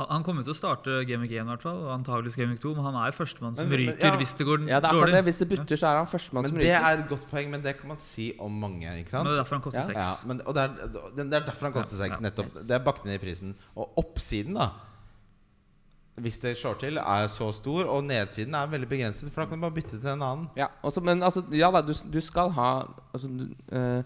Han, 0.00 0.06
han 0.14 0.24
kommer 0.26 0.46
til 0.46 0.54
å 0.54 0.56
starte 0.58 0.96
Game 1.08 1.20
Week 1.26 1.32
1, 1.36 1.44
i 1.44 1.48
hvert 1.50 1.62
fall, 1.66 1.78
og 1.84 1.92
antakeligvis 1.94 2.38
Game 2.40 2.54
Week 2.54 2.60
2, 2.64 2.72
men 2.78 2.88
han 2.88 2.98
er 3.02 3.14
førstemann 3.16 3.54
som 3.58 3.68
Men- 3.68 3.76
men- 3.78 3.90
ryker 3.92 4.08
ja. 4.08 4.16
hvis 4.20 4.32
det 4.38 4.46
går 4.48 4.64
Ja, 4.68 4.80
det 4.80 4.88
er 4.90 4.98
dårlig. 4.98 5.12
det. 5.18 5.22
Hvis 5.28 5.38
det 5.44 5.48
butter, 5.52 5.76
så 5.82 5.86
er 5.92 5.96
han 6.00 6.06
førstemann 6.10 6.46
som 6.48 6.56
ryker. 6.56 6.66
det 6.66 6.76
er 6.80 6.98
et 7.04 7.08
godt 7.12 7.26
poeng, 7.30 7.50
men 7.50 7.62
det 7.62 7.76
kan 7.78 7.88
man 7.88 7.96
si 8.00 8.32
om 8.40 8.52
mange. 8.52 8.88
ikke 8.98 9.10
sant? 9.10 9.24
Men 9.24 9.32
det 9.32 9.38
er 9.38 9.42
derfor 9.44 9.56
han 9.60 9.62
koster 9.68 9.80
Ja. 9.80 9.86
seks. 9.86 9.96
Ja, 10.00 10.14
men, 10.26 10.40
og 10.46 10.54
det 10.54 10.62
er, 10.62 10.68
det 11.16 11.26
er 11.34 11.40
derfor 11.46 11.66
han 11.68 11.72
koster 11.72 11.96
Ja, 11.98 12.04
seks. 12.08 12.16
ja. 12.16 12.28
Nettopp. 12.30 12.46
Yes. 12.56 12.66
Det 12.66 12.74
er 12.80 12.84
bakt 12.84 13.04
ned 13.04 13.14
i 13.14 13.18
prisen. 13.26 13.54
Og 13.76 13.90
oppsiden, 13.98 14.54
da 14.54 14.70
hvis 16.20 16.38
det 16.42 16.56
slår 16.58 16.74
til, 16.78 16.98
er 16.98 17.26
så 17.32 17.46
stor, 17.54 17.84
og 17.88 18.02
nedsiden 18.04 18.54
er 18.54 18.66
veldig 18.68 18.88
begrenset. 18.90 19.30
For 19.32 19.40
da 19.40 19.46
kan 19.48 19.56
du 19.56 19.62
bare 19.64 19.76
bytte 19.78 20.00
til 20.00 20.10
en 20.10 20.22
annen. 20.22 20.48
Ja, 20.58 20.66
også, 20.84 21.00
men 21.02 21.22
altså, 21.22 21.42
ja 21.56 21.70
da, 21.72 21.80
du, 21.80 21.94
du 22.12 22.20
skal 22.20 22.50
ha 22.50 22.82
altså, 23.14 23.28
du, 23.28 23.46
uh, 23.72 24.02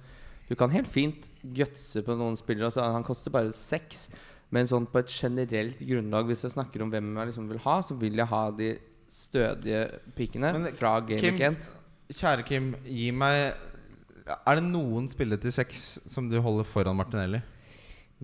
du 0.48 0.54
kan 0.54 0.70
helt 0.70 0.86
fint 0.92 1.30
gutse 1.56 2.02
på 2.06 2.14
noen 2.16 2.36
spillere. 2.38 2.68
Altså, 2.70 2.84
han 2.92 3.02
koster 3.02 3.30
bare 3.34 3.50
seks. 3.56 4.08
Men 4.54 4.68
sånn 4.70 4.86
på 4.90 5.00
et 5.02 5.10
generelt 5.10 5.80
grunnlag, 5.82 6.28
hvis 6.30 6.44
jeg 6.46 6.54
snakker 6.54 6.84
om 6.84 6.92
hvem 6.92 7.08
jeg 7.18 7.30
liksom 7.32 7.48
vil 7.50 7.62
ha, 7.64 7.78
så 7.82 7.96
vil 7.98 8.20
jeg 8.20 8.30
ha 8.30 8.42
de 8.54 8.68
stødige 9.10 9.80
pikkene 10.16 10.52
Men, 10.54 10.68
fra 10.76 10.96
Game 11.04 11.20
Kim, 11.22 11.34
Week 11.34 11.42
1. 11.48 12.14
Kjære 12.14 12.44
Kim, 12.46 12.70
gi 12.86 13.10
meg 13.14 13.54
Er 14.34 14.60
det 14.60 14.64
noen 14.66 15.08
spillere 15.10 15.42
til 15.42 15.52
seks 15.54 15.84
som 16.10 16.30
du 16.30 16.38
holder 16.44 16.68
foran 16.68 16.96
Martinelli? 16.96 17.42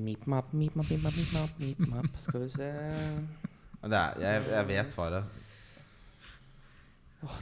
Meep 0.01 0.24
map, 0.31 0.53
meep 0.57 0.76
map, 0.78 0.89
meep 0.89 1.03
map, 1.35 1.59
meep 1.61 1.81
map. 1.91 2.09
Skal 2.22 2.47
vi 2.47 2.49
se 2.55 2.70
Det 3.83 3.97
er, 3.99 4.20
jeg, 4.22 4.45
jeg 4.55 4.68
vet 4.70 4.95
svaret. 4.95 5.39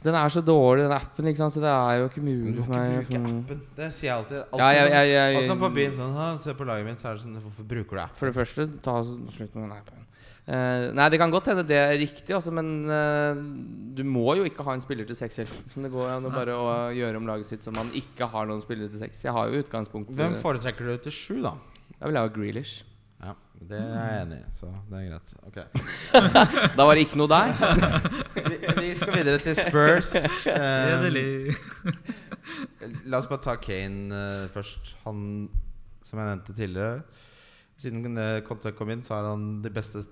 Den 0.03 0.15
er 0.19 0.31
så 0.33 0.41
dårlig, 0.43 0.83
den 0.83 0.91
appen, 0.91 1.27
ikke 1.31 1.39
sant? 1.39 1.53
så 1.55 1.61
det 1.63 1.69
er 1.71 2.01
jo 2.01 2.09
ikke 2.09 2.23
mulig 2.23 2.65
for 2.65 2.73
meg. 2.73 2.89
du 2.89 2.95
må 2.95 3.03
ikke 3.05 3.21
bruke 3.21 3.21
appen. 3.39 3.61
Det 3.77 3.87
sier 3.95 4.09
jeg 4.09 4.15
alltid. 4.17 4.41
Alt, 4.41 4.59
Ja, 4.59 4.67
jeg, 4.75 4.91
jeg, 4.91 5.13
jeg, 5.13 5.37
Alt 5.39 5.51
sånn 5.53 5.61
på 5.61 5.69
byen 5.77 5.95
sånn 5.95 6.11
«Ha, 6.17 6.27
Se 6.43 6.55
på 6.59 6.67
laget 6.67 6.89
mitt, 6.89 6.99
så 6.99 7.11
er 7.11 7.15
det 7.15 7.23
sånn 7.23 7.37
Hvorfor 7.39 7.69
bruker 7.69 7.95
du 7.95 8.01
appen? 8.03 8.19
For 8.19 8.31
det 8.31 8.35
første, 8.35 8.67
ta 8.83 8.97
slutt 9.05 9.55
med 9.55 9.63
den 9.63 9.73
appen. 9.77 10.05
Uh, 10.49 10.89
nei, 10.97 11.05
det 11.13 11.19
kan 11.21 11.29
godt 11.29 11.51
hende 11.51 11.61
det 11.69 11.77
er 11.77 11.91
riktig, 12.01 12.33
altså, 12.33 12.49
men 12.57 12.89
uh, 12.89 13.37
du 13.95 14.01
må 14.01 14.33
jo 14.39 14.47
ikke 14.49 14.65
ha 14.65 14.73
en 14.73 14.81
spiller 14.81 15.05
til 15.07 15.15
seks 15.15 15.43
heller. 15.43 15.63
Som 15.71 15.85
det 15.85 15.93
går 15.93 16.11
an 16.17 16.27
å 16.27 16.33
bare 16.33 16.57
å 16.57 16.69
gjøre 16.97 17.21
om 17.21 17.29
laget 17.29 17.51
sitt 17.51 17.63
så 17.63 17.71
man 17.75 17.93
ikke 17.95 18.27
har 18.33 18.49
noen 18.49 18.63
spillere 18.65 18.91
til 18.91 19.03
seks. 19.05 19.23
Jeg 19.27 19.35
har 19.35 19.47
jo 19.47 19.63
utgangspunkt 19.63 20.11
Hvem 20.17 20.39
foretrekker 20.43 20.89
du 20.89 20.95
til 21.05 21.15
sju, 21.15 21.35
da? 21.45 21.55
Jeg 21.95 22.03
vil 22.11 22.19
ha 22.19 22.27
Grealish. 22.33 22.79
Ja, 23.19 23.33
Det 23.59 23.75
er 23.75 23.89
jeg 23.99 24.19
enig 24.23 24.37
i, 24.39 24.49
så 24.55 24.69
det 24.87 24.99
er 24.99 25.07
greit. 25.11 25.31
Ok 25.49 25.57
Da 26.77 26.85
var 26.87 26.95
det 26.95 27.03
ikke 27.03 27.19
noe 27.19 27.27
der. 27.27 27.49
Vi, 28.45 28.59
vi 28.77 28.91
skal 28.95 29.11
videre 29.17 29.41
til 29.43 29.57
Spurs. 29.59 30.13
Eh, 30.47 30.85
Redelig. 30.93 31.55
la 33.11 33.19
oss 33.19 33.27
bare 33.27 33.43
ta 33.43 33.57
Kane 33.59 34.15
eh, 34.15 34.45
først. 34.53 34.93
Han, 35.03 35.49
som 36.05 36.21
jeg 36.21 36.31
nevnte 36.31 36.55
tidligere 36.55 37.01
Siden 37.79 38.17
eh, 38.19 38.39
Conte 38.47 38.71
kom 38.75 38.91
inn, 38.91 39.03
så 39.03 39.17
har 39.17 39.29
han 39.33 39.59
de 39.63 39.71
beste 39.71 40.05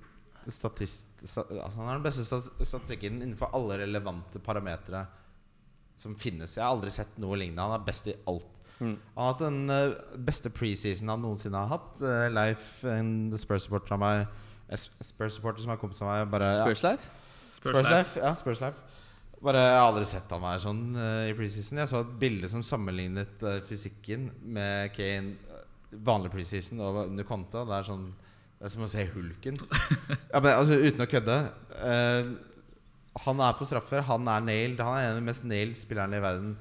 statist... 0.48 1.08
Altså 1.24 1.80
han 1.80 1.88
har 1.90 1.98
den 1.98 2.06
beste 2.06 2.24
statistikken 2.28 3.22
innenfor 3.22 3.52
alle 3.56 3.80
relevante 3.82 4.40
parametere 4.44 5.06
som 5.98 6.16
finnes. 6.20 6.54
Jeg 6.56 6.64
har 6.64 6.76
aldri 6.76 6.94
sett 6.94 7.18
noe 7.20 7.40
lignende. 7.40 7.66
Han 7.66 7.80
er 7.80 7.88
best 7.88 8.08
i 8.12 8.16
alt. 8.30 8.52
Mm. 8.80 8.98
Han 9.16 9.24
har 9.24 9.32
hatt 9.32 9.44
den 9.46 9.62
eh, 9.74 10.18
beste 10.28 10.52
preseason 10.54 11.10
han 11.10 11.24
noensinne 11.26 11.64
har 11.64 11.78
hatt. 11.78 11.96
Uh, 12.02 12.28
Leif, 12.34 12.76
en 12.86 13.32
Spurs-supporter 13.40 13.98
av 13.98 14.04
meg 14.04 14.26
eh, 14.26 14.84
Spurs-supporter 15.12 15.66
som 15.66 15.74
er 15.74 15.82
kompis 15.82 16.04
av 16.06 16.12
meg, 16.12 16.28
bare 16.32 16.54
Spurs 16.60 16.84
Life? 16.86 17.10
Spurs 17.58 17.90
Life. 17.90 18.20
Ja, 18.22 18.36
Spurs 18.38 18.62
Life. 18.62 18.88
Bare, 19.38 19.62
jeg 19.62 19.78
har 19.78 19.88
aldri 19.92 20.06
sett 20.10 20.32
han 20.34 20.42
være 20.42 20.62
sånn 20.64 20.84
uh, 20.98 21.28
i 21.30 21.34
preseason. 21.38 21.78
Jeg 21.82 21.92
så 21.92 22.02
et 22.02 22.16
bilde 22.22 22.50
som 22.50 22.64
sammenlignet 22.66 23.44
uh, 23.46 23.60
fysikken 23.68 24.32
med 24.42 24.94
Kane 24.96 25.36
eh, 25.36 25.60
vanlig 26.08 26.32
preseason 26.34 26.82
og 26.82 27.04
under 27.04 27.28
Konta. 27.28 27.62
Det 27.68 27.76
er 27.78 27.86
sånn 27.86 28.08
Det 28.58 28.66
er 28.66 28.74
som 28.74 28.88
å 28.88 28.90
se 28.90 29.06
hulken. 29.14 29.60
Ja, 30.34 30.42
men 30.42 30.52
altså 30.56 30.80
Uten 30.82 31.06
å 31.06 31.10
kødde. 31.10 31.38
Uh, 31.78 32.34
han 33.28 33.46
er 33.46 33.54
på 33.58 33.66
straffer, 33.66 34.02
han 34.06 34.26
er 34.30 34.42
nailed. 34.46 34.82
Han 34.82 34.98
er 34.98 35.06
en 35.06 35.16
av 35.16 35.22
de 35.22 35.30
mest 35.30 35.46
nailed 35.46 35.78
spillerne 35.78 36.18
i 36.18 36.26
verden. 36.26 36.58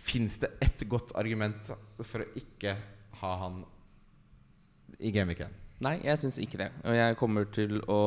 Fins 0.00 0.38
det 0.42 0.52
ett 0.64 0.84
godt 0.90 1.12
argument 1.20 1.70
for 2.02 2.24
å 2.24 2.28
ikke 2.40 2.74
ha 3.20 3.32
han 3.44 3.62
i 5.00 5.12
Game 5.14 5.32
Week 5.32 5.42
1? 5.44 5.56
Nei, 5.84 5.94
jeg 6.04 6.20
syns 6.20 6.36
ikke 6.42 6.58
det. 6.60 6.70
Og 6.84 6.96
jeg 6.96 7.16
kommer 7.20 7.46
til 7.52 7.78
å 7.88 8.00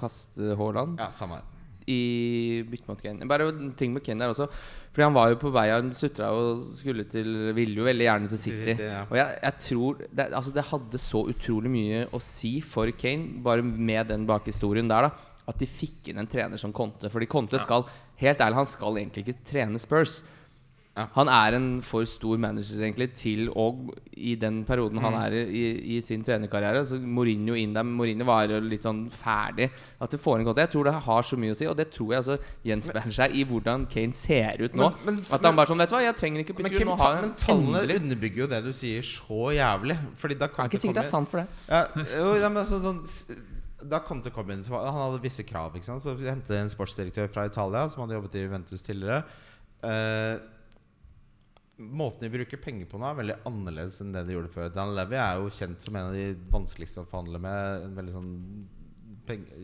kaste 0.00 0.54
Haaland 0.56 1.00
Ja, 1.00 1.10
samme 1.12 1.40
her. 1.40 1.54
i 1.88 2.62
bytte 2.68 2.88
mot 2.88 3.00
Kane. 3.00 3.26
Bare 3.28 3.48
en 3.48 3.72
ting 3.76 3.92
med 3.94 4.04
Kane 4.04 4.20
der 4.24 4.32
også. 4.32 4.46
Fordi 4.92 5.04
han 5.06 5.14
var 5.16 5.30
jo 5.32 5.38
på 5.40 5.50
vei 5.52 5.66
Han 5.70 5.90
sutra 5.96 6.30
og 6.36 6.74
skulle 6.76 7.04
til 7.08 7.52
Ville 7.56 7.80
jo 7.80 7.84
veldig 7.86 8.06
gjerne 8.06 8.28
til 8.32 8.40
City. 8.40 8.64
City, 8.72 8.88
ja. 8.88 9.02
Og 9.08 9.16
jeg, 9.16 9.38
jeg 9.44 9.58
tror 9.66 10.02
det, 10.08 10.26
altså 10.32 10.52
det 10.56 10.64
hadde 10.70 11.00
så 11.00 11.22
utrolig 11.32 11.72
mye 11.72 12.02
å 12.12 12.20
si 12.24 12.58
for 12.64 12.88
Kane, 12.96 13.42
bare 13.44 13.64
med 13.64 14.08
den 14.12 14.24
bakhistorien 14.28 14.88
der, 14.88 15.08
da. 15.08 15.34
At 15.48 15.60
de 15.60 15.68
fikk 15.68 16.10
inn 16.12 16.20
en 16.20 16.28
trener 16.28 16.60
som 16.60 16.72
Conte. 16.76 17.08
Fordi 17.12 17.28
Conte 17.28 17.60
skal 17.60 17.86
Helt 18.18 18.40
ærlig, 18.42 18.56
han 18.58 18.66
skal 18.66 18.96
egentlig 18.98 19.22
ikke 19.28 19.44
trene 19.46 19.78
Spurs. 19.78 20.22
Ja. 20.98 21.04
Han 21.14 21.28
er 21.30 21.54
en 21.54 21.66
for 21.86 22.02
stor 22.10 22.36
manager 22.42 22.80
egentlig 22.82 23.12
til 23.14 23.48
å 23.54 23.68
I 24.18 24.32
den 24.34 24.64
perioden 24.66 24.98
Mm. 24.98 25.04
han 25.04 25.14
er 25.22 25.34
i, 25.46 25.96
i 25.96 26.00
sin 26.02 26.24
trenerkarriere. 26.26 26.80
Så 26.84 26.98
Mourinho 26.98 27.54
inn 27.54 27.72
der 27.76 27.84
Mourinho 27.86 28.24
var 28.26 28.48
litt 28.48 28.82
sånn 28.82 29.04
ferdig. 29.14 29.68
At 30.02 30.10
det 30.10 30.18
får 30.18 30.40
en 30.40 30.44
godt 30.48 30.58
Jeg 30.58 30.70
tror 30.72 30.84
det 30.90 30.94
har 31.06 31.22
så 31.22 31.38
mye 31.38 31.54
å 31.54 31.56
si, 31.56 31.66
og 31.70 31.76
det 31.78 31.92
tror 31.94 32.10
jeg 32.10 32.18
altså 32.24 32.38
gjenspeiler 32.66 33.14
seg 33.14 33.36
i 33.38 33.44
hvordan 33.46 33.86
Kane 33.88 34.12
ser 34.12 34.58
ut 34.64 34.74
nå. 34.74 34.90
Men- 35.04 35.14
men- 35.14 35.24
at 35.32 35.40
han 35.46 35.54
bare 35.54 35.66
sånn 35.70 35.78
Vet 35.78 35.88
du 35.90 35.94
hva, 35.94 36.02
jeg 36.02 36.16
trenger 36.16 36.44
ikke 36.44 36.56
bytte 36.58 36.96
ta, 36.98 37.20
men 37.22 37.34
tallene 37.34 37.78
endelig 37.78 38.00
underbygger 38.02 38.36
jo 38.42 38.46
det 38.48 38.64
du 38.64 38.72
sier, 38.72 39.02
så 39.02 39.54
jævlig. 39.54 39.96
Fordi 40.18 40.34
da 40.38 40.46
Det 40.48 40.58
er 40.58 40.68
ikke 40.68 40.80
sikkert 40.82 40.94
det 40.94 41.06
er 41.06 41.10
sant 41.14 41.28
for 41.28 41.38
det. 41.38 41.46
Ja, 41.68 41.86
jo, 41.94 42.34
ja, 42.34 42.48
men 42.48 42.64
altså, 42.64 42.80
sånn, 42.82 43.38
da 43.88 44.00
kom 44.00 44.20
inn, 44.50 44.64
så 44.64 44.74
han 44.74 44.92
hadde 44.92 45.22
visse 45.22 45.44
krav. 45.46 45.72
Ikke 45.76 45.84
sant? 45.84 46.02
Så 46.02 46.16
hentet 46.18 46.50
en 46.50 46.68
sportsdirektør 46.68 47.28
fra 47.30 47.44
Italia 47.46 47.88
som 47.88 48.02
hadde 48.02 48.18
jobbet 48.20 48.34
i 48.34 48.42
Juventus 48.48 48.82
tidligere. 48.82 49.22
Eh, 49.84 50.38
måten 51.78 52.26
de 52.26 52.32
bruker 52.32 52.60
penger 52.60 52.88
på 52.90 52.98
nå, 52.98 53.06
er 53.06 53.20
veldig 53.20 53.36
annerledes 53.48 54.00
enn 54.02 54.10
det 54.14 54.24
de 54.26 54.34
gjorde 54.34 54.50
før. 54.54 54.72
Dan 54.74 54.94
Levy 54.96 55.18
er 55.20 55.38
jo 55.38 55.52
kjent 55.54 55.84
som 55.84 55.96
en 55.98 56.10
av 56.10 56.16
de 56.16 56.32
vanskeligste 56.50 57.04
å 57.04 57.08
forhandle 57.08 57.40
med. 57.42 57.86
En 57.86 57.94
veldig 57.98 58.14
sånn 58.16 58.32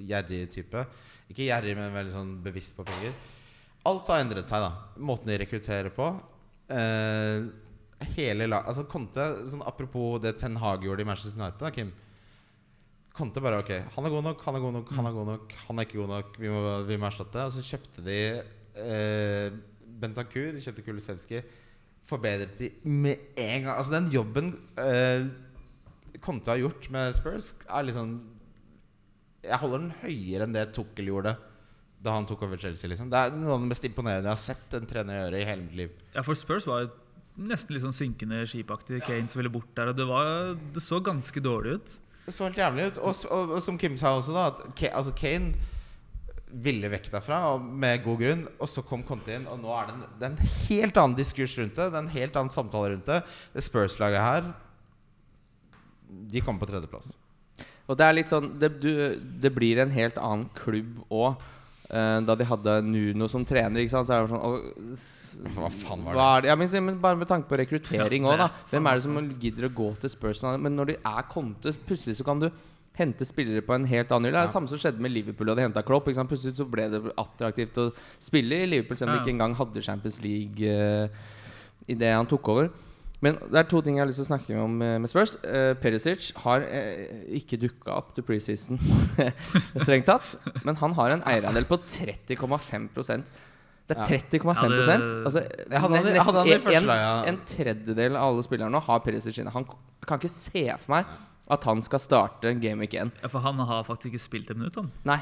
gjerrig 0.08 0.44
type. 0.52 0.84
Ikke 1.32 1.48
gjerrig, 1.48 1.74
men 1.78 1.94
veldig 1.94 2.14
sånn 2.14 2.32
bevisst 2.44 2.76
på 2.76 2.86
penger. 2.86 3.16
Alt 3.88 4.08
har 4.12 4.22
endret 4.22 4.48
seg, 4.48 4.64
da. 4.64 5.02
Måten 5.02 5.32
de 5.32 5.40
rekrutterer 5.42 5.92
på. 5.94 6.06
Eh, 6.72 7.50
hele 8.14 8.46
lag 8.48 8.66
Altså 8.70 8.86
Conte, 8.88 9.24
sånn 9.50 9.62
apropos 9.68 10.16
det 10.24 10.32
Ten 10.40 10.56
Hag 10.56 10.86
gjorde 10.86 11.04
i 11.04 11.08
Manchester 11.08 11.36
United, 11.36 11.60
da, 11.60 11.72
Kim. 11.74 11.92
Conte 13.14 13.42
bare 13.44 13.60
Ok, 13.62 13.70
han 13.94 14.06
er 14.06 14.14
god 14.14 14.24
nok, 14.26 14.40
han 14.46 14.56
er 14.58 14.64
god 14.64 14.74
nok, 14.78 14.94
han 14.96 15.08
er 15.08 15.14
god 15.14 15.28
nok, 15.30 15.52
han 15.66 15.78
er 15.78 15.86
ikke 15.86 16.00
god 16.00 16.14
nok. 16.14 16.38
Vi 16.40 16.50
må, 16.50 16.62
vi 16.88 16.98
må 16.98 17.10
erstatte. 17.10 17.44
Og 17.46 17.54
så 17.54 17.66
kjøpte 17.66 18.06
de 18.06 18.18
eh, 18.84 19.60
Bentancur, 20.04 20.50
de 20.54 20.64
kjøpte 20.64 20.86
Kulisevskij. 20.86 21.44
Forbedret 22.09 22.59
de 22.61 22.70
med 22.84 23.34
en 23.40 23.64
gang. 23.64 23.72
Altså 23.74 23.94
den 23.96 24.11
jobben 24.12 24.52
eh, 24.80 25.26
å 26.20 26.36
har 26.48 26.61
gjort 26.61 26.88
med 26.92 27.16
Spurs, 27.16 27.52
er 27.68 27.84
liksom 27.84 28.14
Jeg 29.44 29.61
holder 29.61 29.82
den 29.82 29.94
høyere 30.00 30.46
enn 30.46 30.55
det 30.57 30.70
Tukkel 30.72 31.11
gjorde 31.11 31.34
da 32.05 32.12
han 32.12 32.26
tok 32.28 32.42
over 32.44 32.61
Chelsea. 32.61 32.88
Liksom. 32.90 33.09
Det 33.12 33.16
er 33.16 33.36
noe 33.36 33.55
av 33.55 33.62
det 33.62 33.70
mest 33.70 33.84
imponerende 33.88 34.28
jeg 34.28 34.36
har 34.36 34.42
sett 34.42 34.76
en 34.76 34.88
trener 34.88 35.22
gjøre 35.22 35.40
i 35.40 35.46
hele 35.48 35.64
mitt 35.64 35.76
liv. 35.78 35.92
Ja, 36.12 36.24
for 36.24 36.36
Spurs 36.36 36.66
var 36.68 36.82
jo 36.84 36.90
nesten 37.48 37.74
litt 37.74 37.84
sånn 37.84 37.96
synkende 37.96 38.42
skipaktig. 38.48 39.00
Kane 39.07 39.30
som 39.30 39.40
ville 39.40 39.52
bort 39.52 39.70
der. 39.76 39.92
Og 39.92 39.96
det, 39.96 40.05
var, 40.09 40.52
det 40.74 40.82
så 40.84 41.00
ganske 41.05 41.40
dårlig 41.44 41.78
ut. 41.78 41.94
Det 42.26 42.34
så 42.36 42.48
helt 42.48 42.61
jævlig 42.61 42.90
ut. 42.90 43.00
Og, 43.00 43.22
og, 43.32 43.55
og 43.57 43.64
som 43.64 43.80
Kim 43.80 43.96
sa 44.00 44.14
også, 44.18 44.36
da 44.36 44.50
at 44.52 44.61
Ka 44.76 44.92
altså 45.00 45.14
Kane 45.16 45.55
ville 46.62 46.90
vekk 46.92 47.09
derfra, 47.12 47.38
og 47.55 47.64
med 47.64 48.02
god 48.05 48.20
grunn. 48.20 48.44
Og 48.62 48.70
så 48.70 48.84
kom 48.86 49.02
Conte 49.07 49.34
inn, 49.34 49.46
og 49.50 49.59
nå 49.62 49.72
er 49.74 49.88
det 49.88 49.94
en, 49.96 50.05
det 50.20 50.26
er 50.28 50.32
en 50.34 50.52
helt 50.68 51.00
annen 51.00 51.16
diskurs 51.18 51.57
rundt 51.59 51.74
det. 51.78 51.88
Det 51.90 51.98
er 51.98 52.05
en 52.05 52.14
helt 52.14 52.38
annen 52.40 52.55
samtale 52.55 52.92
rundt 52.94 53.09
det. 53.11 53.20
Det 53.57 53.64
Spurs-laget 53.66 54.22
her 54.22 54.52
De 56.34 56.40
kommer 56.44 56.62
på 56.62 56.70
tredjeplass. 56.70 57.14
Og 57.90 57.98
det 57.98 58.07
er 58.07 58.14
litt 58.16 58.30
sånn 58.30 58.52
Det, 58.61 58.70
du, 58.80 58.92
det 59.42 59.50
blir 59.52 59.80
en 59.82 59.92
helt 59.92 60.16
annen 60.20 60.46
klubb 60.57 61.02
òg. 61.12 61.42
da 62.24 62.34
de 62.38 62.46
hadde 62.48 62.78
Nuno 62.86 63.28
som 63.28 63.44
trener, 63.44 63.82
ikke 63.82 63.92
sant? 63.92 64.09
så 64.09 64.14
er 64.16 64.24
det 64.24 64.32
sånn 64.32 64.46
å, 64.46 64.52
Hva 65.57 65.68
faen 65.70 66.05
var 66.07 66.16
hva 66.16 66.28
det? 66.40 66.50
er 66.50 66.57
det? 66.57 66.70
Ja, 66.72 66.80
men, 66.86 67.00
bare 67.02 67.18
med 67.20 67.28
tanke 67.28 67.50
på 67.50 67.59
rekruttering 67.61 68.24
òg, 68.24 68.38
ja, 68.38 68.46
da. 68.46 68.68
Hvem 68.70 68.86
er 68.88 68.94
det 68.94 69.05
som 69.05 69.18
gidder 69.42 69.68
å 69.68 69.74
gå 69.74 69.90
til 70.00 70.12
Spurs? 70.14 70.40
Men 70.57 70.78
når 70.78 70.94
de 70.94 70.96
er 71.02 71.28
Conte, 71.28 71.74
plutselig 71.84 72.16
så 72.20 72.26
kan 72.26 72.40
du 72.40 72.48
hente 72.99 73.26
spillere 73.26 73.64
på 73.66 73.74
en 73.74 73.86
helt 73.90 74.12
annen 74.14 74.28
hylle. 74.28 74.38
Det 74.38 74.45
er 74.45 74.51
det 74.51 74.55
samme 74.55 74.70
som 74.70 74.80
skjedde 74.80 75.03
med 75.03 75.14
Liverpool 75.14 75.51
og 75.51 75.59
de 75.59 75.66
henta 75.66 75.82
Klopp. 75.86 76.07
Plutselig 76.07 76.55
så 76.59 76.66
ble 76.70 76.86
det 76.92 77.03
attraktivt 77.18 77.80
å 77.82 77.88
spille 78.22 78.62
i 78.62 78.70
Liverpool, 78.70 78.99
selv 79.01 79.11
om 79.11 79.16
de 79.16 79.24
ikke 79.24 79.34
engang 79.34 79.57
hadde 79.59 79.82
Champions 79.82 80.20
League 80.22 80.62
uh, 80.62 81.09
det 81.90 82.12
han 82.14 82.30
tok 82.30 82.51
over. 82.55 82.70
Men 83.24 83.38
det 83.49 83.57
er 83.57 83.66
to 83.70 83.80
ting 83.80 83.97
jeg 83.97 84.05
har 84.05 84.11
lyst 84.11 84.20
til 84.20 84.26
å 84.26 84.28
snakke 84.28 84.59
om 84.61 84.76
eh, 84.84 84.99
med 85.01 85.09
Spurs. 85.09 85.34
Uh, 85.40 85.72
Perisic 85.80 86.28
har 86.45 86.66
uh, 86.66 87.24
ikke 87.38 87.59
dukka 87.62 87.97
opp 87.97 88.12
til 88.16 88.26
preseason, 88.26 88.78
strengt 89.84 90.11
tatt. 90.11 90.34
Men 90.66 90.76
han 90.82 90.95
har 90.99 91.14
en 91.14 91.24
eierandel 91.30 91.66
på 91.68 91.80
30,5% 91.80 93.32
Det 93.88 93.97
er 93.97 94.11
30,5 94.11 94.61
Ja, 94.61 94.68
det- 94.68 95.14
altså, 95.24 95.40
nesten 95.95 96.72
i 96.72 96.76
en-. 96.78 96.90
En 97.32 97.40
tredjedel 97.49 98.16
av 98.16 98.28
alle 98.28 98.45
spillere 98.45 98.72
nå 98.72 98.82
har 98.86 99.03
Perisic 99.05 99.40
inne. 99.40 99.53
Han 99.57 99.66
kan 100.05 100.20
ikke 100.20 100.34
se 100.34 100.68
for 100.76 100.99
meg 100.99 101.16
at 101.53 101.66
han 101.68 101.82
skal 101.84 102.01
starte 102.01 102.55
Game 102.61 102.80
Week 102.80 102.95
1. 102.97 103.12
Ja, 103.22 103.28
For 103.28 103.45
han 103.45 103.61
har 103.61 103.84
faktisk 103.84 104.14
ikke 104.14 104.22
spilt 104.22 104.51
et 104.53 104.59
minutt, 104.59 104.78
han. 104.80 104.90
Nei. 105.05 105.18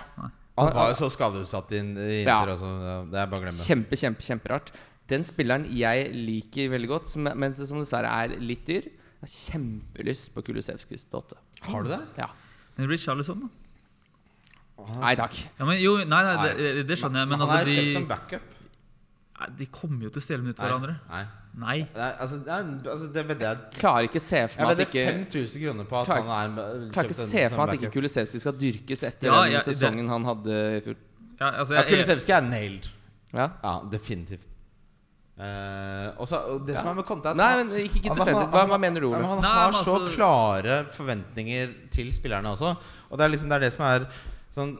Han 0.60 0.70
var 0.76 0.92
jo 0.92 0.98
så 1.00 1.08
skadeutsatt 1.10 1.72
i, 1.72 1.80
i 1.82 2.18
Ja. 2.22 2.40
Inter 2.42 2.54
også. 2.54 2.72
Det 3.10 3.18
er 3.22 3.30
bare 3.30 3.40
å 3.40 3.44
glemme. 3.46 3.66
Kjempe, 3.66 3.98
kjempe, 3.98 4.26
kjemperart. 4.26 4.72
Den 5.10 5.26
spilleren 5.26 5.66
jeg 5.74 6.12
liker 6.14 6.70
veldig 6.72 6.90
godt, 6.92 7.10
som, 7.10 7.26
men 7.26 7.56
som 7.56 7.80
dessverre 7.80 8.12
er 8.22 8.36
litt 8.40 8.62
dyr 8.68 8.86
Jeg 8.86 9.24
har 9.24 9.32
kjempelyst 9.32 10.30
på 10.34 10.44
Kulisevskis 10.46 11.08
Dotte. 11.10 11.36
Har 11.66 11.84
du 11.84 11.90
det? 11.92 12.00
Ja. 12.20 12.30
Men 12.78 12.88
Richarlison, 12.90 13.44
da? 13.44 13.50
Nei 15.02 15.12
takk. 15.18 15.36
Ja, 15.58 15.66
men 15.68 15.78
jo, 15.78 15.98
nei, 16.08 16.22
nei, 16.26 16.48
det, 16.58 16.70
det 16.88 16.96
skjønner 16.98 17.22
jeg, 17.22 17.30
men 17.30 17.38
han 17.38 17.46
altså 17.46 17.58
er 17.60 17.68
de, 17.68 17.74
kjent 17.76 17.98
som 17.98 18.06
backup. 18.10 18.48
De 19.58 19.66
kommer 19.66 20.04
jo 20.06 20.10
til 20.10 20.20
å 20.20 20.24
stjele 20.24 20.42
minutt 20.42 20.56
hverandre. 20.60 20.94
Nei. 21.10 21.22
Nei. 21.52 21.76
Nei, 21.94 22.10
altså, 22.18 22.38
nei, 22.46 22.58
altså 22.88 23.08
det 23.12 23.22
vet 23.28 23.42
jeg 23.44 23.58
Klarer 23.76 24.06
ikke 24.08 24.20
se 24.24 24.38
for 24.48 24.62
meg 24.64 24.70
at 24.72 24.86
ikke 24.86 25.02
5000 25.28 25.60
kroner 25.66 25.84
på 25.90 25.98
at 26.00 26.06
klar, 26.08 26.22
han 26.24 26.54
er 26.56 26.86
Klarer 26.94 27.10
ikke 27.10 27.18
se 27.18 27.42
for 27.52 27.60
meg 27.60 27.68
at 27.74 27.74
ikke. 27.80 27.90
Kulisevskij 27.98 28.40
skal 28.40 28.56
dyrkes 28.62 29.02
etter 29.10 29.28
Ja, 29.28 29.42
den 29.42 29.52
ja, 29.52 29.58
det- 29.58 29.66
sesongen 29.76 30.08
han 30.08 30.24
hadde 30.24 30.56
i 30.78 30.80
fjor. 30.86 30.96
Ja, 31.40 31.50
altså, 31.50 31.74
Ja, 31.74 31.82
jeg, 31.82 31.90
Kulisevskij 31.92 32.36
er 32.38 32.48
nailed. 32.48 32.88
Ja. 33.34 33.50
Ja, 33.62 33.74
definitivt. 33.92 34.48
Uh, 35.42 36.12
også, 36.20 36.36
og 36.52 36.66
det 36.68 36.76
som 36.78 36.90
er 36.92 36.98
med 37.00 37.06
Conte, 37.08 37.26
er 37.26 37.32
at 37.32 37.36
Nei, 37.40 37.64
men 37.64 37.70
ikke 37.80 37.98
ikke 38.02 38.14
han- 38.14 38.50
Hva, 38.52 38.64
hva 38.68 38.78
mener 38.78 39.00
du, 39.00 39.08
Ole? 39.08 39.24
han 39.26 39.40
Nei, 39.40 39.48
har 39.48 39.72
så 39.72 39.96
altså- 39.98 40.14
klare 40.14 40.84
forventninger 40.92 41.72
til 41.90 42.12
spillerne 42.12 42.52
også. 42.52 42.76
Og 43.10 43.18
det 43.18 43.24
er 43.24 43.28
liksom 43.32 43.48
det, 43.48 43.56
er 43.56 43.60
det 43.60 43.72
som 43.72 43.86
er 43.86 44.06
sånn 44.54 44.76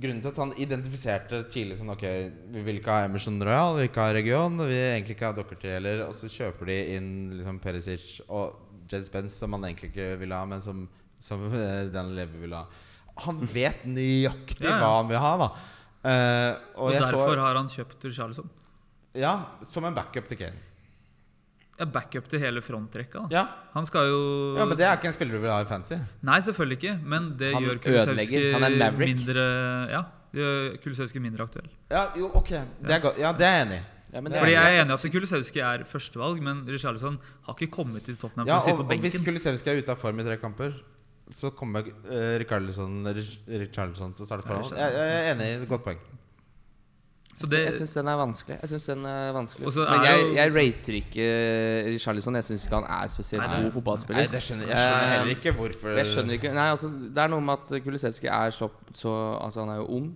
grunnen 0.00 0.22
til 0.22 0.32
at 0.32 0.40
han 0.42 0.52
identifiserte 0.60 1.42
tidlig 1.52 1.78
sånn 1.78 1.92
Ok, 1.94 2.04
vi 2.52 2.64
vil 2.66 2.80
ikke 2.80 2.94
ha 2.94 3.06
Emerson 3.06 3.38
Royal, 3.42 3.76
vi 3.76 3.84
vil 3.84 3.90
ikke 3.90 4.04
ha 4.04 4.14
Region, 4.16 4.58
vi 4.60 4.68
vil 4.70 4.84
egentlig 4.90 5.16
ikke 5.16 5.30
ha 5.30 5.36
Dockerty 5.36 5.70
heller. 5.72 6.04
Og 6.06 6.14
så 6.16 6.30
kjøper 6.32 6.70
de 6.70 6.78
inn 6.96 7.10
liksom 7.38 7.60
Perisic 7.62 8.06
og 8.26 8.62
Jed 8.90 9.06
Spence, 9.08 9.38
som 9.40 9.56
han 9.56 9.66
egentlig 9.68 9.90
ikke 9.92 10.12
ville 10.20 10.36
ha, 10.36 10.48
men 10.48 10.62
som, 10.64 10.84
som 11.22 11.48
Dan 11.50 11.90
Daniel 11.94 12.36
ville 12.36 12.60
ha. 12.60 12.84
Han 13.24 13.40
vet 13.48 13.86
nøyaktig 13.88 14.66
Ja, 14.66 14.76
hva 14.82 14.92
han 14.98 15.10
vil 15.10 15.22
ha, 15.22 15.32
da. 15.40 15.50
Uh, 16.06 16.12
og, 16.76 16.84
Og, 16.84 16.92
derfor 16.94 17.32
så 17.32 17.42
har 17.42 17.58
han 17.58 17.72
kjøpt 17.72 18.08
Charlison. 18.12 18.50
Ja, 19.16 19.34
som 19.64 19.86
en 19.88 19.96
backup 19.96 20.28
til 20.28 20.38
Kane. 20.38 20.65
Ja, 21.76 21.84
backup 21.84 22.28
til 22.32 22.40
hele 22.40 22.62
frontrekka. 22.64 23.26
da. 23.26 23.28
Ja, 23.36 23.46
Han 23.74 23.84
skal 23.86 24.06
jo 24.08 24.20
ja, 24.56 24.64
men 24.64 24.78
det 24.78 24.86
er 24.86 24.96
ikke 24.96 25.10
en 25.10 25.16
spiller 25.16 25.36
du 25.36 25.42
vil 25.42 25.50
ha 25.52 25.58
i 25.60 25.66
fancy. 25.68 25.98
Nei, 26.24 26.38
selvfølgelig 26.40 26.78
ikke, 26.80 26.94
men 27.04 27.26
det 27.36 27.52
Han 27.54 27.62
gjør 27.66 27.82
Kulisevskij 27.84 28.38
ødelegger. 28.38 28.60
Han 28.64 28.78
Maverick. 28.78 29.10
mindre 29.16 29.44
Ja, 29.92 30.00
det 30.32 30.40
gjør 30.46 30.78
Kulisevski 30.84 31.20
mindre 31.20 31.44
aktuell. 31.44 31.68
Ja, 31.90 32.06
jo, 32.16 32.30
ok. 32.34 32.48
Det 32.48 32.96
er, 32.96 33.12
ja, 33.20 33.32
det 33.36 33.46
er 33.46 33.54
jeg 33.58 33.66
enig 33.66 33.76
i. 33.82 33.84
Ja, 34.14 34.20
men 34.22 34.32
Det 34.32 34.38
Fordi 34.40 34.52
er 34.54 34.62
jeg 34.62 34.76
er 34.78 34.82
enig 34.86 34.94
i 34.94 35.06
at 35.06 35.12
Kulisevskij 35.12 35.62
er 35.66 35.84
førstevalg, 35.84 36.40
men 36.42 36.64
Richarlison 36.66 37.18
har 37.44 37.54
ikke 37.60 37.70
kommet 37.76 38.04
til 38.08 38.16
Tottenham 38.16 38.46
Ja, 38.48 38.56
og, 38.56 38.86
på 38.86 38.92
og 38.94 39.00
hvis. 39.04 39.20
Kulisevskij 39.20 39.74
er 39.74 39.82
ute 39.82 39.92
av 39.92 39.98
form 40.00 40.20
i 40.20 40.24
tre 40.24 40.36
kamper, 40.40 40.72
så 41.34 41.50
kommer 41.50 41.82
uh, 41.84 42.38
Rikarlison 42.40 43.02
Richarlison 43.12 44.14
til 44.14 44.24
å 44.24 44.26
starte 44.30 44.46
foran. 44.46 44.62
Jeg, 44.72 44.92
jeg 44.96 45.16
er 45.18 45.34
enig. 45.34 45.46
i 45.50 45.62
et 45.62 45.68
Godt 45.68 45.84
poeng. 45.84 45.98
Så 47.36 47.46
det, 47.52 47.58
jeg 47.66 47.74
syns 47.76 47.92
den 47.92 48.08
er 48.08 48.16
vanskelig. 48.16 48.56
Jeg 48.62 48.68
synes 48.72 48.84
den 48.88 49.02
er 49.04 49.32
vanskelig 49.36 49.66
er 49.66 49.90
Men 49.90 50.04
jeg, 50.06 50.20
jeg 50.36 50.52
rater 50.54 50.94
ikke 51.00 51.26
Richarlison. 51.92 52.34
Jeg 52.38 52.44
syns 52.48 52.64
ikke 52.64 52.78
han 52.80 52.86
er 52.96 53.10
spesielt 53.12 53.42
Nei, 53.44 53.70
fotballspiller 53.74 54.22
god 54.22 54.30
Nei, 54.30 54.32
det 54.32 54.42
skjønner, 54.46 54.70
jeg 54.70 54.78
skjønner 54.80 55.02
Eh, 55.04 55.10
heller 55.12 55.34
ikke 55.36 55.52
hvorfor 55.58 55.98
Jeg 56.00 56.06
skjønner 56.12 56.38
ikke 56.38 56.52
Nei, 56.56 56.68
altså 56.72 56.88
Det 56.88 57.22
er 57.26 57.28
noe 57.34 57.44
med 57.44 57.52
at 57.58 57.82
Kulisevskij 57.84 58.30
er 58.32 58.54
så, 58.56 58.70
så 58.96 59.12
Altså, 59.44 59.60
han 59.66 59.74
er 59.74 59.82
jo 59.82 59.86
ung. 59.98 60.08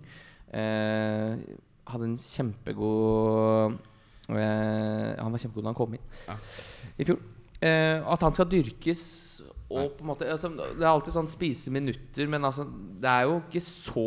Eh, 0.51 1.37
hadde 1.91 2.09
en 2.09 2.17
kjempegod 2.17 3.77
eh, 4.31 5.15
Han 5.21 5.31
var 5.31 5.43
kjempegod 5.43 5.63
da 5.65 5.69
han 5.73 5.77
kom 5.77 5.93
inn 5.97 6.05
Ja. 6.27 6.35
i 6.97 7.05
fjor. 7.07 7.19
Eh, 7.61 8.01
at 8.01 8.21
han 8.25 8.33
skal 8.33 8.49
dyrkes 8.49 9.03
og 9.71 9.95
på 9.97 10.03
en 10.03 10.09
måte 10.11 10.27
altså, 10.29 10.49
Det 10.53 10.83
er 10.83 10.89
alltid 10.89 11.15
sånn 11.15 11.29
spise 11.31 11.71
minutter, 11.73 12.27
men 12.31 12.43
altså 12.47 12.65
det 13.01 13.09
er 13.09 13.25
jo 13.29 13.39
ikke 13.39 13.63
så 13.63 14.05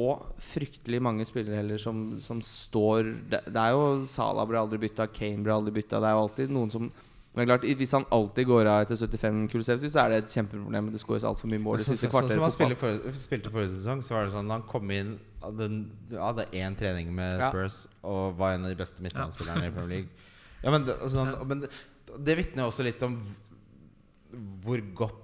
fryktelig 0.53 1.01
mange 1.03 1.27
spillere 1.29 1.62
heller 1.62 1.81
som, 1.81 2.05
som 2.23 2.43
står 2.45 3.11
det, 3.33 3.41
det 3.49 3.61
er 3.62 3.75
jo 3.75 4.05
Salah 4.09 4.47
ble 4.49 4.61
aldri 4.61 4.81
bytta, 4.85 5.09
Kane 5.15 5.43
ble 5.47 5.57
aldri 5.57 5.75
bytta. 5.81 6.01
Det 6.03 6.11
er 6.11 6.17
jo 6.17 6.25
alltid 6.27 6.55
noen 6.55 6.73
som 6.75 6.93
men 7.35 7.49
klart, 7.49 7.65
Hvis 7.67 7.93
han 7.93 8.05
alltid 8.15 8.47
går 8.47 8.69
av 8.71 8.85
etter 8.85 8.95
75 8.97 9.49
Kulisevskij, 9.51 9.91
så 9.91 10.05
er 10.05 10.12
det 10.12 10.19
et 10.23 10.35
kjempeproblem. 10.37 10.91
Det 10.95 11.01
skåres 11.03 11.25
altfor 11.27 11.51
mye 11.51 11.62
mål 11.65 11.81
Så, 11.81 11.81
det 11.81 11.87
så, 11.87 11.95
siste 11.97 12.07
så, 12.07 12.11
kvarteret. 12.12 12.37
som 12.37 12.45
han 12.47 12.55
spilte, 12.55 12.77
for, 12.79 13.17
spilte 13.19 13.51
forrige 13.51 13.73
sesong, 13.73 14.05
så 14.07 14.15
var 14.15 14.29
det 14.29 14.35
sånn 14.37 14.53
Han 14.55 14.62
kom 14.71 14.93
inn 14.95 15.17
Hadde, 15.43 15.67
hadde 16.15 16.47
én 16.55 16.79
trening 16.79 17.11
med 17.17 17.43
Ja. 17.43 17.51
Spurs 17.51 17.81
og 18.07 18.39
var 18.39 18.55
en 18.55 18.69
av 18.69 18.71
de 18.71 18.79
beste 18.79 19.03
midtbanespillerne 19.03 19.67
i 19.67 19.73
Premier 19.75 19.91
League. 19.91 20.31
Ja, 20.62 20.71
men 20.71 20.87
altså, 20.87 21.11
sånn, 21.19 21.35
men 21.51 21.65
det, 21.65 21.73
det 22.25 22.39
vitner 22.39 22.71
også 22.71 22.87
litt 22.87 23.03
om 23.05 23.19
hvor 24.65 24.81
godt 24.97 25.24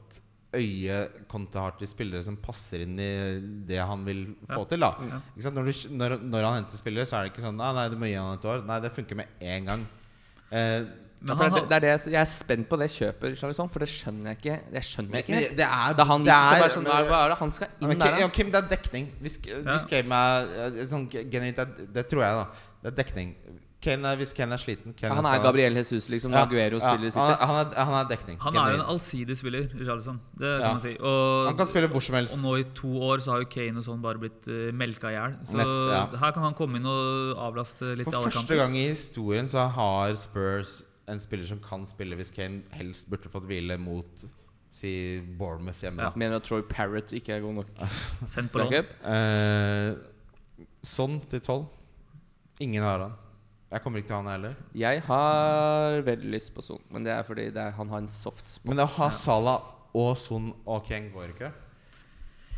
øye 0.53 1.09
Conte 1.31 1.59
har 1.63 1.77
til 1.79 1.87
spillere 1.87 2.25
som 2.27 2.37
passer 2.43 2.83
inn 2.83 2.97
i 2.99 3.41
det 3.69 3.79
han 3.79 4.05
vil 4.05 4.25
få 4.49 4.63
Ja. 4.63 4.65
til. 4.65 4.81
da 4.81 4.95
Ja. 5.01 5.21
ikke 5.37 5.43
sant? 5.43 5.55
Når, 5.55 5.65
du, 5.71 5.95
når, 5.95 6.17
når 6.23 6.45
han 6.49 6.55
henter 6.65 6.77
spillere, 6.77 7.07
så 7.07 7.17
er 7.19 7.23
det 7.29 7.33
ikke 7.35 7.45
sånn 7.47 7.57
Nei, 7.57 7.73
nei 7.75 7.89
du 7.89 7.97
må 7.97 8.07
gi 8.11 8.15
han 8.19 8.35
et 8.39 8.45
år. 8.45 8.65
Nei, 8.67 8.81
det 8.81 8.93
funker 8.93 9.15
med 9.17 9.27
en 9.41 9.65
gang. 9.65 9.87
Eh, 10.51 10.85
Ja, 11.23 11.35
men 11.35 11.51
han, 11.51 11.53
det, 11.53 11.69
det 11.69 11.77
er 11.77 11.81
det, 11.81 12.05
jeg- 12.07 12.15
er 12.17 12.25
spent 12.25 12.67
på 12.67 12.79
det 12.81 12.89
kjøpet, 12.89 13.37
for 13.71 13.79
det 13.79 13.89
skjønner 13.93 14.25
jeg 14.33 14.37
ikke. 14.41 14.61
Jeg 14.73 14.83
skjønner 14.83 15.11
men, 15.11 15.21
ikke 15.21 15.29
men 15.35 15.39
helt. 15.45 15.57
det 15.59 15.67
er 15.69 15.93
Da 15.95 16.05
han 16.05 16.25
det 16.25 16.33
er, 16.33 16.65
er- 16.65 16.69
sånn 16.71 16.83
men- 16.85 17.13
er 17.13 17.29
det 17.29 17.39
han 17.39 17.53
skal 17.53 17.69
inn 17.83 17.89
men 17.89 17.99
der, 17.99 18.19
ja. 18.21 18.29
Kim, 18.29 18.51
det 18.51 18.55
er 18.65 18.69
dekning. 18.77 19.13
Hvis, 19.21 19.37
Ja. 19.47 19.61
hvis 19.77 19.85
Kane 19.85 20.11
er 20.15 20.71
eh, 20.81 20.85
sånn 20.89 21.11
genuint 21.11 21.57
det, 21.57 21.93
det 21.93 22.09
tror 22.09 22.23
jeg, 22.25 22.33
da. 22.33 22.47
Det 22.83 22.89
er 22.99 23.05
dekning. 23.05 23.35
Kane 23.81 24.05
er, 24.13 24.17
hvis 24.21 24.35
Kane 24.37 24.53
er 24.53 24.61
sliten 24.61 24.93
Kane 24.93 25.15
Han 25.17 25.25
er 25.25 25.39
skal- 25.39 25.45
Gabriel 25.47 25.73
Jesus, 25.81 26.09
liksom. 26.13 26.33
Ja, 26.37 26.43
Aguero 26.45 26.77
ja, 26.77 26.81
spiller 26.85 27.09
han, 27.09 27.13
City. 27.13 27.47
han, 27.47 27.67
er, 27.67 27.85
han 27.85 27.95
er 28.05 28.09
dekning. 28.11 28.37
han 28.41 28.57
er 28.57 28.73
jo 28.75 28.77
en 28.83 28.87
allsidig 28.93 29.37
spiller, 29.41 29.69
Charlison. 29.85 30.21
Det 30.37 30.51
kan 30.51 30.61
Ja. 30.61 30.73
man 30.73 30.81
si. 30.81 30.97
Og, 31.01 31.47
Han 31.47 31.57
kan 31.57 31.67
spille 31.67 31.89
hvor 31.89 32.03
som 32.03 32.15
helst. 32.15 32.37
og 32.37 32.43
nå 32.45 32.55
i 32.61 32.63
to 32.75 32.89
år 33.01 33.17
så 33.25 33.31
har 33.33 33.39
jo 33.41 33.49
Kane 33.49 33.77
og 33.79 33.85
sånn 33.85 34.03
bare 34.03 34.19
blitt 34.19 34.47
uh, 34.49 34.71
melka 34.77 35.09
i 35.09 35.17
hjel. 35.17 35.37
Så 35.45 35.57
Nett- 35.57 35.93
ja. 35.93 36.07
her 36.19 36.33
kan 36.33 36.43
han 36.43 36.55
komme 36.55 36.77
inn 36.77 36.85
og 36.87 37.37
avlaste 37.39 37.97
litt 37.97 38.05
For 38.05 38.13
i 38.13 38.17
alle 38.17 38.31
første 38.31 38.39
kamper. 38.47 38.57
gang 38.57 38.77
i 38.77 38.89
historien 38.89 39.49
så 39.49 39.67
har 39.71 40.15
Spurs 40.15 40.85
en 41.09 41.19
spiller 41.19 41.47
som 41.47 41.59
kan 41.59 41.87
spille 41.87 42.15
hvis 42.17 42.31
Kane 42.37 42.63
helst 42.73 43.09
burde 43.11 43.29
fått 43.33 43.47
hvile 43.49 43.79
mot 43.81 44.25
si 44.71 45.21
Bournemouth 45.21 45.81
hjemme. 45.81 45.99
Ja. 46.05 46.11
da. 46.11 46.17
Mener 46.17 46.37
at 46.37 46.45
Troy 46.45 46.61
Parrott 46.63 47.11
ikke 47.17 47.31
er 47.35 47.41
god 47.41 47.55
nok 47.55 47.67
Sendt 48.27 48.53
på 48.53 48.61
lån. 48.61 48.85
Eh, 49.09 49.95
sånn 50.85 51.21
til 51.31 51.41
tolv. 51.41 51.67
Ingen 52.61 52.83
har 52.85 52.99
han. 53.01 53.13
Jeg 53.71 53.83
kommer 53.85 54.03
ikke 54.03 54.11
til 54.11 54.17
han 54.19 54.27
heller. 54.33 54.55
Jeg 54.75 55.03
har 55.07 56.01
veldig 56.07 56.31
lyst 56.33 56.51
på 56.57 56.63
Son, 56.67 56.81
men 56.91 57.05
det 57.07 57.13
er 57.15 57.23
fordi 57.27 57.51
det 57.55 57.61
er, 57.63 57.75
han 57.77 57.89
har 57.93 58.03
en 58.03 58.09
soft 58.11 58.49
spot. 58.51 58.67
Men 58.73 58.83
å 58.83 58.87
ha 58.99 59.11
Salah 59.15 59.61
og 59.95 60.17
Son 60.19 60.49
og 60.67 60.87
Kane 60.89 61.13
går 61.15 61.35
ikke. 61.37 61.53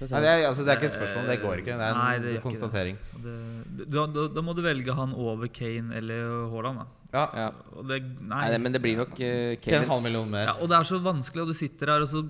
Nei, 0.02 0.08
det, 0.24 0.30
er, 0.30 0.40
altså, 0.48 0.64
det 0.66 0.72
er 0.72 0.80
ikke 0.80 0.88
et 0.88 0.96
spørsmål. 0.96 1.28
Det 1.30 1.36
går 1.42 1.60
ikke. 1.62 1.74
Det 1.78 1.84
er 1.86 1.92
en 1.92 2.00
Nei, 2.00 2.14
det 2.24 2.40
konstatering. 2.42 2.96
Da, 3.22 4.06
da, 4.10 4.24
da 4.34 4.42
må 4.42 4.54
du 4.56 4.62
velge 4.64 4.96
han 4.98 5.12
over 5.14 5.46
Kane 5.54 5.94
eller 6.00 6.48
Haaland. 6.50 6.80
Da. 6.80 6.88
Ja. 7.12 7.26
ja. 7.38 7.50
Og 7.76 7.86
det, 7.86 8.00
nei. 8.18 8.40
Nei, 8.50 8.58
men 8.64 8.74
det 8.74 8.80
blir 8.82 8.98
nok 8.98 9.12
uh, 9.12 9.20
Kane. 9.20 9.52
en 9.52 9.62
Kane. 9.68 9.90
halv 9.92 10.02
million 10.08 10.32
mer. 10.32 10.48
Ja, 10.48 10.56
og 10.58 10.72
det 10.72 10.78
er 10.80 10.88
så 10.88 10.98
vanskelig, 11.04 11.44
og 11.44 11.52
du 11.52 11.58
sitter 11.60 11.92
her, 11.94 12.02
og 12.02 12.10
så 12.10 12.24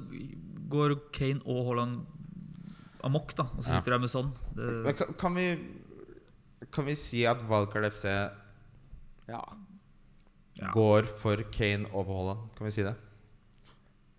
går 0.74 0.98
Kane 1.16 1.40
og 1.46 1.62
Haaland 1.70 2.02
amok, 3.08 3.32
da. 3.38 3.46
Og 3.56 3.62
så 3.64 3.70
Ja. 3.72 3.78
sitter 3.78 3.94
du 3.94 3.96
her 3.96 4.04
med 4.04 4.12
sånn. 4.12 4.34
Det, 4.58 4.96
kan, 4.98 5.14
kan 5.22 5.38
vi 5.38 5.46
Kan 6.72 6.86
vi 6.86 6.94
si 6.96 7.24
at 7.28 7.40
Valkard 7.48 7.88
FC 7.92 8.06
Ja. 9.32 10.68
går 10.74 11.08
for 11.20 11.40
Kane 11.54 11.88
over 11.92 12.12
Haaland? 12.12 12.50
Kan 12.58 12.68
vi 12.68 12.74
si 12.74 12.84
det? 12.86 12.94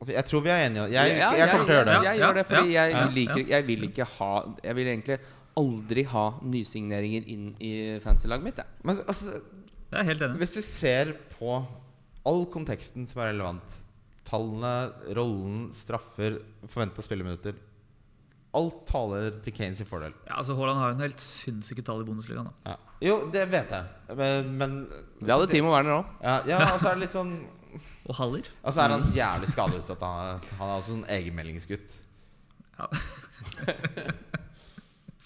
Jeg 0.09 0.25
tror 0.27 0.41
vi 0.43 0.49
er 0.51 0.65
enige. 0.65 0.87
Jeg, 0.91 1.13
jeg, 1.15 1.37
jeg 1.39 1.49
kommer 1.51 1.67
til 1.69 1.73
å 1.73 1.77
gjøre 1.77 1.85
det. 1.87 1.93
Jeg, 1.93 2.03
jeg 2.09 2.19
gjør 2.19 2.33
det 2.39 2.43
fordi 2.49 2.73
jeg, 2.73 3.03
liker, 3.15 3.43
jeg 3.53 3.65
vil 3.69 3.85
ikke 3.87 4.07
ha 4.17 4.31
Jeg 4.65 4.75
vil 4.79 4.89
egentlig 4.91 5.17
aldri 5.61 6.03
ha 6.09 6.23
nysigneringer 6.41 7.27
inn 7.29 7.45
i 7.63 7.71
fancy-laget 8.03 8.43
mitt. 8.47 8.59
Jeg. 8.59 8.81
Men 8.83 8.99
altså, 9.05 9.37
Jeg 9.93 9.99
er 10.01 10.07
helt 10.09 10.25
enig. 10.25 10.41
hvis 10.41 10.55
du 10.57 10.61
ser 10.65 11.13
på 11.37 11.53
all 12.25 12.43
konteksten 12.51 13.05
som 13.07 13.21
er 13.23 13.31
relevant 13.31 13.79
Tallene, 14.27 14.73
rollen, 15.13 15.67
straffer, 15.77 16.39
forventa 16.65 17.03
spilleminutter 17.05 17.53
Alt 18.53 18.83
taler 18.85 19.31
til 19.43 19.53
Kane 19.55 19.75
sin 19.75 19.87
fordel. 19.89 20.13
Ja, 20.27 20.37
altså 20.37 20.53
Haaland 20.57 20.77
har 20.79 20.91
jo 20.91 20.95
en 20.97 21.03
helt 21.07 21.21
sinnssyke 21.23 21.81
tall 21.85 22.03
i 22.03 22.05
Bundesligaen. 22.05 22.45
da. 22.51 22.73
Ja. 22.73 22.75
Jo, 23.01 23.15
det 23.33 23.47
vet 23.51 23.71
jeg. 23.73 24.15
Men, 24.15 24.51
men 24.59 24.75
Det 25.19 25.31
hadde 25.33 25.47
Timo 25.51 25.71
Werner 25.73 25.97
òg. 26.01 26.11
Ja, 26.23 26.35
ja, 26.47 26.59
og 26.73 26.79
så 26.79 26.91
er 26.91 26.99
det 26.99 27.07
litt 27.07 27.15
sånn 27.15 27.33
Og 28.09 28.15
Haller. 28.19 28.45
Og 28.61 28.75
så 28.75 28.83
er 28.83 28.93
han 28.93 29.03
jævlig 29.15 29.49
skadeutsatt. 29.49 30.01
Han, 30.05 30.45
han 30.59 30.69
er 30.69 30.75
også 30.77 30.99
en 30.99 31.05
egenmeldingsgutt. 31.17 31.97
Ja. 32.79 32.87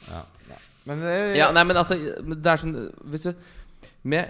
Ja, 0.07 0.21
ja. 0.49 0.57
Men 0.87 1.01
eh, 1.03 1.33
Ja, 1.35 1.49
nei, 1.51 1.63
men 1.67 1.75
altså 1.79 1.97
Det 1.99 2.47
er 2.47 2.61
sånn 2.61 2.75
Hvis 3.11 3.25
du 3.27 3.33
med, 4.07 4.29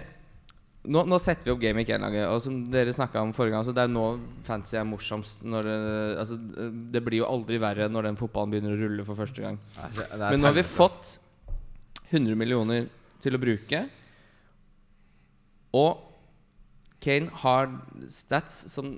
nå, 0.88 1.04
nå 1.04 1.18
setter 1.20 1.48
vi 1.48 1.52
opp 1.52 1.60
Game 1.62 1.82
Week 1.82 1.90
1-laget, 1.92 2.24
og 2.32 2.40
som 2.42 2.58
dere 2.72 2.94
snakka 2.96 3.20
om 3.22 3.34
forrige 3.36 3.56
gang 3.56 3.66
så 3.66 3.74
Det 3.76 3.84
er 3.84 3.92
nå 3.92 4.04
fancy 4.46 4.78
er 4.80 4.86
morsomst. 4.88 5.44
Det, 5.44 5.76
altså, 6.22 6.38
det 6.94 7.02
blir 7.04 7.22
jo 7.22 7.28
aldri 7.28 7.60
verre 7.62 7.90
når 7.92 8.08
den 8.08 8.18
fotballen 8.20 8.54
begynner 8.54 8.76
å 8.76 8.80
rulle 8.80 9.06
for 9.06 9.18
første 9.18 9.44
gang. 9.44 9.60
Nei, 9.76 9.90
det, 9.98 10.08
det 10.14 10.30
Men 10.32 10.42
nå 10.42 10.50
har 10.50 10.56
vi 10.56 10.66
fått 10.66 11.18
100 12.08 12.38
millioner 12.40 12.88
til 13.22 13.36
å 13.36 13.42
bruke. 13.42 13.82
Og 15.76 16.04
Kane 17.04 17.30
har 17.44 17.70
stats 18.10 18.64
som, 18.72 18.96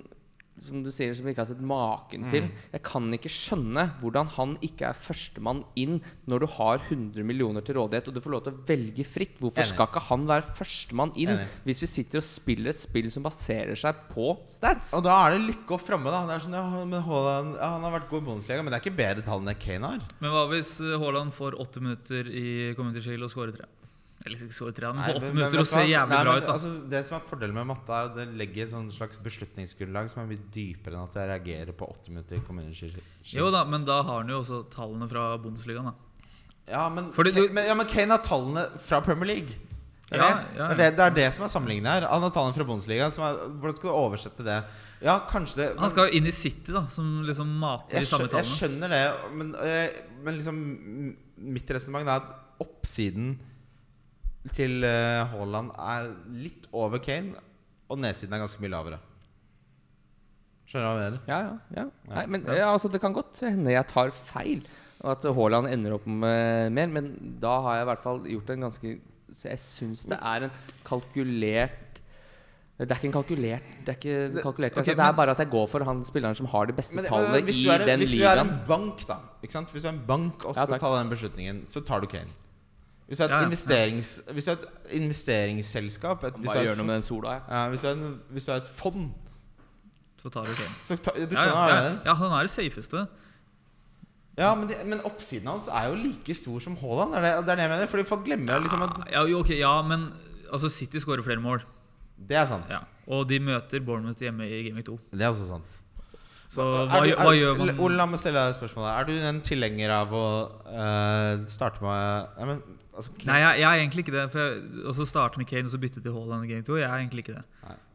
som 0.60 0.82
du 0.84 0.90
sier, 0.92 1.14
som 1.16 1.24
vi 1.24 1.32
ikke 1.32 1.42
har 1.44 1.48
sett 1.48 1.62
maken 1.64 2.26
til. 2.32 2.46
Mm. 2.46 2.64
Jeg 2.74 2.82
kan 2.86 3.06
ikke 3.16 3.32
skjønne 3.32 3.84
hvordan 4.02 4.28
han 4.36 4.56
ikke 4.66 4.90
er 4.90 4.98
førstemann 4.98 5.62
inn 5.80 5.98
når 6.30 6.44
du 6.44 6.46
har 6.56 6.82
100 6.82 7.24
millioner 7.26 7.64
til 7.64 7.78
rådighet 7.78 8.10
og 8.10 8.16
du 8.16 8.20
får 8.24 8.34
lov 8.34 8.44
til 8.44 8.56
å 8.56 8.64
velge 8.68 9.06
fritt. 9.08 9.38
Hvorfor 9.40 9.62
Enig. 9.62 9.72
skal 9.72 9.88
ikke 9.88 10.04
han 10.10 10.26
være 10.28 10.54
førstemann 10.58 11.14
inn 11.16 11.32
Enig. 11.36 11.48
hvis 11.64 11.82
vi 11.84 11.90
sitter 11.94 12.20
og 12.20 12.28
spiller 12.28 12.74
et 12.74 12.82
spill 12.82 13.10
som 13.12 13.26
baserer 13.26 13.78
seg 13.80 14.04
på 14.12 14.34
stats? 14.50 14.94
Og 14.98 15.04
da 15.06 15.16
er 15.24 15.36
det 15.36 15.46
lykke 15.48 15.76
opp 15.76 15.86
framme, 15.86 16.12
da. 16.12 16.22
Det 16.28 16.36
er 16.36 16.46
sånn, 16.46 16.58
ja, 16.60 16.84
men 16.84 17.08
Haaland, 17.08 17.56
ja, 17.56 17.72
han 17.76 17.88
har 17.88 17.96
vært 17.96 18.10
god 18.12 18.22
i 18.22 18.28
Bundesliga, 18.30 18.62
men 18.62 18.72
det 18.72 18.80
er 18.80 18.84
ikke 18.84 19.00
bedre 19.00 19.26
tall 19.26 19.44
enn 19.44 19.60
Kane 19.60 19.94
har. 19.94 20.08
Men 20.20 20.34
hva 20.34 20.46
hvis 20.52 20.76
eh, 20.84 20.96
Haaland 21.00 21.32
får 21.36 21.56
åtte 21.62 21.82
minutter 21.84 22.28
i 22.28 22.48
Community 22.76 23.06
Shield 23.06 23.24
og 23.24 23.32
scorer 23.32 23.56
tre? 23.56 23.70
Eller 24.26 24.36
ikke 24.36 24.52
scorer 24.52 24.74
tre, 24.76 24.86
men 24.92 25.00
Nei, 25.00 25.12
åtte 25.14 25.20
men- 25.20 25.28
men 25.30 25.36
minutter 25.40 25.60
og 25.62 25.66
ser 25.66 25.86
jævlig 25.88 26.12
Nei, 26.12 26.24
bra 26.24 26.32
men, 26.34 26.42
ut. 26.42 26.46
da 26.46 26.52
Altså, 26.52 26.90
det 26.90 27.06
som 27.06 27.16
er 27.16 27.22
fordelen 27.30 27.54
med 27.54 27.66
matte, 27.70 27.88
er 27.88 28.04
at 28.10 28.14
det 28.16 28.26
legger 28.36 28.62
et 28.66 28.70
sånn 28.70 28.90
slags 28.92 29.16
beslutningsgrunnlag 29.18 30.10
som 30.10 30.22
er 30.22 30.26
mye 30.34 30.44
dypere 30.52 30.92
enn 30.92 31.08
at 31.08 31.14
jeg 31.14 31.28
reagerer 31.30 31.72
på 31.72 31.88
åtte 31.88 32.08
minutter 32.12 32.36
i 32.36 32.40
community. 32.40 32.92
Jo 33.32 33.50
da, 33.50 33.64
men 33.64 33.84
da 33.86 34.02
har 34.02 34.18
han 34.20 34.28
jo 34.28 34.40
også 34.42 34.68
tallene 34.70 35.08
fra 35.08 35.38
Bundesligaen. 35.38 35.84
da 35.84 35.94
Ja, 36.68 36.88
men, 36.90 37.10
Fordi 37.12 37.32
du- 37.34 37.48
men, 37.52 37.66
ja, 37.66 37.74
men 37.74 37.86
Kane 37.86 38.10
har 38.10 38.18
tallene 38.18 38.68
fra 38.78 39.00
Premier 39.00 39.26
League. 39.26 39.48
Det 40.10 40.18
er, 40.18 40.22
Ja, 40.22 40.34
det. 40.34 40.56
ja, 40.56 40.68
Det, 40.68 40.96
det, 40.96 41.00
er 41.00 41.10
det 41.10 41.32
som 41.32 41.44
er 41.44 41.48
sammenlignet 41.48 41.86
her. 41.86 42.06
Han 42.08 42.20
har 42.22 42.30
tallene 42.30 42.54
fra 42.54 42.64
Bundesliga. 42.64 43.06
Er, 43.06 43.48
hvordan 43.48 43.76
skal 43.76 43.88
du 43.90 43.94
oversette 43.96 44.44
det? 44.44 44.64
Ja, 45.02 45.18
kanskje 45.20 45.54
det 45.56 45.78
Han 45.78 45.88
skal 45.90 46.08
jo 46.10 46.16
inn 46.18 46.26
i 46.26 46.30
City, 46.30 46.72
da 46.72 46.86
som 46.88 47.22
liksom 47.22 47.46
mater 47.58 48.00
de 48.00 48.04
samme 48.04 48.28
tallene. 48.28 48.44
jeg 48.44 48.70
skjønner 48.70 48.88
det, 48.90 49.32
men, 49.34 49.54
øh, 49.54 49.88
men 50.22 50.34
liksom 50.36 51.16
mitt 51.38 51.66
resonnement 51.70 52.06
er 52.06 52.16
at 52.16 52.22
oppsiden 52.60 53.38
til 54.56 54.84
eh, 54.88 55.20
Haaland 55.34 55.72
er 55.76 56.10
litt 56.32 56.68
over 56.72 57.02
Kane, 57.04 57.36
og 57.90 58.00
nedsiden 58.00 58.36
er 58.36 58.44
ganske 58.44 58.62
mye 58.62 58.72
lavere. 58.72 59.00
Skjønner 60.70 60.86
du 60.86 60.90
hva 60.90 61.02
jeg 61.02 61.10
mener? 61.10 61.22
Ja, 61.26 61.38
ja, 61.42 61.82
ja. 61.82 61.84
Nei, 62.14 62.24
men 62.30 62.46
ja, 62.46 62.70
altså, 62.70 62.88
det 62.92 63.02
kan 63.02 63.14
godt 63.14 63.42
hende 63.42 63.74
jeg 63.74 63.90
tar 63.90 64.12
feil, 64.14 64.62
og 65.02 65.12
at 65.16 65.28
Haaland 65.36 65.68
ender 65.72 65.96
opp 65.96 66.06
med 66.06 66.70
mer. 66.76 66.92
Men 66.94 67.12
da 67.42 67.56
har 67.66 67.80
jeg 67.80 67.86
i 67.86 67.88
hvert 67.90 68.04
fall 68.04 68.20
gjort 68.36 68.52
en 68.54 68.68
ganske 68.68 68.98
Så 69.30 69.46
jeg 69.46 69.62
syns 69.62 70.02
det 70.10 70.18
er 70.18 70.44
en 70.48 70.54
kalkulert 70.84 72.00
Det 72.76 72.88
er 72.90 72.98
ikke 72.98 73.08
en 73.08 73.14
kalkulert 73.14 73.68
Det 73.86 73.92
er 73.92 73.98
ikke 73.98 74.42
kalkulert 74.42 74.78
ok, 74.80 74.90
Det 74.90 75.04
er 75.06 75.14
bare 75.16 75.36
at 75.36 75.38
jeg 75.38 75.52
går 75.52 75.68
for 75.70 75.86
han 75.86 76.02
spilleren 76.02 76.34
som 76.34 76.50
har 76.50 76.66
de 76.66 76.74
beste 76.74 76.98
Men, 76.98 77.06
men, 77.06 77.12
tallene 77.12 77.38
i 77.38 77.78
den 77.86 78.02
hvis 78.02 78.16
du 78.18 78.26
er 78.26 78.42
en 78.42 78.52
bank, 78.68 79.06
da? 79.08 79.20
Hvis 79.40 79.54
du 79.54 79.86
er 79.86 79.92
en 79.94 80.02
bank 80.06 80.44
og 80.44 80.58
skal 80.58 80.74
ja, 80.74 80.82
ta 80.82 80.92
den 80.98 81.14
beslutningen, 81.14 81.62
så 81.70 81.80
tar 81.86 82.02
du 82.02 82.10
Kane. 82.10 82.34
Hvis 83.10 83.18
du 83.18 83.24
er 83.24 83.26
et, 83.26 83.32
Ja, 83.34 83.38
ja. 83.40 83.46
investerings, 83.48 84.10
Hvis 84.30 84.44
du 84.46 84.50
er 84.52 84.56
et 84.60 84.68
investeringsselskap 85.00 86.22
et, 86.28 86.36
Bare 86.44 86.60
er 86.60 86.68
gjør 86.68 86.76
noe 86.78 86.86
med 86.86 86.94
den 87.00 87.02
sola, 87.02 87.32
ja. 87.32 87.40
ja, 87.50 87.62
hvis, 87.72 87.82
du 87.82 87.88
er 87.90 87.96
en, 87.96 88.20
hvis 88.30 88.44
du 88.46 88.52
er 88.54 88.60
et 88.62 88.68
fond, 88.78 89.08
Så 90.22 90.30
tar 90.30 90.44
du 90.46 90.52
det. 90.54 90.68
så 90.86 90.96
ta, 90.96 91.10
Du 91.16 91.20
Ja, 91.20 91.26
skjønner 91.26 91.72
ja, 91.72 91.80
ja, 91.82 91.96
ja, 92.06 92.14
han 92.14 92.32
er 92.38 92.46
det 92.46 92.52
safeste. 92.54 93.06
Ja, 94.38 94.54
men, 94.54 94.68
de, 94.70 94.76
men 94.86 95.00
oppsiden 95.04 95.48
hans 95.50 95.66
er 95.68 95.88
jo 95.90 95.96
like 96.00 96.34
stor 96.38 96.60
som 96.64 96.76
Haaland. 96.80 97.14
Er 97.18 97.20
det, 97.26 97.32
det 97.46 97.52
er 97.52 97.56
det 97.58 97.64
jeg 97.66 97.72
mener. 97.74 97.86
Fordi 97.92 98.04
folk 98.08 98.24
glemmer 98.24 98.62
liksom 98.62 98.82
at 98.86 99.10
Ja, 99.12 99.24
jo, 99.28 99.40
ok, 99.42 99.50
ja, 99.58 99.72
men 99.82 100.06
altså 100.52 100.70
City 100.72 100.98
skårer 101.02 101.24
flere 101.26 101.42
mål. 101.42 101.64
Det 102.28 102.36
er 102.36 102.46
sant. 102.46 102.64
Ja. 102.70 102.78
Og 103.10 103.26
de 103.28 103.40
møter 103.40 103.80
Bournemouth 103.84 104.20
hjemme 104.22 104.46
i 104.46 104.62
Gaming 104.68 104.84
2. 104.86 104.98
Det 105.12 105.22
er 105.26 105.32
også 105.32 105.48
sant. 105.48 105.76
Så 106.50 106.62
Er 106.62 106.86
hva, 106.90 107.00
du- 107.02 107.08
gjør- 107.10 107.18
hva 107.20 107.30
er- 107.32 107.38
gjør 107.40 107.58
man 107.58 107.80
Ole, 107.80 107.96
la 107.96 108.06
meg 108.06 108.18
stille 108.18 108.34
deg 108.38 108.50
et 108.54 108.56
spørsmål. 108.60 108.86
Er 109.00 109.04
du 109.04 109.12
en 109.12 109.40
tilhenger 109.40 109.90
av 109.90 110.12
å 110.12 110.24
uh, 110.66 111.44
starte 111.46 111.80
med 111.82 112.28
ja, 112.38 112.44
men, 112.46 112.62
altså, 113.00 113.14
Nei, 113.28 113.38
jeg, 113.40 113.60
jeg 113.62 113.68
er 113.68 113.82
egentlig 113.82 114.04
ikke 114.04 114.14
det. 114.16 114.24
For 114.32 114.42
jeg, 114.44 114.84
og 114.84 114.96
så 114.98 115.06
starte 115.08 115.40
med 115.40 115.48
Kane 115.50 115.68
og 115.68 115.72
så 115.72 115.80
bytte 115.82 116.02
til 116.04 116.14
Haaland 116.16 116.46
i 116.46 116.52
Game 116.52 116.66
2. 116.66 116.76
Jeg 116.80 116.88
er 116.88 117.02
egentlig 117.02 117.24
ikke 117.26 117.38
det. 117.38 117.44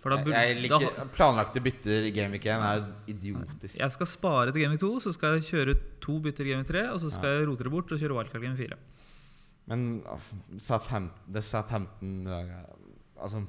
Da 0.06 0.19
jeg, 0.22 0.57
liker, 0.61 0.84
da- 0.86 1.06
planlagte 1.15 1.61
bytter 1.65 2.06
i 2.06 2.11
Game 2.14 2.36
Week 2.36 2.44
1 2.45 2.61
er 2.61 2.84
idiotisk. 3.10 3.80
Jeg 3.80 3.94
skal 3.95 4.10
spare 4.10 4.52
til 4.52 4.61
Gaming 4.61 4.82
2, 4.82 4.91
så 5.02 5.14
skal 5.15 5.40
jeg 5.40 5.48
kjøre 5.48 5.77
to 6.03 6.19
bytter 6.22 6.45
i 6.45 6.52
Gaming 6.53 6.68
3, 6.69 6.84
og 6.91 6.99
så 7.02 7.10
skal 7.14 7.40
jeg 7.40 7.48
rote 7.49 7.65
det 7.65 7.73
bort 7.73 7.91
og 7.95 8.02
kjøre 8.03 8.19
wildcard 8.19 8.45
Game 8.45 8.57
4. 8.60 8.77
Men 9.65 10.03
altså, 10.06 10.38
Southampton, 10.61 11.34
det 11.34 11.44
Southampton-laget 11.44 12.73
Altså 13.15 13.41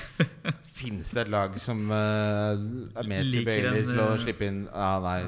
Fins 0.76 1.10
det 1.16 1.22
et 1.22 1.30
lag 1.32 1.54
som 1.58 1.86
uh, 1.90 1.96
er 1.96 3.08
mer 3.08 3.24
tilbøyelig 3.32 3.86
til 3.88 4.00
å 4.02 4.10
eh, 4.12 4.18
slippe 4.20 4.44
inn 4.46 4.58
Ja, 4.68 4.90
nei. 5.00 5.22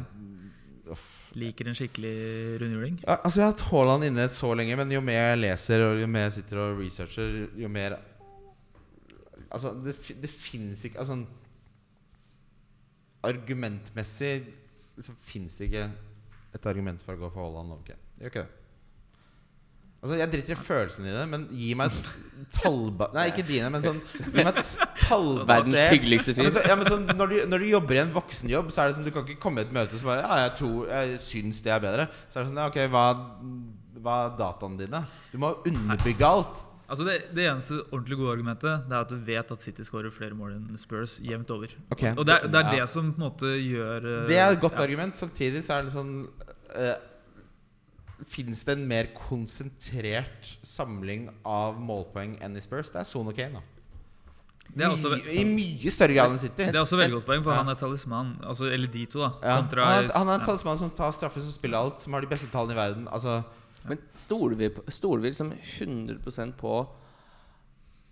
Liker 1.39 1.69
en 1.71 1.77
skikkelig 1.77 2.15
rundhjuling. 2.61 2.99
Ja, 3.07 3.17
altså 3.17 3.41
Jeg 3.41 3.47
har 3.47 3.55
hatt 3.55 3.67
Haaland 3.71 4.07
inne 4.09 4.27
så 4.33 4.51
lenge, 4.59 4.77
men 4.77 4.93
jo 4.93 5.01
mer 5.05 5.31
jeg 5.33 5.43
leser 5.43 5.85
og 5.87 6.01
jo 6.03 6.09
mer 6.11 6.27
jeg 6.29 6.35
sitter 6.39 6.61
og 6.61 6.81
researcher, 6.83 7.39
jo 7.57 7.71
mer 7.73 7.99
Altså, 9.53 9.75
det, 9.85 9.93
det 10.23 10.31
fins 10.33 10.81
ikke 10.89 11.03
Altså 11.03 11.19
Argumentmessig 13.29 14.47
så 15.03 15.13
fins 15.25 15.57
det 15.57 15.71
ikke 15.71 15.87
et 16.53 16.67
argument 16.69 17.01
for 17.05 17.17
å 17.17 17.21
gå 17.21 17.31
for 17.33 17.47
Haaland 17.47 17.79
Okay. 17.81 17.97
Gjør 18.21 18.33
ikke 18.33 18.43
det. 18.45 18.62
Altså, 20.03 20.17
Jeg 20.19 20.33
driter 20.33 20.53
i 20.57 20.59
følelsene 20.59 21.07
dine, 21.13 21.25
men 21.31 21.45
gi 21.55 21.75
meg 21.79 21.93
et 21.93 22.09
tallba... 22.59 23.07
Nei, 23.15 23.29
ikke 23.31 23.45
dine, 23.47 23.69
men 23.71 23.85
sånn 23.85 24.01
Gi 24.19 24.33
meg 24.43 24.49
et 24.51 24.73
tallbasert 25.05 25.53
Verdens 25.53 25.93
hyggeligste 25.95 26.35
fyr. 26.35 26.49
ja, 26.67 26.75
men 26.81 26.89
sånn, 26.91 27.05
når, 27.15 27.31
du, 27.31 27.37
når 27.53 27.63
du 27.63 27.69
jobber 27.71 27.99
i 28.01 28.03
en 28.03 28.11
voksenjobb, 28.17 28.73
så 28.75 28.83
er 28.83 28.91
det 28.91 28.97
sånn 28.99 29.07
du 29.07 29.13
kan 29.15 29.23
ikke 29.29 29.39
komme 29.45 29.63
i 29.63 29.69
et 29.69 29.73
møte 29.77 30.01
som 30.01 30.11
bare 30.11 30.25
Ja, 30.27 30.41
jeg 30.49 30.57
tror 30.59 30.91
Jeg 30.91 31.23
syns 31.23 31.63
det 31.63 31.73
er 31.77 31.85
bedre. 31.87 32.09
Så 32.27 32.41
er 32.41 32.43
det 32.45 32.51
sånn 32.51 32.61
Ja, 32.65 32.67
ok, 32.73 32.81
hva, 32.93 33.05
hva 34.03 34.17
er 34.27 34.35
dataene 34.43 34.83
dine? 34.83 35.05
Du 35.31 35.39
må 35.43 35.55
underbygge 35.71 36.27
alt. 36.29 36.61
Altså 36.93 37.07
det, 37.07 37.15
det 37.33 37.47
eneste 37.49 37.79
ordentlig 37.95 38.19
gode 38.21 38.35
argumentet 38.35 38.83
Det 38.91 38.93
er 38.99 39.07
at 39.07 39.13
du 39.15 39.23
vet 39.31 39.53
at 39.55 39.63
City 39.65 39.87
skårer 39.87 40.13
flere 40.13 40.35
mål 40.37 40.59
enn 40.59 40.83
Spurs 40.83 41.15
jevnt 41.25 41.49
over. 41.55 41.71
Okay. 41.95 42.11
Og 42.19 42.27
det 42.29 42.35
er, 42.35 42.51
det, 42.51 42.59
er 42.59 42.67
Ja. 42.75 42.83
det 42.83 42.91
som 42.93 43.15
på 43.15 43.23
en 43.23 43.29
måte 43.31 43.55
gjør 43.55 44.11
eh, 44.17 44.27
Det 44.29 44.37
er 44.43 44.51
et 44.59 44.61
godt 44.67 44.77
ja. 44.77 44.83
argument. 44.85 45.17
Samtidig 45.17 45.63
så 45.65 45.79
er 45.79 45.87
det 45.87 45.95
sånn 45.95 46.13
uh, 46.27 46.93
Fins 48.29 48.65
det 48.65 48.77
en 48.79 48.87
mer 48.89 49.09
konsentrert 49.17 50.57
samling 50.63 51.29
av 51.49 51.79
målpoeng 51.81 52.37
enn 52.45 52.57
i 52.57 52.63
Spurs? 52.65 52.91
Det 52.95 53.01
er 53.03 53.09
Son 53.09 53.29
og 53.31 53.37
Kane, 53.37 53.59
da. 53.61 53.63
Det 54.73 54.85
er 54.87 54.93
også, 54.95 55.17
I 55.29 55.43
mye 55.45 55.91
større 55.93 56.15
grad 56.17 56.31
enn 56.33 56.39
City. 56.41 56.65
det 56.71 56.75
er 56.79 56.81
også 56.81 56.97
veldig 56.97 57.19
godt 57.19 57.27
poeng, 57.27 57.43
for 57.45 57.53
Ja. 57.53 57.59
han 57.59 57.69
er 57.69 57.75
talisman. 57.77 58.31
Altså, 58.47 58.71
eller 58.73 58.87
de 58.89 59.05
to, 59.07 59.19
da. 59.21 59.33
Ja. 59.43 59.57
Kontra, 59.61 59.85
Han, 59.85 60.05
er, 60.05 60.13
han 60.17 60.29
er 60.29 60.35
en 60.35 60.41
ja. 60.41 60.47
talisman 60.47 60.79
som 60.79 60.91
tar 60.91 61.11
straffer, 61.13 61.41
som 61.41 61.51
spiller 61.53 61.79
alt, 61.79 62.01
som 62.01 62.13
har 62.15 62.21
de 62.25 62.31
beste 62.31 62.49
tallene 62.49 62.73
i 62.73 62.77
verden. 62.81 63.09
Altså 63.13 63.43
Men 63.85 63.99
stoler 64.15 64.57
vi, 64.57 64.71
stoler 64.89 65.23
vi 65.23 65.29
liksom 65.35 65.53
100% 65.53 66.53
på 66.57 66.89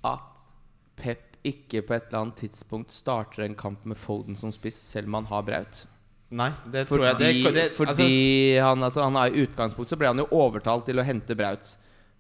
at 0.05 0.39
Pep 0.97 1.37
ikke 1.47 1.81
på 1.87 1.95
et 1.95 2.09
eller 2.11 2.21
annet 2.27 2.37
tidspunkt 2.43 2.93
starter 2.93 3.45
en 3.47 3.55
kamp 3.55 3.87
med 3.87 3.97
Foden 3.97 4.37
som 4.37 4.51
spiss, 4.53 4.77
selv 4.77 5.07
om 5.07 5.15
han 5.15 5.27
har 5.31 5.43
Braut? 5.47 5.87
Nei, 6.31 6.51
det 6.71 6.85
Fordi, 6.87 7.03
tror 7.03 7.07
jeg 7.09 7.19
det, 7.19 7.53
det, 7.57 7.69
fordi 7.75 7.91
altså, 7.91 8.67
han, 8.69 8.83
altså, 8.87 9.03
han 9.03 9.17
er 9.19 9.33
i 9.33 9.45
utgangspunktet 9.45 9.97
så 9.97 9.99
ble 9.99 10.13
han 10.13 10.23
jo 10.23 10.29
overtalt 10.39 10.87
til 10.87 11.03
å 11.03 11.07
hente 11.07 11.35
Braut. 11.35 11.73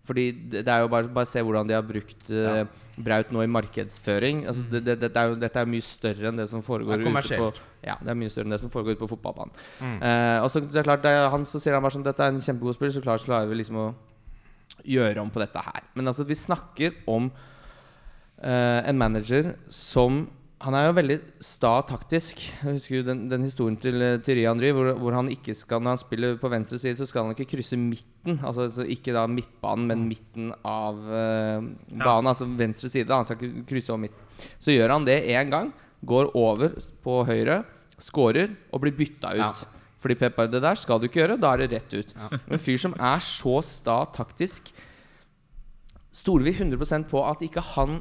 Fordi 0.08 0.24
det, 0.34 0.64
det 0.66 0.72
er 0.72 0.82
jo 0.82 0.90
bare, 0.90 1.10
bare 1.14 1.28
se 1.30 1.42
hvordan 1.44 1.68
de 1.68 1.76
har 1.76 1.84
brukt 1.86 2.30
eh, 2.34 2.64
Braut 3.00 3.30
nå 3.30 3.44
i 3.44 3.50
markedsføring. 3.54 4.42
Altså, 4.50 4.64
det, 4.72 4.82
det, 4.88 4.96
dette, 5.04 5.22
er 5.22 5.30
jo, 5.30 5.36
dette 5.38 5.62
er 5.62 5.70
mye 5.70 5.86
større 5.86 6.32
enn 6.32 6.40
det 6.40 6.48
som 6.50 6.64
foregår 6.66 6.98
Det 7.04 7.12
ute 7.12 7.38
på. 7.38 7.52
Ja, 7.86 7.94
det 8.02 8.10
er 8.10 8.18
mye 8.18 8.32
større 8.32 8.50
enn 8.50 8.56
det 8.56 8.62
som 8.64 8.72
foregår 8.72 8.96
ute 8.96 9.04
på 9.04 9.12
fotballbanen. 9.12 9.54
Mm. 9.78 9.94
Eh, 10.08 10.38
og 10.42 10.50
så 10.50 10.64
det 10.64 10.82
er 10.82 10.88
klart, 10.88 11.04
det 11.06 11.14
er, 11.14 11.28
han 11.30 11.46
så 11.46 11.62
sier 11.62 11.78
han 11.78 11.86
bare 11.86 11.94
sånn 11.94 12.08
Dette 12.08 12.26
er 12.26 12.34
en 12.34 12.42
kjempegod 12.42 12.80
spiller, 12.80 12.96
så 12.96 13.04
klart 13.04 13.28
klarer 13.28 13.50
vi 13.50 13.60
liksom 13.60 13.78
å 13.78 13.86
gjøre 14.90 15.22
om 15.22 15.30
på 15.30 15.44
dette 15.44 15.62
her. 15.62 15.86
Men 15.94 16.10
altså, 16.10 16.26
vi 16.26 16.38
snakker 16.38 16.98
om 17.10 17.30
eh, 18.42 18.80
en 18.90 18.98
manager 18.98 19.54
som 19.70 20.24
han 20.60 20.76
er 20.76 20.86
jo 20.86 20.96
veldig 20.98 21.16
sta 21.40 21.70
taktisk. 21.88 22.40
Jeg 22.60 22.76
husker 22.76 22.98
jo 22.98 23.04
den, 23.06 23.22
den 23.30 23.46
historien 23.46 23.78
til 23.80 24.02
eh, 24.04 24.18
Thierry 24.20 24.42
Henry, 24.44 24.72
hvor, 24.76 24.90
hvor 25.00 25.14
han 25.16 25.30
ikke 25.32 25.54
skal 25.56 25.80
Når 25.80 25.94
han 25.94 26.00
spiller 26.02 26.36
på 26.40 26.50
venstre 26.52 26.76
side, 26.82 26.98
så 26.98 27.08
skal 27.08 27.24
han 27.24 27.32
ikke 27.32 27.48
krysse 27.54 27.78
midten. 27.80 28.36
Altså 28.44 28.66
så 28.76 28.84
ikke 28.84 29.14
da 29.16 29.24
midtbanen, 29.30 29.86
men 29.88 30.04
midten 30.10 30.50
av 30.60 31.00
uh, 31.00 31.64
banen. 31.96 32.28
Altså 32.28 32.44
venstre 32.44 32.92
side. 32.92 33.08
Han 33.08 33.24
skal 33.24 33.40
ikke 33.40 33.64
krysse 33.72 33.94
over 33.94 34.04
midten. 34.04 34.44
Så 34.60 34.76
gjør 34.76 34.98
han 34.98 35.08
det 35.08 35.16
én 35.32 35.52
gang. 35.52 35.72
Går 36.04 36.34
over 36.36 36.76
på 37.04 37.16
høyre, 37.28 37.62
scorer 38.00 38.52
og 38.68 38.84
blir 38.84 38.96
bytta 39.00 39.32
ut. 39.38 39.64
Ja. 39.64 39.88
Fordi 40.00 40.16
Pepper, 40.16 40.48
Det 40.48 40.60
der 40.64 40.76
skal 40.76 41.00
du 41.00 41.08
ikke 41.08 41.22
gjøre. 41.22 41.40
Da 41.40 41.54
er 41.54 41.64
det 41.64 41.72
rett 41.72 41.96
ut. 41.96 42.14
Ja. 42.16 42.28
En 42.36 42.60
fyr 42.60 42.76
som 42.80 42.96
er 43.00 43.24
så 43.24 43.60
sta 43.64 44.02
taktisk 44.12 44.72
Stoler 46.10 46.48
vi 46.48 46.52
100% 46.58 47.04
på 47.06 47.20
at 47.22 47.42
ikke 47.46 47.62
han 47.62 48.00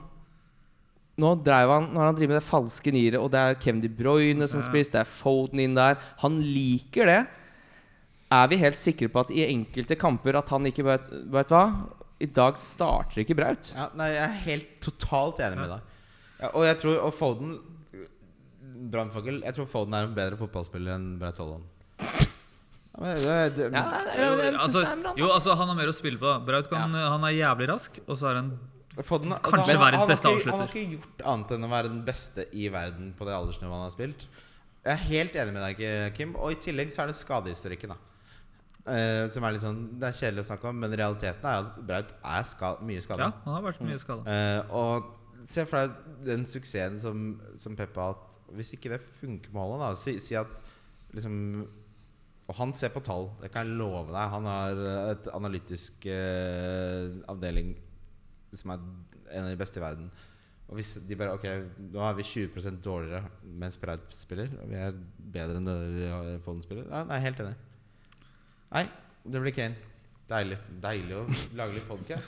nå 1.19 1.33
drev 1.43 1.71
han, 1.73 1.89
når 1.93 2.07
han 2.09 2.17
driver 2.17 2.33
med 2.33 2.39
det 2.39 2.47
falske 2.47 2.93
niere, 2.95 3.19
og 3.21 3.29
det 3.33 3.41
er 3.43 3.57
Kevin 3.61 3.83
De 3.83 3.91
Bruyne 3.91 4.47
som 4.49 4.63
spiser, 4.63 4.93
det 4.95 5.01
er 5.03 5.09
Foden 5.11 5.61
inn 5.63 5.77
der 5.77 5.99
Han 6.23 6.39
liker 6.41 7.09
det. 7.09 7.19
Er 8.33 8.49
vi 8.51 8.59
helt 8.61 8.77
sikre 8.77 9.09
på 9.09 9.23
at 9.23 9.31
i 9.33 9.43
enkelte 9.47 9.97
kamper 9.99 10.37
at 10.37 10.51
han 10.53 10.67
ikke 10.69 10.85
vet, 10.85 11.07
vet 11.33 11.53
hva? 11.53 11.63
I 12.19 12.27
dag 12.35 12.57
starter 12.59 13.23
ikke 13.23 13.37
Braut. 13.39 13.71
ja, 13.75 13.87
Nei, 13.97 14.09
jeg 14.13 14.23
er 14.25 14.39
helt 14.45 14.71
totalt 14.83 15.39
enig 15.43 15.61
med 15.61 15.71
deg. 15.71 15.95
Ja, 16.39 16.49
og 16.53 16.65
jeg 16.67 16.77
tror 16.79 16.99
Og 17.07 17.13
Foden 17.15 17.57
Brannfakkel. 18.91 19.41
Jeg 19.43 19.55
tror 19.57 19.67
Foden 19.71 19.95
er 19.97 20.07
en 20.07 20.15
bedre 20.15 20.39
fotballspiller 20.39 20.95
enn 20.95 21.13
Braut 21.21 21.39
Haaland. 21.41 21.69
Ja, 22.99 23.83
altså, 24.59 24.81
jo, 25.15 25.29
altså, 25.31 25.53
han 25.55 25.69
har 25.71 25.75
mer 25.77 25.87
å 25.87 25.93
spille 25.95 26.19
på. 26.19 26.33
Braut 26.43 26.67
kan, 26.67 26.91
han 26.91 27.23
er 27.23 27.35
jævlig 27.37 27.69
rask, 27.69 27.99
og 28.09 28.17
så 28.19 28.27
er 28.27 28.39
han 28.41 28.49
Foden, 29.05 29.31
altså, 29.31 29.53
Kanskje 29.53 29.77
han, 29.77 29.81
verdens 29.85 30.09
beste 30.09 30.27
avslutter. 30.27 30.51
han 30.57 30.65
har 30.65 30.73
ikke 30.73 30.97
gjort 30.97 31.25
annet 31.33 31.55
enn 31.55 31.65
å 31.65 31.71
være 31.71 31.91
den 31.93 32.03
beste 32.07 32.45
i 32.51 32.67
verden 32.73 33.13
på 33.15 33.27
det 33.27 33.35
aldersnivået 33.37 33.77
han 33.77 33.87
har 33.87 33.95
spilt. 33.95 34.27
Jeg 34.83 34.93
er 34.95 35.05
helt 35.09 35.35
enig 35.39 35.55
med 35.55 35.65
deg, 35.67 36.13
Kim. 36.17 36.35
Og 36.39 36.55
i 36.55 36.59
tillegg 36.63 36.91
så 36.91 37.03
er 37.03 37.11
det 37.11 37.19
skadehistorikken. 37.19 37.93
da 37.93 37.99
Eh, 38.89 39.25
som 39.29 39.43
er 39.45 39.53
litt 39.53 39.61
sånn 39.61 39.79
Det 39.99 40.07
er 40.07 40.15
kjedelig 40.17 40.45
å 40.45 40.47
snakke 40.47 40.69
om, 40.71 40.77
men 40.81 40.93
realiteten 40.97 41.45
er 41.45 41.65
at 41.65 41.79
Braut 41.85 42.13
er 42.15 42.45
ska 42.47 42.71
mye 42.85 43.01
skada. 43.03 43.27
Ja, 43.27 43.41
han 43.45 43.57
har 43.57 43.65
vært 43.67 43.81
mye 43.85 43.99
skada. 44.01 44.23
Eh, 44.33 44.71
og 44.75 45.45
se 45.49 45.65
for 45.69 45.81
deg 45.81 46.23
den 46.29 46.45
suksessen 46.49 46.97
som, 47.01 47.27
som 47.59 47.75
Pep 47.77 47.97
har 47.99 48.15
hatt. 48.15 48.39
Hvis 48.55 48.73
ikke 48.73 48.95
det 48.95 49.01
funker 49.19 49.51
med 49.53 49.61
Haaland, 49.61 49.83
da 49.83 49.91
si, 49.99 50.15
si 50.23 50.37
at 50.39 50.49
liksom 51.13 51.35
Og 52.49 52.55
han 52.57 52.71
ser 52.73 52.89
på 52.89 53.03
tall, 53.05 53.27
det 53.43 53.51
kan 53.53 53.67
jeg 53.67 53.77
love 53.77 54.07
deg. 54.09 54.31
Han 54.33 54.49
har 54.49 54.79
eh, 54.81 55.11
et 55.13 55.29
analytisk 55.37 56.07
eh, 56.09 57.11
avdeling 57.29 57.75
som 58.57 58.71
er 58.73 58.79
en 59.31 59.43
av 59.45 59.49
de 59.51 59.57
beste 59.59 59.79
i 59.79 59.83
verden. 59.83 60.09
Og 60.69 60.77
hvis 60.77 60.95
de 61.09 61.15
bare 61.17 61.33
Ok, 61.33 61.45
nå 61.93 62.01
er 62.05 62.13
vi 62.17 62.23
20 62.23 62.77
dårligere 62.85 63.23
mens 63.43 63.77
Braut 63.81 64.05
spiller, 64.13 64.49
og 64.61 64.69
vi 64.69 64.75
er 64.77 64.93
bedre 65.33 65.57
enn 65.57 65.65
dere 65.69 66.39
Foden 66.45 66.61
spiller. 66.61 66.85
Ja, 66.91 67.03
nei, 67.09 67.17
helt 67.25 67.39
enig. 67.41 67.55
Nei, 68.69 68.83
det 69.25 69.41
blir 69.41 69.55
Kane. 69.55 69.75
Deilig. 70.29 70.59
Deilig 70.83 71.15
å 71.17 71.23
lage 71.57 71.73
litt 71.79 71.87
podkast. 71.89 72.23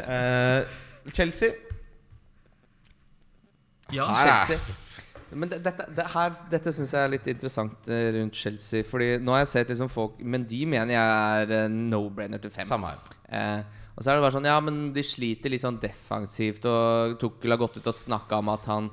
uh, 0.00 0.64
Chelsea 1.16 1.52
Ja, 3.92 4.06
Her 4.08 4.26
er- 4.32 4.46
Chelsea. 4.46 4.78
Men 5.32 5.48
det, 5.48 5.62
dette, 5.64 5.86
det 5.96 6.04
her, 6.12 6.34
dette 6.52 6.72
syns 6.76 6.90
jeg 6.92 7.06
er 7.06 7.12
litt 7.14 7.28
interessant 7.32 7.86
eh, 7.88 8.10
rundt 8.18 8.36
Chelsea. 8.36 8.84
Fordi 8.84 9.14
nå 9.24 9.32
har 9.32 9.40
jeg 9.46 9.48
sett 9.54 9.70
liksom 9.72 9.88
folk 9.88 10.18
Men 10.20 10.44
de 10.44 10.58
mener 10.68 10.92
jeg 10.92 11.14
er 11.44 11.54
eh, 11.62 11.70
no-brainer 11.72 12.40
til 12.42 12.52
fem. 12.52 12.66
Samme 12.68 12.90
her. 12.92 13.14
Eh, 13.32 13.62
og 13.92 14.00
så 14.00 14.10
er 14.10 14.16
det 14.16 14.24
bare 14.24 14.34
sånn 14.36 14.48
Ja, 14.48 14.58
men 14.64 14.82
de 14.94 15.04
sliter 15.04 15.52
litt 15.52 15.64
sånn 15.64 15.80
defensivt, 15.82 16.66
og 16.68 17.18
Tukkel 17.20 17.52
har 17.52 17.60
gått 17.60 17.78
ut 17.78 17.90
og 17.90 17.96
snakka 17.96 18.40
om 18.40 18.50
at 18.52 18.68
han 18.70 18.88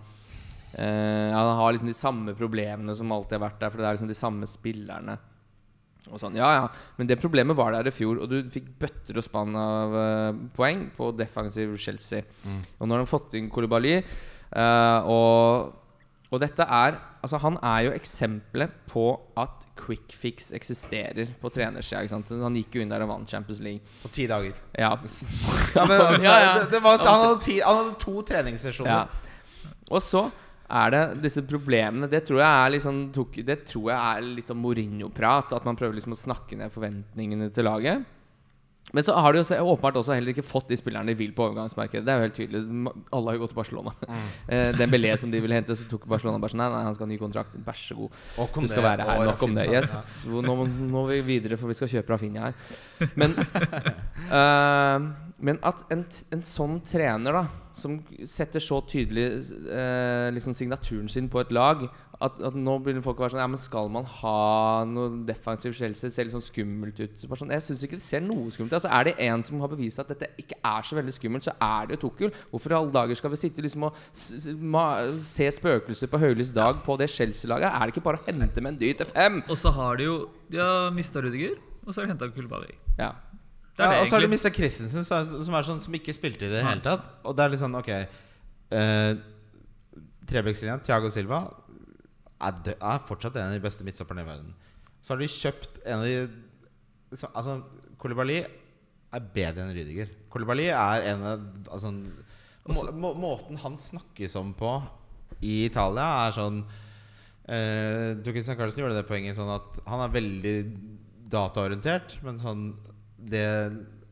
eh, 0.73 1.31
Han 1.31 1.55
har 1.61 1.73
liksom 1.73 1.91
de 1.91 1.97
samme 1.97 2.35
problemene 2.37 2.95
som 2.97 3.11
alltid 3.15 3.37
har 3.39 3.45
vært 3.47 3.63
der, 3.63 3.73
for 3.73 3.81
det 3.81 3.89
er 3.89 3.99
liksom 3.99 4.11
de 4.11 4.19
samme 4.19 4.49
spillerne. 4.49 5.17
Og 6.09 6.17
sånn, 6.21 6.37
ja, 6.39 6.49
ja, 6.57 6.67
Men 6.97 7.09
det 7.09 7.19
problemet 7.21 7.57
var 7.57 7.73
der 7.75 7.87
i 7.87 7.93
fjor, 7.93 8.23
og 8.23 8.31
du 8.31 8.41
fikk 8.51 8.71
bøtter 8.81 9.19
og 9.19 9.25
spann 9.25 9.55
av 9.59 9.97
eh, 10.03 10.39
poeng 10.55 10.87
på 10.95 11.11
defensiv 11.17 11.75
Chelsea. 11.79 12.25
Og 12.79 12.87
nå 12.87 12.95
har 12.95 13.05
de 13.05 13.09
fått 13.09 13.37
inn 13.39 13.51
Kolibali, 13.53 13.95
eh, 13.99 14.99
og, 15.05 15.78
og 16.29 16.41
dette 16.43 16.65
er 16.65 16.99
Altså 17.19 17.35
Han 17.43 17.57
er 17.65 17.79
jo 17.89 17.91
eksempelet 17.91 18.71
på 18.87 19.01
at 19.35 19.65
quick 19.75 20.13
fix 20.15 20.53
eksisterer 20.55 21.33
på 21.41 21.49
trenersida. 21.51 21.99
ikke 22.05 22.13
sant? 22.13 22.29
Han 22.31 22.55
gikk 22.55 22.77
jo 22.77 22.83
inn 22.85 22.93
der 22.93 23.03
og 23.03 23.09
vant 23.11 23.27
Champions 23.27 23.59
League. 23.59 23.81
På 23.99 24.07
ti 24.15 24.23
dager. 24.29 24.53
Ja, 24.71 24.93
Ja, 25.75 25.83
men 25.83 25.97
altså, 25.97 26.21
Ja, 26.23 26.35
ja. 26.39 26.53
Det, 26.61 26.69
det 26.71 26.79
var, 26.85 27.01
han, 27.03 27.25
hadde 27.25 27.41
ti, 27.43 27.57
han 27.59 27.81
hadde 27.81 27.97
to 27.99 28.21
treningssesjoner. 28.29 29.11
Og 29.91 29.99
så 30.05 30.29
er 30.69 30.93
det 30.93 31.01
disse 31.25 31.43
problemene. 31.49 32.07
Det 32.07 32.21
tror 32.29 32.39
jeg 32.39 32.47
er, 32.47 32.71
liksom, 32.77 33.01
tok, 33.11 33.41
det 33.43 33.57
tror 33.67 33.91
jeg 33.91 33.99
er 33.99 34.31
litt 34.37 34.51
sånn 34.53 34.61
Mourinho-prat. 34.63 35.57
At 35.59 35.67
man 35.67 35.75
prøver 35.79 35.97
liksom 35.99 36.15
å 36.15 36.21
snakke 36.23 36.55
ned 36.59 36.71
forventningene 36.71 37.49
til 37.51 37.67
laget. 37.67 38.07
Men 38.93 39.05
så 39.05 39.13
har 39.13 39.33
de 39.33 39.41
jo 39.43 39.59
åpenbart 39.73 39.99
også 40.01 40.15
heller 40.15 40.33
ikke 40.33 40.45
fått 40.45 40.71
de 40.71 40.77
spillerne 40.79 41.11
de 41.11 41.17
vil 41.19 41.33
på 41.35 41.45
overgangsmarkedet. 41.45 42.03
Det 42.05 42.13
er 42.13 42.19
jo 42.19 42.25
helt 42.27 42.37
tydelig. 42.37 42.61
Alle 43.15 43.31
har 43.31 43.37
jo 43.37 43.43
gått 43.45 43.53
til 43.55 43.61
Barcelona. 43.61 43.95
Eh, 44.49 44.81
Belé 44.89 45.11
som 45.19 45.29
de 45.29 45.39
ville 45.41 45.53
hente, 45.53 45.75
så 45.77 45.85
tok 45.89 46.07
Barcelona 46.09 46.39
bare 46.41 46.51
sånn 46.51 46.61
Nei, 46.63 46.69
nei, 46.73 46.81
han 46.87 46.95
skal 46.95 47.05
ha 47.05 47.09
ny 47.11 47.17
kontrakt. 47.21 47.53
Vær 47.65 47.77
så 47.77 47.95
god. 47.95 48.17
Du 48.55 48.67
skal 48.71 48.85
være 48.85 49.05
her. 49.05 49.21
Nok 49.29 49.43
om 49.45 49.55
det. 49.55 49.67
Yes. 49.69 49.93
Nå 50.25 50.55
må 50.65 51.03
vi 51.11 51.19
videre, 51.27 51.59
for 51.59 51.69
vi 51.69 51.77
skal 51.77 51.91
kjøpe 51.91 52.15
Rafinha 52.15 52.49
her. 52.49 52.57
Men, 53.19 53.35
uh, 54.33 55.09
men 55.39 55.59
at 55.63 55.85
en, 55.93 56.01
en 56.35 56.41
sånn 56.43 56.81
trener, 56.83 57.37
da 57.37 57.69
som 57.79 57.95
setter 58.27 58.59
så 58.59 58.81
tydelig 58.87 59.25
uh, 59.69 60.27
liksom 60.35 60.55
signaturen 60.57 61.07
sin 61.11 61.29
på 61.31 61.39
et 61.39 61.53
lag 61.55 61.85
at, 62.19 62.39
at 62.43 62.55
nå 62.59 62.73
begynner 62.83 63.03
folk 63.03 63.21
å 63.21 63.23
være 63.23 63.31
sånn 63.31 63.41
Ja, 63.41 63.47
men 63.47 63.61
skal 63.61 63.87
man 63.91 64.07
ha 64.19 64.83
noe 64.87 65.21
defensiv 65.27 65.75
Chelsea? 65.77 66.09
Det 66.09 66.15
ser 66.15 66.27
litt 66.27 66.35
sånn 66.35 66.43
skummelt 66.43 66.99
ut. 66.99 67.21
Sånn, 67.23 67.53
jeg 67.55 67.63
syns 67.63 67.83
ikke 67.85 67.99
det 67.99 68.03
ser 68.03 68.25
noe 68.25 68.51
skummelt 68.51 68.73
ut. 68.73 68.77
Altså, 68.81 68.91
er 68.91 69.07
det 69.07 69.13
en 69.29 69.45
som 69.47 69.63
har 69.63 69.71
bevist 69.71 70.01
at 70.03 70.11
dette 70.11 70.27
ikke 70.41 70.57
er 70.57 70.89
så 70.89 70.97
veldig 70.99 71.15
skummelt, 71.15 71.47
så 71.47 71.55
er 71.63 71.87
det 71.87 71.95
jo 71.95 72.01
Tukul. 72.03 72.33
Hvorfor 72.51 72.75
i 72.75 72.77
alle 72.79 72.93
dager 72.97 73.19
skal 73.21 73.31
vi 73.31 73.39
sitte 73.39 73.63
liksom 73.63 73.87
og 73.87 74.03
se 75.23 75.47
spøkelser 75.59 76.11
på 76.11 76.19
høylys 76.19 76.51
dag 76.55 76.83
på 76.83 76.99
det 76.99 77.07
Chelsea-laget? 77.15 77.71
Er 77.71 77.87
det 77.87 77.95
ikke 77.95 78.05
bare 78.09 78.19
å 78.19 78.27
hente 78.27 78.65
med 78.65 78.75
en 78.75 78.81
dyr 78.83 78.99
til 78.99 79.11
fem? 79.13 79.39
Og 79.47 79.55
så 79.63 79.71
har 79.79 79.99
de 80.01 80.09
jo 80.09 80.19
De 80.51 80.59
har 80.59 80.91
mista 80.91 81.23
Rudiger, 81.23 81.55
og 81.85 81.93
så 81.93 82.01
har 82.01 82.09
de 82.09 82.15
henta 82.17 82.31
Kulbali. 82.35 82.75
Ja. 82.99 83.13
Det 83.79 83.87
ja, 83.87 84.01
og 84.01 84.09
så 84.09 84.17
har 84.17 84.25
de 84.25 84.33
mista 84.33 84.51
Christensen, 84.51 85.05
som 85.07 85.21
er, 85.21 85.27
som 85.47 85.55
er 85.55 85.67
sånn 85.67 85.79
som 85.79 85.93
ikke 85.95 86.11
spilte 86.11 86.49
i 86.49 86.51
det 86.51 86.65
hele 86.65 86.83
tatt. 86.83 87.05
Og 87.23 87.37
det 87.37 87.45
er 87.45 87.53
litt 87.53 87.61
sånn, 87.61 87.77
ok 87.79 87.93
uh, 88.75 89.13
Trebekslinja, 90.29 90.77
Thiago 90.85 91.09
Silva, 91.13 91.43
er, 92.39 92.59
det, 92.65 92.75
er 92.79 93.05
fortsatt 93.07 93.37
en 93.37 93.51
av 93.51 93.57
de 93.57 93.63
beste 93.63 93.85
midtstopperne 93.87 94.23
i 94.23 94.29
verden. 94.29 94.53
Så 95.03 95.13
har 95.13 95.21
de 95.21 95.29
kjøpt 95.31 95.81
en 95.85 96.01
av 96.01 96.07
de 96.07 97.17
så, 97.17 97.29
Altså, 97.33 97.59
Kolibali 97.99 98.39
er 98.39 99.29
bedre 99.33 99.65
enn 99.65 99.73
Rydiger. 99.75 100.11
Kolibali 100.31 100.69
er 100.69 101.07
en 101.13 101.25
av 101.25 101.45
altså, 101.73 101.91
må, 102.69 102.85
må, 102.93 103.13
Måten 103.17 103.59
han 103.63 103.77
snakkes 103.81 104.37
om 104.39 104.53
på 104.57 104.75
i 105.45 105.63
Italia, 105.65 106.05
er 106.27 106.35
sånn 106.35 106.59
eh, 107.47 108.17
Tor 108.19 108.35
Christian 108.35 108.57
Carlsen 108.59 108.83
gjorde 108.83 108.97
det 108.97 109.07
poenget 109.07 109.37
sånn 109.37 109.51
at 109.53 109.79
han 109.87 110.03
er 110.03 110.13
veldig 110.13 110.55
dataorientert, 111.31 112.17
men 112.25 112.41
sånn 112.41 112.71
Det 113.19 113.45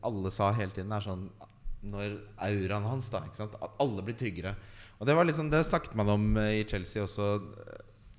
alle 0.06 0.30
sa 0.32 0.52
hele 0.54 0.72
tiden, 0.74 0.94
er 0.94 1.04
sånn 1.04 1.28
Når 1.88 2.18
auraen 2.48 2.86
hans, 2.88 3.10
da. 3.12 3.24
At 3.28 3.80
alle 3.82 4.04
blir 4.06 4.16
tryggere. 4.18 4.54
Og 4.98 5.06
det 5.06 5.14
var 5.14 5.26
litt 5.26 5.38
sånn 5.38 5.50
Det 5.52 5.62
snakket 5.66 5.96
man 5.98 6.10
om 6.14 6.30
eh, 6.40 6.60
i 6.62 6.66
Chelsea 6.68 7.04
også, 7.04 7.30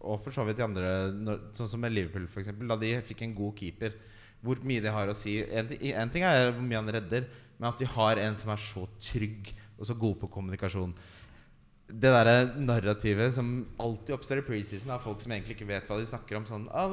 og 0.02 0.22
for 0.24 0.32
så 0.32 0.46
vidt 0.48 0.58
de 0.60 0.64
andre 0.64 0.90
når, 1.12 1.40
Sånn 1.58 1.68
som 1.68 1.82
med 1.84 1.92
Liverpool, 1.96 2.28
f.eks. 2.32 2.52
Da 2.56 2.78
de 2.80 2.94
fikk 3.06 3.24
en 3.26 3.36
god 3.38 3.56
keeper. 3.60 3.96
Hvor 4.42 4.62
mye 4.64 4.80
de 4.84 4.92
har 4.96 5.10
å 5.12 5.16
si. 5.18 5.38
En, 5.52 5.68
en 5.68 6.12
ting 6.14 6.24
er 6.24 6.54
hvor 6.54 6.64
mye 6.64 6.80
han 6.80 6.92
redder, 6.96 7.26
men 7.60 7.68
at 7.74 7.82
de 7.82 7.88
har 7.92 8.22
en 8.24 8.38
som 8.40 8.54
er 8.54 8.62
så 8.64 8.86
trygg 9.04 9.50
og 9.78 9.88
så 9.90 9.96
god 10.00 10.16
på 10.22 10.30
kommunikasjon. 10.32 10.94
Det 11.90 12.12
derre 12.14 12.38
narrativet 12.62 13.34
som 13.36 13.50
alltid 13.82 14.14
oppstår 14.16 14.44
i 14.44 14.46
preseason 14.48 14.92
av 14.94 15.02
folk 15.04 15.20
som 15.24 15.34
egentlig 15.34 15.58
ikke 15.58 15.68
vet 15.72 15.88
hva 15.90 15.98
de 16.00 16.06
snakker 16.08 16.38
om. 16.40 16.46
Sånn 16.48 16.68
ah, 16.72 16.88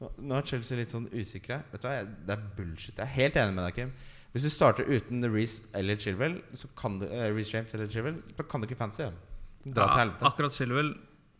nå, 0.00 0.10
nå- 0.18 0.38
er 0.40 0.48
Chelsea 0.48 0.78
litt 0.80 0.90
sånn 0.94 1.06
usikre. 1.12 1.60
Vet 1.70 1.84
du 1.84 1.88
hva, 1.90 2.00
Det 2.02 2.34
er 2.34 2.44
bullshit. 2.56 2.96
Jeg 2.96 3.04
er 3.04 3.14
helt 3.20 3.38
enig 3.42 3.54
med 3.58 3.66
deg, 3.68 3.78
Kim. 3.78 3.94
Hvis 4.34 4.48
du 4.48 4.50
starter 4.50 4.88
uten 4.90 5.22
Reece 5.30 5.62
eller 5.78 5.94
Chilwell, 6.00 6.40
så 6.58 6.66
kan 6.74 6.96
du, 6.98 7.04
uh, 7.06 7.28
Reece 7.36 7.52
James 7.54 7.74
eller 7.76 7.86
Chilwell, 7.92 8.16
da 8.34 8.42
kan 8.50 8.64
du 8.64 8.66
ikke 8.66 8.80
fancy. 8.80 9.04
Dra 9.04 9.70
til 9.70 9.84
Ja, 9.84 9.98
helvete. 10.00 10.26
akkurat 10.32 10.56
Chilwell 10.56 10.90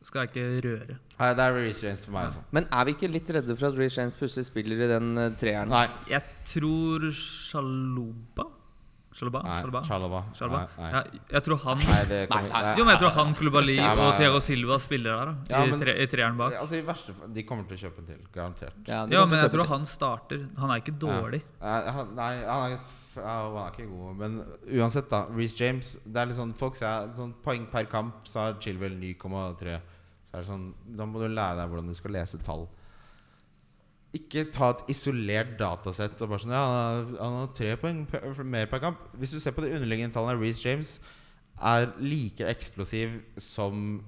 skal 0.05 0.27
jeg 0.27 0.33
ikke 0.35 0.69
røre. 0.69 0.99
Nei, 1.19 1.29
det 1.39 1.45
er 1.47 1.55
Reece 1.57 1.87
James 1.87 2.03
for 2.05 2.13
meg 2.17 2.27
også. 2.33 2.43
Men 2.53 2.67
er 2.71 2.85
vi 2.89 2.93
ikke 2.97 3.09
litt 3.13 3.31
redde 3.37 3.57
for 3.57 3.71
at 3.71 3.79
Reece 3.79 4.01
James 4.03 4.19
plutselig 4.21 4.49
spiller 4.51 4.85
i 4.85 4.91
den 4.91 5.15
eh, 5.19 5.31
treeren? 5.41 5.73
Nei. 5.73 5.87
Jeg 6.11 6.23
tror 6.51 7.09
Shaloba 7.15 8.51
Shaloba? 9.15 9.41
Nei, 9.47 9.61
Shaloba? 9.63 9.81
Chalaba. 9.87 10.21
Shaluba? 10.35 10.61
Nei, 10.75 10.89
nei. 10.91 11.01
Jeg, 11.15 11.21
jeg 11.37 11.43
tror 11.47 11.59
han 11.63 11.79
Nei, 11.79 11.99
det 12.11 12.17
kommer, 12.33 12.49
Nei, 12.51 12.63
nei. 12.65 12.73
Jo, 12.81 12.85
men 12.89 12.91
jeg 12.97 13.01
tror 13.05 13.13
han, 13.15 13.29
Kulubali 13.39 13.77
Nei, 13.79 13.91
men- 13.95 14.03
og 14.09 14.17
Thiago 14.19 14.41
Silva 14.43 14.79
spiller 14.83 15.15
der, 15.15 15.29
da. 15.31 15.35
Ja, 15.53 15.61
I, 15.63 15.71
men- 15.71 15.85
tre, 15.85 15.95
i 16.03 16.07
treeren 16.11 16.41
bak. 16.41 16.57
Altså 16.59 16.75
I 16.81 16.83
verste 16.89 17.15
fall 17.15 17.31
De 17.37 17.45
kommer 17.47 17.69
til 17.71 17.77
å 17.79 17.81
kjøpe 17.85 18.03
en 18.03 18.09
til. 18.11 18.19
Garantert. 18.35 18.75
Ja, 18.91 19.05
det 19.07 19.15
Ja, 19.15 19.21
kan 19.23 19.31
men 19.31 19.39
vi 19.39 19.39
jeg 19.39 19.51
se 19.51 19.55
på 19.55 19.61
tror 19.61 19.71
han 19.71 19.87
starter. 19.87 20.43
Han 20.59 20.71
er 20.75 20.83
ikke 20.83 20.97
dårlig. 20.99 21.43
Nei, 21.63 21.79
han, 21.95 22.11
nei 22.19 22.33
han, 22.43 22.73
er, 22.73 22.79
han 23.23 23.57
er 23.63 23.71
ikke 23.71 23.87
god. 23.93 24.17
Men 24.19 24.45
uansett, 24.81 25.09
da. 25.15 25.23
Reece 25.31 25.61
James 25.63 25.95
Det 26.05 26.17
er 26.17 26.27
litt 26.27 26.37
sånn 26.41 26.55
Folk 26.59 26.75
sier 26.75 27.15
sånn 27.15 27.35
poeng 27.47 27.71
per 27.71 27.87
kamp, 27.87 28.25
så 28.27 28.49
har 28.49 28.59
Chilwell 28.59 28.99
9,3. 28.99 29.79
Så 30.43 30.51
sånn 30.51 30.73
Da 30.97 31.05
må 31.07 31.21
du 31.23 31.29
lære 31.29 31.57
deg 31.61 31.69
hvordan 31.71 31.87
du 31.89 31.95
skal 31.95 32.11
lese 32.17 32.39
tall. 32.43 32.67
Ikke 34.15 34.45
ta 34.55 34.71
et 34.71 34.85
isolert 34.95 35.57
datasett 35.59 36.21
og 36.23 36.29
bare 36.31 36.39
sånn 36.45 36.55
Ja, 36.55 36.65
han 36.65 37.07
har- 37.07 37.23
han 37.25 37.39
har 37.41 37.53
tre 37.55 37.77
poeng 37.77 38.07
per, 38.07 38.45
mer 38.45 38.67
per 38.67 38.79
kamp. 38.81 38.99
Hvis 39.19 39.33
du 39.33 39.41
ser 39.41 39.53
på 39.53 39.63
de 39.63 39.73
underliggende 39.75 40.15
tallene, 40.15 40.41
Reece 40.41 40.63
James 40.65 40.99
er 41.63 41.93
like 41.99 42.39
eksplosiv 42.41 43.21
som 43.39 44.05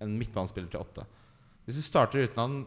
en 0.00 0.18
midtbanespiller 0.18 0.70
til 0.70 0.80
åtte. 0.80 1.04
Hvis 1.66 1.76
du 1.76 1.82
starter 1.82 2.22
uten 2.26 2.36
han, 2.38 2.66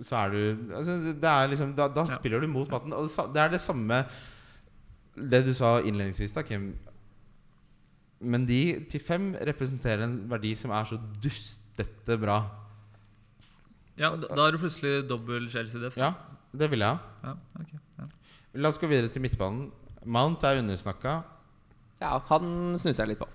så 0.00 0.16
er 0.26 0.30
du 0.30 0.72
altså, 0.74 0.96
det 1.20 1.24
er 1.24 1.48
liksom, 1.48 1.74
Da, 1.76 1.88
da 1.88 2.00
Ja. 2.00 2.06
spiller 2.16 2.40
du 2.40 2.46
mot 2.48 2.68
matten. 2.68 2.92
Og 2.92 3.08
det 3.32 3.36
er 3.40 3.48
det 3.48 3.60
samme 3.60 4.06
Det 5.14 5.44
du 5.44 5.52
sa 5.52 5.78
innledningsvis, 5.82 6.32
da, 6.32 6.40
Kim. 6.42 6.78
Men 8.22 8.46
de 8.46 8.80
til 8.88 9.00
fem 9.00 9.34
representerer 9.34 10.04
en 10.04 10.26
verdi 10.30 10.54
som 10.56 10.70
er 10.70 10.84
så 10.84 10.98
dustete 11.72 12.18
bra. 12.20 12.38
Ja, 13.98 14.14
da, 14.16 14.28
da 14.28 14.46
er 14.46 14.54
du 14.54 14.60
plutselig 14.62 15.02
dobbel 15.08 15.48
Chelsea-deft. 15.52 16.00
Ja, 16.00 16.14
det 16.52 16.70
vil 16.72 16.84
jeg 16.84 16.88
ha. 16.88 16.98
Ja, 17.24 17.34
okay, 17.60 17.78
ja. 17.98 18.08
La 18.62 18.72
oss 18.72 18.80
gå 18.80 18.88
videre 18.90 19.12
til 19.12 19.24
midtbanen. 19.24 19.70
Mount 20.04 20.42
er 20.44 20.60
undersnakka. 20.60 21.20
Ja, 22.02 22.16
han 22.28 22.74
snuser 22.80 23.04
jeg 23.04 23.12
litt 23.12 23.22
på. 23.22 23.28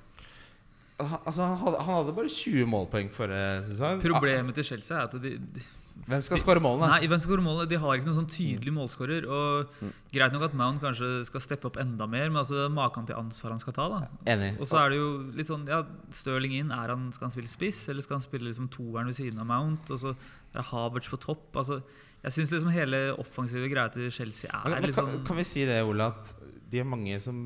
Han, 0.98 1.20
altså, 1.30 1.46
han, 1.46 1.58
hadde, 1.62 1.82
han 1.86 2.00
hadde 2.00 2.16
bare 2.18 2.32
20 2.34 2.70
målpoeng 2.70 3.12
forrige 3.14 3.68
sesong. 3.70 4.02
Problemet 4.04 4.58
til 4.58 4.66
Chelsea 4.72 4.98
er 4.98 5.06
at 5.06 5.18
de, 5.22 5.36
de 5.38 5.64
Hvem 6.08 6.22
skal 6.24 6.40
skåre 6.40 6.62
målene? 6.64 6.88
Nei, 6.88 7.08
hvem 7.10 7.20
skal 7.20 7.34
skåre 7.34 7.44
målene? 7.44 7.68
De 7.68 7.80
har 7.84 7.98
ikke 7.98 8.08
noen 8.08 8.20
sånn 8.22 8.30
tydelig 8.32 8.72
målskårer. 8.72 9.26
Og 9.28 9.82
Greit 10.14 10.32
nok 10.32 10.46
at 10.48 10.56
Mount 10.56 10.80
kanskje 10.84 11.10
skal 11.28 11.44
steppe 11.44 11.68
opp 11.68 11.80
enda 11.82 12.08
mer, 12.08 12.30
men 12.32 12.40
altså 12.40 12.70
maken 12.72 13.10
til 13.10 13.20
ansvar 13.20 13.52
han 13.54 13.60
skal 13.60 13.76
ta. 13.76 13.88
da 13.92 14.00
Enig. 14.34 14.54
Og 14.56 14.70
så 14.70 14.80
er 14.80 14.94
det 14.94 15.02
jo 15.02 15.10
litt 15.36 15.52
sånn 15.52 15.66
Ja, 15.68 15.82
Stirling 16.16 16.56
inn. 16.62 16.72
Er 16.72 16.94
han, 16.96 17.10
skal 17.16 17.28
han 17.28 17.36
spille 17.36 17.52
spiss, 17.52 17.84
eller 17.92 18.06
skal 18.06 18.22
han 18.22 18.26
spille 18.26 18.48
liksom 18.48 18.72
toeren 18.72 19.12
ved 19.12 19.20
siden 19.20 19.44
av 19.44 19.50
Mount? 19.52 19.92
Og 19.92 20.00
så 20.06 20.16
er 20.56 20.70
Havertz 20.72 21.12
på 21.12 21.20
topp. 21.28 21.50
Altså, 21.60 21.82
jeg 22.24 22.38
syns 22.38 22.56
liksom 22.56 22.72
hele 22.74 23.02
offensive 23.20 23.68
greia 23.72 23.92
til 23.94 24.08
Chelsea 24.14 24.48
er 24.50 24.72
men 24.74 24.88
litt 24.88 24.96
kan, 24.98 25.12
sånn 25.12 25.28
kan 25.28 25.38
vi 25.38 25.46
si 25.48 25.68
det, 25.68 25.82
Ole, 25.86 26.08
at 26.08 26.32
de 26.72 26.82
er 26.82 26.88
mange 26.88 27.20
som 27.24 27.38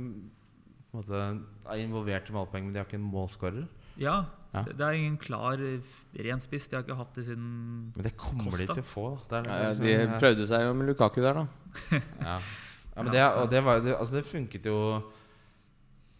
på 0.91 0.99
en 0.99 1.01
måte, 1.01 1.19
er 1.71 1.81
involvert 1.81 2.29
i 2.29 2.33
målpoeng, 2.35 2.65
men 2.67 2.75
de 2.75 2.81
har 2.81 2.87
ikke 2.87 2.99
en 2.99 3.09
målskårer? 3.09 3.65
Ja. 4.01 4.19
Ja. 4.51 4.65
Det, 4.67 4.73
det 4.75 4.83
er 4.83 4.97
ingen 4.99 5.15
klar 5.21 5.61
renspiss. 6.27 6.67
De 6.67 6.75
har 6.75 6.83
ikke 6.83 6.97
hatt 6.99 7.15
det 7.15 7.23
siden 7.29 7.45
Men 7.95 8.03
det 8.03 8.11
kommer 8.19 8.51
de 8.51 8.67
til 8.67 8.83
å 8.83 8.87
få. 8.87 9.05
Da. 9.29 9.39
Det 9.45 9.53
er, 9.53 9.61
Ja, 9.87 10.01
de 10.11 10.19
prøvde 10.19 10.47
seg 10.49 10.65
jo 10.65 10.73
med 10.75 10.91
Lukaku 10.91 11.21
der, 11.23 11.39
da. 11.39 11.45
ja. 12.27 12.35
ja, 12.35 12.97
men 12.97 13.11
det, 13.13 13.23
og 13.39 13.47
det, 13.53 13.61
var, 13.63 13.79
det, 13.85 13.95
altså 13.95 14.17
det 14.17 14.25
funket 14.27 14.67
jo 14.67 14.81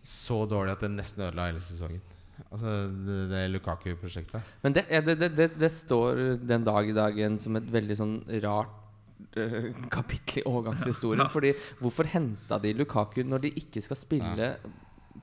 så 0.07 0.45
dårlig 0.49 0.77
at 0.77 0.85
det 0.85 0.93
nesten 0.95 1.25
ødela 1.27 1.49
hele 1.49 1.63
sesongen. 1.63 1.99
Altså 2.47 2.71
det, 2.87 3.17
det 3.33 3.41
Lukaku-prosjektet. 3.51 4.53
Men 4.63 4.77
det, 4.79 4.85
det, 4.89 5.17
det, 5.19 5.31
det, 5.37 5.49
det 5.59 5.71
står 5.75 6.23
den 6.39 6.63
dag 6.65 6.87
i 6.87 6.95
dag 6.95 7.19
igjen 7.19 7.35
som 7.43 7.59
et 7.59 7.67
veldig 7.73 7.99
sånn 7.99 8.15
rart 8.45 9.35
eh, 9.35 9.69
kapittel 9.91 10.39
i 10.39 10.47
overgangshistorien. 10.53 11.25
Ja. 11.27 11.29
Fordi 11.35 11.51
hvorfor 11.83 12.07
henta 12.15 12.61
de 12.63 12.73
Lukaku 12.79 13.21
når 13.27 13.45
de 13.45 13.53
ikke 13.59 13.83
skal 13.83 13.99
spille 13.99 14.53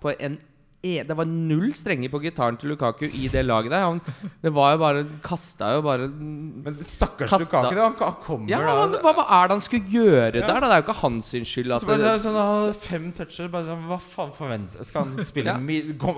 på 0.02 0.12
en 0.12 0.36
Det 0.80 1.10
var 1.18 1.26
null 1.26 1.72
strenger 1.74 2.06
på 2.12 2.20
gitaren 2.22 2.56
til 2.56 2.70
Lukaku 2.70 3.08
i 3.10 3.26
det 3.32 3.40
laget 3.44 3.72
der. 3.72 3.82
Han, 3.82 3.98
det 4.44 4.52
var 4.54 4.76
jo 4.76 4.78
bare 4.78 5.00
Kasta 5.26 5.72
jo 5.74 5.80
bare 5.82 6.06
Men 6.06 6.76
stakkars 6.86 7.32
Kasta- 7.32 7.64
Lukaku, 7.64 7.74
da, 7.74 7.82
han, 7.88 7.96
han 7.98 8.14
kommer 8.22 8.48
Ja, 8.52 8.60
da 8.86 9.00
hva, 9.02 9.12
hva 9.16 9.24
er 9.40 9.48
det 9.50 9.56
han 9.56 9.64
skulle 9.64 9.90
gjøre 9.90 10.38
Ja. 10.38 10.46
der? 10.46 10.60
da? 10.60 10.68
Det 10.68 10.76
er 10.76 10.82
jo 10.82 10.86
ikke 10.86 10.96
hans 11.00 11.32
skyld 11.34 11.74
at 11.74 11.82
Så 11.82 11.88
bare, 11.90 11.98
det 11.98 12.06
det, 12.06 12.12
er 12.14 12.22
sånn, 12.22 12.38
han 12.38 12.52
hadde 12.54 12.78
fem 12.84 13.08
toucher. 13.18 13.48
Bare 13.56 13.66
sånn, 13.72 13.82
hva 13.90 13.98
faen 14.06 14.32
forventer 14.38 14.86
Skal 14.86 15.04
han 15.08 15.24
spille 15.26 15.50
Ja. 15.50 15.58
gå, 15.58 16.14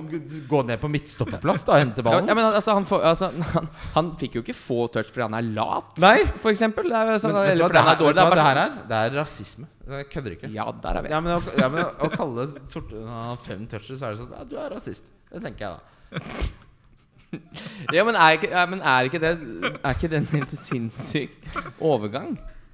gå 0.52 0.62
ned 0.68 0.80
på 0.84 0.92
midtstoppeplass 0.92 1.64
da 1.64 1.72
og 1.78 1.80
hente 1.86 2.04
ballen? 2.04 2.28
ja, 2.28 2.34
men 2.36 2.44
altså, 2.52 2.76
han, 2.76 2.84
får, 2.84 3.02
altså, 3.14 3.32
han, 3.56 3.68
han 3.96 4.12
fikk 4.20 4.36
jo 4.36 4.44
ikke 4.44 4.58
få 4.60 4.82
touch 4.92 5.08
fordi 5.08 5.24
han 5.24 5.40
er 5.40 5.48
lat, 5.56 5.96
Nei! 6.04 6.18
for 6.44 6.52
eksempel. 6.52 6.84
Det 6.92 7.00
er, 7.00 7.16
sånn, 7.24 7.32
Men 7.32 7.48
eller 7.56 7.64
hva 7.64 7.72
det 7.72 7.80
han 7.80 7.88
her, 7.88 7.96
er 7.96 8.04
dårlig. 8.04 8.14
det, 8.14 8.28
du 8.28 8.28
hva 8.28 8.36
Det 8.36 8.44
er 8.44 8.50
her 8.52 8.64
er? 8.68 8.80
Det 8.92 9.00
er 9.08 9.16
rasisme. 9.22 9.66
Jeg 9.90 10.08
kødder 10.12 10.36
ikke. 10.36 10.50
ja, 10.54 10.64
der 10.82 10.96
er 10.98 11.02
vi. 11.02 11.08
Ja, 11.10 11.20
men, 11.20 11.32
å, 11.36 11.58
ja, 11.58 11.68
men 11.68 11.84
å, 11.84 11.90
å 12.06 12.10
kalle 12.14 12.46
sorte 12.70 13.02
fem 13.44 13.66
toucher, 13.66 13.96
så 13.96 14.06
er 14.06 14.14
det 14.16 14.20
sånn 14.22 14.32
Ja, 14.38 14.44
du 14.44 14.56
er 14.56 14.70
rasist. 14.70 15.04
Det 15.30 15.42
tenker 15.42 15.66
jeg, 15.66 15.76
da. 15.76 17.40
Ja, 17.94 18.02
men 18.04 18.16
er 18.18 18.34
ikke, 18.38 18.48
ja, 18.50 18.64
men 18.66 18.80
er 18.82 19.06
ikke 19.06 19.20
det 19.22 19.28
Er 19.38 19.92
ikke 19.94 20.08
det 20.10 20.18
en 20.18 20.26
helt 20.32 20.50
sinnssyk 20.58 21.36
overgang? 21.78 22.32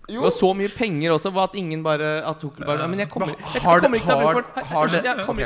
Jo. 0.09 0.20
Det 0.22 0.24
var 0.30 0.32
så 0.38 0.48
mye 0.56 0.70
penger 0.72 1.12
også, 1.16 1.32
var 1.34 1.51
at 1.51 1.56
ingen 1.60 1.82
bare 1.84 2.22
At 2.24 2.38
Tuchel 2.40 2.64
bare 2.64 2.86
ja, 2.86 2.88
Men 2.88 3.02
jeg 3.02 3.10
kommer, 3.12 3.34
jeg, 3.34 3.43
jeg 3.59 3.62
kommer 3.82 3.98
ikke 4.01 4.06
til 4.09 4.14
å 4.14 4.20
ha 4.20 4.26
har- 4.30 4.38
bruk 4.38 4.47
for 4.47 4.60
den. 4.62 4.70
har 4.72 4.86
det- 4.94 5.05
Jeg 5.05 5.26
kommer, 5.26 5.43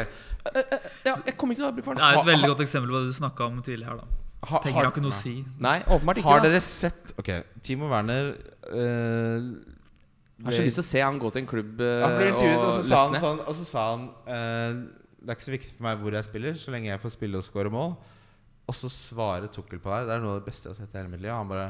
ja, 1.09 1.15
jeg 1.27 1.37
kommer 1.41 1.55
ikke 1.57 1.61
til 1.61 1.67
å 1.67 1.71
ha 1.71 1.75
bruk 1.81 1.85
for 1.89 1.95
Det 1.99 2.07
er 2.07 2.19
et 2.21 2.31
veldig 2.31 2.51
godt 2.53 2.63
eksempel 2.67 2.95
på 2.95 3.01
det 3.03 3.11
du 3.11 3.17
snakka 3.19 3.47
om 3.51 3.63
tidligere. 3.67 3.91
her 3.91 3.97
da 3.97 4.61
Penger 4.63 4.73
har- 4.79 4.91
ikke 4.93 5.03
noe 5.05 5.11
å 5.13 5.19
si. 5.19 5.35
Nei, 5.59 5.75
åpenbart 5.85 6.17
ikke. 6.23 6.31
Har 6.31 6.41
dere 6.41 6.61
sett 6.65 7.11
Ok, 7.19 7.29
Timo 7.67 7.91
Werner 7.91 8.31
eh, 8.71 9.51
Jeg 10.41 10.47
har 10.49 10.57
så 10.57 10.63
lyst 10.65 10.79
til 10.81 10.85
å 10.85 10.89
se 10.89 11.01
han 11.05 11.19
gå 11.21 11.31
til 11.35 11.43
en 11.43 11.49
klubb 11.51 11.81
eh, 11.85 12.01
Han 12.01 12.15
ble 12.17 12.29
intervjuet, 12.33 12.63
og 12.65 12.73
så 12.73 12.83
sa 12.89 13.01
han 13.05 13.17
sånn 13.21 13.41
Og 13.45 13.57
så 13.59 13.65
sa 13.69 13.83
han 13.91 14.07
eh, 14.25 14.79
Det 15.21 15.29
er 15.29 15.37
ikke 15.37 15.47
så 15.47 15.53
viktig 15.53 15.73
for 15.77 15.85
meg 15.85 16.01
hvor 16.01 16.17
jeg 16.17 16.25
spiller, 16.31 16.55
så 16.57 16.73
lenge 16.73 16.89
jeg 16.89 17.03
får 17.03 17.13
spille 17.17 17.37
og 17.43 17.45
score 17.45 17.73
mål. 17.75 17.93
Og 18.71 18.77
så 18.79 18.89
svarer 18.89 19.51
Tukkel 19.53 19.81
på 19.83 19.91
deg. 19.93 20.07
Det 20.09 20.15
er 20.17 20.23
noe 20.25 20.37
av 20.37 20.41
det 20.41 20.47
beste 20.49 20.69
jeg 20.71 20.73
har 20.77 20.79
sett 20.81 20.95
i 20.95 21.01
hele 21.03 21.11
mitt 21.13 21.21
liv. 21.21 21.33
Han 21.35 21.51
bare 21.51 21.67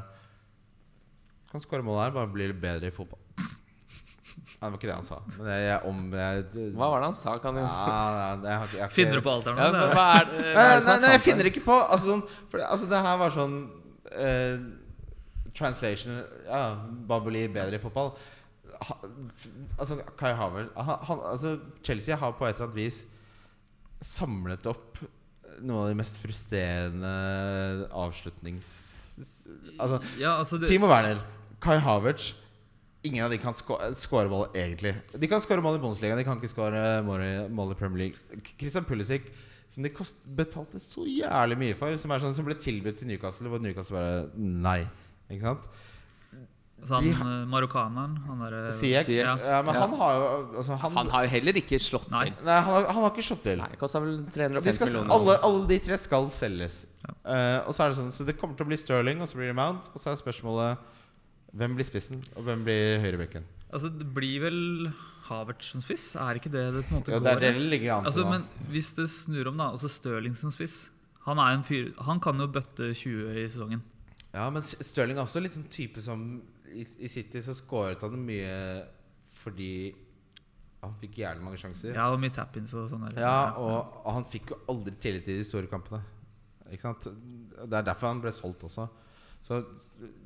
Kan 1.51 1.63
score 1.65 1.83
mål 1.83 1.99
her, 2.05 2.13
bare 2.15 2.31
bli 2.31 2.47
litt 2.53 2.61
bedre 2.63 2.93
i 2.93 2.95
fotball. 2.95 3.19
Nei, 3.41 4.69
det 4.69 4.71
var 4.71 4.77
ikke 4.79 4.89
det 4.91 4.95
han 5.01 5.07
sa. 5.07 5.17
Men 5.39 5.49
jeg, 5.51 5.63
jeg 5.67 5.89
om 5.91 6.01
jeg, 6.15 6.43
Hva 6.77 6.89
var 6.93 7.01
det 7.03 7.07
han 7.09 7.17
sa? 7.19 7.35
Kan 7.43 7.57
du 7.57 7.61
ja, 7.65 8.89
Finner 8.93 9.17
du 9.19 9.25
på 9.25 9.33
alt 9.33 9.49
her 9.49 9.57
nå? 9.57 9.65
ja, 9.67 9.71
hva, 9.73 9.87
er- 9.89 9.97
hva 9.97 10.05
er, 10.21 10.29
Nei, 10.31 10.67
nei, 10.85 10.97
nei, 11.03 11.11
jeg 11.17 11.23
finner 11.25 11.49
ikke 11.51 11.63
på 11.67 11.75
Altså, 11.81 12.13
sånn, 12.13 12.23
for, 12.53 12.61
det- 12.61 12.69
altså 12.71 12.89
det 12.93 13.01
her 13.09 13.17
var 13.25 13.35
sånn 13.35 13.57
eh, 14.13 14.61
Translation 15.57 16.21
Ja, 16.47 16.61
bare 17.11 17.25
bli 17.27 17.47
bedre 17.51 17.81
i 17.81 17.83
fotball. 17.83 18.13
Altså, 18.81 19.99
Kai 20.17 20.33
Havel 20.37 20.71
han, 20.77 21.01
han, 21.05 21.25
altså, 21.33 21.57
Chelsea 21.85 22.17
har 22.17 22.37
på 22.39 22.47
et 22.49 22.55
eller 22.55 22.71
annet 22.71 22.79
vis 22.79 23.03
samlet 24.01 24.65
opp 24.71 25.01
noen 25.61 25.83
av 25.83 25.91
de 25.91 25.99
mest 25.99 26.21
frustrerende 26.23 27.11
avslutnings... 27.93 28.71
Altså, 29.77 29.99
Ja, 30.21 30.39
altså 30.39 30.61
det, 30.61 30.71
Timo 30.71 30.89
Werner, 30.89 31.21
Kai 31.61 31.77
Havertz 31.83 32.33
Ingen 33.05 33.25
av 33.25 33.33
de 33.33 33.39
kan 33.41 33.57
skåre 33.57 34.29
mål, 34.29 34.51
egentlig. 34.53 34.91
De 35.17 35.29
kan 35.29 35.41
skåre 35.41 35.63
mål 35.65 35.79
i 35.79 35.81
Bundesliga, 35.81 36.19
de 36.19 36.25
kan 36.27 36.37
ikke 36.37 36.51
skåre 36.53 36.83
mål 37.07 37.23
i, 37.25 37.31
mål 37.49 37.71
i 37.73 37.77
Premier 37.79 38.03
League. 38.03 38.43
Christian 38.61 38.85
Pulisic, 38.85 39.31
som 39.73 39.87
de 39.87 39.93
kost, 39.95 40.19
betalte 40.37 40.77
så 40.85 41.07
jævlig 41.09 41.57
mye 41.63 41.79
for, 41.81 41.97
som, 41.97 42.13
er 42.13 42.21
sånn, 42.21 42.37
som 42.37 42.45
ble 42.45 42.59
tilbudt 42.61 43.01
til 43.01 43.09
Newcastle, 43.09 43.49
hvor 43.49 43.63
Newcastle 43.65 43.97
bare 43.97 44.27
Nei. 44.37 44.83
Ikke 45.33 45.47
sant? 45.47 45.65
Så 46.87 46.97
han 46.97 47.05
de 47.05 47.11
eh, 47.13 47.33
marokkaneren, 47.51 48.15
han 48.27 48.39
derre 48.45 48.73
Sieg, 48.73 49.09
ja. 49.13 49.35
Ja. 49.37 49.59
men 49.67 49.75
Ja. 49.77 49.81
han 49.85 49.97
har 50.01 50.15
jo 50.17 50.29
altså, 50.63 50.79
han, 50.81 50.95
Han 50.97 51.11
har 51.13 51.27
jo 51.27 51.31
heller 51.35 51.59
ikke 51.61 51.79
slått 51.83 52.09
Nei. 52.13 52.25
til. 52.31 52.45
Nei, 52.47 52.57
han 52.57 52.73
har, 52.73 52.87
han 52.89 53.03
har 53.05 53.11
ikke 53.13 53.27
slått 53.27 53.43
til. 53.45 53.59
Nei, 53.61 53.77
Kosta 53.81 54.01
vel 54.05 54.17
350 54.33 54.79
skal, 54.79 54.89
millioner. 54.89 55.13
alle, 55.17 55.37
alle 55.51 55.67
de 55.69 55.79
tre 55.89 55.99
skal 56.01 56.31
selges. 56.35 56.81
Ja. 57.05 57.13
Uh, 57.25 57.69
og 57.69 57.75
så 57.77 57.85
er 57.85 57.93
det 57.93 57.99
sånn 58.01 58.11
Så 58.13 58.25
det 58.29 58.37
kommer 58.41 58.57
til 58.57 58.65
å 58.67 58.71
bli 58.73 58.79
Sterling, 58.81 59.21
og 59.21 59.29
så 59.29 59.39
blir 59.41 59.53
det 59.53 59.57
Mount. 59.59 59.93
Og 59.95 60.01
så 60.03 60.13
er 60.13 60.21
spørsmålet 60.21 60.89
hvem 61.61 61.75
blir 61.75 61.87
spissen, 61.89 62.21
og 62.39 62.45
hvem 62.47 62.61
blir 62.67 63.01
høyrebekken? 63.03 63.47
Altså, 63.71 63.91
det 63.91 64.07
blir 64.15 64.41
vel 64.45 64.61
Havertz 65.31 65.73
som 65.75 65.83
spiss? 65.83 66.15
Er 66.19 66.39
ikke 66.39 66.51
det 66.51 66.63
det 66.75 66.85
på 66.87 66.95
en 66.95 67.01
måte 67.01 67.13
Ja, 67.15 67.19
går 67.23 67.41
det 67.43 67.53
det 67.55 67.69
ligger 67.71 67.97
an 67.99 68.07
Altså, 68.09 68.25
men 68.27 68.45
hvis 68.71 68.93
det 68.97 69.07
snur 69.11 69.51
om, 69.51 69.59
da, 69.61 69.69
altså 69.75 69.91
Stirling 69.91 70.35
som 70.39 70.51
spiss 70.55 70.89
Han 71.27 71.39
er 71.39 71.55
en 71.55 71.63
fyr 71.67 71.93
Han 72.07 72.19
kan 72.23 72.39
jo 72.41 72.49
bøtte 72.51 72.91
20 72.95 73.37
i 73.39 73.45
sesongen. 73.49 73.83
Ja, 74.35 74.49
men 74.51 74.63
Sterling 74.63 75.19
er 75.19 75.25
også 75.27 75.43
litt 75.43 75.55
sånn 75.57 75.67
type 75.71 76.03
som 76.03 76.41
I, 76.75 76.87
i 77.05 77.11
City 77.11 77.43
så 77.45 77.55
skåret 77.57 78.03
han 78.05 78.17
mye 78.25 78.55
fordi 79.41 79.73
han 80.81 80.95
fikk 81.01 81.21
jævlig 81.21 81.45
mange 81.45 81.61
sjanser. 81.61 81.93
Ja, 81.93 82.09
og 82.13 82.21
mye 82.23 82.33
tap-ins 82.33 82.73
og 82.77 82.89
sånn. 82.89 83.05
Ja, 83.21 83.53
og, 83.61 84.01
han 84.09 84.25
fikk 84.31 84.55
jo 84.55 84.61
aldri 84.73 84.95
tillit 85.03 85.29
i 85.29 85.37
de 85.41 85.45
store 85.47 85.69
kampene. 85.71 86.01
Ikke 86.71 86.87
sant? 86.87 87.09
Det 87.11 87.77
er 87.77 87.85
derfor 87.85 88.13
han 88.13 88.23
ble 88.23 88.33
solgt 88.33 88.65
også. 88.69 88.87
Så 89.45 89.63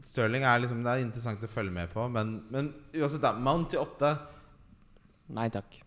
Stirling 0.02 0.42
er 0.42 0.58
liksom 0.58 0.80
Det 0.82 0.90
er 0.90 1.04
interessant 1.04 1.42
å 1.46 1.50
følge 1.50 1.70
med 1.74 1.90
på, 1.92 2.06
men, 2.10 2.36
men 2.50 2.72
uansett, 2.96 3.22
da. 3.22 3.30
Mount 3.38 3.70
til 3.70 3.78
åtte 3.78 4.10
Nei 5.34 5.46
takk. 5.54 5.78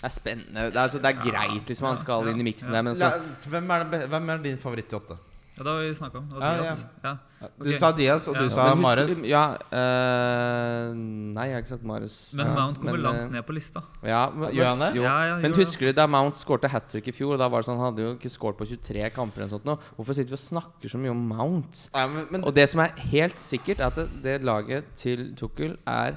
Det 0.00 0.06
er 0.06 0.12
spennende. 0.14 0.68
Det 0.70 0.78
er, 0.78 0.84
altså, 0.86 1.00
det 1.02 1.10
er 1.10 1.18
greit 1.20 1.68
liksom 1.68 1.90
han 1.90 1.98
skal 2.00 2.30
inn 2.30 2.38
i 2.40 2.46
miksen 2.46 2.72
der, 2.72 2.84
men 2.86 2.94
så 2.96 3.10
hvem, 3.52 3.66
er 3.74 3.82
det, 3.90 3.98
hvem 4.08 4.30
er 4.32 4.46
din 4.46 4.62
favoritt 4.62 4.88
til 4.88 4.96
åtte? 5.02 5.18
Ja, 5.60 5.64
det 5.66 5.72
har 5.74 5.80
vi 5.84 5.94
snakka 5.94 6.18
om. 6.22 6.28
Og 6.32 6.40
Ja, 6.40 6.50
Diaz. 6.56 6.78
Ja. 7.04 7.10
Du 7.60 7.72
sa 7.76 7.90
Diaz, 7.92 8.28
og 8.28 8.34
du 8.38 8.44
Ja, 8.46 8.48
sa 8.48 8.62
husk- 8.70 8.80
Mares. 8.80 9.10
Ja 9.28 9.42
øh, 9.76 10.94
Nei, 10.96 11.44
jeg 11.44 11.52
har 11.52 11.60
ikke 11.60 11.68
sagt 11.68 11.84
Mares. 11.84 12.14
Men 12.34 12.46
Ja, 12.46 12.54
Mount 12.54 12.78
kommer 12.78 12.92
men, 12.92 13.02
langt 13.02 13.20
øh, 13.26 13.32
ned 13.32 13.42
på 13.42 13.52
lista. 13.52 13.80
Ja, 14.02 14.30
men, 14.30 14.54
Gjør 14.56 14.68
han 14.70 14.80
det? 14.80 14.88
Jo. 14.96 15.02
Ja, 15.02 15.18
ja, 15.28 15.36
Men 15.42 15.52
husker 15.54 15.86
du 15.86 15.92
da 15.92 16.06
Mount 16.06 16.36
skårte 16.40 16.68
hat 16.72 16.88
trick 16.88 17.08
i 17.08 17.12
fjor? 17.12 17.34
Og 17.34 17.38
da 17.38 17.48
var 17.48 17.60
det 17.60 17.66
sånn, 17.68 17.76
Han 17.76 17.92
hadde 17.92 18.06
jo 18.06 18.14
ikke 18.16 18.30
skåret 18.32 18.56
på 18.56 18.64
23 18.70 19.10
kamper. 19.10 19.42
eller 19.42 19.50
sånt 19.50 19.64
nå. 19.68 19.76
Hvorfor 19.98 20.14
sitter 20.14 20.30
vi 20.30 20.38
og 20.38 20.44
snakker 20.46 20.88
så 20.88 20.98
mye 20.98 21.10
om 21.10 21.28
Mount? 21.28 21.90
Ja, 21.94 22.06
men, 22.08 22.26
men 22.30 22.44
Og 22.44 22.54
det 22.54 22.68
som 22.68 22.80
er 22.80 22.96
helt 23.12 23.38
sikkert, 23.40 23.80
er 23.80 23.86
at 23.92 23.96
det, 23.96 24.08
det 24.22 24.42
laget 24.42 24.84
til 24.96 25.34
Tukkel 25.36 25.76
er 25.86 26.16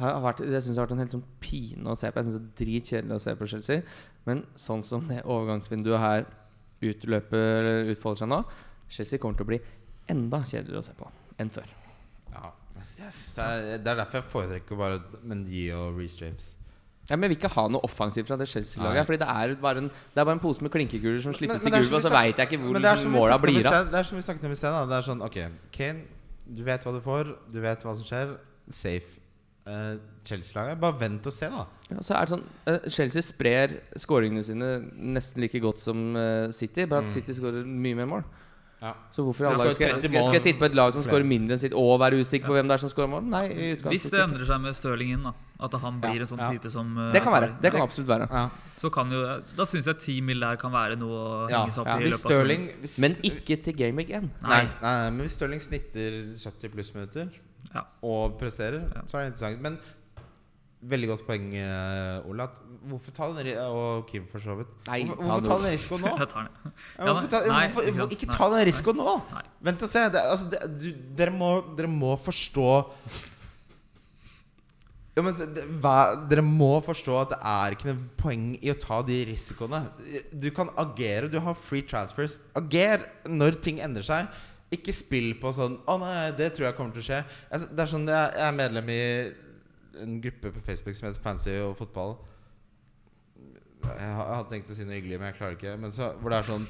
har 0.00 0.20
vært, 0.20 0.40
Jeg 0.40 0.62
synes 0.62 0.74
det 0.76 0.78
har 0.78 0.86
vært 0.86 0.92
en 0.92 0.98
helt 0.98 1.12
sånn 1.12 1.24
pine 1.40 1.84
å 1.86 1.94
se 1.96 2.10
på. 2.10 2.16
Jeg 2.18 2.24
synes 2.24 2.40
det 2.40 2.42
er 2.42 2.64
dritkjedelig 2.64 3.14
å 3.14 3.20
se 3.20 3.34
på 3.36 3.46
Chelsea. 3.46 3.82
Men 4.26 4.46
sånn 4.56 4.82
som 4.82 5.06
det 5.06 5.22
overgangsvinduet 5.24 5.98
her 6.00 6.24
utløper 6.82 7.36
eller 7.60 7.90
utfolder 7.92 8.18
seg 8.24 8.28
nå 8.32 8.44
Chelsea 8.90 9.18
kommer 9.22 9.38
til 9.38 9.46
å 9.46 9.50
bli 9.54 9.60
enda 10.10 10.42
kjedeligere 10.42 10.82
å 10.82 10.86
se 10.86 10.94
på 10.98 11.08
enn 11.40 11.50
før. 11.54 11.68
ja, 12.34 12.50
synes 13.00 13.34
det, 13.36 13.44
er, 13.44 13.78
det 13.82 13.90
er 13.92 14.00
derfor 14.02 14.20
jeg 14.20 14.30
foretrekker 14.32 14.76
bare 14.80 14.98
Mendy 15.26 15.68
og 15.76 15.98
Reece 15.98 16.20
James. 16.24 16.50
Ja, 17.08 17.16
men 17.16 17.24
Jeg 17.26 17.32
vil 17.32 17.38
ikke 17.40 17.50
ha 17.56 17.64
noe 17.72 17.82
offensivt 17.86 18.28
fra 18.30 18.36
det 18.38 18.46
Chelsea-laget. 18.50 19.06
Fordi 19.08 19.18
det 19.18 19.28
er, 19.28 19.54
en, 19.80 19.88
det 19.90 20.20
er 20.20 20.26
bare 20.28 20.36
en 20.36 20.42
pose 20.42 20.62
med 20.62 20.70
klinkekuler 20.70 21.20
som 21.24 21.32
slippes 21.34 21.58
Men- 21.64 21.72
men 21.72 21.80
i 21.80 21.82
gulvet, 21.82 21.96
og 21.98 22.02
så 22.06 22.12
veit 22.14 22.36
jeg 22.38 22.46
ikke 22.50 22.60
hvor 22.62 23.10
måla 23.16 23.38
blir 23.42 23.66
av. 23.66 23.88
Det 23.90 23.98
er 23.98 24.02
som 24.06 24.16
vi 24.20 24.22
snakket 24.22 24.44
om 24.46 24.52
i 24.54 24.58
sted. 24.60 24.76
Det 24.92 24.98
er 24.98 25.06
sånn 25.08 25.22
Ok, 25.26 25.38
Kane, 25.74 26.04
du 26.46 26.62
vet 26.62 26.84
hva 26.86 26.92
du 26.94 27.00
får. 27.02 27.32
Du 27.50 27.58
vet 27.60 27.82
hva 27.82 27.94
som 27.98 28.04
skjer. 28.06 28.36
Safe. 28.70 29.16
Uh, 29.66 29.96
Chelsea-laget, 30.24 30.78
bare 30.80 30.98
vent 30.98 31.26
og 31.26 31.32
se, 31.34 31.46
da. 31.50 31.66
Ja, 31.90 31.98
så 32.02 32.14
er 32.16 32.26
det 32.26 32.32
sånn 32.32 32.44
uh, 32.66 32.88
Chelsea 32.90 33.22
sprer 33.22 33.74
skåringene 33.98 34.42
sine 34.46 34.70
nesten 34.96 35.42
like 35.44 35.60
godt 35.62 35.78
som 35.82 36.14
uh, 36.16 36.50
City, 36.50 36.86
bare 36.86 37.04
at 37.04 37.10
Mm. 37.10 37.12
City 37.12 37.32
skårer 37.36 37.66
mye 37.66 37.94
mer 37.98 38.06
mål. 38.06 38.24
Ja. 38.80 38.94
Så 39.12 39.22
hvorfor 39.26 39.50
alle 39.50 39.60
dager 39.60 39.76
skal, 39.76 39.98
skal, 40.00 40.22
skal 40.24 40.36
jeg 40.38 40.44
sitte 40.46 40.60
på 40.62 40.68
et 40.70 40.76
lag 40.78 40.92
som 40.96 41.04
skårer 41.04 41.26
mindre 41.28 41.56
enn 41.56 41.60
sitt, 41.60 41.74
og 41.76 41.98
være 42.00 42.22
usikker 42.22 42.48
på 42.48 42.56
hvem 42.56 42.70
det 42.70 42.78
er 42.78 42.82
som 42.86 42.92
skårer 42.92 43.10
mål? 43.12 43.26
Nei, 43.28 43.44
Hvis 43.84 44.08
det 44.12 44.22
endrer 44.24 44.48
seg 44.48 44.62
med 44.64 44.76
Stirling 44.78 45.12
inn, 45.18 45.26
da 45.28 45.34
at 45.60 45.76
han 45.82 46.00
blir 46.00 46.16
Ja, 46.16 46.24
en 46.24 46.30
sånn 46.30 46.40
ja. 46.40 46.48
type 46.56 46.70
som 46.72 46.90
uh, 46.96 47.10
Det 47.12 47.20
kan 47.24 47.34
er 47.36 47.44
være. 47.44 47.50
Det 47.60 47.72
kan 47.74 47.84
absolutt 47.84 48.08
være. 48.08 48.28
Ja. 48.32 48.44
Så 48.80 48.90
kan 48.94 49.12
jo 49.12 49.20
Da 49.58 49.66
syns 49.68 49.88
jeg 49.90 50.00
10 50.00 50.26
mill. 50.30 50.40
der 50.40 50.56
kan 50.60 50.72
være 50.72 50.96
noe 51.00 51.20
å 51.20 51.32
henge 51.50 51.74
seg 51.76 51.82
opp 51.84 51.90
ja. 51.90 51.98
i. 51.98 52.00
i 52.00 52.08
Hvis 52.08 52.24
løpet 52.24 52.36
av 52.40 52.82
hvis, 52.84 52.96
Men 53.04 53.16
ikke 53.30 53.58
til 53.66 53.76
Game 53.76 54.04
again. 54.06 54.30
Nei, 54.40 54.48
Nei. 54.48 54.64
nei, 54.80 54.94
nei, 55.04 55.10
men 55.16 55.26
hvis 55.26 55.36
Stirling 55.36 55.60
snitter 55.64 56.20
70 56.32 56.74
pluss 56.74 56.94
minutter 56.96 57.28
Ja. 57.74 57.84
og 58.02 58.38
presterer, 58.40 58.86
Ja. 58.88 59.04
så 59.06 59.18
er 59.20 59.26
det 59.26 59.34
interessant. 59.34 59.60
Men 59.60 59.76
veldig 60.80 61.10
godt 61.12 61.26
poeng, 61.28 61.50
eh, 61.60 62.28
Ole. 62.30 62.48
At 62.48 62.56
hvorfor 62.88 63.12
ta 63.16 63.26
den 63.32 63.46
ri- 63.46 63.56
Og 63.60 64.06
Kim, 64.08 64.26
for 64.30 64.38
så 64.40 64.54
vidt. 64.58 64.68
Nei, 64.88 65.02
hvorfor, 65.04 65.22
ta 65.22 65.28
hvorfor 65.28 65.48
ta 65.48 65.58
den 65.64 65.72
risikoen 65.74 66.00
nå? 66.06 66.12
Jeg 66.18 66.28
tar 66.30 66.46
den. 66.46 66.72
Ja, 66.98 67.04
hvorfor 67.12 67.28
ta, 67.34 67.40
nei, 67.46 67.66
hvorfor, 67.68 67.88
ikke 67.90 67.98
hvor- 68.00 68.14
ikke 68.16 68.30
ta 68.36 68.48
den 68.54 68.66
risikoen 68.70 68.96
nå! 69.02 69.16
Nei. 69.34 69.42
Vent 69.70 69.82
og 69.82 69.88
se. 69.92 70.04
Det, 70.14 70.22
altså, 70.36 70.50
det, 70.54 70.62
du, 70.80 70.88
dere, 71.20 71.30
må, 71.36 71.50
dere 71.76 71.88
må 71.92 72.14
forstå 72.24 72.68
ja, 75.18 75.24
men 75.26 75.34
det, 75.34 75.64
hva, 75.82 75.94
Dere 76.30 76.42
må 76.46 76.68
forstå 76.86 77.16
at 77.20 77.32
det 77.34 77.38
er 77.50 77.74
ikke 77.74 77.88
noe 77.90 78.04
poeng 78.20 78.44
i 78.62 78.70
å 78.72 78.76
ta 78.78 79.00
de 79.04 79.16
risikoene. 79.28 79.80
Du 80.32 80.46
kan 80.54 80.70
agere. 80.80 81.28
Du 81.32 81.36
har 81.42 81.58
free 81.58 81.82
transfers. 81.82 82.38
Ager 82.56 83.02
når 83.28 83.58
ting 83.64 83.82
endrer 83.84 84.06
seg. 84.06 84.30
Ikke 84.70 84.94
spill 84.94 85.32
på 85.42 85.50
sånn 85.52 85.80
'Å 85.82 85.96
nei, 85.98 86.30
det 86.38 86.52
tror 86.54 86.68
jeg 86.70 86.76
kommer 86.78 86.94
til 86.94 87.02
å 87.02 87.08
skje'. 87.08 87.24
Jeg, 87.50 87.68
det 87.74 87.82
er 87.82 87.90
sånn 87.90 88.06
Jeg 88.06 88.32
jeg 88.38 88.46
er 88.46 88.52
medlem 88.54 88.88
i 88.88 89.00
en 90.00 90.20
gruppe 90.22 90.52
på 90.54 90.62
Facebook 90.62 90.94
som 90.94 91.08
heter 91.10 91.20
Fancy 91.20 91.56
og 91.58 91.74
fotball. 91.76 92.16
Jeg 93.84 94.18
hadde 94.18 94.50
tenkt 94.50 94.70
å 94.70 94.76
si 94.76 94.84
noe 94.86 94.98
hyggelig, 94.98 95.20
men 95.20 95.30
jeg 95.30 95.38
klarer 95.38 95.56
ikke. 95.56 95.78
Men 95.80 95.94
så, 95.96 96.12
hvor 96.20 96.32
det 96.32 96.42
er 96.42 96.50
sånn 96.50 96.68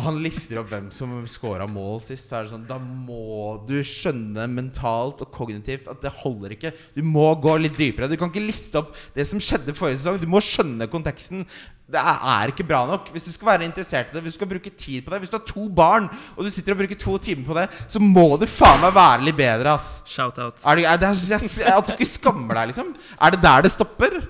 han 0.00 0.22
lister 0.24 0.56
opp 0.60 0.70
hvem 0.72 0.86
som 0.94 1.10
scora 1.28 1.66
mål 1.68 2.00
sist, 2.06 2.30
så 2.30 2.38
er 2.38 2.46
det 2.46 2.52
sånn 2.54 2.64
Da 2.68 2.78
må 2.80 3.58
du 3.68 3.76
skjønne 3.84 4.46
mentalt 4.48 5.20
og 5.24 5.32
kognitivt 5.34 5.90
at 5.92 6.00
det 6.00 6.12
holder 6.22 6.54
ikke. 6.56 6.72
Du 6.96 7.02
må 7.04 7.28
gå 7.42 7.56
litt 7.60 7.76
dypere. 7.76 8.08
Du 8.08 8.16
kan 8.16 8.32
ikke 8.32 8.44
liste 8.44 8.80
opp 8.80 8.94
det 9.16 9.26
som 9.28 9.42
skjedde 9.42 9.76
forrige 9.76 10.00
sesong. 10.00 10.20
Du 10.22 10.28
må 10.32 10.40
skjønne 10.44 10.88
konteksten. 10.92 11.44
Det 11.92 12.00
er, 12.00 12.50
ikke 12.50 12.66
bra 12.66 12.80
nok. 12.88 13.12
Hvis 13.14 13.28
du 13.28 13.34
skal 13.34 13.52
være 13.52 13.68
interessert 13.68 14.08
i 14.10 14.16
det, 14.16 14.22
hvis 14.24 14.34
du 14.34 14.40
skal 14.40 14.50
bruke 14.50 14.72
tid 14.72 15.04
på 15.04 15.12
det 15.12 15.20
Hvis 15.22 15.30
du 15.30 15.36
har 15.36 15.44
to 15.46 15.68
barn, 15.68 16.08
og 16.34 16.48
du 16.48 16.50
sitter 16.50 16.74
og 16.74 16.80
bruker 16.80 16.98
to 16.98 17.18
timer 17.28 17.46
på 17.46 17.58
det, 17.60 17.66
så 17.86 18.02
må 18.02 18.26
du 18.40 18.48
faen 18.50 18.80
meg 18.82 18.96
være 18.96 19.28
litt 19.28 19.38
bedre, 19.38 19.76
ass. 19.76 20.00
Shout-out. 20.08 20.64
Er 20.64 20.82
er 20.88 21.76
at 21.76 21.92
du 21.92 21.94
ikke 21.94 22.08
skammer 22.16 22.62
deg, 22.62 22.72
liksom? 22.72 22.96
Er 23.20 23.36
det 23.36 23.44
der 23.44 23.68
det 23.68 23.76
stopper? 23.76 24.22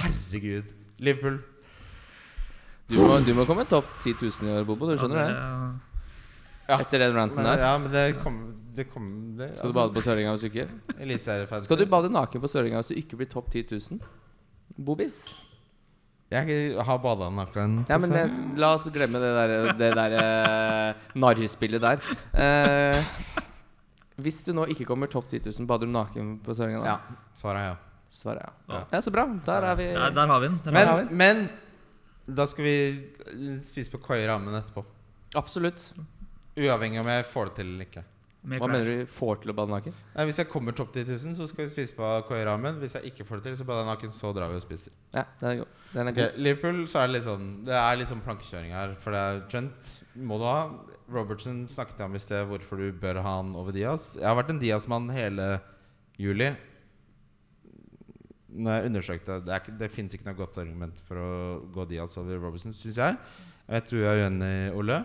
Herregud. 0.00 0.72
Liverpool. 0.98 1.40
Du 2.86 3.00
må, 3.02 3.18
du 3.26 3.32
må 3.34 3.44
komme 3.48 3.66
topp 3.66 3.88
10 4.04 4.14
000 4.22 4.46
i 4.46 4.52
år, 4.60 4.66
Bobo. 4.68 4.88
Du 4.90 5.00
skjønner 5.00 5.22
det? 5.24 5.32
Ja. 6.66 6.78
Etter 6.80 7.02
den 7.02 7.14
ranten 7.14 7.38
Men, 7.38 7.46
der. 7.46 7.62
ja, 7.62 7.74
men 7.78 7.92
det 7.92 8.06
kommer 8.22 8.54
det 8.76 8.84
kom 8.92 9.36
det, 9.38 9.54
Skal 9.56 9.70
du 9.70 9.76
bade 9.78 9.94
på 9.94 10.02
Sørenga 10.04 10.34
hvis 10.34 10.42
du 10.44 10.48
ikke 10.50 11.60
Skal 11.64 11.78
du 11.80 11.86
bade 11.88 12.10
naken 12.12 12.42
på 12.42 12.50
Sørenga 12.50 12.82
hvis 12.82 12.92
du 12.92 12.98
ikke 13.00 13.20
blir 13.22 13.30
topp 13.30 13.48
10 13.54 13.62
000? 13.72 14.00
Bobis? 14.76 15.20
Jeg 16.28 16.74
har 16.74 16.98
bada 16.98 17.28
naken. 17.30 17.84
Ja, 17.88 18.00
men 18.02 18.10
det, 18.10 18.24
la 18.58 18.72
oss 18.74 18.88
glemme 18.90 19.20
det 19.22 19.30
der, 19.36 19.52
det 19.78 19.90
der 19.94 20.16
eh, 20.18 21.04
narrespillet 21.14 21.84
der. 21.84 22.02
Eh, 22.34 22.98
hvis 24.18 24.42
du 24.42 24.50
nå 24.56 24.66
ikke 24.74 24.88
kommer 24.88 25.06
topp 25.12 25.30
10 25.30 25.44
000, 25.54 25.68
bader 25.70 25.86
du 25.86 25.94
naken 25.94 26.34
på 26.42 26.56
Sørenga 26.58 26.82
da? 26.82 26.96
Ja, 26.96 27.20
svaret 27.38 27.62
er 27.62 27.68
ja. 27.70 27.76
Svaret 28.16 28.42
ja. 28.46 28.52
Ja. 28.72 28.82
Ja, 28.96 29.00
så 29.04 29.12
bra. 29.14 29.26
Der 29.46 29.68
er 29.70 29.78
vi. 29.78 29.86
Der, 29.92 30.10
der 30.16 30.32
har 30.32 30.40
vi 30.42 30.48
den. 30.50 30.58
Der 30.64 30.76
har 30.90 31.00
vi 31.04 31.14
Men, 31.14 31.44
men 31.46 32.36
da 32.40 32.46
skal 32.50 32.64
vi 32.66 32.76
spise 33.68 33.92
på 33.92 34.00
Koi 34.02 34.22
ramen 34.26 34.56
etterpå. 34.58 34.84
Absolutt. 35.36 35.90
Uavhengig 36.56 37.00
om 37.02 37.08
jeg 37.12 37.26
får 37.28 37.50
det 37.50 37.58
til 37.60 37.72
eller 37.74 37.86
ikke. 37.90 38.04
Med 38.46 38.60
Hva 38.62 38.68
klær. 38.68 38.76
mener 38.78 39.00
du 39.02 39.08
får 39.10 39.40
til 39.42 39.50
å 39.50 39.54
bade 39.58 39.72
naken? 39.74 39.94
Nei, 40.14 40.24
hvis 40.28 40.36
jeg 40.38 40.46
kommer 40.48 40.74
topp 40.78 40.92
10 40.94 41.02
000, 41.08 41.34
så 41.34 41.48
skal 41.50 41.64
vi 41.64 41.70
spise 41.72 41.96
på 41.98 42.10
Koi 42.28 42.38
ramen. 42.46 42.76
Hvis 42.78 42.94
jeg 42.94 43.10
ikke 43.10 43.26
får 43.26 43.40
det 43.40 43.48
til, 43.48 43.56
så 43.58 43.66
bader 43.66 43.82
jeg 43.82 43.88
naken. 43.90 44.12
Så 44.14 44.30
drar 44.36 44.52
vi 44.52 44.58
og 44.60 44.62
spiser. 44.62 44.94
Ja, 45.16 45.24
den 45.40 45.48
er 45.50 45.56
god. 45.64 45.80
Den 45.92 46.10
er 46.10 46.14
god. 46.14 46.20
Okay, 46.30 46.42
Liverpool 46.46 46.78
så 46.90 47.00
er 47.02 47.08
det 47.10 47.16
litt 47.16 47.26
sånn 47.26 47.48
Det 47.66 47.74
er 47.80 47.98
litt 47.98 48.10
sånn 48.12 48.22
plankekjøring 48.22 48.74
her. 48.76 48.94
For 49.02 49.16
det 49.16 49.24
er 49.24 49.42
Trent 49.50 49.90
må 50.30 50.38
du 50.38 50.46
ha. 50.46 50.60
Robertson 51.12 51.64
snakket 51.70 52.00
jeg 52.02 52.08
om 52.10 52.16
i 52.18 52.22
sted 52.22 52.46
hvorfor 52.50 52.80
du 52.80 52.86
bør 53.02 53.20
ha 53.22 53.36
han 53.40 53.52
over 53.58 53.74
Diaz. 53.74 54.12
Jeg 54.18 54.26
har 54.30 54.38
vært 54.38 54.54
en 54.54 54.62
Diaz-mann 54.62 55.10
hele 55.14 55.50
juli. 56.22 56.52
Når 58.56 58.76
jeg 58.80 58.90
undersøkte 58.90 59.38
Det, 59.44 59.52
er 59.54 59.60
ikke- 59.60 59.78
det 59.78 59.90
fins 59.92 60.14
ikke 60.16 60.26
noe 60.30 60.34
godt 60.38 60.58
argument 60.62 61.00
for 61.06 61.16
å 61.16 61.30
gå 61.74 61.88
Diaz 61.88 62.16
over 62.16 62.38
Robertson, 62.38 62.72
syns 62.72 62.96
jeg. 62.96 63.16
Jeg 63.68 63.86
tror 63.86 63.98
jeg 64.00 64.18
er 64.20 64.30
uenig, 64.30 64.74
Ole. 64.74 65.04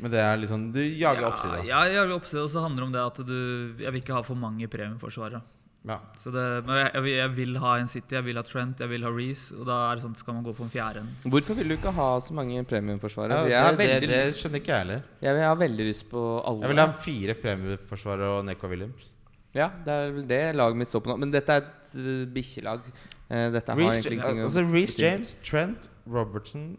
Men 0.00 0.10
det 0.10 0.18
er 0.20 0.46
sånn 0.50 0.72
Du 0.74 0.80
jager 0.82 1.20
ja, 1.22 1.28
oppsida? 1.30 1.64
Ja, 1.64 1.84
jeg 1.86 1.94
jager 1.94 2.14
oppsida, 2.18 2.42
og 2.42 2.50
så 2.50 2.62
handler 2.64 2.82
det 2.82 2.88
om 2.88 2.92
det 2.92 3.02
at 3.06 3.26
du 3.26 3.74
Jeg 3.78 3.92
vil 3.92 4.00
ikke 4.02 4.14
ha 4.14 4.22
for 4.22 4.34
mange 4.34 4.66
premieforsvarere. 4.68 5.40
Ja. 5.86 5.98
Så 6.18 6.32
det, 6.32 6.64
men 6.64 6.78
jeg, 6.80 6.90
jeg, 6.94 7.02
vil, 7.04 7.12
jeg 7.12 7.32
vil 7.36 7.56
ha 7.60 7.74
en 7.76 7.86
City, 7.92 8.14
jeg 8.16 8.24
vil 8.24 8.36
ha 8.40 8.42
Trent, 8.42 8.78
jeg 8.80 8.88
vil 8.88 9.02
ha 9.04 9.10
Reece. 9.12 9.52
Og 9.52 9.66
da 9.68 9.92
er 9.92 9.98
det 9.98 10.04
sånn, 10.06 10.16
skal 10.16 10.34
man 10.38 10.44
gå 10.46 10.54
for 10.56 10.64
en 10.64 10.72
fjerde. 10.72 11.02
Hvorfor 11.28 11.58
vil 11.58 11.68
du 11.68 11.76
ikke 11.76 11.92
ha 11.92 12.08
så 12.24 12.32
mange 12.36 12.64
premiumforsvarere? 12.64 13.50
Ja, 13.52 13.66
det, 13.76 13.88
det, 14.00 14.08
det 14.08 14.22
skjønner 14.34 14.62
ikke 14.62 14.72
jeg 14.72 14.80
heller. 14.80 15.02
jeg, 15.20 15.36
jeg 15.36 15.44
har 15.44 15.58
veldig 15.60 15.86
lyst 15.90 16.08
på 16.10 16.22
alle. 16.42 16.64
Jeg 16.64 16.72
vil 16.72 16.82
ha 16.82 16.86
fire 17.04 17.34
premieforsvarere 17.44 18.30
og 18.38 18.46
Neko 18.48 18.70
Williams. 18.72 19.12
Ja, 19.54 19.70
det 19.86 19.94
er 19.94 20.12
vel 20.16 20.26
det 20.28 20.40
laget 20.56 20.80
mitt 20.80 20.90
står 20.90 21.04
på 21.04 21.12
nå. 21.12 21.18
Men 21.22 21.32
dette 21.34 21.54
er 21.54 21.62
et 21.62 21.94
uh, 21.94 22.24
bikkjelag. 22.34 22.88
Uh, 23.30 23.48
dette 23.54 23.70
har 23.70 23.78
Reece 23.78 24.00
egentlig 24.02 24.18
ingenting 24.18 24.44
altså, 24.48 24.64
Reece 24.66 25.00
James, 25.00 25.34
Trent, 25.46 25.88
Robertson, 26.10 26.72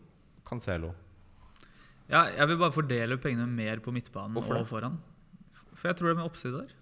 Cancelo. 0.47 0.91
Ja, 2.11 2.27
jeg 2.35 2.51
vil 2.51 2.59
bare 2.61 2.75
fordele 2.75 3.17
pengene 3.17 3.47
mer 3.49 3.79
på 3.81 3.93
midtbanen 3.95 4.35
Hvorfor 4.35 4.59
og 4.59 4.65
det? 4.65 4.69
foran. 4.69 4.97
For 5.73 5.89
jeg 5.89 5.97
tror 5.97 6.11
det 6.11 6.13
er 6.13 6.19
med 6.19 6.29
oppside 6.29 6.59
der. 6.59 6.75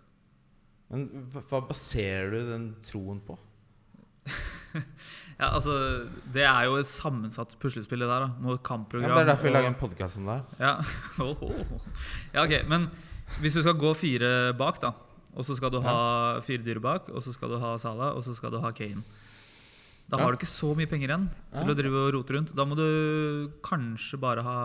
Men 0.93 1.07
hva, 1.33 1.61
baserer 1.69 2.33
du 2.33 2.51
den 2.51 2.69
troen 2.85 3.21
på? 3.23 3.39
Ja, 5.39 5.55
altså, 5.55 6.05
Det 6.33 6.43
er 6.45 6.67
jo 6.69 6.75
et 6.77 6.87
sammensatt 6.87 7.55
puslespill, 7.59 8.03
det 8.03 8.09
der. 8.09 8.27
da 8.29 8.57
kampprogram. 8.63 9.09
Ja, 9.09 9.15
det 9.15 9.23
er 9.23 9.31
derfor 9.31 9.47
vi 9.49 9.53
lager 9.53 9.71
en 9.71 9.79
podkast 9.79 10.17
om 10.17 10.27
det 10.29 10.35
her. 10.37 10.43
Ja. 10.59 10.73
Oho. 11.25 11.49
ja, 12.33 12.43
ok, 12.43 12.53
men 12.69 12.85
hvis 13.41 13.57
du 13.57 13.61
skal 13.61 13.73
gå 13.73 13.93
fire 13.97 14.53
bak, 14.53 14.79
da, 14.81 14.91
og 15.33 15.45
så 15.47 15.55
skal 15.57 15.71
du 15.73 15.79
ha 15.81 16.39
fire 16.45 16.63
dyr 16.65 16.79
bak, 16.83 17.09
og 17.09 17.23
så 17.25 17.33
skal 17.33 17.53
du 17.53 17.59
ha 17.61 17.75
Salah, 17.81 18.13
og 18.17 18.23
så 18.25 18.35
skal 18.37 18.53
du 18.53 18.59
ha 18.61 18.71
Kane 18.75 19.01
Da 20.11 20.19
har 20.19 20.31
du 20.33 20.37
ikke 20.37 20.49
så 20.49 20.73
mye 20.77 20.89
penger 20.89 21.09
igjen 21.09 21.29
til 21.55 21.71
å 21.71 21.75
drive 21.77 22.01
og 22.03 22.11
rote 22.17 22.35
rundt. 22.35 22.51
Da 22.53 22.65
må 22.67 22.77
du 22.77 22.85
kanskje 23.65 24.19
bare 24.21 24.43
ha 24.45 24.57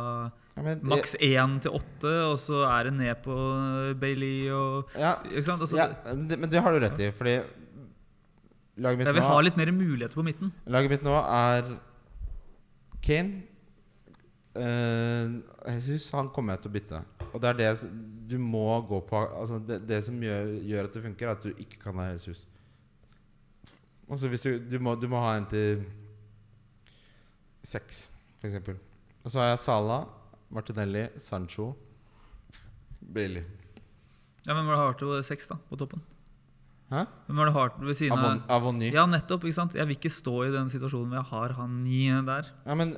men, 0.58 0.82
maks 0.90 1.14
én 1.22 1.56
til 1.62 1.76
åtte, 1.78 2.12
og 2.26 2.36
så 2.42 2.64
er 2.66 2.88
det 2.88 2.94
ned 2.98 3.22
på 3.24 3.36
Bailey 4.00 4.50
og 4.50 4.90
ja? 4.98 5.14
Altså, 5.22 5.78
ja, 5.78 5.86
det, 6.04 6.36
men 6.36 6.50
det 6.50 6.60
har 6.64 6.74
du 6.74 6.82
rett 6.82 6.98
i, 7.00 7.12
fordi 7.14 7.36
laget 8.78 8.98
mitt, 8.98 9.06
jeg 9.08 9.16
vil 9.16 9.24
nå, 9.24 9.28
ha 9.30 9.44
litt 9.46 9.60
mer 9.60 9.70
muligheter 9.74 10.18
på 10.18 10.26
midten. 10.26 10.50
laget 10.66 10.96
mitt 10.96 11.06
nå 11.06 11.14
er 11.22 11.70
Kane. 13.06 13.46
Uh, 14.56 15.38
Jesus 15.68 16.08
han 16.16 16.30
kommer 16.34 16.56
jeg 16.56 16.64
til 16.64 16.70
å 16.70 16.76
bytte. 16.76 17.02
Og 17.28 17.42
det 17.42 17.50
er 17.50 17.58
det 17.58 17.72
du 18.28 18.36
må 18.40 18.66
gå 18.88 19.00
på 19.08 19.20
altså 19.24 19.60
det, 19.64 19.80
det 19.88 20.02
som 20.04 20.16
gjør, 20.20 20.50
gjør 20.68 20.88
at 20.88 20.96
det 20.96 21.04
funker, 21.04 21.28
er 21.28 21.36
at 21.36 21.44
du 21.44 21.52
ikke 21.54 21.80
kan 21.82 22.00
ha 22.00 22.10
Jesus. 22.10 22.46
Altså 24.08 24.30
hvis 24.32 24.44
du, 24.44 24.50
du, 24.64 24.78
må, 24.80 24.94
du 24.96 25.06
må 25.10 25.20
ha 25.20 25.34
en 25.36 25.46
til 25.48 25.82
seks, 27.64 28.06
f.eks. 28.40 28.56
Og 29.24 29.32
så 29.32 29.42
har 29.42 29.52
jeg 29.52 29.62
Sala, 29.64 30.02
Martinelli, 30.54 31.06
Sancho, 31.20 31.72
Bailey. 33.00 33.44
Ja, 34.46 34.54
Men 34.54 34.68
hva 34.68 34.78
har 34.80 34.94
du 34.94 35.02
til 35.02 35.26
seks, 35.26 35.50
da, 35.50 35.58
på 35.68 35.76
toppen? 35.80 36.00
Hæ? 36.88 37.02
Hvem 37.26 37.40
har 37.42 37.50
du 37.50 37.52
hardt 37.52 37.80
ved 37.84 37.98
siden 37.98 38.16
Avon, 38.16 38.38
av 38.48 38.62
Avony. 38.62 38.88
Ja, 38.94 39.04
nettopp. 39.04 39.44
ikke 39.44 39.58
sant? 39.58 39.74
Jeg 39.76 39.84
vil 39.90 39.98
ikke 39.98 40.12
stå 40.12 40.38
i 40.46 40.54
den 40.54 40.70
situasjonen 40.72 41.12
hvor 41.12 41.20
jeg 41.20 41.28
har 41.34 41.56
han 41.58 41.74
ni 41.84 42.06
der. 42.30 42.48
Ja, 42.64 42.76
men 42.80 42.94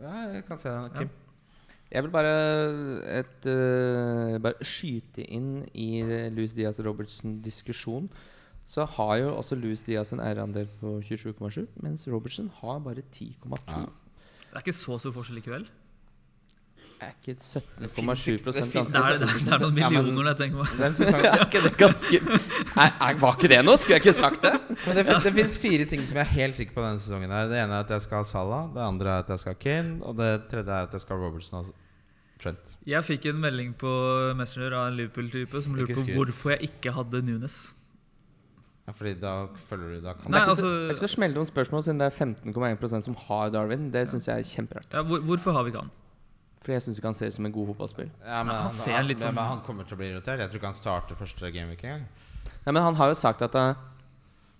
ja, 0.00 0.16
Jeg 0.34 0.44
kan 0.48 0.58
se 0.58 0.68
den. 0.68 0.90
Kim. 0.98 1.10
Jeg 1.90 2.04
vil 2.06 2.12
bare, 2.14 2.34
et, 3.18 3.46
uh, 3.50 4.36
bare 4.42 4.66
skyte 4.66 5.24
inn 5.26 5.64
i 5.74 6.02
Louis 6.30 6.54
Diaz 6.54 6.78
og 6.78 6.86
Robertson-diskusjon. 6.86 8.06
Så 8.70 8.84
har 8.86 9.16
jo 9.18 9.32
også 9.34 9.58
Louis 9.58 9.82
Diaz 9.82 10.12
en 10.14 10.22
eierandel 10.22 10.68
på 10.78 11.00
27,7, 11.02 11.66
mens 11.82 12.06
Robertson 12.06 12.50
har 12.60 12.78
bare 12.78 13.02
10,2. 13.10 13.56
Ja. 13.74 13.88
Det 14.50 14.54
er 14.54 14.62
ikke 14.62 14.76
så 14.78 14.98
stor 14.98 15.14
forskjell 15.16 15.40
likevel. 15.40 15.66
Er 17.00 17.14
ikke 17.16 17.34
17,7 17.40 18.34
ikke- 18.36 18.44
det 18.44 18.54
Det 18.54 18.60
er, 18.60 18.82
det 18.82 18.96
er, 19.00 19.18
det 19.18 19.52
er 19.52 19.58
noen 19.62 19.78
Ja, 19.80 19.88
men- 19.88 20.04
millioner, 20.04 20.28
det 20.34 20.38
tenker 20.38 20.58
jeg. 20.58 20.78
Den 20.78 21.24
Er 21.24 21.44
ikke 21.46 21.62
det 21.64 21.76
ganske 21.80 22.16
er, 22.20 22.92
er, 23.00 23.14
Var 23.22 23.32
ikke 23.38 23.48
det 23.48 23.60
noe? 23.64 23.76
Skulle 23.80 23.96
jeg 23.96 24.04
ikke 24.04 24.12
sagt 24.18 24.42
det? 24.42 24.52
Men 24.86 24.96
det, 25.00 25.06
det 25.24 25.32
fins 25.38 25.56
fire 25.58 25.84
ting 25.88 26.04
som 26.06 26.16
jeg 26.20 26.26
er 26.26 26.34
helt 26.36 26.56
sikker 26.60 26.74
på 26.76 26.84
denne 26.84 27.00
sesongen. 27.00 27.30
her 27.32 27.48
Det 27.48 27.56
ene 27.62 27.72
er 27.72 27.86
at 27.86 27.90
jeg 27.96 28.02
skal 28.04 28.20
ha 28.20 28.24
Salah, 28.28 28.66
det 28.74 28.82
andre 28.84 29.08
er 29.16 29.18
at 29.24 29.28
jeg 29.32 29.38
skal 29.44 29.54
ha 29.56 29.58
Kane, 29.64 29.96
og 30.04 30.16
det 30.20 30.30
tredje 30.52 30.68
er 30.76 30.82
at 30.90 30.92
jeg 30.92 31.00
skal 31.06 31.16
ha 31.16 31.24
Robertson 31.24 31.58
Altså. 31.64 31.72
Trent. 32.40 32.76
Jeg 32.88 33.04
fikk 33.04 33.26
en 33.32 33.40
melding 33.40 33.74
på 33.76 33.90
Messenger 34.36 34.72
av 34.72 34.86
en 34.88 34.94
Liverpool-type 34.96 35.60
som 35.60 35.74
lurte 35.76 35.92
på 35.98 36.06
hvorfor 36.16 36.54
jeg 36.54 36.70
ikke 36.70 36.92
hadde 36.96 37.20
Nunes. 37.26 37.74
Ja, 38.88 38.94
fordi 38.96 39.12
da 39.20 39.32
følger 39.68 39.90
du 39.92 40.00
da 40.06 40.14
kan 40.16 40.24
Det 40.24 40.30
Nei, 40.32 40.38
er 40.40 40.46
ikke, 40.48 40.56
så, 40.56 40.64
altså- 40.64 40.70
det 40.72 40.86
er 40.88 40.94
ikke 40.96 41.04
så 41.04 41.10
smeldende 41.16 41.46
spørsmål, 41.50 41.82
siden 41.84 42.00
det 42.00 42.06
er 42.08 42.16
15,1% 42.16 43.04
som 43.04 43.14
har 43.26 43.50
Darwin. 43.52 43.90
Det 43.92 44.06
syns 44.10 44.26
jeg 44.28 44.38
er 44.40 44.48
kjemperart. 44.48 44.88
Ja, 44.92 45.02
hvor, 45.02 45.20
hvorfor 45.20 45.52
har 45.52 45.62
vi 45.64 45.68
ikke 45.74 45.82
han? 45.84 45.90
For 46.60 46.72
jeg 46.74 46.82
syns 46.84 46.98
ikke 47.00 47.08
han 47.08 47.14
ser 47.16 47.30
ut 47.32 47.36
som 47.38 47.46
en 47.48 47.52
god 47.54 47.66
fotballspiller. 47.72 48.10
ja, 48.26 48.42
men 48.44 48.52
han, 48.54 48.66
han 48.70 48.94
han, 48.94 49.06
men, 49.06 49.16
sånn- 49.16 49.38
han 49.48 49.60
kommer 49.64 49.84
til 49.88 49.96
å 49.96 50.00
bli 50.02 50.10
irritert. 50.12 50.40
Jeg 50.42 50.50
tror 50.50 50.60
ikke 50.60 50.66
han 50.72 50.74
starter 50.74 51.16
første 51.16 51.50
gameweek 51.54 51.84
engang. 51.84 52.04
Nei, 52.66 52.72
men 52.72 52.82
han 52.82 52.94
har 52.98 53.08
jo 53.08 53.14
sagt 53.16 53.40
at 53.42 53.54
uh, 53.56 53.74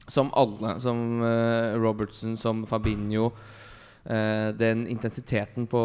som 0.09 0.31
alle, 0.35 0.79
som 0.81 1.21
uh, 1.21 1.77
Robertson, 1.77 2.37
som 2.41 2.65
Fabinho 2.67 3.27
uh, 3.31 4.51
Den 4.57 4.87
intensiteten 4.89 5.67
på 5.69 5.83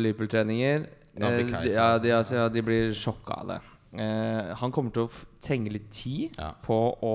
Liverpool-treninger 0.00 0.86
de, 1.18 1.26
ja, 1.68 1.92
altså. 1.92 2.02
de, 2.02 2.10
altså, 2.14 2.34
ja, 2.38 2.48
de 2.48 2.62
blir 2.62 2.92
sjokka 2.94 3.40
av 3.42 3.48
det. 3.50 3.56
Eh, 3.98 4.50
han 4.60 4.70
kommer 4.70 4.92
til 4.94 5.06
å 5.06 5.10
trenge 5.42 5.72
litt 5.72 5.88
tid 5.90 6.36
Ja. 6.38 6.52
på 6.62 6.76
å 7.02 7.14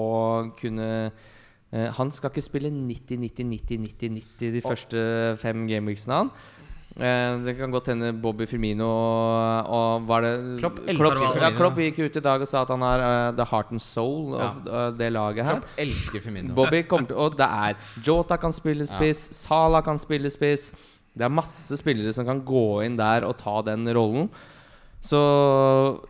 kunne 0.58 1.12
Han 1.72 2.12
skal 2.12 2.30
ikke 2.34 2.42
spille 2.44 2.70
90, 2.74 3.18
90, 3.22 3.46
90, 3.48 3.80
90, 3.86 4.10
90 4.18 4.52
de 4.52 4.62
Og- 4.62 4.68
første 4.74 5.04
fem 5.40 5.64
gameweeksene 5.70 6.14
han. 6.20 6.32
Eh, 6.94 7.40
det 7.42 7.56
kan 7.58 7.72
godt 7.74 7.88
hende 7.90 8.12
Bobby 8.22 8.46
Firmino 8.46 8.86
og, 8.86 9.70
og 9.74 10.04
var 10.06 10.22
det 10.22 10.34
Klopp 10.60 10.76
Klopp, 10.86 11.16
Firmino. 11.18 11.42
ja, 11.42 11.50
Klopp 11.58 11.80
gikk 11.82 11.98
ut 12.06 12.18
i 12.20 12.22
dag 12.22 12.44
og 12.46 12.50
sa 12.52 12.62
at 12.62 12.70
han 12.70 12.84
har 12.86 13.02
uh, 13.02 13.32
the 13.34 13.46
heart 13.50 13.72
and 13.74 13.82
soul 13.82 14.36
Ja. 14.38 14.52
of 14.52 14.60
uh, 14.70 14.92
det 14.94 15.08
laget 15.16 15.42
her. 15.48 15.58
Klopp 15.58 15.80
elsker 15.82 16.22
Firmino. 16.22 16.54
Bobby 16.54 16.84
kommer 16.86 17.10
til 17.10 17.18
Og 17.18 17.38
det 17.40 17.48
er 17.50 17.80
Jota 18.06 18.38
kan 18.38 18.54
spille 18.54 18.86
spiss, 18.86 19.24
Sala 19.34 19.82
kan 19.82 19.98
spille 19.98 20.30
spiss. 20.30 20.68
Det 21.18 21.26
er 21.26 21.34
masse 21.34 21.78
spillere 21.82 22.14
som 22.14 22.26
kan 22.30 22.44
gå 22.46 22.84
inn 22.86 22.96
der 22.98 23.26
og 23.26 23.38
ta 23.42 23.56
den 23.66 23.90
rollen. 23.94 24.30
Så 25.04 25.18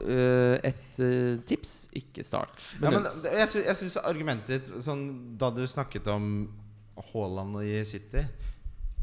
uh, 0.03 0.55
et 0.67 0.99
uh, 0.99 1.39
tips 1.47 1.87
ikke 1.95 2.25
start. 2.27 2.59
Ja, 2.81 2.91
men 2.91 3.07
jeg, 3.07 3.47
sy 3.49 3.63
syns 3.79 3.95
argumentet 4.03 4.67
ditt 4.67 4.83
sånn, 4.83 5.07
Da 5.39 5.49
du 5.49 5.63
snakket 5.67 6.07
om 6.11 6.27
Haaland 7.13 7.57
i 7.63 7.79
City 7.89 8.21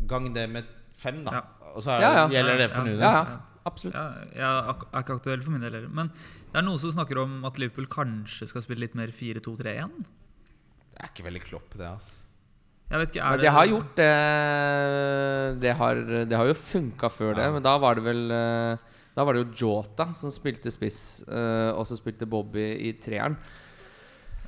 Gang 0.07 0.29
det 0.37 0.45
med 0.53 0.69
fem, 1.01 1.23
da. 1.27 1.41
Ja. 1.41 1.71
Og 1.75 1.83
så 1.85 1.95
er, 1.97 2.05
Ja, 2.05 2.13
ja. 2.21 2.27
gjelder 2.35 2.61
det 2.65 2.69
for 2.75 2.85
Ja, 2.85 2.91
Nunes. 2.91 3.05
Ja, 3.05 3.23
ja. 3.35 3.39
Absolutt. 3.69 3.95
Ja, 3.95 4.05
jeg 4.33 4.47
er 4.49 5.03
ikke 5.05 5.17
aktuell 5.21 5.43
for 5.45 5.53
min 5.53 5.61
del 5.65 5.75
heller. 5.77 5.91
Men 5.93 6.09
det 6.51 6.57
er 6.61 6.65
noen 6.65 6.81
som 6.81 6.95
snakker 6.95 7.19
om 7.21 7.35
at 7.45 7.59
Liverpool 7.61 7.87
kanskje 7.93 8.49
skal 8.49 8.65
spille 8.65 8.81
litt 8.87 8.97
mer 8.99 9.13
4-2-3-1. 9.13 9.93
Det 10.01 11.05
er 11.05 11.11
ikke 11.13 11.27
veldig 11.29 11.43
klopp, 11.45 11.77
det. 11.77 11.87
altså 11.87 12.17
Jeg 12.91 13.03
vet 13.03 13.13
ikke, 13.13 13.21
er 13.27 13.31
Men 13.31 13.39
det 13.43 13.47
de 13.47 13.53
har 13.55 13.67
gjort 13.71 13.93
det 14.01 15.61
Det 15.63 15.75
har, 15.79 16.01
det 16.33 16.37
har 16.41 16.49
jo 16.51 16.57
funka 16.59 17.11
før 17.13 17.37
det, 17.39 17.47
men 17.55 17.63
da 17.65 17.77
var 17.81 17.95
det 18.01 18.05
vel 18.09 18.23
eh, 18.35 18.77
Da 19.17 19.25
var 19.29 19.37
det 19.37 19.45
jo 19.45 19.53
Jota 19.63 20.09
som 20.17 20.33
spilte 20.35 20.73
spiss, 20.75 21.01
eh, 21.29 21.71
og 21.77 21.85
så 21.89 21.97
spilte 22.01 22.29
Bobby 22.31 22.65
i 22.89 22.93
treeren. 23.03 23.37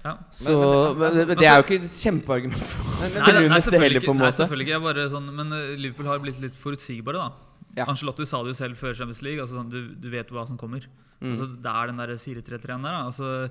Ja. 0.05 0.17
Så 0.33 0.53
men- 0.53 0.99
men, 0.99 1.09
altså- 1.09 1.27
Det 1.29 1.47
er 1.47 1.57
jo 1.57 1.63
ikke 1.63 1.79
et 1.85 1.91
kjempeargument 1.91 2.65
for 2.65 2.83
Men- 3.01 3.13
men- 3.13 3.23
Nei, 3.23 3.33
nei, 3.33 3.43
Nunes 3.43 3.55
det 3.55 3.73
selvfølgelig 3.73 3.93
heller, 3.93 4.07
på 4.07 4.11
en 4.11 4.19
Nei, 4.19 4.31
selvfølgelig 4.31 4.67
ikke. 4.67 4.75
Jeg 4.77 4.83
bare 4.83 5.09
sånn, 5.11 5.29
men 5.35 5.53
eh, 5.53 5.77
Liverpool 5.77 6.07
har 6.07 6.19
blitt 6.19 6.41
litt 6.41 6.55
forutsigbare, 6.55 7.15
da. 7.15 7.31
Ja. 7.77 7.85
Ancelotti 7.87 8.27
sa 8.27 8.43
det 8.43 8.49
jo 8.53 8.59
selv 8.65 8.77
før 8.77 8.95
Champions 8.95 9.23
League. 9.23 9.41
Altså, 9.41 9.55
sånn, 9.57 9.71
du, 9.71 9.95
du 9.95 10.11
vet 10.11 10.29
hva 10.29 10.47
som 10.47 10.59
kommer. 10.59 10.83
Mm. 11.23 11.31
Altså, 11.33 11.47
det 11.63 11.71
er 11.73 11.87
den 11.87 11.97
der 11.97 12.09
4-3-3-en 12.19 12.83
der. 12.83 12.91
Da. 12.93 13.05
Altså, 13.07 13.51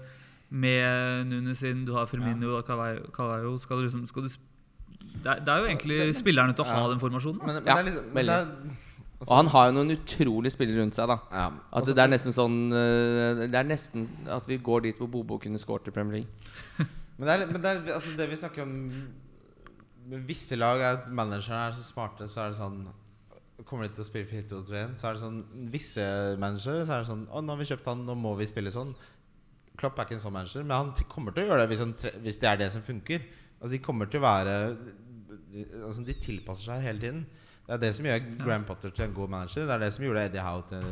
med 0.51 1.27
Nunes 1.27 1.63
inn, 1.63 1.85
du 1.85 1.93
har 1.95 2.05
Firmino 2.05 2.57
og 2.57 2.65
Cavallo, 2.67 3.07
Cavallo 3.15 3.57
skal 3.57 3.77
du 3.77 3.83
liksom 3.87 4.07
skal 4.07 4.23
du, 4.23 4.29
det, 5.23 5.25
er, 5.25 5.39
det 5.39 5.47
er 5.47 5.57
jo 5.63 5.67
egentlig 5.71 6.15
spillerne 6.15 6.53
til 6.55 6.65
å 6.65 6.67
ha 6.67 6.81
Ja. 6.83 6.87
den 6.89 6.99
formasjonen. 6.99 7.39
Da. 7.39 7.45
Men, 7.45 7.55
men 7.55 7.65
Ja, 7.65 7.75
det 7.81 7.87
er 7.87 7.91
liksom 7.91 8.75
Og 9.21 9.35
han 9.37 9.49
har 9.53 9.67
jo 9.69 9.73
noen 9.75 9.93
utrolige 9.93 10.55
spillere 10.55 10.81
rundt 10.81 10.97
seg, 10.97 11.11
da. 11.11 11.17
ja, 11.29 11.47
At 11.51 11.75
altså, 11.81 11.93
det 11.97 12.03
er 12.03 12.09
nesten 12.09 12.33
sånn 12.33 12.55
eh, 12.73 13.43
Det 13.43 13.59
er 13.59 13.67
nesten 13.69 14.07
at 14.33 14.47
vi 14.49 14.57
går 14.57 14.87
dit 14.87 15.01
hvor 15.01 15.11
Bobo 15.13 15.37
kunne 15.41 15.61
skåret 15.61 15.91
i 15.91 15.93
Premier 15.93 16.21
League. 16.21 16.87
Men 17.19 17.27
det 17.27 17.33
er, 17.35 17.43
men 17.51 17.61
det, 17.61 17.69
er, 17.69 17.91
altså 17.93 18.15
det 18.17 18.25
vi 18.31 18.37
snakker 18.39 18.63
om 18.63 18.71
Med 20.09 20.23
visse 20.25 20.57
lag 20.57 20.81
er 20.81 20.95
at 20.95 21.11
managerne 21.13 21.67
er 21.67 21.75
så 21.77 21.83
smarte, 21.85 22.25
så 22.31 22.47
er 22.47 22.53
det 22.53 22.57
sånn 22.57 22.79
Kommer 23.69 23.85
de 23.85 23.93
til 23.93 24.01
å 24.01 24.07
spille 24.07 24.25
4-2-3-1, 24.25 24.95
så 24.97 25.07
er 25.09 25.17
det 25.17 25.21
sånn 25.21 25.67
Visse 25.75 26.07
managere 26.41 26.87
så 26.87 26.95
er 26.95 27.03
det 27.03 27.09
sånn 27.11 27.27
Å, 27.29 27.43
nå 27.45 27.53
har 27.53 27.61
vi 27.61 27.67
kjøpt 27.69 27.91
han, 27.91 28.01
nå 28.07 28.15
må 28.17 28.33
vi 28.39 28.49
spille 28.49 28.73
sånn. 28.73 28.95
Klopp 29.77 30.01
er 30.01 30.09
ikke 30.09 30.17
en 30.17 30.23
sånn 30.23 30.33
manager, 30.33 30.65
men 30.65 30.73
han 30.79 31.05
kommer 31.11 31.35
til 31.35 31.45
å 31.45 31.51
gjøre 31.51 31.61
det 31.67 31.75
hvis, 31.75 31.85
tre 32.01 32.15
hvis 32.25 32.41
det 32.41 32.49
er 32.49 32.57
det 32.63 32.71
som 32.73 32.81
funker. 32.85 33.21
Altså 33.59 33.75
De 33.75 33.83
kommer 33.85 34.09
til 34.09 34.23
å 34.23 34.25
være 34.25 34.57
Altså 35.83 36.07
De 36.09 36.17
tilpasser 36.25 36.71
seg 36.71 36.87
hele 36.87 37.05
tiden. 37.05 37.21
Det 37.71 37.77
er 37.77 37.83
det 37.85 37.91
som 37.95 38.07
gjør. 38.09 38.23
Graham 38.41 38.63
Potter 38.67 38.91
til 38.91 39.05
en 39.05 39.13
god 39.15 39.29
manager. 39.31 39.63
Det 39.69 39.75
er 39.77 39.83
det 39.85 39.93
som 39.95 40.03
gjorde 40.03 40.25
Eddie 40.27 40.41
Howe 40.43 40.63
til, 40.67 40.87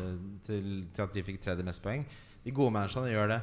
til, 0.47 0.67
til 0.95 1.03
at 1.03 1.11
de 1.17 1.23
fikk 1.27 1.41
tredje 1.43 1.65
mest 1.67 1.83
poeng. 1.83 2.05
De 2.45 2.53
gode 2.55 2.71
managerne 2.71 3.09
gjør 3.11 3.33
det. 3.33 3.39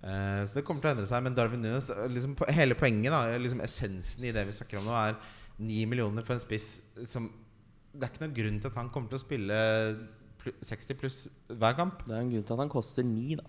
Eh, 0.00 0.38
så 0.48 0.56
det 0.56 0.62
kommer 0.64 0.80
til 0.80 0.88
å 0.88 0.94
endre 0.94 1.04
seg. 1.10 1.26
Men 1.26 1.36
Darwin 1.36 1.60
Nunes 1.60 1.90
liksom, 2.08 2.38
Hele 2.56 2.78
poenget, 2.80 3.12
da 3.12 3.36
liksom 3.36 3.60
essensen 3.66 4.24
i 4.24 4.32
det 4.32 4.46
vi 4.48 4.56
snakker 4.56 4.80
om 4.80 4.88
nå, 4.88 4.96
er 4.96 5.18
9 5.60 5.82
millioner 5.92 6.24
for 6.24 6.38
en 6.38 6.40
spiss 6.40 6.78
som 7.04 7.26
Det 7.92 8.06
er 8.06 8.14
ikke 8.14 8.22
noen 8.24 8.36
grunn 8.38 8.60
til 8.62 8.70
at 8.72 8.78
han 8.80 8.88
kommer 8.94 9.12
til 9.12 9.20
å 9.20 9.24
spille 9.26 9.60
60 10.64 10.96
pluss 11.00 11.18
hver 11.52 11.76
kamp. 11.76 12.04
Det 12.06 12.14
er 12.16 12.22
en 12.24 12.30
grunn 12.32 12.46
til 12.48 12.56
at 12.56 12.62
han 12.64 12.72
koster 12.72 13.04
ni, 13.04 13.34
da. 13.36 13.44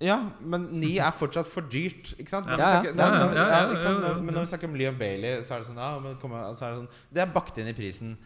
Ja, 0.00 0.16
men 0.40 0.68
9 0.80 0.94
er 1.04 1.12
fortsatt 1.18 1.48
for 1.50 1.66
dyrt. 1.68 2.14
Ikke 2.22 2.30
sant? 2.32 2.46
Når 2.46 2.60
Ja, 2.62 2.68
ja. 2.70 2.70
snakker- 2.70 2.96
Ja, 2.96 3.08
ja, 3.10 3.18
når- 3.26 3.34
ja, 3.34 3.48
ja, 3.48 3.72
ikke 3.74 3.80
sant? 3.82 3.98
ja, 3.98 4.08
ja, 4.08 4.14
Når- 4.14 4.22
Men 4.22 4.34
når 4.34 4.40
vi 4.46 4.50
snakker 4.54 4.68
om 4.70 4.74
Leon 4.78 4.98
Bailey, 4.98 5.42
så 5.44 5.54
er 5.54 5.58
det 5.58 5.66
sånn, 5.66 5.76
ja, 5.76 5.98
men 5.98 6.14
så 6.54 6.62
er 6.62 6.70
det, 6.70 6.78
sånn 6.78 6.88
det 7.12 7.20
er 7.20 7.26
bakt 7.34 7.58
inn 7.58 7.66
i 7.66 7.72
prisen. 7.74 8.16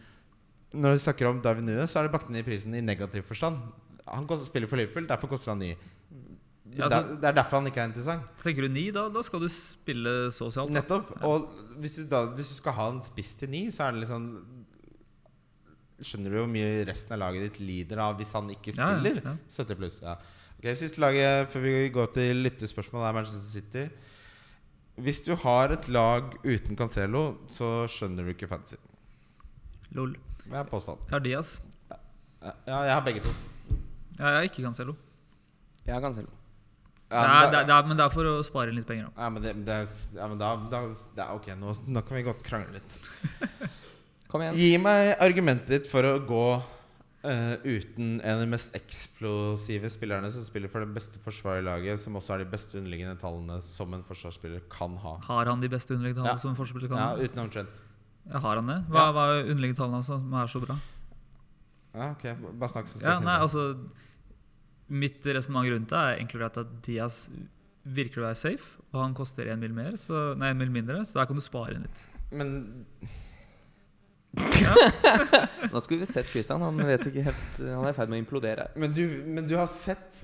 Når 0.75 0.95
vi 0.97 1.03
snakker 1.05 1.29
om 1.29 1.41
Darwin 1.43 1.65
Nunes, 1.69 1.91
så 1.93 2.01
er 2.01 2.07
det 2.07 2.13
bakt 2.15 2.29
inn 2.31 2.39
i 2.39 2.45
prisen 2.45 2.75
i 2.75 2.81
negativ 2.83 3.23
forstand. 3.27 3.59
Han 4.05 4.27
spiller 4.43 4.69
for 4.69 4.77
Liverpool, 4.79 5.07
derfor 5.09 5.31
koster 5.31 5.53
han 5.53 5.59
9. 5.63 5.75
Ja, 6.75 6.85
altså- 6.89 7.15
det 7.21 7.27
er 7.29 7.33
derfor 7.33 7.59
han 7.61 7.67
ikke 7.69 7.81
er 7.81 7.87
interessant. 7.89 8.23
Tenker 8.43 8.61
du 8.61 8.67
ni, 8.73 8.91
da, 8.91 9.07
da 9.09 9.21
skal 9.21 9.39
du 9.39 9.47
spille 9.47 10.31
så 10.31 10.49
sosialt. 10.51 10.71
Nettopp. 10.71 11.11
Og 11.23 11.49
hvis 11.79 11.95
du, 11.97 12.05
da, 12.09 12.25
hvis 12.35 12.49
du 12.49 12.55
skal 12.55 12.73
ha 12.73 12.89
en 12.91 13.01
spiss 13.01 13.35
til 13.35 13.49
9, 13.49 13.67
så 13.71 13.87
er 13.87 13.99
det 13.99 14.09
sånn 14.09 14.29
Skjønner 15.95 16.29
du 16.33 16.37
hvor 16.41 16.49
mye 16.51 16.83
resten 16.89 17.13
av 17.15 17.19
laget 17.21 17.45
ditt 17.53 17.59
lider 17.63 17.97
av 18.03 18.17
hvis 18.19 18.33
han 18.35 18.49
ikke 18.51 18.73
spiller? 18.75 19.21
ja. 19.23 19.37
70 19.47 19.77
pluss, 19.79 20.01
ja. 20.01 20.17
Ok, 20.59 20.65
Siste 20.75 20.99
laget 20.99 21.47
før 21.53 21.61
vi 21.63 21.89
går 21.89 22.09
til 22.13 22.35
lyttespørsmål, 22.43 23.05
er 23.07 23.13
Manchester 23.13 23.61
City. 23.61 23.85
Hvis 24.99 25.23
du 25.23 25.33
har 25.35 25.71
et 25.71 25.87
lag 25.87 26.35
uten 26.43 26.75
Cancelo, 26.75 27.37
så 27.47 27.87
skjønner 27.87 28.25
du 28.27 28.33
ikke 28.33 28.49
fantasy. 28.51 28.75
Lol. 29.95 30.17
Det 30.45 30.57
er 30.61 30.67
påstand. 30.69 31.05
Jeg 31.09 31.15
har 31.17 31.23
Diaz. 31.25 31.55
Ja, 32.45 32.79
jeg 32.85 32.93
har 32.93 33.03
begge 33.05 33.21
to. 33.25 33.31
Ja, 34.19 34.25
jeg 34.29 34.35
er 34.37 34.49
ikke 34.49 34.63
Cancelo. 34.63 34.95
Jeg 35.85 35.93
har 36.01 36.13
selv. 36.13 36.27
Ja, 37.11 37.21
er, 37.21 37.51
det 37.51 37.57
er, 37.59 37.65
det 37.69 37.73
er, 37.75 37.85
men 37.87 37.97
det 37.99 38.03
er 38.05 38.13
for 38.13 38.25
å 38.25 38.37
spare 38.45 38.71
inn 38.71 38.79
litt 38.79 38.87
penger. 38.89 39.11
Da. 39.11 39.25
Ja, 39.25 39.29
men, 39.29 39.43
det, 39.43 39.51
det 39.67 39.73
er, 39.83 39.91
ja, 40.17 40.27
men 40.31 40.39
da, 40.41 40.53
da 40.71 40.79
det 41.15 41.21
er 41.21 41.33
Ok, 41.37 41.51
nå, 41.59 41.73
nå 41.93 42.01
kan 42.07 42.17
vi 42.17 42.23
godt 42.25 42.41
krangle 42.45 42.79
litt. 42.79 42.95
Kom 44.31 44.41
igjen. 44.41 44.57
Gi 44.57 44.71
meg 44.81 45.11
argumentet 45.21 45.69
ditt 45.69 45.89
for 45.91 46.07
å 46.09 46.15
gå 46.25 46.41
eh, 47.29 47.53
uten 47.61 48.15
en 48.17 48.33
av 48.33 48.41
de 48.41 48.49
mest 48.49 48.73
eksplosive 48.77 49.91
spillerne 49.93 50.31
som 50.33 50.43
spiller 50.47 50.71
for 50.73 50.81
det 50.81 50.97
beste 50.97 51.21
forsvaret 51.23 51.61
i 51.61 51.67
laget, 51.69 52.01
som 52.01 52.17
også 52.17 52.33
har 52.35 52.41
de 52.43 52.49
beste 52.55 52.79
underliggende 52.81 53.21
tallene 53.21 53.59
som 53.63 53.93
en 53.95 54.03
forsvarsspiller 54.09 54.65
kan 54.73 54.97
ha. 55.05 55.19
Har 55.29 55.51
han 55.53 55.61
de 55.61 55.69
beste 55.71 55.93
underliggende 55.93 56.25
Ja. 56.25 56.33
tallene 56.33 56.41
som 56.47 56.55
en 56.55 56.59
forsvarsspiller 56.59 56.89
kan 56.95 57.03
Ja, 57.03 57.11
ha? 57.13 57.21
utenom 57.29 57.53
Trent. 57.53 57.81
Ja, 58.31 58.39
har 58.41 58.55
han 58.61 58.67
det? 58.71 58.77
Hva, 58.89 59.03
Ja. 59.07 59.11
hva 59.13 59.25
er 59.35 59.49
underliggende 59.51 59.77
tallene 59.79 59.99
hans 60.01 60.07
som 60.09 60.33
er 60.33 60.47
så 60.51 60.61
bra? 60.63 60.77
Ja, 61.95 62.11
ok, 62.11 62.25
Bare 62.59 62.69
snakk, 62.73 62.87
så 62.89 62.97
skal 62.97 63.07
Ja, 63.07 63.13
jeg 63.19 63.23
nei, 63.27 63.35
altså 63.39 63.65
Mitt 64.89 65.23
resonnement 65.25 65.69
rundt 65.71 65.89
det 65.89 65.97
er 65.97 66.17
egentlig 66.19 66.45
at 66.45 66.57
Diaz 66.85 67.29
virker 67.85 68.21
å 68.21 68.25
være 68.27 68.35
safe, 68.37 68.81
og 68.93 69.01
han 69.01 69.13
koster 69.17 69.45
én 69.49 69.59
mil 69.61 69.73
mer, 69.73 69.95
så, 69.97 70.35
nei, 70.37 70.49
en 70.49 70.57
mil 70.57 70.69
mindre, 70.73 71.03
så 71.05 71.19
der 71.19 71.25
kan 71.29 71.37
du 71.37 71.41
spare 71.41 71.73
inn 71.77 71.85
litt. 71.85 72.03
Men 72.31 72.85
Nå 75.71 75.81
skulle 75.81 76.01
vi 76.01 76.05
sett 76.09 76.27
Christian. 76.27 76.61
Han 76.65 76.77
vet 76.85 77.05
ikke 77.07 77.23
helt 77.29 77.59
Han 77.61 77.85
er 77.87 77.93
i 77.93 77.97
ferd 77.97 78.11
med 78.11 78.19
å 78.19 78.23
implodere. 78.25 78.65
Men 78.75 78.93
du, 78.95 79.03
men 79.25 79.47
du 79.47 79.55
har 79.57 79.69
sett 79.71 80.23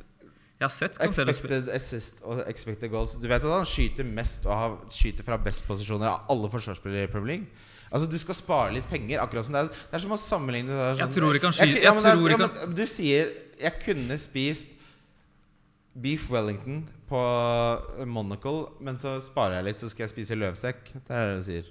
Jeg 0.59 0.65
har 0.65 0.73
sett 0.73 0.97
Cancelo 0.99 1.31
expected 1.33 1.69
assist 1.73 2.19
og 2.27 2.43
expected 2.51 2.91
goals. 2.93 3.15
Du 3.21 3.27
vet 3.31 3.41
at 3.41 3.53
han 3.55 3.65
skyter 3.69 4.05
mest 4.07 4.45
og 4.49 4.53
har, 4.57 4.75
skyter 4.91 5.25
fra 5.27 5.39
best 5.41 5.63
posisjoner 5.69 6.09
av 6.11 6.27
alle 6.33 6.51
forsvarsspillere 6.53 7.07
i 7.07 7.11
Premier 7.13 7.31
League. 7.37 7.67
Altså 7.91 8.07
Du 8.09 8.17
skal 8.17 8.35
spare 8.37 8.71
litt 8.73 8.87
penger. 8.89 9.19
Akkurat 9.19 9.43
som 9.45 9.53
Det 9.53 9.61
er, 9.65 9.67
det 9.67 9.97
er 9.97 10.03
som 10.05 10.11
å 10.15 10.19
sammenligne 10.19 10.67
det 10.71 10.79
er 10.79 10.93
Jeg 10.95 11.07
sånn, 11.07 11.15
tror 11.17 11.35
ikke 11.35 11.49
han 11.49 11.57
Jeg- 11.57 11.67
skyter- 11.67 11.83
ja, 11.83 11.91
jeg 11.91 11.95
men 11.95 12.03
det 12.03 12.31
ja, 12.31 12.65
men 12.67 12.75
Du 12.75 12.85
sier 12.87 13.31
'Jeg 13.59 13.73
kunne 13.85 14.17
spist 14.17 14.67
beef 16.01 16.29
wellington 16.31 16.87
på 17.09 17.19
Monocle', 18.07 18.71
men 18.79 18.95
så 18.97 19.19
sparer 19.21 19.55
jeg 19.59 19.65
litt, 19.65 19.79
så 19.79 19.89
skal 19.89 20.07
jeg 20.07 20.09
spise 20.15 20.37
løvstek. 20.39 20.75
Det 20.93 21.11
er 21.11 21.35
det 21.35 21.45
du 21.45 21.51
sier. 21.51 21.65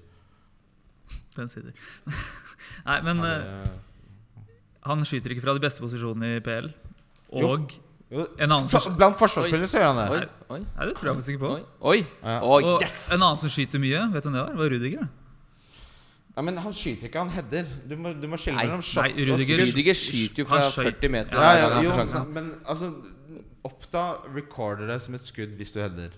Den 1.36 1.48
sider. 1.48 1.72
Nei, 2.86 3.00
men 3.00 3.24
eh, 3.24 3.64
han 4.84 5.00
skyter 5.04 5.30
ikke 5.34 5.42
fra 5.42 5.54
de 5.56 5.60
beste 5.64 5.80
posisjonene 5.80 6.36
i 6.36 6.40
PL. 6.44 6.68
Og 7.32 7.72
Jo, 8.10 8.26
en 8.38 8.50
annen 8.50 8.68
så, 8.68 8.90
Blant 8.96 9.16
forsvarsspillere 9.16 9.68
så 9.70 9.78
gjør 9.78 9.94
han 9.94 9.98
det. 10.02 10.10
Oi, 10.10 10.56
oi, 10.56 10.60
Nei, 10.76 10.86
det 10.86 10.96
tror 10.98 11.06
jeg 11.12 11.16
faktisk 11.20 11.34
ikke 11.36 11.44
på. 11.46 11.50
oi. 11.54 11.62
Oi! 11.92 12.06
Ja. 12.24 12.40
Og 12.42 12.80
yes! 12.82 13.12
en 13.14 13.22
annen 13.22 13.38
som 13.38 13.48
skyter 13.48 13.78
mye, 13.78 14.00
vet 14.12 14.22
du 14.24 14.28
hvem 14.30 14.34
det 14.34 14.42
var? 14.42 14.50
Det 14.50 14.58
var 14.58 14.70
Rudiger. 14.74 15.08
Ja, 16.40 16.44
men 16.48 16.56
han 16.56 16.72
skyter 16.72 17.10
ikke, 17.10 17.20
han 17.20 17.32
header. 17.34 17.66
Du 17.84 17.98
må, 18.00 18.14
du 18.16 18.22
må 18.32 18.38
skille 18.40 18.56
Nei, 18.56 18.62
mellom 18.70 18.80
shots 18.80 19.18
nei, 19.18 19.26
Rudiger- 19.28 19.34
og 19.34 19.42
skudd. 19.44 19.74
Rydiger 19.74 19.98
skyter 20.00 20.40
jo 20.40 20.46
fra 20.48 20.60
40 20.72 21.10
meter. 21.12 21.36
Ja, 21.36 21.50
ja, 21.52 21.66
ja, 21.68 21.82
jo, 21.84 22.22
men 22.32 22.46
altså 22.64 22.88
Oppda 23.68 24.04
recorder 24.32 24.88
det 24.88 24.96
som 25.04 25.18
et 25.18 25.26
skudd 25.26 25.52
hvis 25.58 25.74
du 25.76 25.82
header. 25.82 26.14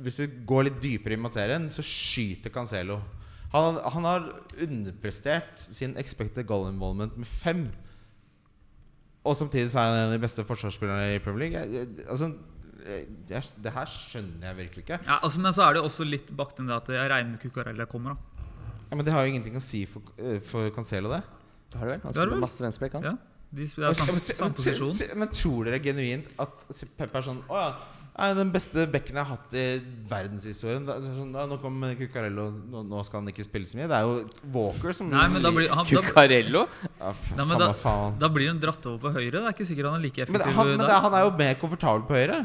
Hvis 0.00 0.16
du 0.22 0.38
går 0.48 0.70
litt 0.70 0.80
dypere 0.80 1.18
i 1.18 1.20
materien, 1.20 1.68
så 1.68 1.84
skyter 1.84 2.54
Cancelo. 2.54 2.96
Han, 3.52 3.76
han 3.92 4.08
har 4.08 4.24
underprestert 4.56 5.68
sin 5.68 5.92
expected 6.00 6.48
goal 6.48 6.70
involvement 6.70 7.20
med 7.20 7.28
fem. 7.28 7.66
Og 9.20 9.36
samtidig 9.36 9.68
så 9.74 9.82
er 9.82 9.90
han 9.90 9.98
en 9.98 10.06
av 10.14 10.16
de 10.16 10.24
beste 10.24 10.48
forsvarsspillerne 10.48 11.12
i 11.18 11.20
Premier 11.20 11.44
League. 11.44 11.60
Jeg, 11.60 11.76
jeg, 11.76 12.08
altså, 12.08 12.32
jeg, 12.88 13.54
det 13.68 13.76
her 13.76 13.96
skjønner 14.00 14.48
jeg 14.48 14.62
virkelig 14.64 14.88
ikke. 14.88 15.02
Ja, 15.04 15.20
altså, 15.20 15.44
men 15.44 15.60
så 15.60 15.68
er 15.68 15.76
det 15.76 15.84
også 15.84 16.08
litt 16.08 16.32
bakt 16.40 16.56
inn 16.56 16.72
det 16.72 16.80
at 16.80 16.94
jeg 16.96 17.12
regner 17.12 17.36
med 17.36 17.44
Cucarella 17.44 17.84
kommer. 17.84 18.16
da 18.16 18.31
Ja, 18.92 18.96
men 18.98 19.06
det 19.08 19.12
har 19.14 19.24
jo 19.24 19.32
ingenting 19.32 19.54
å 19.56 19.60
si 19.64 19.86
for, 19.88 20.02
eh, 20.20 20.36
for 20.44 20.68
Cancelo, 20.76 21.08
det. 21.08 21.22
Det 21.72 21.78
har 21.80 21.86
du 21.88 21.92
vel? 21.94 22.00
Han 22.02 22.12
Det 22.12 22.18
har 22.20 22.26
spiller 22.28 22.42
masse 22.44 22.60
venstreback, 22.60 22.92
han. 22.98 23.02
Ja, 23.08 23.12
de 23.56 23.68
spiller 23.70 23.88
det 23.88 23.96
er 23.96 24.00
samme, 24.02 24.12
men, 24.12 24.36
samme 24.36 24.56
posisjon. 24.58 25.16
men 25.16 25.28
tror 25.32 25.64
dere 25.64 25.80
genuint 25.80 26.28
at 26.38 26.68
Pep 26.98 27.16
er 27.16 27.24
sånn 27.24 27.40
Å 27.48 27.56
ja, 27.62 28.34
den 28.36 28.52
beste 28.52 28.84
bekken 28.92 29.16
jeg 29.16 29.24
har 29.24 29.38
hatt 29.38 29.54
i 29.56 29.64
verdenshistorien. 30.10 30.84
Da, 30.84 30.98
er 31.00 31.16
sånn, 31.16 31.32
ja, 31.32 31.46
nå 31.48 31.56
kom 31.62 31.80
Cucarello, 31.96 32.50
nå, 32.52 32.84
nå 32.84 33.00
skal 33.08 33.22
han 33.22 33.32
ikke 33.32 33.46
spille 33.48 33.64
så 33.64 33.78
mye. 33.80 33.88
Det 33.88 33.96
er 33.96 34.04
jo 34.04 34.50
Walker 34.52 34.92
som 34.92 35.08
Nei, 35.08 35.24
men 35.32 35.40
da 35.40 35.54
blir, 35.56 35.72
han, 35.72 35.88
da, 35.88 36.02
ja, 36.04 36.66
Nei, 37.00 37.14
Samme 37.32 37.56
da- 37.64 37.72
faen. 37.72 38.18
da 38.20 38.28
blir 38.28 38.52
han 38.52 38.60
dratt 38.60 38.84
over 38.92 39.06
på 39.08 39.14
høyre. 39.16 39.40
Det 39.40 39.46
er 39.48 39.56
ikke 39.56 39.68
sikkert 39.72 39.88
han 39.88 39.96
er 39.96 40.04
like 40.04 40.28
Men, 40.28 40.44
han, 40.44 40.74
men 40.76 40.84
det, 40.84 40.98
han 41.08 41.16
er 41.16 41.24
jo 41.24 41.32
mer 41.40 41.54
komfortabel 41.64 42.04
på 42.04 42.20
høyre. 42.20 42.42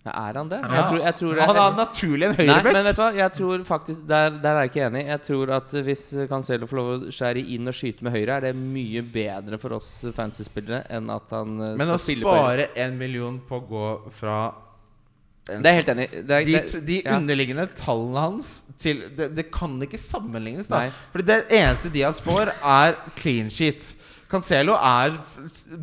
Ja, 0.00 0.12
er 0.30 0.38
han 0.40 0.48
det? 0.48 0.56
Er 0.64 0.68
han 0.68 0.76
Jeg 0.78 0.84
tror, 0.88 1.00
jeg 1.04 1.14
tror 1.18 1.34
det 1.36 1.46
Han 1.50 1.58
er 1.60 1.74
naturlig 1.76 2.24
en 2.24 2.32
Nei, 2.38 2.44
høyrebekk. 2.46 2.72
men 2.72 2.84
vet 2.88 2.96
du 2.96 3.02
hva? 3.02 3.08
Jeg 3.18 3.32
tror 3.36 3.64
faktisk 3.68 4.06
der, 4.08 4.30
der 4.40 4.54
er 4.56 4.60
jeg 4.64 4.70
ikke 4.70 4.86
enig. 4.86 5.02
Jeg 5.10 5.20
tror 5.26 5.52
at 5.58 5.74
hvis 5.84 6.04
Cancelo 6.30 6.68
får 6.70 6.78
lov 6.80 6.88
å 6.94 7.12
skjære 7.12 7.42
inn 7.56 7.68
og 7.68 7.76
skyte 7.76 8.06
med 8.06 8.12
høyre, 8.16 8.38
er 8.38 8.46
det 8.48 8.54
mye 8.56 9.02
bedre 9.04 9.58
for 9.60 9.76
oss 9.76 9.90
fancy-spillere 10.16 10.86
enn 10.96 11.12
at 11.12 11.36
han 11.36 11.52
eh, 11.60 11.74
Men 11.76 11.90
skal 11.90 11.98
å 11.98 12.00
spille 12.06 12.24
på 12.24 12.32
høyre. 12.32 12.64
spare 12.70 12.86
en 12.86 12.96
million 13.02 13.36
på 13.50 13.60
å 13.60 13.66
gå 13.68 13.84
fra 14.16 14.38
Det 15.50 15.66
er 15.66 15.78
helt 15.82 15.88
enig. 15.92 16.08
Det 16.28 16.30
er- 16.38 16.44
De, 16.48 16.80
de 16.86 17.02
ja. 17.04 17.16
underliggende 17.18 17.68
tallene 17.76 18.24
hans 18.24 18.62
til, 18.78 19.02
det, 19.16 19.34
det 19.36 19.50
kan 19.52 19.76
ikke 19.84 19.98
sammenlignes, 20.00 20.68
da. 20.72 20.86
Nei. 20.86 20.90
Fordi 21.12 21.26
det 21.28 21.38
eneste 21.60 21.90
Diaz 21.92 22.20
får, 22.24 22.54
er 22.64 22.96
clean 23.20 23.50
sheet. 23.52 23.96
Cancelo 24.30 24.76
er 24.78 25.16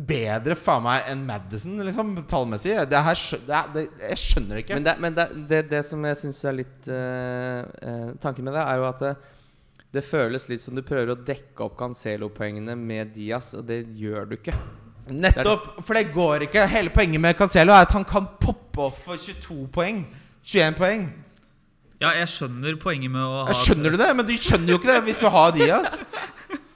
bedre 0.08 0.54
faen 0.56 0.84
meg 0.86 1.08
enn 1.12 1.24
Madison, 1.28 1.74
liksom, 1.84 2.14
tallmessig. 2.30 2.72
Det 2.88 3.02
her, 3.04 3.24
det 3.44 3.56
er, 3.58 3.72
det, 3.74 3.82
jeg 4.06 4.20
skjønner 4.22 4.56
det 4.56 4.62
ikke. 4.64 4.78
Men, 4.78 4.86
det, 4.86 4.94
men 5.04 5.18
det, 5.18 5.26
det, 5.50 5.60
det 5.68 5.82
som 5.84 6.06
jeg 6.08 6.20
syns 6.22 6.38
er 6.48 6.56
litt 6.56 6.88
eh, 6.88 8.14
Tanken 8.22 8.48
med 8.48 8.56
det, 8.56 8.64
er 8.64 8.80
jo 8.80 8.86
at 8.88 9.04
det, 9.04 9.12
det 9.98 10.04
føles 10.06 10.48
litt 10.48 10.64
som 10.64 10.76
du 10.78 10.84
prøver 10.86 11.12
å 11.12 11.18
dekke 11.28 11.66
opp 11.66 11.76
Cancelo-poengene 11.80 12.76
med 12.78 13.12
Diaz, 13.16 13.52
og 13.58 13.66
det 13.68 13.82
gjør 14.00 14.30
du 14.30 14.38
ikke. 14.38 14.56
Nettopp! 15.12 15.68
For 15.84 15.96
det 15.96 16.08
går 16.16 16.46
ikke. 16.48 16.64
Hele 16.72 16.92
poenget 16.94 17.20
med 17.24 17.36
Cancelo 17.36 17.76
er 17.76 17.84
at 17.84 17.92
han 17.96 18.06
kan 18.08 18.30
poppe 18.40 18.88
opp 18.88 18.96
for 19.04 19.20
22 19.20 19.66
poeng. 19.72 20.06
21 20.48 20.80
poeng. 20.80 21.04
Ja, 21.98 22.14
jeg 22.14 22.30
skjønner 22.30 22.76
poenget 22.80 23.10
med 23.10 23.24
å 23.26 23.42
ha 23.42 23.46
Jeg 23.50 23.64
skjønner 23.66 23.92
du 23.92 23.98
det? 24.00 24.08
Men 24.14 24.26
du 24.28 24.34
skjønner 24.38 24.72
jo 24.72 24.80
ikke 24.80 24.92
det 24.92 25.00
hvis 25.08 25.20
du 25.20 25.28
har 25.34 25.52
Diaz. 25.56 25.98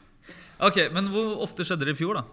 Ok, 0.63 0.79
Men 0.95 1.11
hvor 1.11 1.43
ofte 1.43 1.67
skjedde 1.67 1.89
det 1.89 1.97
i 1.97 1.99
fjor, 1.99 2.21
da? 2.21 2.25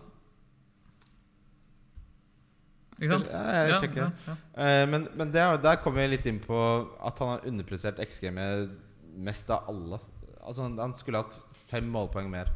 Ikke 2.99 3.15
sant? 3.15 3.29
Ja, 3.31 3.41
jeg 3.69 3.77
sjekker. 3.85 4.01
ja, 4.03 4.09
ja. 4.27 4.35
Eh, 4.59 4.85
men 4.91 5.07
men 5.15 5.31
det, 5.31 5.41
er 5.41 5.59
der 5.63 5.79
kommer 5.79 6.03
vi 6.03 6.15
litt 6.17 6.25
inn 6.27 6.41
på 6.43 6.57
at 6.99 7.21
han 7.23 7.31
har 7.35 7.45
underprestert 7.47 8.01
XG 8.03 8.27
med 8.35 8.73
mest 9.15 9.49
av 9.55 9.69
alle. 9.71 10.01
Altså 10.43 10.65
Han, 10.65 10.75
han 10.79 10.95
skulle 10.97 11.21
hatt 11.23 11.39
fem 11.69 11.87
målpoeng 11.87 12.27
mer. 12.31 12.51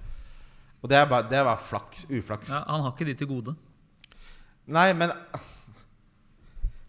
Og 0.83 0.91
det 0.91 0.99
er 0.99 1.07
bare, 1.07 1.29
det 1.31 1.39
er 1.39 1.47
bare 1.47 1.63
flaks. 1.63 2.03
Uflaks. 2.11 2.51
Ja, 2.51 2.65
han 2.67 2.83
har 2.83 2.91
ikke 2.91 3.07
de 3.07 3.15
til 3.21 3.31
gode. 3.31 3.55
Nei, 4.67 4.91
men 4.95 5.11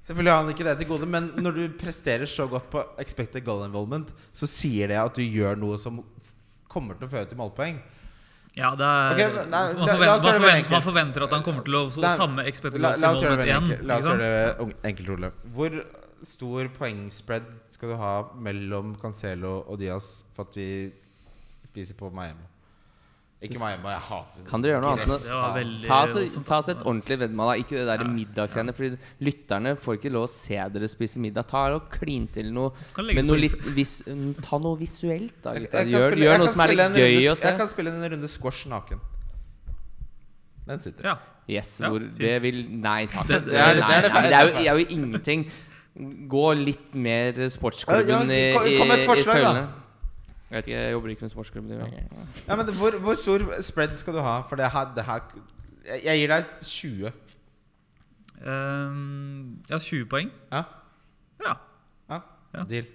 Selvfølgelig 0.05 0.33
har 0.35 0.43
han 0.43 0.51
ikke 0.53 0.65
det 0.67 0.73
til 0.83 0.89
gode, 0.91 1.07
men 1.09 1.31
når 1.41 1.55
du 1.57 1.63
presterer 1.81 2.29
så 2.29 2.45
godt 2.51 2.67
på 2.69 2.83
expected 3.01 3.41
goal 3.47 3.63
involvement, 3.65 4.11
så 4.37 4.45
sier 4.51 4.91
det 4.93 4.99
at 5.01 5.17
du 5.17 5.23
gjør 5.25 5.57
noe 5.57 5.79
som 5.81 6.03
kommer 6.69 6.99
til 6.99 7.09
å 7.09 7.13
føre 7.15 7.31
til 7.31 7.39
målpoeng. 7.41 7.79
Ja, 8.55 8.71
det 8.79 8.87
er 8.87 9.13
okay, 9.17 9.31
men 9.35 9.49
nei, 9.51 9.63
man, 9.75 9.89
forventer, 9.91 10.07
man, 10.07 10.39
forventer, 10.39 10.71
man 10.71 10.85
forventer 10.85 11.25
at 11.27 11.33
han 11.35 11.43
kommer 11.43 11.65
til 11.67 11.75
å 11.75 11.83
Nei, 11.91 12.13
samme 12.21 12.45
involvement 12.47 13.43
igjen. 13.49 13.71
la 13.83 13.97
oss 13.99 14.07
gjøre 14.07 14.19
det 14.21 14.77
enkelt, 14.91 15.11
Ole. 15.17 15.31
Hvor 15.57 15.79
stor 16.25 16.71
poengspread 16.79 17.49
skal 17.75 17.93
du 17.93 17.97
ha 18.01 18.15
mellom 18.47 18.95
Cancelo 19.03 19.57
og 19.67 19.81
Diaz 19.83 20.21
for 20.37 20.47
at 20.47 20.59
vi 20.61 20.69
spiser 21.67 21.99
på 21.99 22.13
Miami? 22.15 22.47
Ikke 23.45 23.59
Miami, 23.61 23.91
jeg 23.93 24.01
hater 24.09 24.45
Kan 24.49 24.63
dere 24.65 24.73
gjøre 24.75 24.83
noe 24.85 24.93
annet? 24.95 25.07
Det 25.25 25.35
var 25.37 25.55
veldig 25.59 25.87
Ta, 25.87 25.99
så, 26.07 26.45
ta 26.49 26.59
oss 26.63 26.69
et 26.73 26.79
ordentlig 26.85 27.19
veddemål. 27.21 27.51
da. 27.51 27.55
Ikke 27.63 27.77
det 27.77 27.87
der 27.91 28.05
Ja, 28.05 28.09
middagsgreiene. 28.15 28.75
Fordi 28.75 28.99
lytterne 29.21 29.75
får 29.77 29.99
ikke 29.99 30.13
lov 30.15 30.25
å 30.25 30.31
se 30.33 30.57
dere 30.75 30.89
spise 30.89 31.19
middag. 31.21 31.47
Ta 31.51 31.67
og 31.75 31.91
Klin 31.91 32.27
til 32.33 32.51
noe 32.53 32.73
Kan 32.95 33.05
legge 33.07 33.21
med 33.23 33.27
noe 33.29 33.37
på 33.37 33.41
litt 33.45 33.75
vis, 33.77 34.03
Ta 34.43 34.59
noe 34.59 34.77
visuelt, 34.81 35.37
da. 35.43 35.53
Jeg- 35.55 35.69
gutta. 35.69 35.79
jeg 35.79 35.85
kan 35.85 35.93
Gjør, 35.93 36.11
spille- 36.11 36.25
gjør 36.25 36.39
noe 36.39 36.47
kan 36.47 36.55
som 36.55 36.61
er 36.61 36.67
spille 36.67 36.89
litt 36.89 36.97
en 36.97 37.03
gøy 37.05 37.31
å 37.33 37.37
se. 37.37 37.49
Jeg 37.49 37.59
kan 37.59 37.69
spille 37.69 37.89
en 37.95 38.11
runde 38.13 38.29
squash 38.29 38.67
naken. 38.67 39.01
Den 40.67 40.81
sitter. 40.81 41.05
Ja. 41.05 41.17
Yes, 41.47 41.79
Ja, 41.81 41.91
hvor 41.91 42.01
fint. 42.01 42.19
det 42.19 42.41
vil 42.43 42.65
Nei 42.71 43.07
takk. 43.07 43.27
Det- 43.29 43.45
Det, 43.45 43.51
det 43.51 43.61
er 43.61 43.75
det- 43.75 43.85
det 43.85 43.95
er 43.97 44.03
det 44.03 44.13
nei, 44.13 44.21
feil- 44.23 44.31
det 44.31 44.33
er 44.33 44.49
jo, 44.49 44.71
er 44.73 44.79
jo 44.79 44.87
ingenting. 44.97 45.51
Gå 46.29 46.65
litt 46.65 46.95
mer 46.95 47.33
sportsklubben 47.53 48.09
Ja, 48.09 48.19
ja, 48.23 48.51
i, 48.51 48.55
kom- 48.57 48.67
i, 48.67 48.79
kom 48.79 48.89
med 48.89 48.99
et 48.99 49.05
i 49.05 49.07
forslag, 49.07 49.43
da. 49.43 49.53
følgene. 49.53 49.69
Jeg 50.55 50.61
vet 50.63 50.69
ikke, 50.71 50.81
jeg 50.85 50.93
jobber 50.95 51.11
ikke 51.11 51.25
med 51.27 51.31
sportsklubben. 51.33 51.71
i 51.75 51.79
VG. 51.81 52.03
Ja, 52.47 52.57
men 52.61 52.69
hvor, 52.79 52.95
hvor 53.03 53.17
stor 53.19 53.43
spread 53.67 53.97
skal 53.99 54.15
du 54.15 54.21
ha? 54.23 54.37
For 54.49 54.61
det 54.61 54.69
her, 54.71 54.93
det 54.95 55.05
her 55.09 55.25
jeg, 55.85 56.05
jeg 56.05 56.21
gir 56.21 56.31
deg 56.31 56.45
20. 56.63 57.11
Um, 58.47 59.63
ja, 59.71 59.79
20 59.79 60.07
poeng. 60.11 60.31
Ja, 60.53 60.63
Ja. 61.45 61.55
ja. 62.11 62.21
Ja. 62.55 62.65
Deal. 62.71 62.87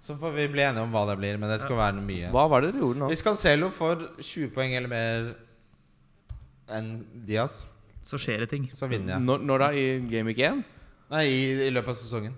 Så 0.00 0.16
får 0.16 0.32
vi 0.32 0.46
bli 0.48 0.62
enige 0.64 0.80
om 0.86 0.92
hva 0.94 1.02
det 1.10 1.18
blir, 1.20 1.36
men 1.36 1.50
det 1.52 1.60
skal 1.60 1.76
være 1.76 1.98
noe 1.98 2.06
mye. 2.06 2.30
Hva 2.32 2.46
var 2.48 2.62
det 2.64 2.70
dere 2.72 2.80
gjorde 2.80 3.02
nå? 3.02 3.08
Hvis 3.12 3.22
Cancelo 3.26 3.68
får 3.76 4.06
20 4.24 4.48
poeng 4.54 4.72
eller 4.78 4.88
mer 4.88 5.34
enn 6.72 6.92
Diaz, 7.28 7.66
Så 8.08 8.16
skjer 8.18 8.40
det 8.40 8.48
ting. 8.50 8.70
så 8.74 8.88
vinner 8.88 9.18
jeg. 9.18 9.22
Når, 9.22 9.42
når 9.44 9.58
da? 9.58 9.68
I 9.76 9.84
Game 10.08 10.26
Week 10.32 10.38
1? 10.38 10.64
Nei, 11.10 11.24
i, 11.28 11.66
i 11.66 11.70
løpet 11.70 11.92
av 11.92 11.98
sesongen. 12.00 12.32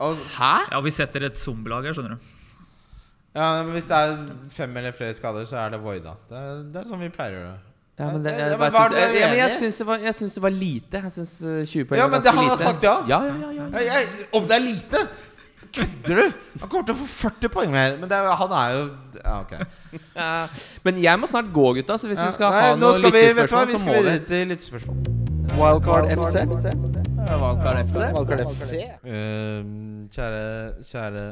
Og, 0.00 0.16
Hæ? 0.38 0.54
Ja, 0.72 0.80
vi 0.80 0.90
setter 0.90 1.26
et 1.28 1.36
zombielag 1.38 1.84
her, 1.84 1.92
skjønner 1.94 2.16
du. 2.16 2.32
Ja, 3.34 3.62
men 3.62 3.72
Hvis 3.74 3.86
det 3.90 3.96
er 3.98 4.16
fem 4.50 4.76
eller 4.76 4.92
flere 4.96 5.14
skader, 5.14 5.44
så 5.48 5.56
er 5.64 5.70
det 5.74 5.80
voida. 5.82 6.12
Det, 6.30 6.42
det 6.74 6.82
er 6.82 6.88
sånn 6.90 7.00
vi 7.02 7.08
pleier 7.14 7.34
å 7.38 7.40
gjøre. 7.44 7.58
Ja, 7.98 8.06
men, 8.10 8.22
det, 8.24 8.30
Ja, 8.34 8.46
jeg, 8.48 8.58
men 8.58 8.72
bare 8.74 8.88
syns- 8.88 8.98
ja, 8.98 9.26
men 9.28 9.36
jeg 9.38 9.50
uenig 9.50 9.58
syns 9.58 9.76
det, 9.78 9.86
var- 9.86 9.98
jeg 10.08 10.14
syns 10.18 10.34
det 10.34 10.42
var 10.42 10.50
lite. 10.50 11.00
Jeg 11.04 11.12
syns 11.14 11.34
eh, 11.42 11.60
20 11.66 11.84
poeng 11.90 11.98
Ja, 11.98 12.06
var 12.08 12.10
men 12.10 12.20
ganske 12.20 12.32
det 12.32 12.40
han 12.40 12.48
har 12.50 12.64
sagt 12.64 12.82
ja. 12.82 12.94
Ja, 13.06 13.20
ja, 13.24 13.34
ja, 13.34 13.50
ja, 13.54 13.66
Jeg, 13.78 13.86
jeg, 13.86 14.26
om 14.34 14.48
det 14.50 14.56
er 14.56 14.64
lite? 14.64 15.02
Kødder 15.74 16.14
du? 16.20 16.32
Han 16.62 16.68
kommer 16.70 16.84
til 16.86 16.94
å 16.94 16.98
få 17.02 17.06
40 17.30 17.48
poeng 17.54 17.70
mer. 17.74 17.96
Men 17.98 18.08
det 18.10 18.18
er, 18.18 18.28
han 18.42 18.52
er 18.58 18.74
jo 18.74 18.82
Ja, 19.24 19.40
ok. 19.40 19.54
Ja, 20.18 20.46
Men 20.86 20.98
jeg 21.02 21.18
må 21.22 21.26
snart 21.30 21.52
gå, 21.54 21.66
gutta. 21.78 21.96
Så 21.98 22.10
hvis 22.10 22.18
Ja, 22.22 22.26
vi 22.30 22.36
skal 22.36 22.50
nei, 22.54 22.60
ha 22.66 22.74
noen 22.78 22.98
skal 22.98 23.14
vi, 23.14 23.22
vet 23.34 23.50
du 23.50 23.54
hva, 23.54 23.62
lyttespørsmål, 23.62 23.66
vi 23.66 23.72
så 23.72 23.78
skal 23.78 23.94
må 23.94 24.02
videre 24.02 24.26
til 24.30 24.52
lyttespørsmål. 24.54 24.98
Wildcard 25.54 26.10
FC. 26.18 26.34
Ja, 27.24 27.38
Wildcard 27.38 28.42
FC. 28.50 28.72
Ehm, 29.06 30.08
kjære, 30.10 30.44
kjære 30.90 31.24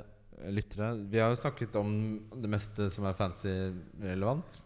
lyttere. 0.50 0.92
Vi 1.10 1.20
har 1.22 1.32
jo 1.32 1.38
snakket 1.38 1.76
om 1.80 1.92
det 2.34 2.50
meste 2.50 2.88
som 2.92 3.06
er 3.08 3.18
fancy 3.18 3.52
relevant. 4.02 4.62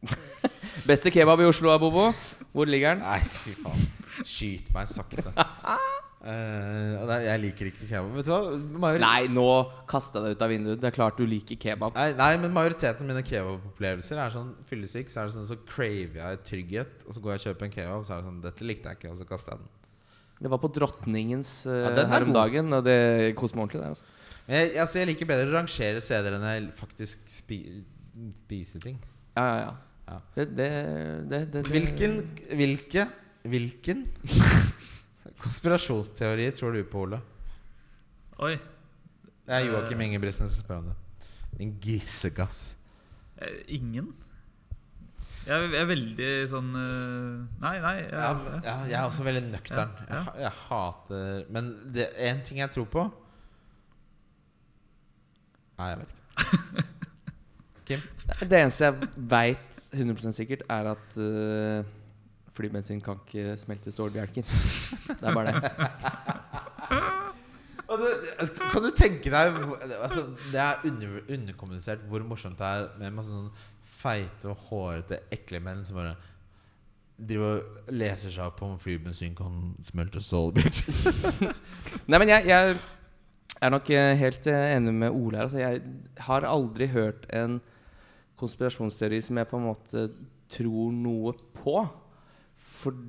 Beste 0.88 1.12
kebab 1.12 1.42
i 1.42 1.48
Oslo, 1.48 1.72
Abobo. 1.74 2.10
Hvor 2.52 2.68
ligger 2.68 2.94
den? 2.94 3.02
Nei, 3.04 3.18
fy 3.20 3.54
faen. 3.58 3.88
Skyt 4.24 4.70
meg 4.74 4.88
sakte. 4.90 5.34
Uh, 6.20 7.00
nei, 7.08 7.16
jeg 7.24 7.40
liker 7.40 7.68
ikke 7.70 7.86
kebab. 7.88 8.10
Vet 8.18 8.26
du 8.28 8.32
hva? 8.34 8.40
Major 8.82 9.00
Nei, 9.00 9.20
nå 9.32 9.46
kasta 9.88 10.20
jeg 10.20 10.26
deg 10.26 10.34
ut 10.36 10.42
av 10.44 10.50
vinduet. 10.52 10.80
Det 10.82 10.88
er 10.90 10.92
klart 10.92 11.16
du 11.16 11.24
liker 11.24 11.56
kebab. 11.56 11.96
nei, 11.96 12.10
nei, 12.18 12.34
men 12.42 12.52
majoriteten 12.52 13.06
av 13.06 13.08
mine 13.08 13.22
kebabopplevelser 13.24 14.20
er 14.20 14.34
sånn 14.34 14.50
fyllesyk. 14.68 15.08
Så 15.08 15.22
er 15.22 15.30
det 15.30 15.36
sånn 15.38 15.48
Så 15.48 15.56
craver 15.64 16.20
jeg 16.20 16.42
trygghet, 16.44 17.06
og 17.06 17.16
så 17.16 17.24
går 17.24 17.32
jeg 17.32 17.40
og 17.40 17.46
kjøper 17.46 17.68
en 17.68 17.72
kebab, 17.78 18.04
så 18.04 18.12
er 18.12 18.20
det 18.20 18.28
sånn 18.28 18.42
Dette 18.44 18.68
likte 18.68 18.92
jeg 18.92 19.00
ikke, 19.00 19.14
og 19.14 19.22
så 19.22 19.28
kaster 19.30 19.54
jeg 19.54 19.62
den. 19.62 19.72
Det 20.40 20.52
var 20.52 20.60
på 20.60 20.72
Drottningens 20.76 21.54
uh, 21.68 21.78
Ja, 21.86 21.94
er 22.04 22.12
her 22.12 22.28
om 22.28 22.36
dagen, 22.36 22.76
og 22.76 22.84
det 22.84 23.00
koste 23.40 23.56
meg 23.56 23.70
ordentlig. 23.70 23.80
Der, 23.86 23.96
altså. 23.96 24.19
Jeg, 24.50 24.72
altså, 24.82 24.98
jeg 24.98 25.12
liker 25.12 25.28
bedre 25.30 25.46
å 25.46 25.54
rangere 25.54 26.00
steder 26.02 26.34
enn 26.36 26.46
jeg 26.48 26.70
faktisk 26.80 27.28
spi, 27.30 27.60
spise 28.40 28.80
ting. 28.82 28.96
Ja, 29.38 29.44
ja, 29.46 29.58
ja. 29.62 29.76
Ja. 30.10 30.16
Det, 30.34 30.46
det, 30.58 30.68
det, 31.30 31.38
det, 31.52 31.60
Hvilken 31.70 32.16
Hvilke 32.58 33.04
Hvilken 33.46 34.00
konspirasjonsteori 35.44 36.48
tror 36.58 36.74
du 36.74 36.80
på, 36.90 37.04
Ole? 37.06 37.20
Oi. 38.42 38.56
Det 39.46 39.54
er 39.54 39.68
Joakim 39.68 40.02
Ingebrigtsen 40.04 40.50
som 40.50 40.64
spør 40.64 40.80
om 40.82 40.90
det. 40.90 41.28
Din 41.60 41.76
gissegass. 41.84 42.74
Eh, 43.38 43.62
Ingen? 43.78 44.10
Jeg 45.46 45.54
er, 45.56 45.70
jeg 45.72 45.80
er 45.80 45.88
veldig 45.88 46.28
sånn 46.50 46.68
eh, 46.76 47.62
Nei, 47.62 47.76
nei. 47.80 47.94
Jeg, 48.02 48.60
Ja, 48.66 48.74
jeg 48.90 48.98
er 48.98 49.06
også 49.06 49.24
veldig 49.24 49.46
nøktern. 49.46 49.94
Ja, 50.04 50.10
ja. 50.10 50.20
Jeg, 50.20 50.42
jeg 50.44 50.56
hater 50.66 51.46
Men 51.54 51.70
det 51.94 52.10
én 52.18 52.42
ting 52.44 52.60
jeg 52.60 52.74
tror 52.74 52.90
på. 52.92 53.06
Nei, 55.80 55.88
jeg 55.94 56.00
vet 56.02 56.10
ikke. 56.12 56.84
Kim? 57.90 58.02
Det 58.50 58.58
eneste 58.60 58.84
jeg 58.84 59.08
veit 59.32 59.80
100 59.96 60.36
sikkert, 60.36 60.62
er 60.70 60.92
at 60.92 61.16
uh, 61.16 61.88
flybensin 62.54 63.00
kan 63.02 63.18
ikke 63.24 63.56
smelte 63.58 63.92
stålbjelker. 63.94 64.44
Det 65.08 65.16
er 65.22 65.34
bare 65.34 65.56
det. 65.56 65.72
Det, 67.90 68.46
kan 68.70 68.84
du 68.84 68.92
tenke 68.94 69.32
deg 69.34 69.56
altså, 69.98 70.20
Det 70.52 70.60
er 70.62 70.84
under, 70.86 71.16
underkommunisert 71.26 72.04
hvor 72.06 72.22
morsomt 72.22 72.60
det 72.60 72.68
er 72.68 72.84
med 73.00 73.16
masse 73.16 73.34
sånn 73.34 73.48
feite 74.00 74.52
og 74.52 74.62
hårete, 74.68 75.18
ekle 75.34 75.58
menn 75.64 75.82
som 75.84 75.98
bare 75.98 76.12
driver 77.18 77.58
og 77.58 77.90
leser 77.92 78.30
seg 78.30 78.46
opp 78.46 78.62
om 78.64 78.78
flybensin 78.80 79.34
kan 79.36 79.74
smelte 79.90 80.22
stålbjelker. 80.24 81.50
Nei, 82.10 82.20
men 82.22 82.30
jeg, 82.30 82.46
jeg 82.48 82.78
er 83.60 83.72
nok 83.74 83.90
eh, 83.92 84.14
helt 84.20 84.46
eh, 84.48 84.76
enig 84.76 84.94
med 84.94 85.10
Ole 85.12 85.36
her. 85.36 85.48
Altså, 85.48 85.58
jeg 85.60 85.82
har 86.26 86.46
aldri 86.48 86.88
hørt 86.92 87.26
en 87.36 87.60
konspirasjonsteori 88.40 89.20
som 89.24 89.36
jeg 89.36 89.48
på 89.50 89.58
en 89.58 89.66
måte 89.68 90.06
tror 90.50 90.94
noe 90.96 91.34
på. 91.60 91.76
Fordi 92.70 93.04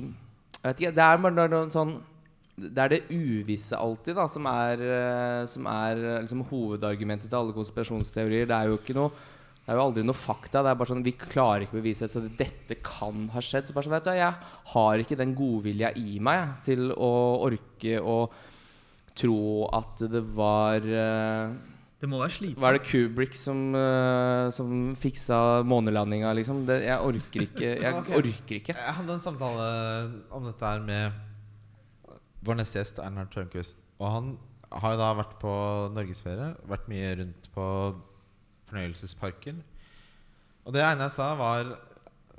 Jeg 0.00 0.68
vet 0.68 0.80
ikke. 0.80 0.94
Det 0.94 1.04
er 1.04 1.20
bare 1.24 1.48
noe 1.48 1.66
sånn 1.72 1.96
Det 2.60 2.80
er 2.82 2.90
det 2.92 3.06
uvisse 3.08 3.76
alltid 3.76 4.18
da 4.18 4.26
som 4.28 4.46
er, 4.50 4.80
eh, 4.84 5.42
som 5.48 5.66
er 5.66 6.00
liksom, 6.22 6.44
hovedargumentet 6.50 7.30
til 7.30 7.38
alle 7.40 7.56
konspirasjonsteorier. 7.56 8.46
Det 8.46 8.56
er 8.56 8.70
jo 8.70 8.78
ikke 8.78 8.98
noe 8.98 9.10
det 9.70 9.76
er 9.76 9.78
jo 9.78 9.86
aldri 9.86 10.02
noe 10.02 10.18
fakta. 10.18 10.64
Det 10.66 10.70
er 10.72 10.78
bare 10.80 10.90
sånn 10.90 11.04
Vi 11.06 11.12
klarer 11.14 11.62
ikke 11.62 11.76
å 11.76 11.78
bevise 11.78 12.02
det, 12.02 12.10
så 12.10 12.20
dette 12.26 12.76
kan 12.82 13.28
ha 13.30 13.42
skjedd. 13.44 13.68
Så 13.68 13.74
bare 13.76 13.86
sånn, 13.86 13.94
vet 13.94 14.08
du, 14.08 14.16
Jeg 14.18 14.48
har 14.72 15.02
ikke 15.02 15.18
den 15.20 15.34
godvilja 15.38 15.92
i 15.94 16.16
meg 16.18 16.40
jeg, 16.40 16.56
til 16.66 16.90
å 16.90 17.10
orke 17.46 18.00
å 18.02 18.16
tro 19.14 19.68
at 19.78 20.02
det 20.10 20.24
var 20.34 20.82
eh, 20.82 21.54
Det 22.02 22.10
må 22.10 22.18
være 22.18 22.34
slitsomt. 22.34 22.64
Var 22.64 22.80
det 22.80 22.82
Kubrick 22.88 23.38
som, 23.38 23.62
eh, 23.78 24.50
som 24.58 24.74
fiksa 24.98 25.62
månelandinga, 25.70 26.34
liksom? 26.40 26.66
Det, 26.66 26.80
jeg 26.88 27.06
orker 27.12 27.46
ikke. 27.46 27.70
Jeg 27.70 27.96
okay. 28.02 28.18
orker 28.24 28.58
ikke. 28.58 28.74
Jeg 28.74 28.98
hadde 28.98 29.18
en 29.20 29.22
samtale 29.22 29.72
om 30.34 30.50
dette 30.50 30.74
her 30.74 30.82
med 30.82 32.18
vår 32.42 32.58
neste 32.64 32.82
gjest, 32.82 32.98
Einar 33.06 33.30
Tørnquist. 33.30 33.78
Og 34.02 34.10
han 34.18 34.36
har 34.82 34.98
jo 34.98 35.04
da 35.06 35.16
vært 35.22 35.38
på 35.38 35.58
norgesferie. 35.94 36.56
Vært 36.74 36.90
mye 36.90 37.18
rundt 37.22 37.52
på 37.54 37.66
fornøyelsesparker. 38.70 39.60
Og 40.64 40.74
det 40.74 40.84
ene 40.84 41.06
jeg 41.06 41.16
sa, 41.16 41.32
var 41.38 41.76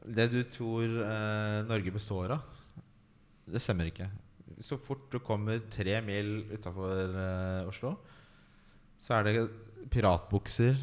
Det 0.01 0.31
du 0.31 0.41
tror 0.49 0.81
eh, 1.05 1.59
Norge 1.69 1.91
består 1.93 2.31
av, 2.33 2.41
det 3.45 3.61
stemmer 3.61 3.91
ikke. 3.91 4.07
Så 4.57 4.79
fort 4.81 5.11
du 5.13 5.19
kommer 5.21 5.61
tre 5.69 5.99
mil 6.01 6.47
utafor 6.49 7.13
eh, 7.21 7.67
Oslo, 7.69 7.91
så 8.97 9.19
er 9.19 9.27
det 9.27 9.35
piratbukser 9.93 10.79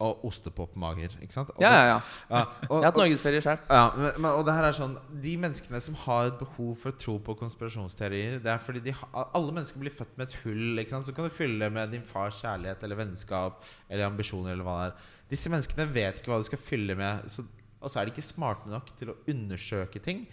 og 0.00 0.24
ostepopmager. 0.24 1.12
Ikke 1.20 1.34
sant? 1.34 1.52
Og 1.54 1.62
Ja, 1.62 1.70
ja, 1.70 1.84
ja. 1.90 1.98
ja, 2.30 2.40
og, 2.68 2.74
Jeg 2.80 2.86
har 2.86 2.88
hatt 2.88 3.00
norgesferie 3.02 3.44
sjøl. 3.44 3.60
ja, 3.68 3.84
men, 4.16 4.28
og 4.30 4.42
det 4.48 4.56
her 4.56 4.68
er 4.70 4.76
sånn 4.76 4.96
De 5.22 5.36
menneskene 5.42 5.80
som 5.84 5.98
har 6.06 6.30
et 6.30 6.38
behov 6.40 6.74
for 6.80 6.92
å 6.92 6.98
tro 7.04 7.18
på 7.20 7.36
konspirasjonsteorier 7.42 8.38
Det 8.40 8.52
er 8.52 8.62
fordi 8.64 8.82
de 8.88 8.94
Alle 9.12 9.52
mennesker 9.52 9.82
blir 9.82 9.94
født 9.94 10.16
med 10.16 10.28
et 10.28 10.36
hull. 10.44 10.80
Ikke 10.80 10.94
sant? 10.94 11.08
Så 11.08 11.16
kan 11.16 11.28
du 11.28 11.34
fylle 11.34 11.60
det 11.66 11.72
med 11.76 11.92
din 11.94 12.06
fars 12.06 12.40
kjærlighet 12.40 12.84
eller 12.86 13.02
vennskap 13.04 13.64
eller 13.88 14.08
ambisjoner. 14.08 14.52
eller 14.52 14.64
hva 14.66 14.78
det 14.80 14.92
er 14.92 15.16
Disse 15.30 15.52
menneskene 15.52 15.86
vet 15.94 16.18
ikke 16.18 16.32
hva 16.32 16.40
de 16.42 16.48
skal 16.48 16.58
fylle 16.58 16.96
med, 16.98 17.28
så, 17.30 17.44
og 17.78 17.90
så 17.90 18.00
er 18.00 18.08
de 18.08 18.10
ikke 18.10 18.24
smarte 18.26 18.66
nok 18.66 18.88
til 18.98 19.12
å 19.12 19.18
undersøke 19.30 20.02
ting. 20.02 20.24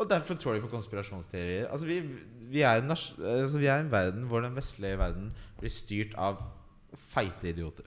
Og 0.00 0.08
derfor 0.10 0.34
tror 0.34 0.56
de 0.56 0.64
på 0.64 0.72
konspirasjonsteorier. 0.72 1.68
Altså 1.68 1.86
vi, 1.86 2.00
vi, 2.50 2.64
er 2.64 2.80
en 2.80 2.90
altså 2.90 3.60
vi 3.60 3.68
er 3.68 3.84
en 3.84 3.92
verden 3.92 4.24
hvor 4.26 4.42
den 4.42 4.56
vestlige 4.56 4.98
verden 4.98 5.30
blir 5.60 5.70
styrt 5.70 6.16
av 6.18 6.40
feite 7.12 7.52
idioter. 7.52 7.86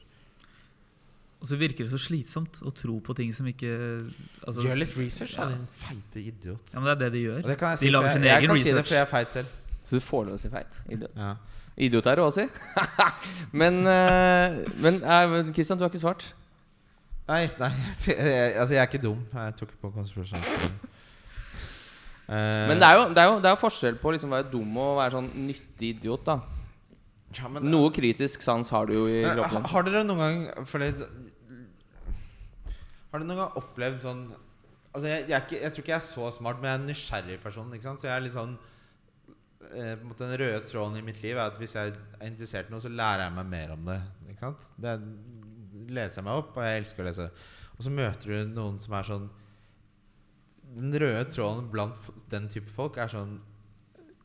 Og 1.44 1.50
så 1.52 1.58
virker 1.60 1.84
det 1.84 1.92
så 1.92 2.00
slitsomt 2.00 2.62
å 2.64 2.72
tro 2.72 3.02
på 3.04 3.14
ting 3.18 3.34
som 3.36 3.48
ikke 3.50 3.70
altså, 4.48 4.64
Gjør 4.64 4.78
litt 4.80 4.94
research, 4.96 5.34
da, 5.36 5.50
Ja. 5.50 5.58
din 5.58 5.66
feite 5.76 6.22
idiot. 6.22 6.70
Ja, 6.72 6.80
men 6.80 6.86
det 6.88 6.94
er 6.94 7.02
det 7.02 7.10
de 7.18 7.24
gjør. 7.26 7.42
Det 7.44 7.58
si 7.80 7.86
De 7.86 7.92
lager 7.92 8.14
sin 8.14 8.24
egen 8.24 8.32
jeg, 8.32 8.38
sin 8.38 8.44
jeg 8.44 8.48
kan 8.48 8.64
si 8.64 8.72
det 8.78 8.86
for 8.86 8.96
jeg 8.96 9.02
er 9.02 9.12
feit 9.12 9.34
selv. 9.36 9.58
Så 9.84 10.00
du 10.00 10.06
får 10.06 10.24
lov 10.30 10.38
å 10.38 10.40
si 10.40 10.52
feit? 10.54 10.78
Idiot. 10.88 11.12
Ja. 11.20 11.34
Idiot 11.76 12.08
er 12.08 12.16
det 12.16 12.24
også, 12.24 12.46
si. 12.46 12.80
men 13.62 13.82
eh, 13.84 14.56
men 14.80 15.04
eh, 15.04 15.52
Christian, 15.52 15.78
du 15.78 15.84
har 15.84 15.92
ikke 15.92 16.00
svart. 16.00 16.30
Nei, 17.28 17.44
nei 17.60 17.72
jeg, 18.08 18.56
altså 18.56 18.74
jeg 18.78 18.82
er 18.82 18.88
ikke 18.88 19.04
dum. 19.04 19.20
Jeg 19.34 19.56
tror 19.60 19.68
ikke 19.68 19.82
på 19.84 19.92
konspirasjon. 20.00 20.48
Eh, 22.30 22.68
Men 22.72 22.80
det 22.80 22.88
er 22.88 22.96
jo, 22.96 23.08
det 23.12 23.20
er 23.20 23.28
jo, 23.28 23.40
det 23.44 23.50
er 23.52 23.56
jo 23.58 23.60
forskjell 23.60 24.00
på 24.00 24.12
liksom 24.16 24.32
å 24.32 24.38
være 24.38 24.52
dum 24.52 24.78
og 24.80 24.98
være 25.02 25.18
sånn 25.18 25.32
nyttig 25.44 25.98
idiot, 25.98 26.24
da. 26.24 26.40
Ja, 27.38 27.48
men- 27.50 27.70
Noe 27.72 27.90
kritisk 27.96 28.42
sans 28.46 28.70
har 28.74 28.86
du 28.90 28.94
jo 28.94 29.06
i 29.08 29.22
kroppen. 29.26 29.66
Har 29.72 29.84
dere 29.88 30.04
noen 30.08 30.20
gang 30.24 30.66
fordi, 30.70 30.92
Har 33.12 33.20
dere 33.22 33.28
noen 33.30 33.42
gang 33.44 33.58
opplevd 33.62 34.02
sånn 34.04 34.24
Altså 34.94 35.10
jeg, 35.10 35.24
jeg, 35.32 35.42
ikke, 35.42 35.58
jeg 35.64 35.74
tror 35.74 35.82
ikke 35.84 35.92
jeg 35.94 35.98
er 35.98 36.06
så 36.06 36.28
smart, 36.36 36.60
men 36.62 36.68
jeg 36.70 36.74
er 36.78 36.82
en 36.84 36.90
nysgjerrig 36.92 37.38
person. 37.42 37.72
Ikke 37.74 37.88
sant? 37.88 37.98
Så 38.04 38.06
jeg 38.06 38.14
er 38.14 38.22
litt 38.28 38.36
sånn 38.36 38.52
eh, 39.74 39.96
Den 40.20 40.34
røde 40.38 40.60
tråden 40.70 41.00
i 41.00 41.06
mitt 41.06 41.22
liv 41.24 41.34
er 41.40 41.48
at 41.48 41.58
hvis 41.58 41.74
jeg 41.74 41.96
er 41.96 42.28
interessert 42.30 42.70
i 42.70 42.74
noe, 42.76 42.84
så 42.84 42.92
lærer 42.94 43.24
jeg 43.26 43.34
meg 43.40 43.50
mer 43.56 43.74
om 43.74 43.88
det. 43.90 43.96
Ikke 44.30 44.44
sant? 44.46 44.68
Det 44.78 44.94
leser 45.98 46.22
jeg 46.22 46.28
meg 46.28 46.44
opp, 46.44 46.52
og 46.60 46.68
jeg 46.68 46.84
elsker 46.84 47.02
å 47.02 47.08
lese. 47.10 47.26
Og 47.74 47.82
så 47.88 47.94
møter 47.98 48.30
du 48.36 48.54
noen 48.54 48.78
som 48.84 48.94
er 49.00 49.08
sånn 49.10 49.26
Den 50.74 50.94
røde 51.02 51.26
tråden 51.34 51.66
blant 51.74 51.98
den 52.30 52.46
type 52.54 52.70
folk 52.74 52.98
er 53.02 53.10
sånn 53.12 53.40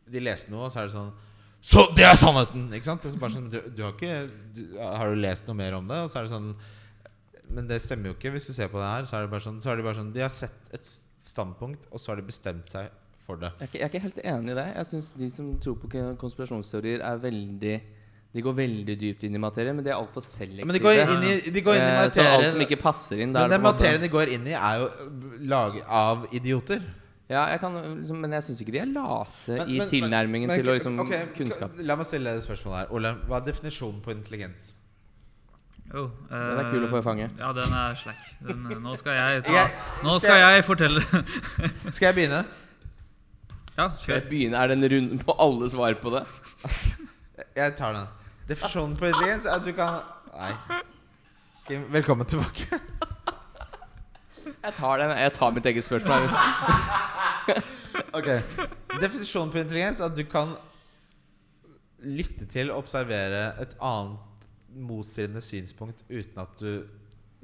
De 0.08 0.20
leser 0.20 0.52
noe, 0.52 0.66
og 0.68 0.72
så 0.72 0.82
er 0.82 0.90
det 0.90 0.94
sånn 0.98 1.10
Så 1.60 1.88
det 1.96 2.04
er 2.06 2.14
sannheten! 2.18 2.68
Ikke 2.76 2.86
sant? 2.86 3.02
Sånn, 3.02 3.48
du, 3.50 3.58
du 3.74 3.82
har 3.82 3.94
ikke 3.96 4.28
du, 4.54 4.62
Har 4.78 5.10
du 5.10 5.18
lest 5.18 5.48
noe 5.48 5.58
mer 5.58 5.74
om 5.78 5.88
det? 5.90 5.98
Og 6.04 6.12
så 6.12 6.20
er 6.20 6.28
det 6.28 6.32
sånn 6.32 6.52
Men 7.50 7.66
det 7.66 7.80
stemmer 7.82 8.12
jo 8.12 8.16
ikke. 8.18 8.30
Hvis 8.36 8.46
du 8.46 8.54
ser 8.54 8.70
på 8.70 8.78
det 8.78 8.86
her, 8.86 9.08
så 9.10 9.18
er 9.18 9.26
det 9.26 9.32
bare 9.34 9.44
sånn 9.44 9.58
Så 9.64 9.74
det 9.74 9.86
bare 9.86 9.98
sånn 9.98 10.12
De 10.14 10.22
har 10.22 10.32
sett 10.32 10.72
et 10.76 10.86
standpunkt, 11.28 11.88
og 11.90 11.98
så 11.98 12.12
har 12.12 12.20
de 12.20 12.28
bestemt 12.28 12.70
seg 12.70 12.92
for 13.26 13.40
det. 13.42 13.50
Jeg 13.58 13.66
er, 13.66 13.68
ikke, 13.68 13.78
jeg 13.78 13.84
er 13.84 13.90
ikke 13.92 14.04
helt 14.06 14.20
enig 14.32 14.52
i 14.52 14.56
det. 14.56 14.66
Jeg 14.78 14.88
syns 14.92 15.08
de 15.18 15.30
som 15.34 15.48
tror 15.60 15.74
på 15.82 15.90
konspirasjonsteorier, 16.22 17.02
er 17.04 17.18
veldig 17.20 17.74
De 18.36 18.44
går 18.44 18.54
veldig 18.56 18.94
dypt 19.00 19.26
inn 19.26 19.34
i 19.36 19.40
materien, 19.42 19.76
men 19.76 19.84
de 19.84 19.90
er 19.92 19.98
altfor 19.98 20.24
selektive. 20.24 20.68
Men 20.68 20.78
de 20.78 20.82
går 20.84 21.02
inn 21.02 21.26
i, 21.26 21.34
de 21.52 21.64
går 21.66 21.80
inn 21.80 21.84
i 21.84 21.90
materien, 21.98 22.14
så 22.14 22.38
alt 22.38 22.54
som 22.54 22.64
ikke 22.64 22.78
passer 22.80 23.24
inn, 23.24 23.34
Men 23.34 23.52
den 23.52 23.64
materien 23.66 24.00
de 24.04 24.10
går 24.12 24.32
inn 24.36 24.48
i, 24.48 24.54
er 24.54 24.84
jo 24.84 24.88
laget 25.50 25.90
av 26.00 26.24
idioter. 26.38 26.84
Ja, 27.28 27.42
jeg 27.52 27.60
kan, 27.60 27.74
liksom, 28.00 28.16
men 28.24 28.32
jeg 28.32 28.42
syns 28.42 28.60
ikke 28.64 28.72
de 28.72 28.78
er 28.80 28.86
late 28.88 29.48
Men- 29.58 29.68
i 29.68 29.78
men- 29.78 29.88
tilnærmingen 29.88 30.48
men- 30.48 30.56
til 30.62 30.68
å 30.70 30.72
liksom 30.78 30.98
okay, 31.00 31.26
kunnskap. 31.36 31.70
La 31.76 31.96
meg 31.96 32.06
stille 32.06 32.24
deg 32.30 32.38
et 32.38 32.46
spørsmål 32.48 32.76
her. 32.78 32.86
Ole, 32.90 33.14
hva 33.28 33.36
er 33.36 33.44
definisjonen 33.52 34.00
på 34.00 34.10
intelligens? 34.14 34.74
Jo, 35.92 36.10
Den 36.30 36.58
er 36.58 36.70
kul 36.70 36.84
å 36.84 36.88
få 36.90 36.98
i 36.98 37.02
fanget. 37.02 37.30
Ja, 37.38 37.52
den 37.52 37.72
er 37.72 37.94
slack. 37.96 38.24
Den, 38.46 38.62
nå 38.82 38.96
skal 38.96 39.12
jeg 39.16 39.44
ta 39.44 39.52
Jeg- 39.52 39.70
Nå 40.04 40.18
skal 40.18 40.20
skal 40.20 40.36
jeg- 40.40 40.54
jeg 40.56 40.64
fortelle 40.64 41.00
Skal 41.92 42.06
jeg 42.06 42.14
begynne? 42.14 42.44
Ja, 43.78 43.88
Skal 43.90 43.98
skal 43.98 44.14
jeg 44.20 44.28
begynne? 44.28 44.54
Er 44.56 44.66
det 44.68 44.76
en 44.78 44.90
runde 44.92 45.24
på 45.24 45.34
alle 45.38 45.68
svar 45.70 45.94
på 45.94 46.10
det? 46.10 46.26
Jeg 47.56 47.76
tar 47.76 47.92
den. 47.92 48.06
Definisjonen 48.48 48.96
på 48.96 49.06
intelligens 49.06 49.44
er 49.46 49.50
at 49.56 49.64
du 49.64 49.72
kan 49.72 50.00
Nei. 50.34 50.52
Kim, 51.68 51.84
velkommen 51.92 52.26
tilbake. 52.26 52.80
Jeg 54.68 54.76
tar, 54.76 55.00
den, 55.00 55.12
jeg 55.16 55.32
tar 55.32 55.52
mitt 55.56 55.66
eget 55.72 55.86
spørsmål. 55.88 56.28
Ok 58.18 58.26
Definisjonen 59.00 59.50
på 59.52 59.58
intelligens 59.62 60.00
er 60.00 60.10
at 60.10 60.16
du 60.16 60.22
kan 60.28 60.52
lytte 62.04 62.46
til 62.50 62.70
og 62.70 62.84
observere 62.84 63.48
et 63.62 63.72
annet 63.84 64.76
motstridende 64.88 65.42
synspunkt 65.42 66.04
uten 66.08 66.40
at 66.44 66.60
du 66.60 66.84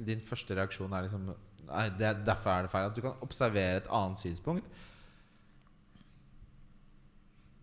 Din 0.07 0.23
første 0.25 0.57
reaksjon 0.59 0.93
er 0.93 1.07
liksom 1.09 1.33
Nei, 1.65 1.87
det 1.99 2.07
er, 2.07 2.19
derfor 2.27 2.51
er 2.53 2.67
det 2.67 2.71
feil. 2.75 2.91
At 2.91 2.97
du 2.97 3.01
kan 3.01 3.23
observere 3.25 3.79
et 3.81 3.87
annet 3.89 4.21
synspunkt. 4.21 4.67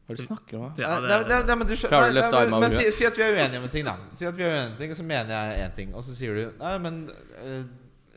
Hva 0.07 0.15
er 0.15 0.17
det 0.17 0.23
du 0.25 0.29
snakker 0.31 0.57
om? 0.57 0.71
Ja, 0.81 0.95
Nei, 0.95 1.11
nei, 1.11 1.19
nei, 1.29 1.37
nei, 1.45 1.57
men 1.59 1.69
du 1.69 1.75
Klarer 1.75 2.09
du 2.09 2.09
å 2.09 2.15
nei, 2.15 2.15
løfte 2.17 2.39
armene 2.39 2.63
men, 2.63 2.73
men 2.73 2.79
si, 2.79 2.95
si 2.97 3.05
at 3.05 3.19
vi 3.19 3.27
er 3.27 3.37
uenige 3.37 3.61
om 3.61 3.67
en 3.67 3.73
ting, 3.75 3.85
da. 3.85 3.93
Si 4.17 4.25
at 4.25 4.39
vi 4.39 4.47
er 4.47 4.55
uenige 4.55 4.65
om 4.65 4.73
en 4.73 4.79
ting, 4.81 4.95
og 4.95 4.97
så 4.97 5.05
mener 5.11 5.35
jeg 5.35 5.67
én 5.67 5.75
ting. 5.77 5.93
Og 5.93 6.07
så 6.07 6.17
sier 6.17 6.39
du 6.39 6.57
Nei, 6.63 6.73
men 6.87 6.97
eh, 7.43 7.61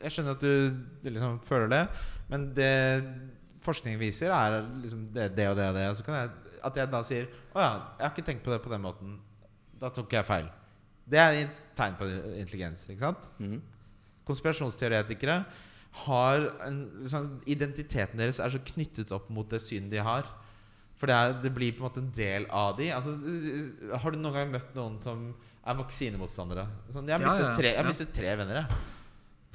Jeg 0.05 0.13
skjønner 0.13 0.37
at 0.37 0.43
du, 0.45 0.83
liksom 1.09 1.39
føler 1.47 1.71
det, 1.71 1.83
men 2.31 2.49
det 2.57 2.73
forskning 3.65 3.97
viser, 3.99 4.33
er 4.33 4.59
liksom 4.83 5.07
det, 5.13 5.31
det 5.37 5.47
og 5.49 5.57
det 5.57 5.69
og 5.71 5.77
det. 5.79 5.85
Og 5.91 5.99
så 5.99 6.05
kan 6.05 6.19
jeg 6.19 6.33
At 6.65 6.77
jeg 6.79 6.89
da 6.89 7.01
sier 7.05 7.27
Å 7.53 7.61
ja, 7.61 7.71
jeg 7.97 8.05
har 8.05 8.13
ikke 8.13 8.25
tenkt 8.25 8.45
på 8.45 8.53
det 8.53 8.61
på 8.63 8.71
den 8.71 8.83
måten. 8.85 9.17
Da 9.81 9.91
tok 9.93 10.13
jeg 10.15 10.25
feil. 10.25 10.47
Det 11.05 11.19
er 11.21 11.37
et 11.43 11.61
tegn 11.77 11.97
på 11.99 12.07
intelligens, 12.39 12.87
ikke 12.89 13.03
sant? 13.03 13.25
Mm. 13.37 13.59
Konspirasjonsteoretikere 14.25 15.43
har 16.05 16.47
en, 16.65 16.79
liksom, 17.03 17.27
Identiteten 17.49 18.19
deres 18.19 18.41
er 18.41 18.53
så 18.53 18.61
knyttet 18.71 19.13
opp 19.15 19.29
mot 19.33 19.49
det 19.51 19.61
synet 19.63 19.93
de 19.93 20.01
har. 20.01 20.27
For 20.95 21.11
det, 21.11 21.15
er, 21.15 21.35
det 21.43 21.51
blir 21.53 21.75
på 21.75 21.83
en 21.83 21.89
måte 21.89 22.01
en 22.01 22.11
del 22.15 22.47
av 22.55 22.77
de 22.77 22.87
altså, 22.95 23.17
Har 23.99 24.13
du 24.13 24.19
noen 24.21 24.37
gang 24.37 24.53
møtt 24.53 24.69
noen 24.77 24.95
som 25.03 25.27
er 25.65 25.79
vaksinemotstandere? 25.81 26.65
Sånn, 26.95 27.09
jeg 27.09 27.17
har 27.17 27.25
Ja, 27.25 27.31
mistet, 27.31 27.47
ja, 27.49 27.55
tre, 27.59 27.73
jeg 27.75 27.89
mistet 27.89 28.13
tre 28.15 28.35
venner, 28.39 28.61
jeg. 28.63 28.83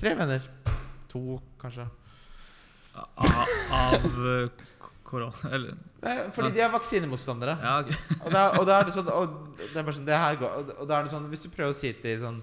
Tre 0.00 0.14
venner. 0.16 0.44
To, 1.12 1.40
kanskje. 1.60 1.84
Av, 2.94 3.48
av 3.72 4.04
eh, 4.26 4.62
korona 5.06 5.50
Eller 5.52 5.76
Nei, 6.00 6.14
fordi 6.34 6.54
de 6.56 6.62
er 6.64 6.70
vaksinemotstandere. 6.72 7.56
Ja, 7.60 7.74
okay. 7.82 7.98
Og 8.24 8.32
da, 8.32 8.44
og 8.58 8.64
da 8.68 8.78
er 8.80 8.88
det 8.88 8.94
sånn, 8.94 9.10
og 9.12 9.58
det 9.60 9.74
er 9.74 9.84
bare 9.84 9.96
sånn 9.98 10.08
det 10.08 10.20
her 10.22 10.38
går, 10.40 10.56
og, 10.72 10.80
da 10.88 10.96
er 10.96 11.04
det 11.04 11.12
sånn 11.12 11.28
Hvis 11.30 11.44
du 11.44 11.50
prøver 11.52 11.74
å 11.74 11.76
si 11.76 11.92
til 12.00 12.16
sånn 12.22 12.40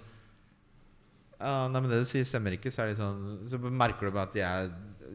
ja, 1.38 1.66
Nei, 1.72 1.82
men 1.82 1.90
det 1.90 2.04
du 2.04 2.08
sier, 2.10 2.26
stemmer 2.26 2.56
ikke. 2.58 2.72
Så 2.74 2.84
er 2.84 2.92
det 2.92 3.00
sånn 3.00 3.50
Så 3.50 3.60
merker 3.62 4.08
du 4.08 4.14
bare 4.14 4.30
at 4.30 4.38
de 4.38 4.46
er 4.46 4.72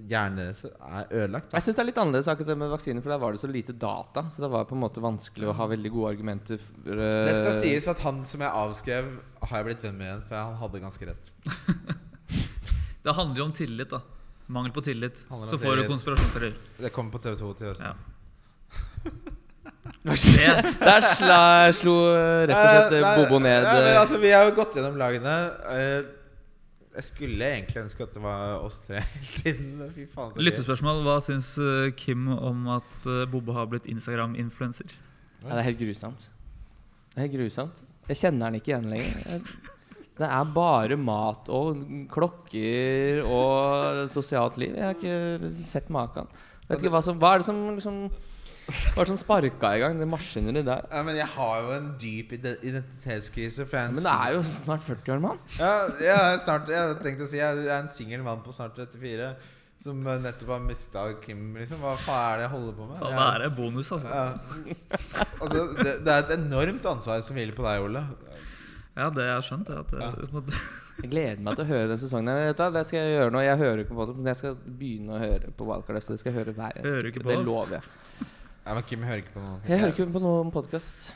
hjernen 0.08 0.38
deres 0.40 0.62
er 0.64 1.10
ødelagt. 1.10 1.50
Da. 1.50 1.58
Jeg 1.58 1.66
syns 1.66 1.76
det 1.76 1.82
er 1.82 1.88
litt 1.90 1.98
annerledes 2.00 2.30
akkurat 2.32 2.48
det 2.48 2.56
med 2.58 2.70
vaksiner, 2.72 3.04
for 3.04 3.12
der 3.12 3.20
var 3.22 3.34
det 3.36 3.42
så 3.42 3.50
lite 3.50 3.74
data. 3.76 4.24
Så 4.32 4.42
det 4.42 4.48
var 4.50 4.64
på 4.66 4.74
en 4.74 4.82
måte 4.82 5.02
vanskelig 5.04 5.50
å 5.52 5.54
ha 5.58 5.66
veldig 5.70 5.92
gode 5.94 6.14
argumenter 6.16 6.58
for 6.62 6.96
uh... 6.96 7.10
Det 7.28 7.34
skal 7.36 7.58
sies 7.60 7.90
at 7.92 8.00
han 8.02 8.22
som 8.26 8.42
jeg 8.42 8.62
avskrev, 8.64 9.12
har 9.44 9.60
jeg 9.60 9.68
blitt 9.68 9.84
venn 9.86 10.00
med 10.00 10.08
igjen. 10.08 10.24
For 10.30 10.40
han 10.40 10.56
hadde 10.62 10.82
ganske 10.82 11.12
rett. 11.12 11.30
Det 13.02 13.14
handler 13.18 13.38
jo 13.42 13.44
om 13.48 13.52
tillit, 13.56 13.90
da. 13.90 14.00
Mangel 14.52 14.72
på 14.74 14.82
tillit. 14.84 15.24
Handler 15.30 15.48
Så 15.50 15.58
får 15.58 15.76
du 15.76 15.88
konspirasjonsteorier. 15.88 16.56
Det 16.78 16.90
kommer 16.94 17.10
på 17.14 17.18
TV2 17.24 17.52
til 17.58 17.70
høsten. 17.72 17.86
Ja. 17.86 17.94
Det, 20.02 20.46
Der 20.82 21.04
sla, 21.06 21.38
slo 21.74 21.92
rett 22.46 22.50
og 22.54 22.64
slett 22.64 22.94
eh, 22.96 23.02
Nei, 23.04 23.12
Bobo 23.18 23.38
ned 23.42 23.62
nei, 23.62 23.72
men 23.76 23.86
eh, 23.92 23.98
altså, 24.00 24.18
Vi 24.22 24.30
har 24.34 24.48
jo 24.48 24.54
gått 24.56 24.74
gjennom 24.78 24.96
lagene. 24.98 25.34
Eh, 25.74 26.00
Jeg 26.96 27.06
skulle 27.08 27.48
egentlig 27.56 27.82
ønske 27.84 28.04
at 28.06 28.14
det 28.16 28.22
var 28.24 28.64
oss 28.66 28.80
tre 28.86 29.00
hele 29.04 29.30
tiden. 29.42 29.84
Fy 29.94 30.06
faen. 30.12 30.34
Lyttespørsmål. 30.42 31.02
Hva 31.06 31.16
syns 31.24 31.52
Kim 31.98 32.26
om 32.34 32.66
at 32.78 33.06
Bobo 33.32 33.54
har 33.56 33.70
blitt 33.70 33.86
Instagram-influenser? 33.90 34.90
ja, 35.42 35.48
Det 35.48 35.58
er 35.62 35.68
helt 35.70 35.80
grusomt. 35.82 36.26
Det 37.12 37.16
er 37.20 37.26
helt 37.28 37.36
grusomt. 37.38 37.80
Jeg 38.10 38.18
kjenner 38.24 38.50
den 38.50 38.58
ikke 38.60 38.74
igjen 38.74 38.90
lenger. 38.90 39.22
Jeg- 39.30 39.71
Det 40.18 40.28
er 40.28 40.50
bare 40.54 40.96
mat 41.00 41.48
og 41.48 41.78
klokker 42.12 43.22
og 43.24 44.02
sosialt 44.12 44.58
liv. 44.60 44.74
Jeg 44.76 44.84
har 44.84 44.98
ikke 44.98 45.52
sett 45.56 45.88
maken. 45.92 46.28
Vet 46.68 46.82
ikke 46.82 46.92
hva, 46.92 47.00
som, 47.04 47.16
hva 47.20 47.34
er 47.34 47.42
det 47.42 47.46
som 47.48 47.62
liksom 47.74 47.96
Hva 48.94 49.02
er 49.02 49.08
det 49.08 49.10
som 49.10 49.18
sparka 49.18 49.72
i 49.74 49.80
gang 49.82 49.96
det 49.98 50.06
maskineriet 50.08 50.68
der? 50.68 50.84
Ja, 50.92 51.00
men 51.04 51.16
jeg 51.18 51.26
har 51.34 51.64
jo 51.64 51.72
en 51.78 51.88
dyp 52.00 52.36
identitetskrise. 52.36 53.66
For 53.66 53.76
jeg 53.80 53.88
er 53.88 53.88
en 53.90 53.96
Men 53.98 54.06
det 54.06 54.12
er 54.12 54.36
jo 54.36 54.44
snart 54.46 54.84
40 54.86 55.16
år, 55.16 55.24
mann. 55.24 55.40
Ja, 55.58 55.72
jeg, 55.98 56.12
er 56.12 56.38
snart, 56.44 56.70
jeg 56.70 57.00
tenkte 57.02 57.26
å 57.26 57.32
si 57.32 57.40
Jeg 57.40 57.64
er 57.66 57.74
en 57.80 57.90
singel 57.90 58.22
mann 58.26 58.44
på 58.44 58.54
snart 58.56 58.78
34. 58.78 59.32
Som 59.82 60.04
nettopp 60.06 60.52
har 60.54 60.60
mista 60.62 61.08
Kim, 61.24 61.56
liksom. 61.58 61.80
Hva 61.82 61.96
faen 61.98 62.36
er 62.36 62.36
det 62.38 62.44
jeg 62.46 62.52
holder 62.52 62.76
på 62.78 62.84
med? 62.86 63.00
Faen, 63.02 63.16
Jeg- 63.18 63.40
det 63.42 63.48
er 63.48 63.56
bonus, 63.56 63.88
altså. 63.96 64.08
Ja. 64.14 64.28
Altså, 65.42 65.64
det, 65.82 65.94
det 66.06 66.12
er 66.14 66.20
et 66.22 66.34
enormt 66.38 66.86
ansvar 66.92 67.24
som 67.26 67.34
hviler 67.34 67.56
på 67.58 67.64
deg, 67.66 67.82
Ole. 67.88 68.04
Ja, 68.96 69.08
det 69.08 69.24
har 69.24 69.38
jeg 69.40 69.46
skjønt. 69.48 69.70
er 69.72 69.78
at 69.80 69.92
en 69.96 70.34
måte- 70.36 70.58
Jeg 71.02 71.08
gleder 71.10 71.40
meg 71.40 71.56
til 71.56 71.64
å 71.64 71.68
høre 71.70 71.88
den 71.88 71.98
sesongen. 71.98 72.28
her. 72.28 72.52
Det 72.52 72.82
skal 72.86 72.98
jeg 73.00 73.14
gjøre 73.16 73.32
nå. 73.32 73.40
Jeg 73.42 73.58
hører 73.58 73.78
ikke 73.82 73.96
på 73.96 74.06
det, 74.06 74.16
men 74.18 74.26
jeg 74.28 74.36
skal 74.36 74.54
begynne 74.60 75.16
å 75.16 75.18
høre 75.22 75.52
på 75.56 75.64
Wildcard. 75.66 76.02
Så 76.04 76.12
det 76.12 76.20
skal 76.20 76.32
jeg 76.34 76.38
høre 76.44 76.52
hver 76.58 76.76
Hører 76.84 77.08
ikke 77.08 77.22
på 77.24 77.30
Det 77.32 77.38
oss? 77.40 77.46
lover 77.48 77.78
jeg. 77.78 77.82
Ja, 78.66 78.74
men 78.76 78.82
Kim 78.86 79.02
hører 79.02 79.22
ikke 79.24 79.32
på 79.34 79.40
noe. 79.42 79.60
Jeg 79.66 79.80
hører 79.80 79.94
ikke 79.96 80.12
på 80.12 80.20
noen 80.22 80.52
podkast. 80.54 81.14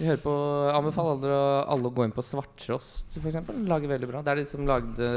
Vi 0.00 0.06
hører 0.08 0.22
på 0.24 0.32
anbefaler 0.72 1.12
alle, 1.28 1.64
alle 1.76 1.90
å 1.90 1.92
gå 1.92 2.06
inn 2.08 2.14
på 2.16 2.24
Svarttrost, 2.24 3.12
f.eks. 3.20 3.36
Lager 3.68 3.90
veldig 3.92 4.08
bra. 4.08 4.22
Det 4.24 4.32
er 4.32 4.40
de 4.40 4.46
som 4.48 4.64
lagde 4.64 5.10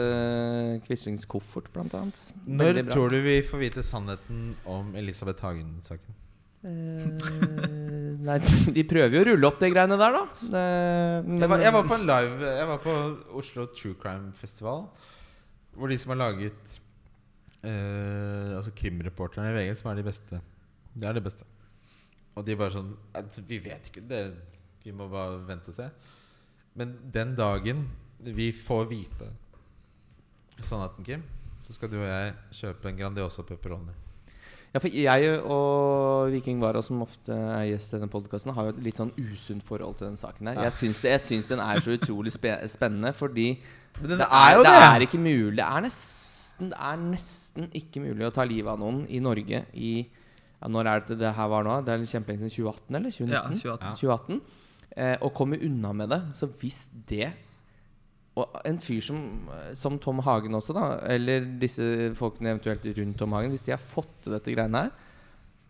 Quislings 0.83 1.23
koffert, 1.25 1.71
annet. 1.79 2.19
Når 2.45 2.81
tror 2.91 3.09
du 3.15 3.21
vi 3.23 3.37
får 3.47 3.61
vite 3.63 3.83
sannheten 3.87 4.57
om 4.67 4.91
Elisabeth 4.99 5.39
Hagen-saken? 5.47 6.19
Eh, 6.63 8.19
nei, 8.23 8.37
de 8.77 8.83
prøver 8.87 9.17
jo 9.17 9.23
å 9.23 9.27
rulle 9.31 9.49
opp 9.49 9.57
de 9.59 9.69
greiene 9.73 9.97
der, 9.99 10.15
da. 10.15 10.21
Eh, 10.47 11.17
men- 11.27 11.41
Jeg 11.43 11.49
var, 11.51 11.63
jeg 11.65 11.73
var 11.75 11.87
på 11.89 11.97
en 11.97 12.05
live 12.07 12.51
Jeg 12.53 12.67
var 12.69 12.79
på 12.85 12.93
Oslo 13.41 13.65
True 13.75 13.97
Crime 13.99 14.31
Festival. 14.39 14.85
Hvor 15.75 15.89
de 15.91 15.97
som 15.97 16.13
har 16.13 16.19
laget 16.21 16.75
uh, 17.65 18.53
Altså 18.59 18.71
krimreporterne 18.77 19.49
i 19.49 19.55
VG, 19.57 19.77
som 19.79 19.89
er 19.91 19.95
de 19.99 20.03
beste. 20.05 20.39
Det 20.93 21.07
er 21.09 21.17
de 21.17 21.23
beste. 21.25 21.47
Og 22.37 22.45
de 22.45 22.55
bare 22.59 22.75
sånn 22.75 22.91
Vi 23.49 23.57
vet 23.65 23.89
ikke. 23.89 24.03
Det, 24.07 24.21
vi 24.85 24.93
må 24.95 25.07
bare 25.11 25.39
vente 25.47 25.73
og 25.73 25.77
se. 25.79 25.89
Men 26.77 26.93
den 27.13 27.33
dagen 27.37 27.87
vi 28.23 28.51
får 28.55 28.85
vite 28.91 29.31
sannheten, 30.63 31.03
Kim, 31.03 31.23
så 31.65 31.73
skal 31.75 31.89
du 31.91 31.97
og 31.99 32.05
jeg 32.07 32.33
kjøpe 32.55 32.87
en 32.91 32.97
Grandiosa 33.01 33.43
pepperoni. 33.43 33.91
Ja, 34.73 34.81
for 34.81 34.89
jeg 34.89 35.35
og 35.45 36.31
Viking 36.33 36.61
Vara, 36.61 36.81
som 36.81 37.03
ofte 37.05 37.35
er 37.35 37.67
gjest 37.69 37.91
i 37.93 37.99
denne 37.99 38.09
podkasten, 38.09 38.55
har 38.57 38.65
jo 38.65 38.73
et 38.73 38.79
litt 38.87 38.97
sånn 38.97 39.11
usunt 39.21 39.61
forhold 39.67 39.99
til 39.99 40.07
den 40.07 40.17
saken 40.17 40.49
her. 40.49 40.63
Jeg 40.65 40.77
syns, 40.79 41.01
det, 41.03 41.11
jeg 41.13 41.23
syns 41.27 41.51
den 41.53 41.61
er 41.61 41.81
så 41.85 41.93
utrolig 41.93 42.33
spe 42.33 42.55
spennende, 42.73 43.11
fordi 43.13 43.51
det 44.01 44.17
er 44.25 44.55
jo 44.57 44.63
det 44.65 44.71
det! 44.73 44.87
er 44.87 45.03
ikke 45.05 45.19
mulig 45.21 45.59
Det 45.59 45.65
er 45.67 45.83
nesten, 45.85 46.71
det 46.71 46.79
er 46.81 46.97
nesten 47.03 47.67
ikke 47.77 48.01
mulig 48.01 48.25
å 48.25 48.33
ta 48.33 48.47
livet 48.49 48.71
av 48.73 48.81
noen 48.81 49.03
i 49.05 49.19
Norge 49.21 49.59
i 49.77 49.91
ja, 50.01 50.71
Når 50.73 50.89
er 50.89 51.05
det 51.11 51.19
det 51.21 51.35
her 51.37 51.51
var 51.51 51.67
nå? 51.67 51.77
Det 51.85 51.93
er 51.93 52.09
kjempelenge 52.09 52.47
siden 52.47 52.55
2018, 52.57 52.97
eller? 52.97 53.13
2019? 53.13 53.29
Ja, 53.37 53.85
2018. 53.93 54.41
2018. 54.41 54.41
Eh, 54.95 55.15
og 55.21 55.33
komme 55.37 55.61
unna 55.61 55.93
med 55.93 56.09
det. 56.09 56.21
Så 56.33 56.49
hvis 56.61 56.87
det 57.09 57.29
Og 58.33 58.55
en 58.65 58.79
fyr 58.81 59.03
som, 59.05 59.17
som 59.77 59.99
Tom 60.01 60.23
Hagen 60.25 60.57
også, 60.57 60.73
da, 60.73 60.85
eller 61.13 61.45
disse 61.61 61.85
folkene 62.17 62.55
eventuelt 62.55 62.85
rundt 62.97 63.19
Tom 63.19 63.35
Hagen, 63.37 63.53
hvis 63.53 63.65
de 63.67 63.75
har 63.75 63.81
fått 63.81 64.23
til 64.25 64.33
dette 64.33 64.55
greiene 64.55 64.87
her 64.87 64.93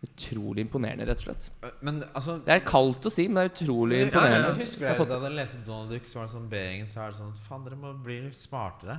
Utrolig 0.04 0.60
imponerende, 0.66 1.06
rett 1.08 1.22
og 1.22 1.24
slett. 1.24 1.46
Men 1.80 2.02
altså 2.10 2.34
Det 2.44 2.52
er 2.52 2.64
kaldt 2.66 3.06
å 3.08 3.12
si, 3.12 3.24
men 3.24 3.38
det 3.38 3.44
er 3.46 3.52
utrolig 3.54 4.00
Ja, 4.02 4.06
imponerende. 4.10 4.50
Jeg 4.50 4.66
husker 4.66 4.90
jeg 4.90 5.06
Da 5.08 5.18
jeg 5.22 5.36
leste 5.38 5.60
Donald 5.64 5.94
Duck, 5.94 6.08
så 6.10 6.18
var 6.18 6.26
det 6.26 6.32
sånn 6.34 6.48
B-gjengen 6.50 6.90
Så 6.92 7.00
er 7.00 7.12
det 7.12 7.20
sånn 7.22 7.36
Faen, 7.46 7.64
dere 7.64 7.78
må 7.80 7.92
bli 8.04 8.18
litt 8.26 8.36
smartere. 8.36 8.98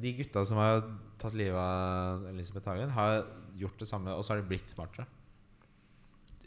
De 0.00 0.12
gutta 0.16 0.44
som 0.48 0.60
har 0.62 0.84
tatt 1.20 1.36
livet 1.36 1.60
av 1.60 2.24
Elisabeth 2.30 2.70
Hagen, 2.70 2.92
har 2.94 3.24
gjort 3.60 3.82
det 3.82 3.88
samme, 3.90 4.14
og 4.16 4.24
så 4.24 4.32
har 4.32 4.40
de 4.40 4.48
blitt 4.48 4.70
smartere. 4.72 5.04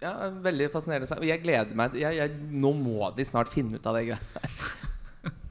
Ja, 0.02 0.16
veldig 0.44 0.72
fascinerende. 0.74 1.20
jeg 1.28 1.44
gleder 1.44 1.78
meg 1.78 1.94
jeg, 1.96 2.18
jeg, 2.18 2.32
Nå 2.52 2.74
må 2.76 3.12
de 3.16 3.26
snart 3.28 3.52
finne 3.52 3.78
ut 3.78 3.86
av 3.88 4.00
det. 4.00 4.18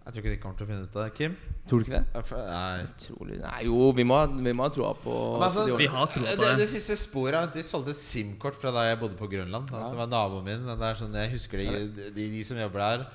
Jeg 0.02 0.14
tror 0.14 0.24
ikke 0.24 0.30
de 0.32 0.38
kommer 0.42 0.58
til 0.58 0.66
å 0.66 0.68
finne 0.68 0.82
ut 0.82 0.96
av 0.98 1.04
det. 1.04 1.12
Kim? 1.14 1.34
Tror 1.70 1.82
du 1.82 1.86
ikke 1.86 1.98
det? 2.00 2.22
Nei. 2.42 2.86
Utrolig. 2.88 3.36
Nei, 3.38 3.58
jo, 3.68 3.78
vi 3.94 4.06
må, 4.10 4.18
vi 4.48 4.54
må 4.58 4.66
ha 4.66 4.72
troa 4.74 4.90
på 4.98 5.14
altså, 5.38 5.66
de 5.68 5.76
Vi 5.78 5.86
har 5.92 6.08
troa 6.10 6.24
på 6.24 6.26
det, 6.26 6.38
det. 6.40 6.56
det 6.58 6.66
siste 6.72 6.96
sporet 6.98 7.54
De 7.54 7.62
solgte 7.66 7.94
SIM-kort 7.94 8.58
fra 8.58 8.72
da 8.74 8.88
jeg 8.88 8.98
bodde 8.98 9.18
på 9.20 9.30
Grønland. 9.30 9.70
Altså, 9.70 9.94
det 9.94 10.00
var 10.00 10.10
naboen 10.10 10.48
min. 10.48 10.66
Det 10.66 10.88
er 10.88 10.98
sånn, 10.98 11.14
jeg 11.22 11.34
husker 11.36 11.62
de, 11.62 12.08
de, 12.18 12.26
de 12.34 12.42
som 12.48 12.58
jobber 12.58 12.82
der. 12.82 13.06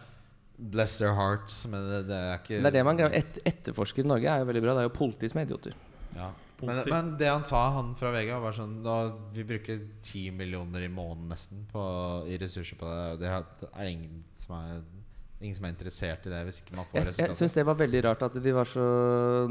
Bless 0.57 0.95
their 1.01 1.11
hearts. 1.17 1.59
Men 1.67 1.83
det, 1.91 2.01
det 2.07 2.21
er 2.23 2.39
ikke 2.39 2.61
Det 2.63 2.71
er 2.71 2.77
det 2.79 2.85
man 2.87 3.01
greier. 3.01 3.19
Et, 3.19 3.39
etterforsker 3.51 4.07
i 4.07 4.11
Norge 4.15 4.31
er 4.31 4.45
jo 4.45 4.49
veldig 4.53 4.63
bra. 4.63 4.75
Det 4.77 4.85
er 4.85 4.87
jo 4.87 4.95
politi 4.95 5.31
som 5.33 5.41
er 5.41 5.49
idioter. 5.49 5.75
Ja. 6.15 6.31
Men, 6.65 6.79
men 6.89 7.09
det 7.19 7.27
han 7.29 7.43
sa, 7.45 7.67
han 7.75 7.91
fra 7.99 8.09
VG, 8.15 8.31
var 8.41 8.55
sånn 8.55 8.79
da, 8.81 8.95
Vi 9.35 9.43
bruker 9.45 9.83
ti 10.01 10.23
millioner 10.33 10.87
i 10.87 10.89
måneden 10.89 11.27
nesten 11.29 11.67
på, 11.69 11.83
i 12.31 12.39
ressurser 12.41 12.79
på 12.79 12.87
det. 12.89 13.27
Det 13.27 13.33
er 13.35 13.43
det 13.75 13.91
ingen 13.91 14.23
som 14.33 14.55
er 14.57 14.79
Ingen 15.37 15.53
som 15.53 15.67
er 15.67 15.73
interessert 15.75 16.23
i 16.25 16.31
det 16.31 16.39
hvis 16.47 16.55
ikke 16.63 16.73
man 16.73 16.87
får 16.89 16.97
Jeg, 16.97 17.13
jeg 17.27 17.37
syns 17.37 17.53
det 17.53 17.65
var 17.67 17.75
veldig 17.77 17.99
rart 18.07 18.23
at 18.25 18.37
de 18.41 18.53
var 18.55 18.65
så 18.65 18.85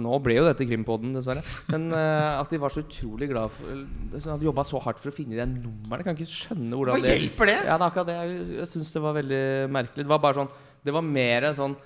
Nå 0.02 0.16
ble 0.24 0.34
jo 0.34 0.46
dette 0.48 0.66
Krimpodden, 0.66 1.12
dessverre. 1.14 1.44
Men 1.70 1.88
uh, 1.94 2.38
at 2.42 2.50
de 2.50 2.58
var 2.58 2.74
så 2.74 2.82
utrolig 2.82 3.28
glad 3.30 3.54
for 3.54 3.84
De 4.10 4.22
hadde 4.24 4.48
jobba 4.48 4.64
så 4.66 4.80
hardt 4.82 5.02
for 5.02 5.12
å 5.12 5.14
finne 5.14 5.38
de 5.38 5.46
numrene. 5.46 6.00
Jeg 6.00 6.08
kan 6.08 6.18
ikke 6.18 6.32
skjønne 6.32 6.80
Hva 6.80 6.96
det 6.96 7.04
det 7.06 7.18
hjelper 7.20 7.52
det? 7.52 7.58
Ja, 7.60 7.76
det 7.76 7.78
er 7.78 7.86
akkurat 7.86 8.10
det. 8.10 8.16
Jeg, 8.18 8.48
jeg 8.58 8.70
syns 8.72 8.90
det 8.96 9.04
var 9.04 9.14
veldig 9.20 9.44
merkelig. 9.78 10.02
Det 10.02 10.14
var 10.16 10.24
bare 10.26 10.40
sånn 10.40 10.50
Det 10.86 10.96
var 10.96 11.06
mer 11.06 11.48
sånn 11.60 11.78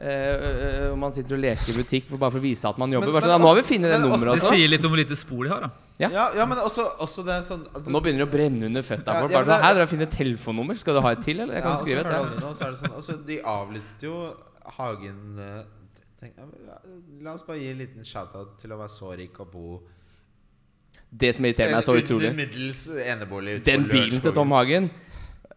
eh, 0.00 0.88
øh, 0.90 0.96
Man 0.98 1.12
sitter 1.12 1.34
og 1.34 1.40
leker 1.42 1.72
i 1.72 1.76
butikk 1.76 2.08
for, 2.08 2.18
bare 2.18 2.30
for 2.30 2.38
å 2.38 2.42
vise 2.42 2.68
at 2.68 2.78
man 2.78 2.90
jobber. 2.90 3.06
Men- 3.12 3.14
men 3.22 3.22
sånn, 3.30 3.40
nå 3.42 3.46
har 3.48 3.54
vi 3.56 3.62
funnet 3.62 3.90
det 3.92 4.00
nummeret 4.00 4.34
Det 4.40 4.42
sier 4.48 4.68
litt 4.68 4.84
om 4.84 4.90
hvor 4.92 5.00
lite 5.02 5.16
spor 5.16 5.44
de 5.44 5.50
har, 5.50 5.60
da. 5.60 5.70
Ja. 5.98 6.08
Ja, 6.14 6.26
ja, 6.36 6.46
men 6.46 6.58
også, 6.58 6.84
også 7.02 7.24
det 7.26 7.34
er 7.34 7.42
sånn 7.42 7.64
altså, 7.74 7.90
Nå 7.90 8.00
begynner 8.00 8.22
det 8.24 8.28
å 8.28 8.32
brenne 8.32 8.66
under 8.66 8.82
føtta 8.82 9.06
Ja, 9.14 9.26
på 9.26 9.30
ja, 9.32 9.42
sånn, 9.42 9.62
Her 9.62 9.74
dere 9.74 9.86
finner 9.90 10.06
telefonnummer. 10.06 10.76
Skal 10.78 10.94
du 10.94 11.00
ha 11.00 11.10
et 11.10 11.22
til, 11.22 11.40
eller? 11.40 11.54
Jeg 11.54 11.62
kan 11.62 11.72
ja, 11.72 11.76
skrive 11.82 11.98
et. 12.00 12.06
hører 12.06 12.40
Ja. 12.40 12.52
så 12.54 12.62
er 12.66 12.70
det 12.70 12.78
sånn, 12.78 12.94
altså, 12.94 13.26
De 13.26 13.40
avlytter 13.42 14.02
jo 14.02 14.34
Hagen 14.78 15.38
eh, 15.38 15.62
tenk, 16.20 16.32
La 17.22 17.32
oss 17.34 17.42
bare 17.42 17.58
gi 17.58 17.70
en 17.70 17.78
liten 17.78 18.04
shout-out 18.04 18.58
til 18.60 18.70
å 18.70 18.78
være 18.78 18.88
så 18.94 19.16
rik 19.18 19.40
og 19.40 19.50
bo 19.50 19.80
Det 21.10 21.34
som 21.34 21.44
irriterer 21.44 21.72
meg 21.72 21.82
så 21.82 21.96
utrolig 21.96 22.30
enebolig 22.30 23.56
ute 23.58 23.64
Den 23.64 23.88
bilen 23.88 24.20
til 24.20 24.32
Tom 24.32 24.50
Hagen 24.52 24.90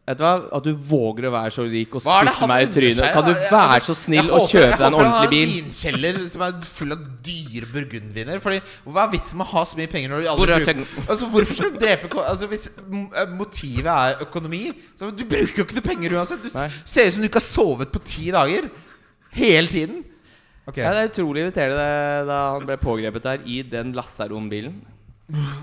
Vet 0.10 0.18
du 0.18 0.24
hva? 0.26 0.32
At 0.58 0.66
du 0.66 0.72
våger 0.74 1.28
å 1.30 1.32
være 1.32 1.52
så 1.54 1.64
rik 1.70 1.94
og 1.96 2.02
det 2.02 2.10
spytte 2.10 2.48
meg 2.50 2.64
i 2.66 2.70
trynet. 2.74 3.12
Kan 3.14 3.28
du 3.28 3.36
være 3.38 3.76
altså, 3.78 3.94
så 3.94 4.00
snill 4.00 4.32
og 4.34 4.48
kjøpe 4.50 4.80
deg 4.82 4.82
en 4.82 4.82
Jeg 4.82 4.96
håper 4.96 5.06
han 5.06 5.14
har 5.14 5.28
en 5.28 5.34
vinkjeller 5.36 6.18
som 6.32 6.44
er 6.48 6.56
full 6.66 6.96
av 6.96 7.04
dyre 7.28 7.70
burgundviner. 7.70 8.42
Fordi 8.44 8.62
Hva 8.88 9.04
er 9.06 9.12
vitsen 9.14 9.38
med 9.40 9.46
å 9.46 9.52
ha 9.52 9.64
så 9.70 9.78
mye 9.78 9.92
penger 9.92 10.10
når 10.12 10.24
du 10.26 10.30
aldri 10.34 10.56
er 10.56 10.66
bruker 10.66 11.06
Altså 11.06 11.30
Hvorfor 11.36 11.60
skal 11.60 11.72
du 11.76 11.78
drepe 11.86 12.10
Altså 12.26 12.50
Hvis 12.50 12.66
eh, 12.74 13.36
motivet 13.38 13.92
er 13.94 14.26
økonomi 14.26 14.64
så 14.98 15.12
Du 15.14 15.22
bruker 15.22 15.62
jo 15.62 15.68
ikke 15.68 15.78
noe 15.78 15.86
penger 15.86 16.18
uansett. 16.18 16.42
Du 16.42 16.50
Nei. 16.58 16.68
ser 16.84 17.08
ut 17.12 17.14
som 17.18 17.22
du 17.22 17.30
ikke 17.30 17.42
har 17.44 17.48
sovet 17.52 17.94
på 17.94 18.02
ti 18.04 18.32
dager. 18.34 18.72
Hele 19.38 19.70
tiden. 19.72 20.02
Okay. 20.66 20.82
Ja, 20.84 20.92
det 20.98 21.06
er 21.06 21.12
utrolig 21.14 21.46
irriterende 21.46 22.26
da 22.28 22.40
han 22.56 22.66
ble 22.66 22.78
pågrepet 22.82 23.24
der 23.26 23.46
i 23.50 23.62
den 23.70 23.94
Lasteron-bilen. 23.98 24.82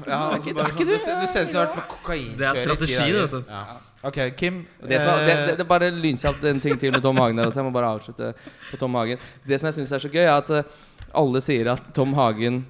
Ja, 0.06 0.30
altså, 0.32 0.48
ikke- 0.48 0.56
bare 0.56 0.70
er 0.70 0.72
ikke 0.72 0.86
sånn, 0.86 0.86
du- 0.86 1.20
Du 1.20 1.26
ser- 1.26 1.42
ut 1.42 1.48
som 1.48 1.52
du 1.52 1.58
har 1.58 1.66
vært 1.66 1.76
på 1.76 1.84
kokainkjør 1.98 2.38
Det 2.38 2.46
er 2.46 2.50
i 2.50 2.56
ti 2.56 2.64
strategi, 2.64 2.96
dager. 2.96 3.12
det, 3.12 3.20
vet 3.20 3.30
du. 3.30 3.44
Ja. 3.52 3.64
Ok, 4.06 4.18
Kim. 4.38 4.60
Det, 4.78 5.00
som 5.00 5.10
er, 5.10 5.24
det, 5.26 5.32
eh, 5.32 5.46
det, 5.46 5.54
det 5.58 5.64
er 5.64 5.70
bare 5.70 5.90
lynkjapt 5.90 6.44
en 6.46 6.60
ting 6.62 6.78
til 6.78 6.92
med 6.94 7.02
Tom 7.02 7.18
Hagen 7.18 7.38
der 7.38 7.48
også. 7.50 7.60
Jeg 7.60 7.66
må 7.66 7.74
bare 7.74 7.94
avslutte 7.96 8.30
på 8.70 8.78
Tom 8.78 8.94
Hagen. 8.94 9.18
Det 9.46 9.58
som 9.58 9.66
jeg 9.66 9.80
syns 9.80 9.94
er 9.96 10.04
så 10.04 10.10
gøy, 10.12 10.22
er 10.22 10.36
at 10.36 10.52
eh, 10.54 10.76
alle 11.18 11.42
sier 11.42 11.72
at 11.74 11.90
Tom 11.96 12.14
Hagen 12.14 12.62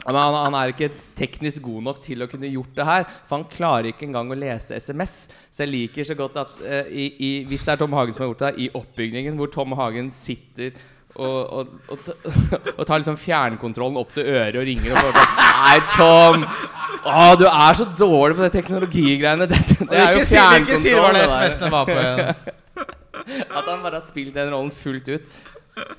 han, 0.00 0.16
han 0.16 0.54
er 0.54 0.70
ikke 0.70 0.90
teknisk 1.18 1.64
god 1.64 1.82
nok 1.88 1.98
til 2.04 2.22
å 2.22 2.28
kunne 2.30 2.48
gjort 2.48 2.76
det 2.76 2.86
her. 2.86 3.08
For 3.26 3.38
han 3.38 3.48
klarer 3.50 3.90
ikke 3.90 4.06
engang 4.06 4.30
å 4.32 4.38
lese 4.38 4.78
SMS. 4.78 5.16
Så 5.50 5.64
jeg 5.64 5.72
liker 5.72 6.06
så 6.06 6.16
godt 6.18 6.38
at 6.40 6.54
uh, 6.62 6.86
i, 6.88 7.08
i, 7.18 7.30
hvis 7.48 7.66
det 7.66 7.74
er 7.74 7.82
Tom 7.82 7.96
Hagen 7.98 8.16
som 8.16 8.24
har 8.24 8.30
gjort 8.30 8.44
det, 8.44 8.52
her, 8.52 8.62
i 8.64 8.70
oppbygningen 8.80 9.36
hvor 9.40 9.50
Tom 9.52 9.74
Hagen 9.78 10.08
sitter 10.14 10.76
og, 11.20 11.68
og, 11.92 12.08
og, 12.78 12.82
tar 12.88 13.00
liksom 13.00 13.18
fjernkontrollen 13.20 14.00
opp 14.00 14.14
til 14.16 14.28
øret 14.30 14.56
og 14.60 14.66
ringer 14.68 14.94
og 14.94 15.04
sånn 15.04 15.34
Nei, 15.60 15.76
Tom! 15.94 16.46
Å, 17.00 17.26
du 17.40 17.46
er 17.48 17.78
så 17.78 17.86
dårlig 17.96 18.36
på 18.38 18.42
det 18.46 18.52
teknologigreiene. 18.58 19.46
Det, 19.50 19.60
det 19.80 20.00
er 20.00 20.16
jo 20.16 20.26
fjernkontroll. 20.28 20.66
ikke 20.66 20.80
si 20.82 20.94
det 20.94 21.04
var 21.04 21.16
det 21.16 21.22
det. 21.22 21.30
SMS-ene 21.36 21.70
var 21.74 21.88
på 21.88 21.96
igjen. 22.00 22.58
At 23.60 23.64
han 23.68 23.82
bare 23.84 23.96
har 23.96 24.04
spilt 24.04 24.36
den 24.36 24.52
rollen 24.52 24.72
fullt 24.74 25.08
ut. 25.12 25.40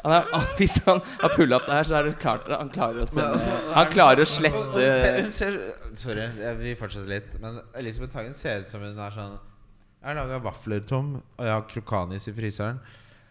Han 0.03 0.14
er, 0.14 0.48
hvis 0.60 0.76
han 0.85 0.99
har 1.22 1.31
pulla 1.34 1.57
opp 1.57 1.69
det 1.69 1.77
her, 1.77 1.88
så 1.88 1.95
er 1.98 2.10
det 2.10 2.18
klart 2.22 2.49
han 2.52 2.69
klarer 2.73 3.02
å 3.02 3.06
sende 3.10 3.38
altså, 3.38 3.53
Han 3.73 3.88
klarer 3.89 4.22
å 4.22 4.27
slette 4.30 4.89
hun 5.15 5.31
ser, 5.34 5.56
sorry, 5.98 6.27
vi 6.60 6.76
fortsetter 6.77 7.10
litt. 7.10 7.38
Men 7.41 7.61
Elisabeth 7.80 8.19
Hagen 8.19 8.35
ser 8.38 8.65
ut 8.65 8.69
som 8.69 8.84
hun 8.85 8.99
er 8.99 9.15
sånn 9.15 9.38
Jeg 9.38 10.10
har 10.11 10.19
laga 10.19 10.41
vafler, 10.43 10.84
Tom, 10.85 11.15
og 11.38 11.48
jeg 11.48 11.56
har 11.56 11.65
krokanis 11.72 12.27
i 12.30 12.35
fryseren. 12.35 12.81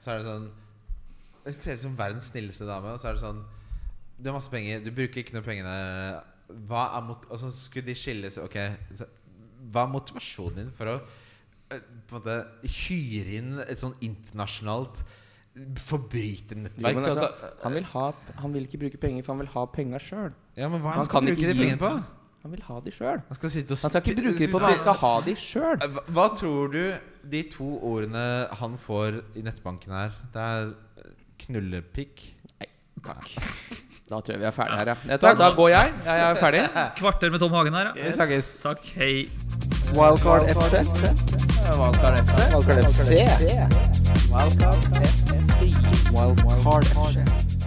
Så 0.00 0.14
er 0.14 0.22
det 0.22 0.26
sånn 0.26 0.48
Hun 1.44 1.56
ser 1.56 1.78
ut 1.78 1.84
som 1.84 1.96
verdens 1.98 2.28
snilleste 2.32 2.68
dame, 2.68 2.92
og 2.94 3.00
så 3.00 3.10
er 3.10 3.16
det 3.16 3.22
sånn 3.24 3.40
Du 4.18 4.28
har 4.28 4.36
masse 4.36 4.52
penger, 4.52 4.82
du 4.84 4.90
bruker 4.92 5.22
ikke 5.22 5.36
noe 5.36 5.46
pengene. 5.46 5.72
Hva 6.68 6.84
er 6.98 7.06
mot... 7.06 7.24
Og 7.30 7.40
så 7.40 7.50
skulle 7.54 7.88
de 7.88 7.96
skilles 7.96 8.36
Ok, 8.42 8.58
så, 8.98 9.08
hva 9.70 9.86
er 9.86 9.94
motivasjonen 9.94 10.62
din 10.62 10.70
for 10.76 10.92
å 10.92 10.98
eh, 11.00 11.82
på 12.08 12.16
en 12.16 12.20
måte 12.20 12.70
hyre 12.84 13.40
inn 13.40 13.58
et 13.64 13.80
sånn 13.80 13.96
internasjonalt 14.04 15.02
forbryternettverk? 15.84 16.96
Jo, 16.96 17.04
altså, 17.10 17.50
han, 17.64 17.74
vil 17.76 17.90
ha, 17.92 18.06
han 18.40 18.54
vil 18.54 18.66
ikke 18.68 18.80
bruke 18.84 19.00
penger, 19.02 19.26
for 19.26 19.34
han 19.34 19.44
vil 19.44 19.52
ha 19.52 19.66
penga 19.74 20.00
sjøl. 20.02 20.32
ja, 20.56 20.70
men 20.70 20.82
hva 20.82 20.94
er 20.94 21.00
det 21.00 21.04
han 21.04 21.08
skal 21.08 21.20
kan 21.20 21.30
bruke 21.30 21.46
de 21.46 21.58
pengene 21.58 21.80
på? 21.80 21.92
Han 22.40 22.54
vil 22.54 22.62
ha 22.64 22.76
de 22.80 22.92
sjøl. 22.96 23.18
Han 23.28 23.36
skal 23.36 23.50
Han 23.52 23.76
skal 23.76 24.00
ikke 24.00 24.22
bruke 24.22 24.38
de 24.40 24.46
på 24.48 24.60
noe, 24.60 24.68
han 24.70 24.78
skal 24.80 24.96
ha 25.02 25.12
de 25.26 25.34
sjøl. 25.36 25.82
Hva, 25.82 26.04
hva 26.16 26.26
tror 26.32 26.70
du 26.72 26.84
de 27.34 27.42
to 27.52 27.66
ordene 27.84 28.22
han 28.62 28.78
får 28.80 29.18
i 29.36 29.42
nettbanken 29.44 29.92
her 29.92 30.14
Det 30.32 30.40
er 30.40 30.70
eh, 31.48 31.54
Nei, 32.60 32.68
Takk. 33.04 33.30
Da 34.10 34.18
tror 34.20 34.34
jeg 34.34 34.40
vi 34.42 34.46
er 34.48 34.50
ferdige 34.54 34.76
her, 34.80 34.86
ja. 34.90 35.16
Tar, 35.22 35.34
Da 35.38 35.50
går 35.54 35.68
jeg. 35.70 35.92
Jeg 36.04 36.20
er 36.30 36.34
ferdig. 36.40 36.62
Kvarter 36.98 37.30
med 37.30 37.38
Tom 37.38 37.52
Hagen 37.52 37.74
her, 37.74 37.92
ja. 37.94 38.08
Yes. 38.10 38.60
Takk. 38.64 38.84
Hei. 38.96 39.30
Wildcard 39.94 40.42
FC. 40.50 40.82
Wildcard 41.78 42.18
FC. 42.26 42.36
Wildcard 42.50 42.84
FC. 42.90 43.08
Wildcard 44.34 44.76
FC. 45.06 45.72
Wildcard 46.12 46.84
FC. 46.84 47.59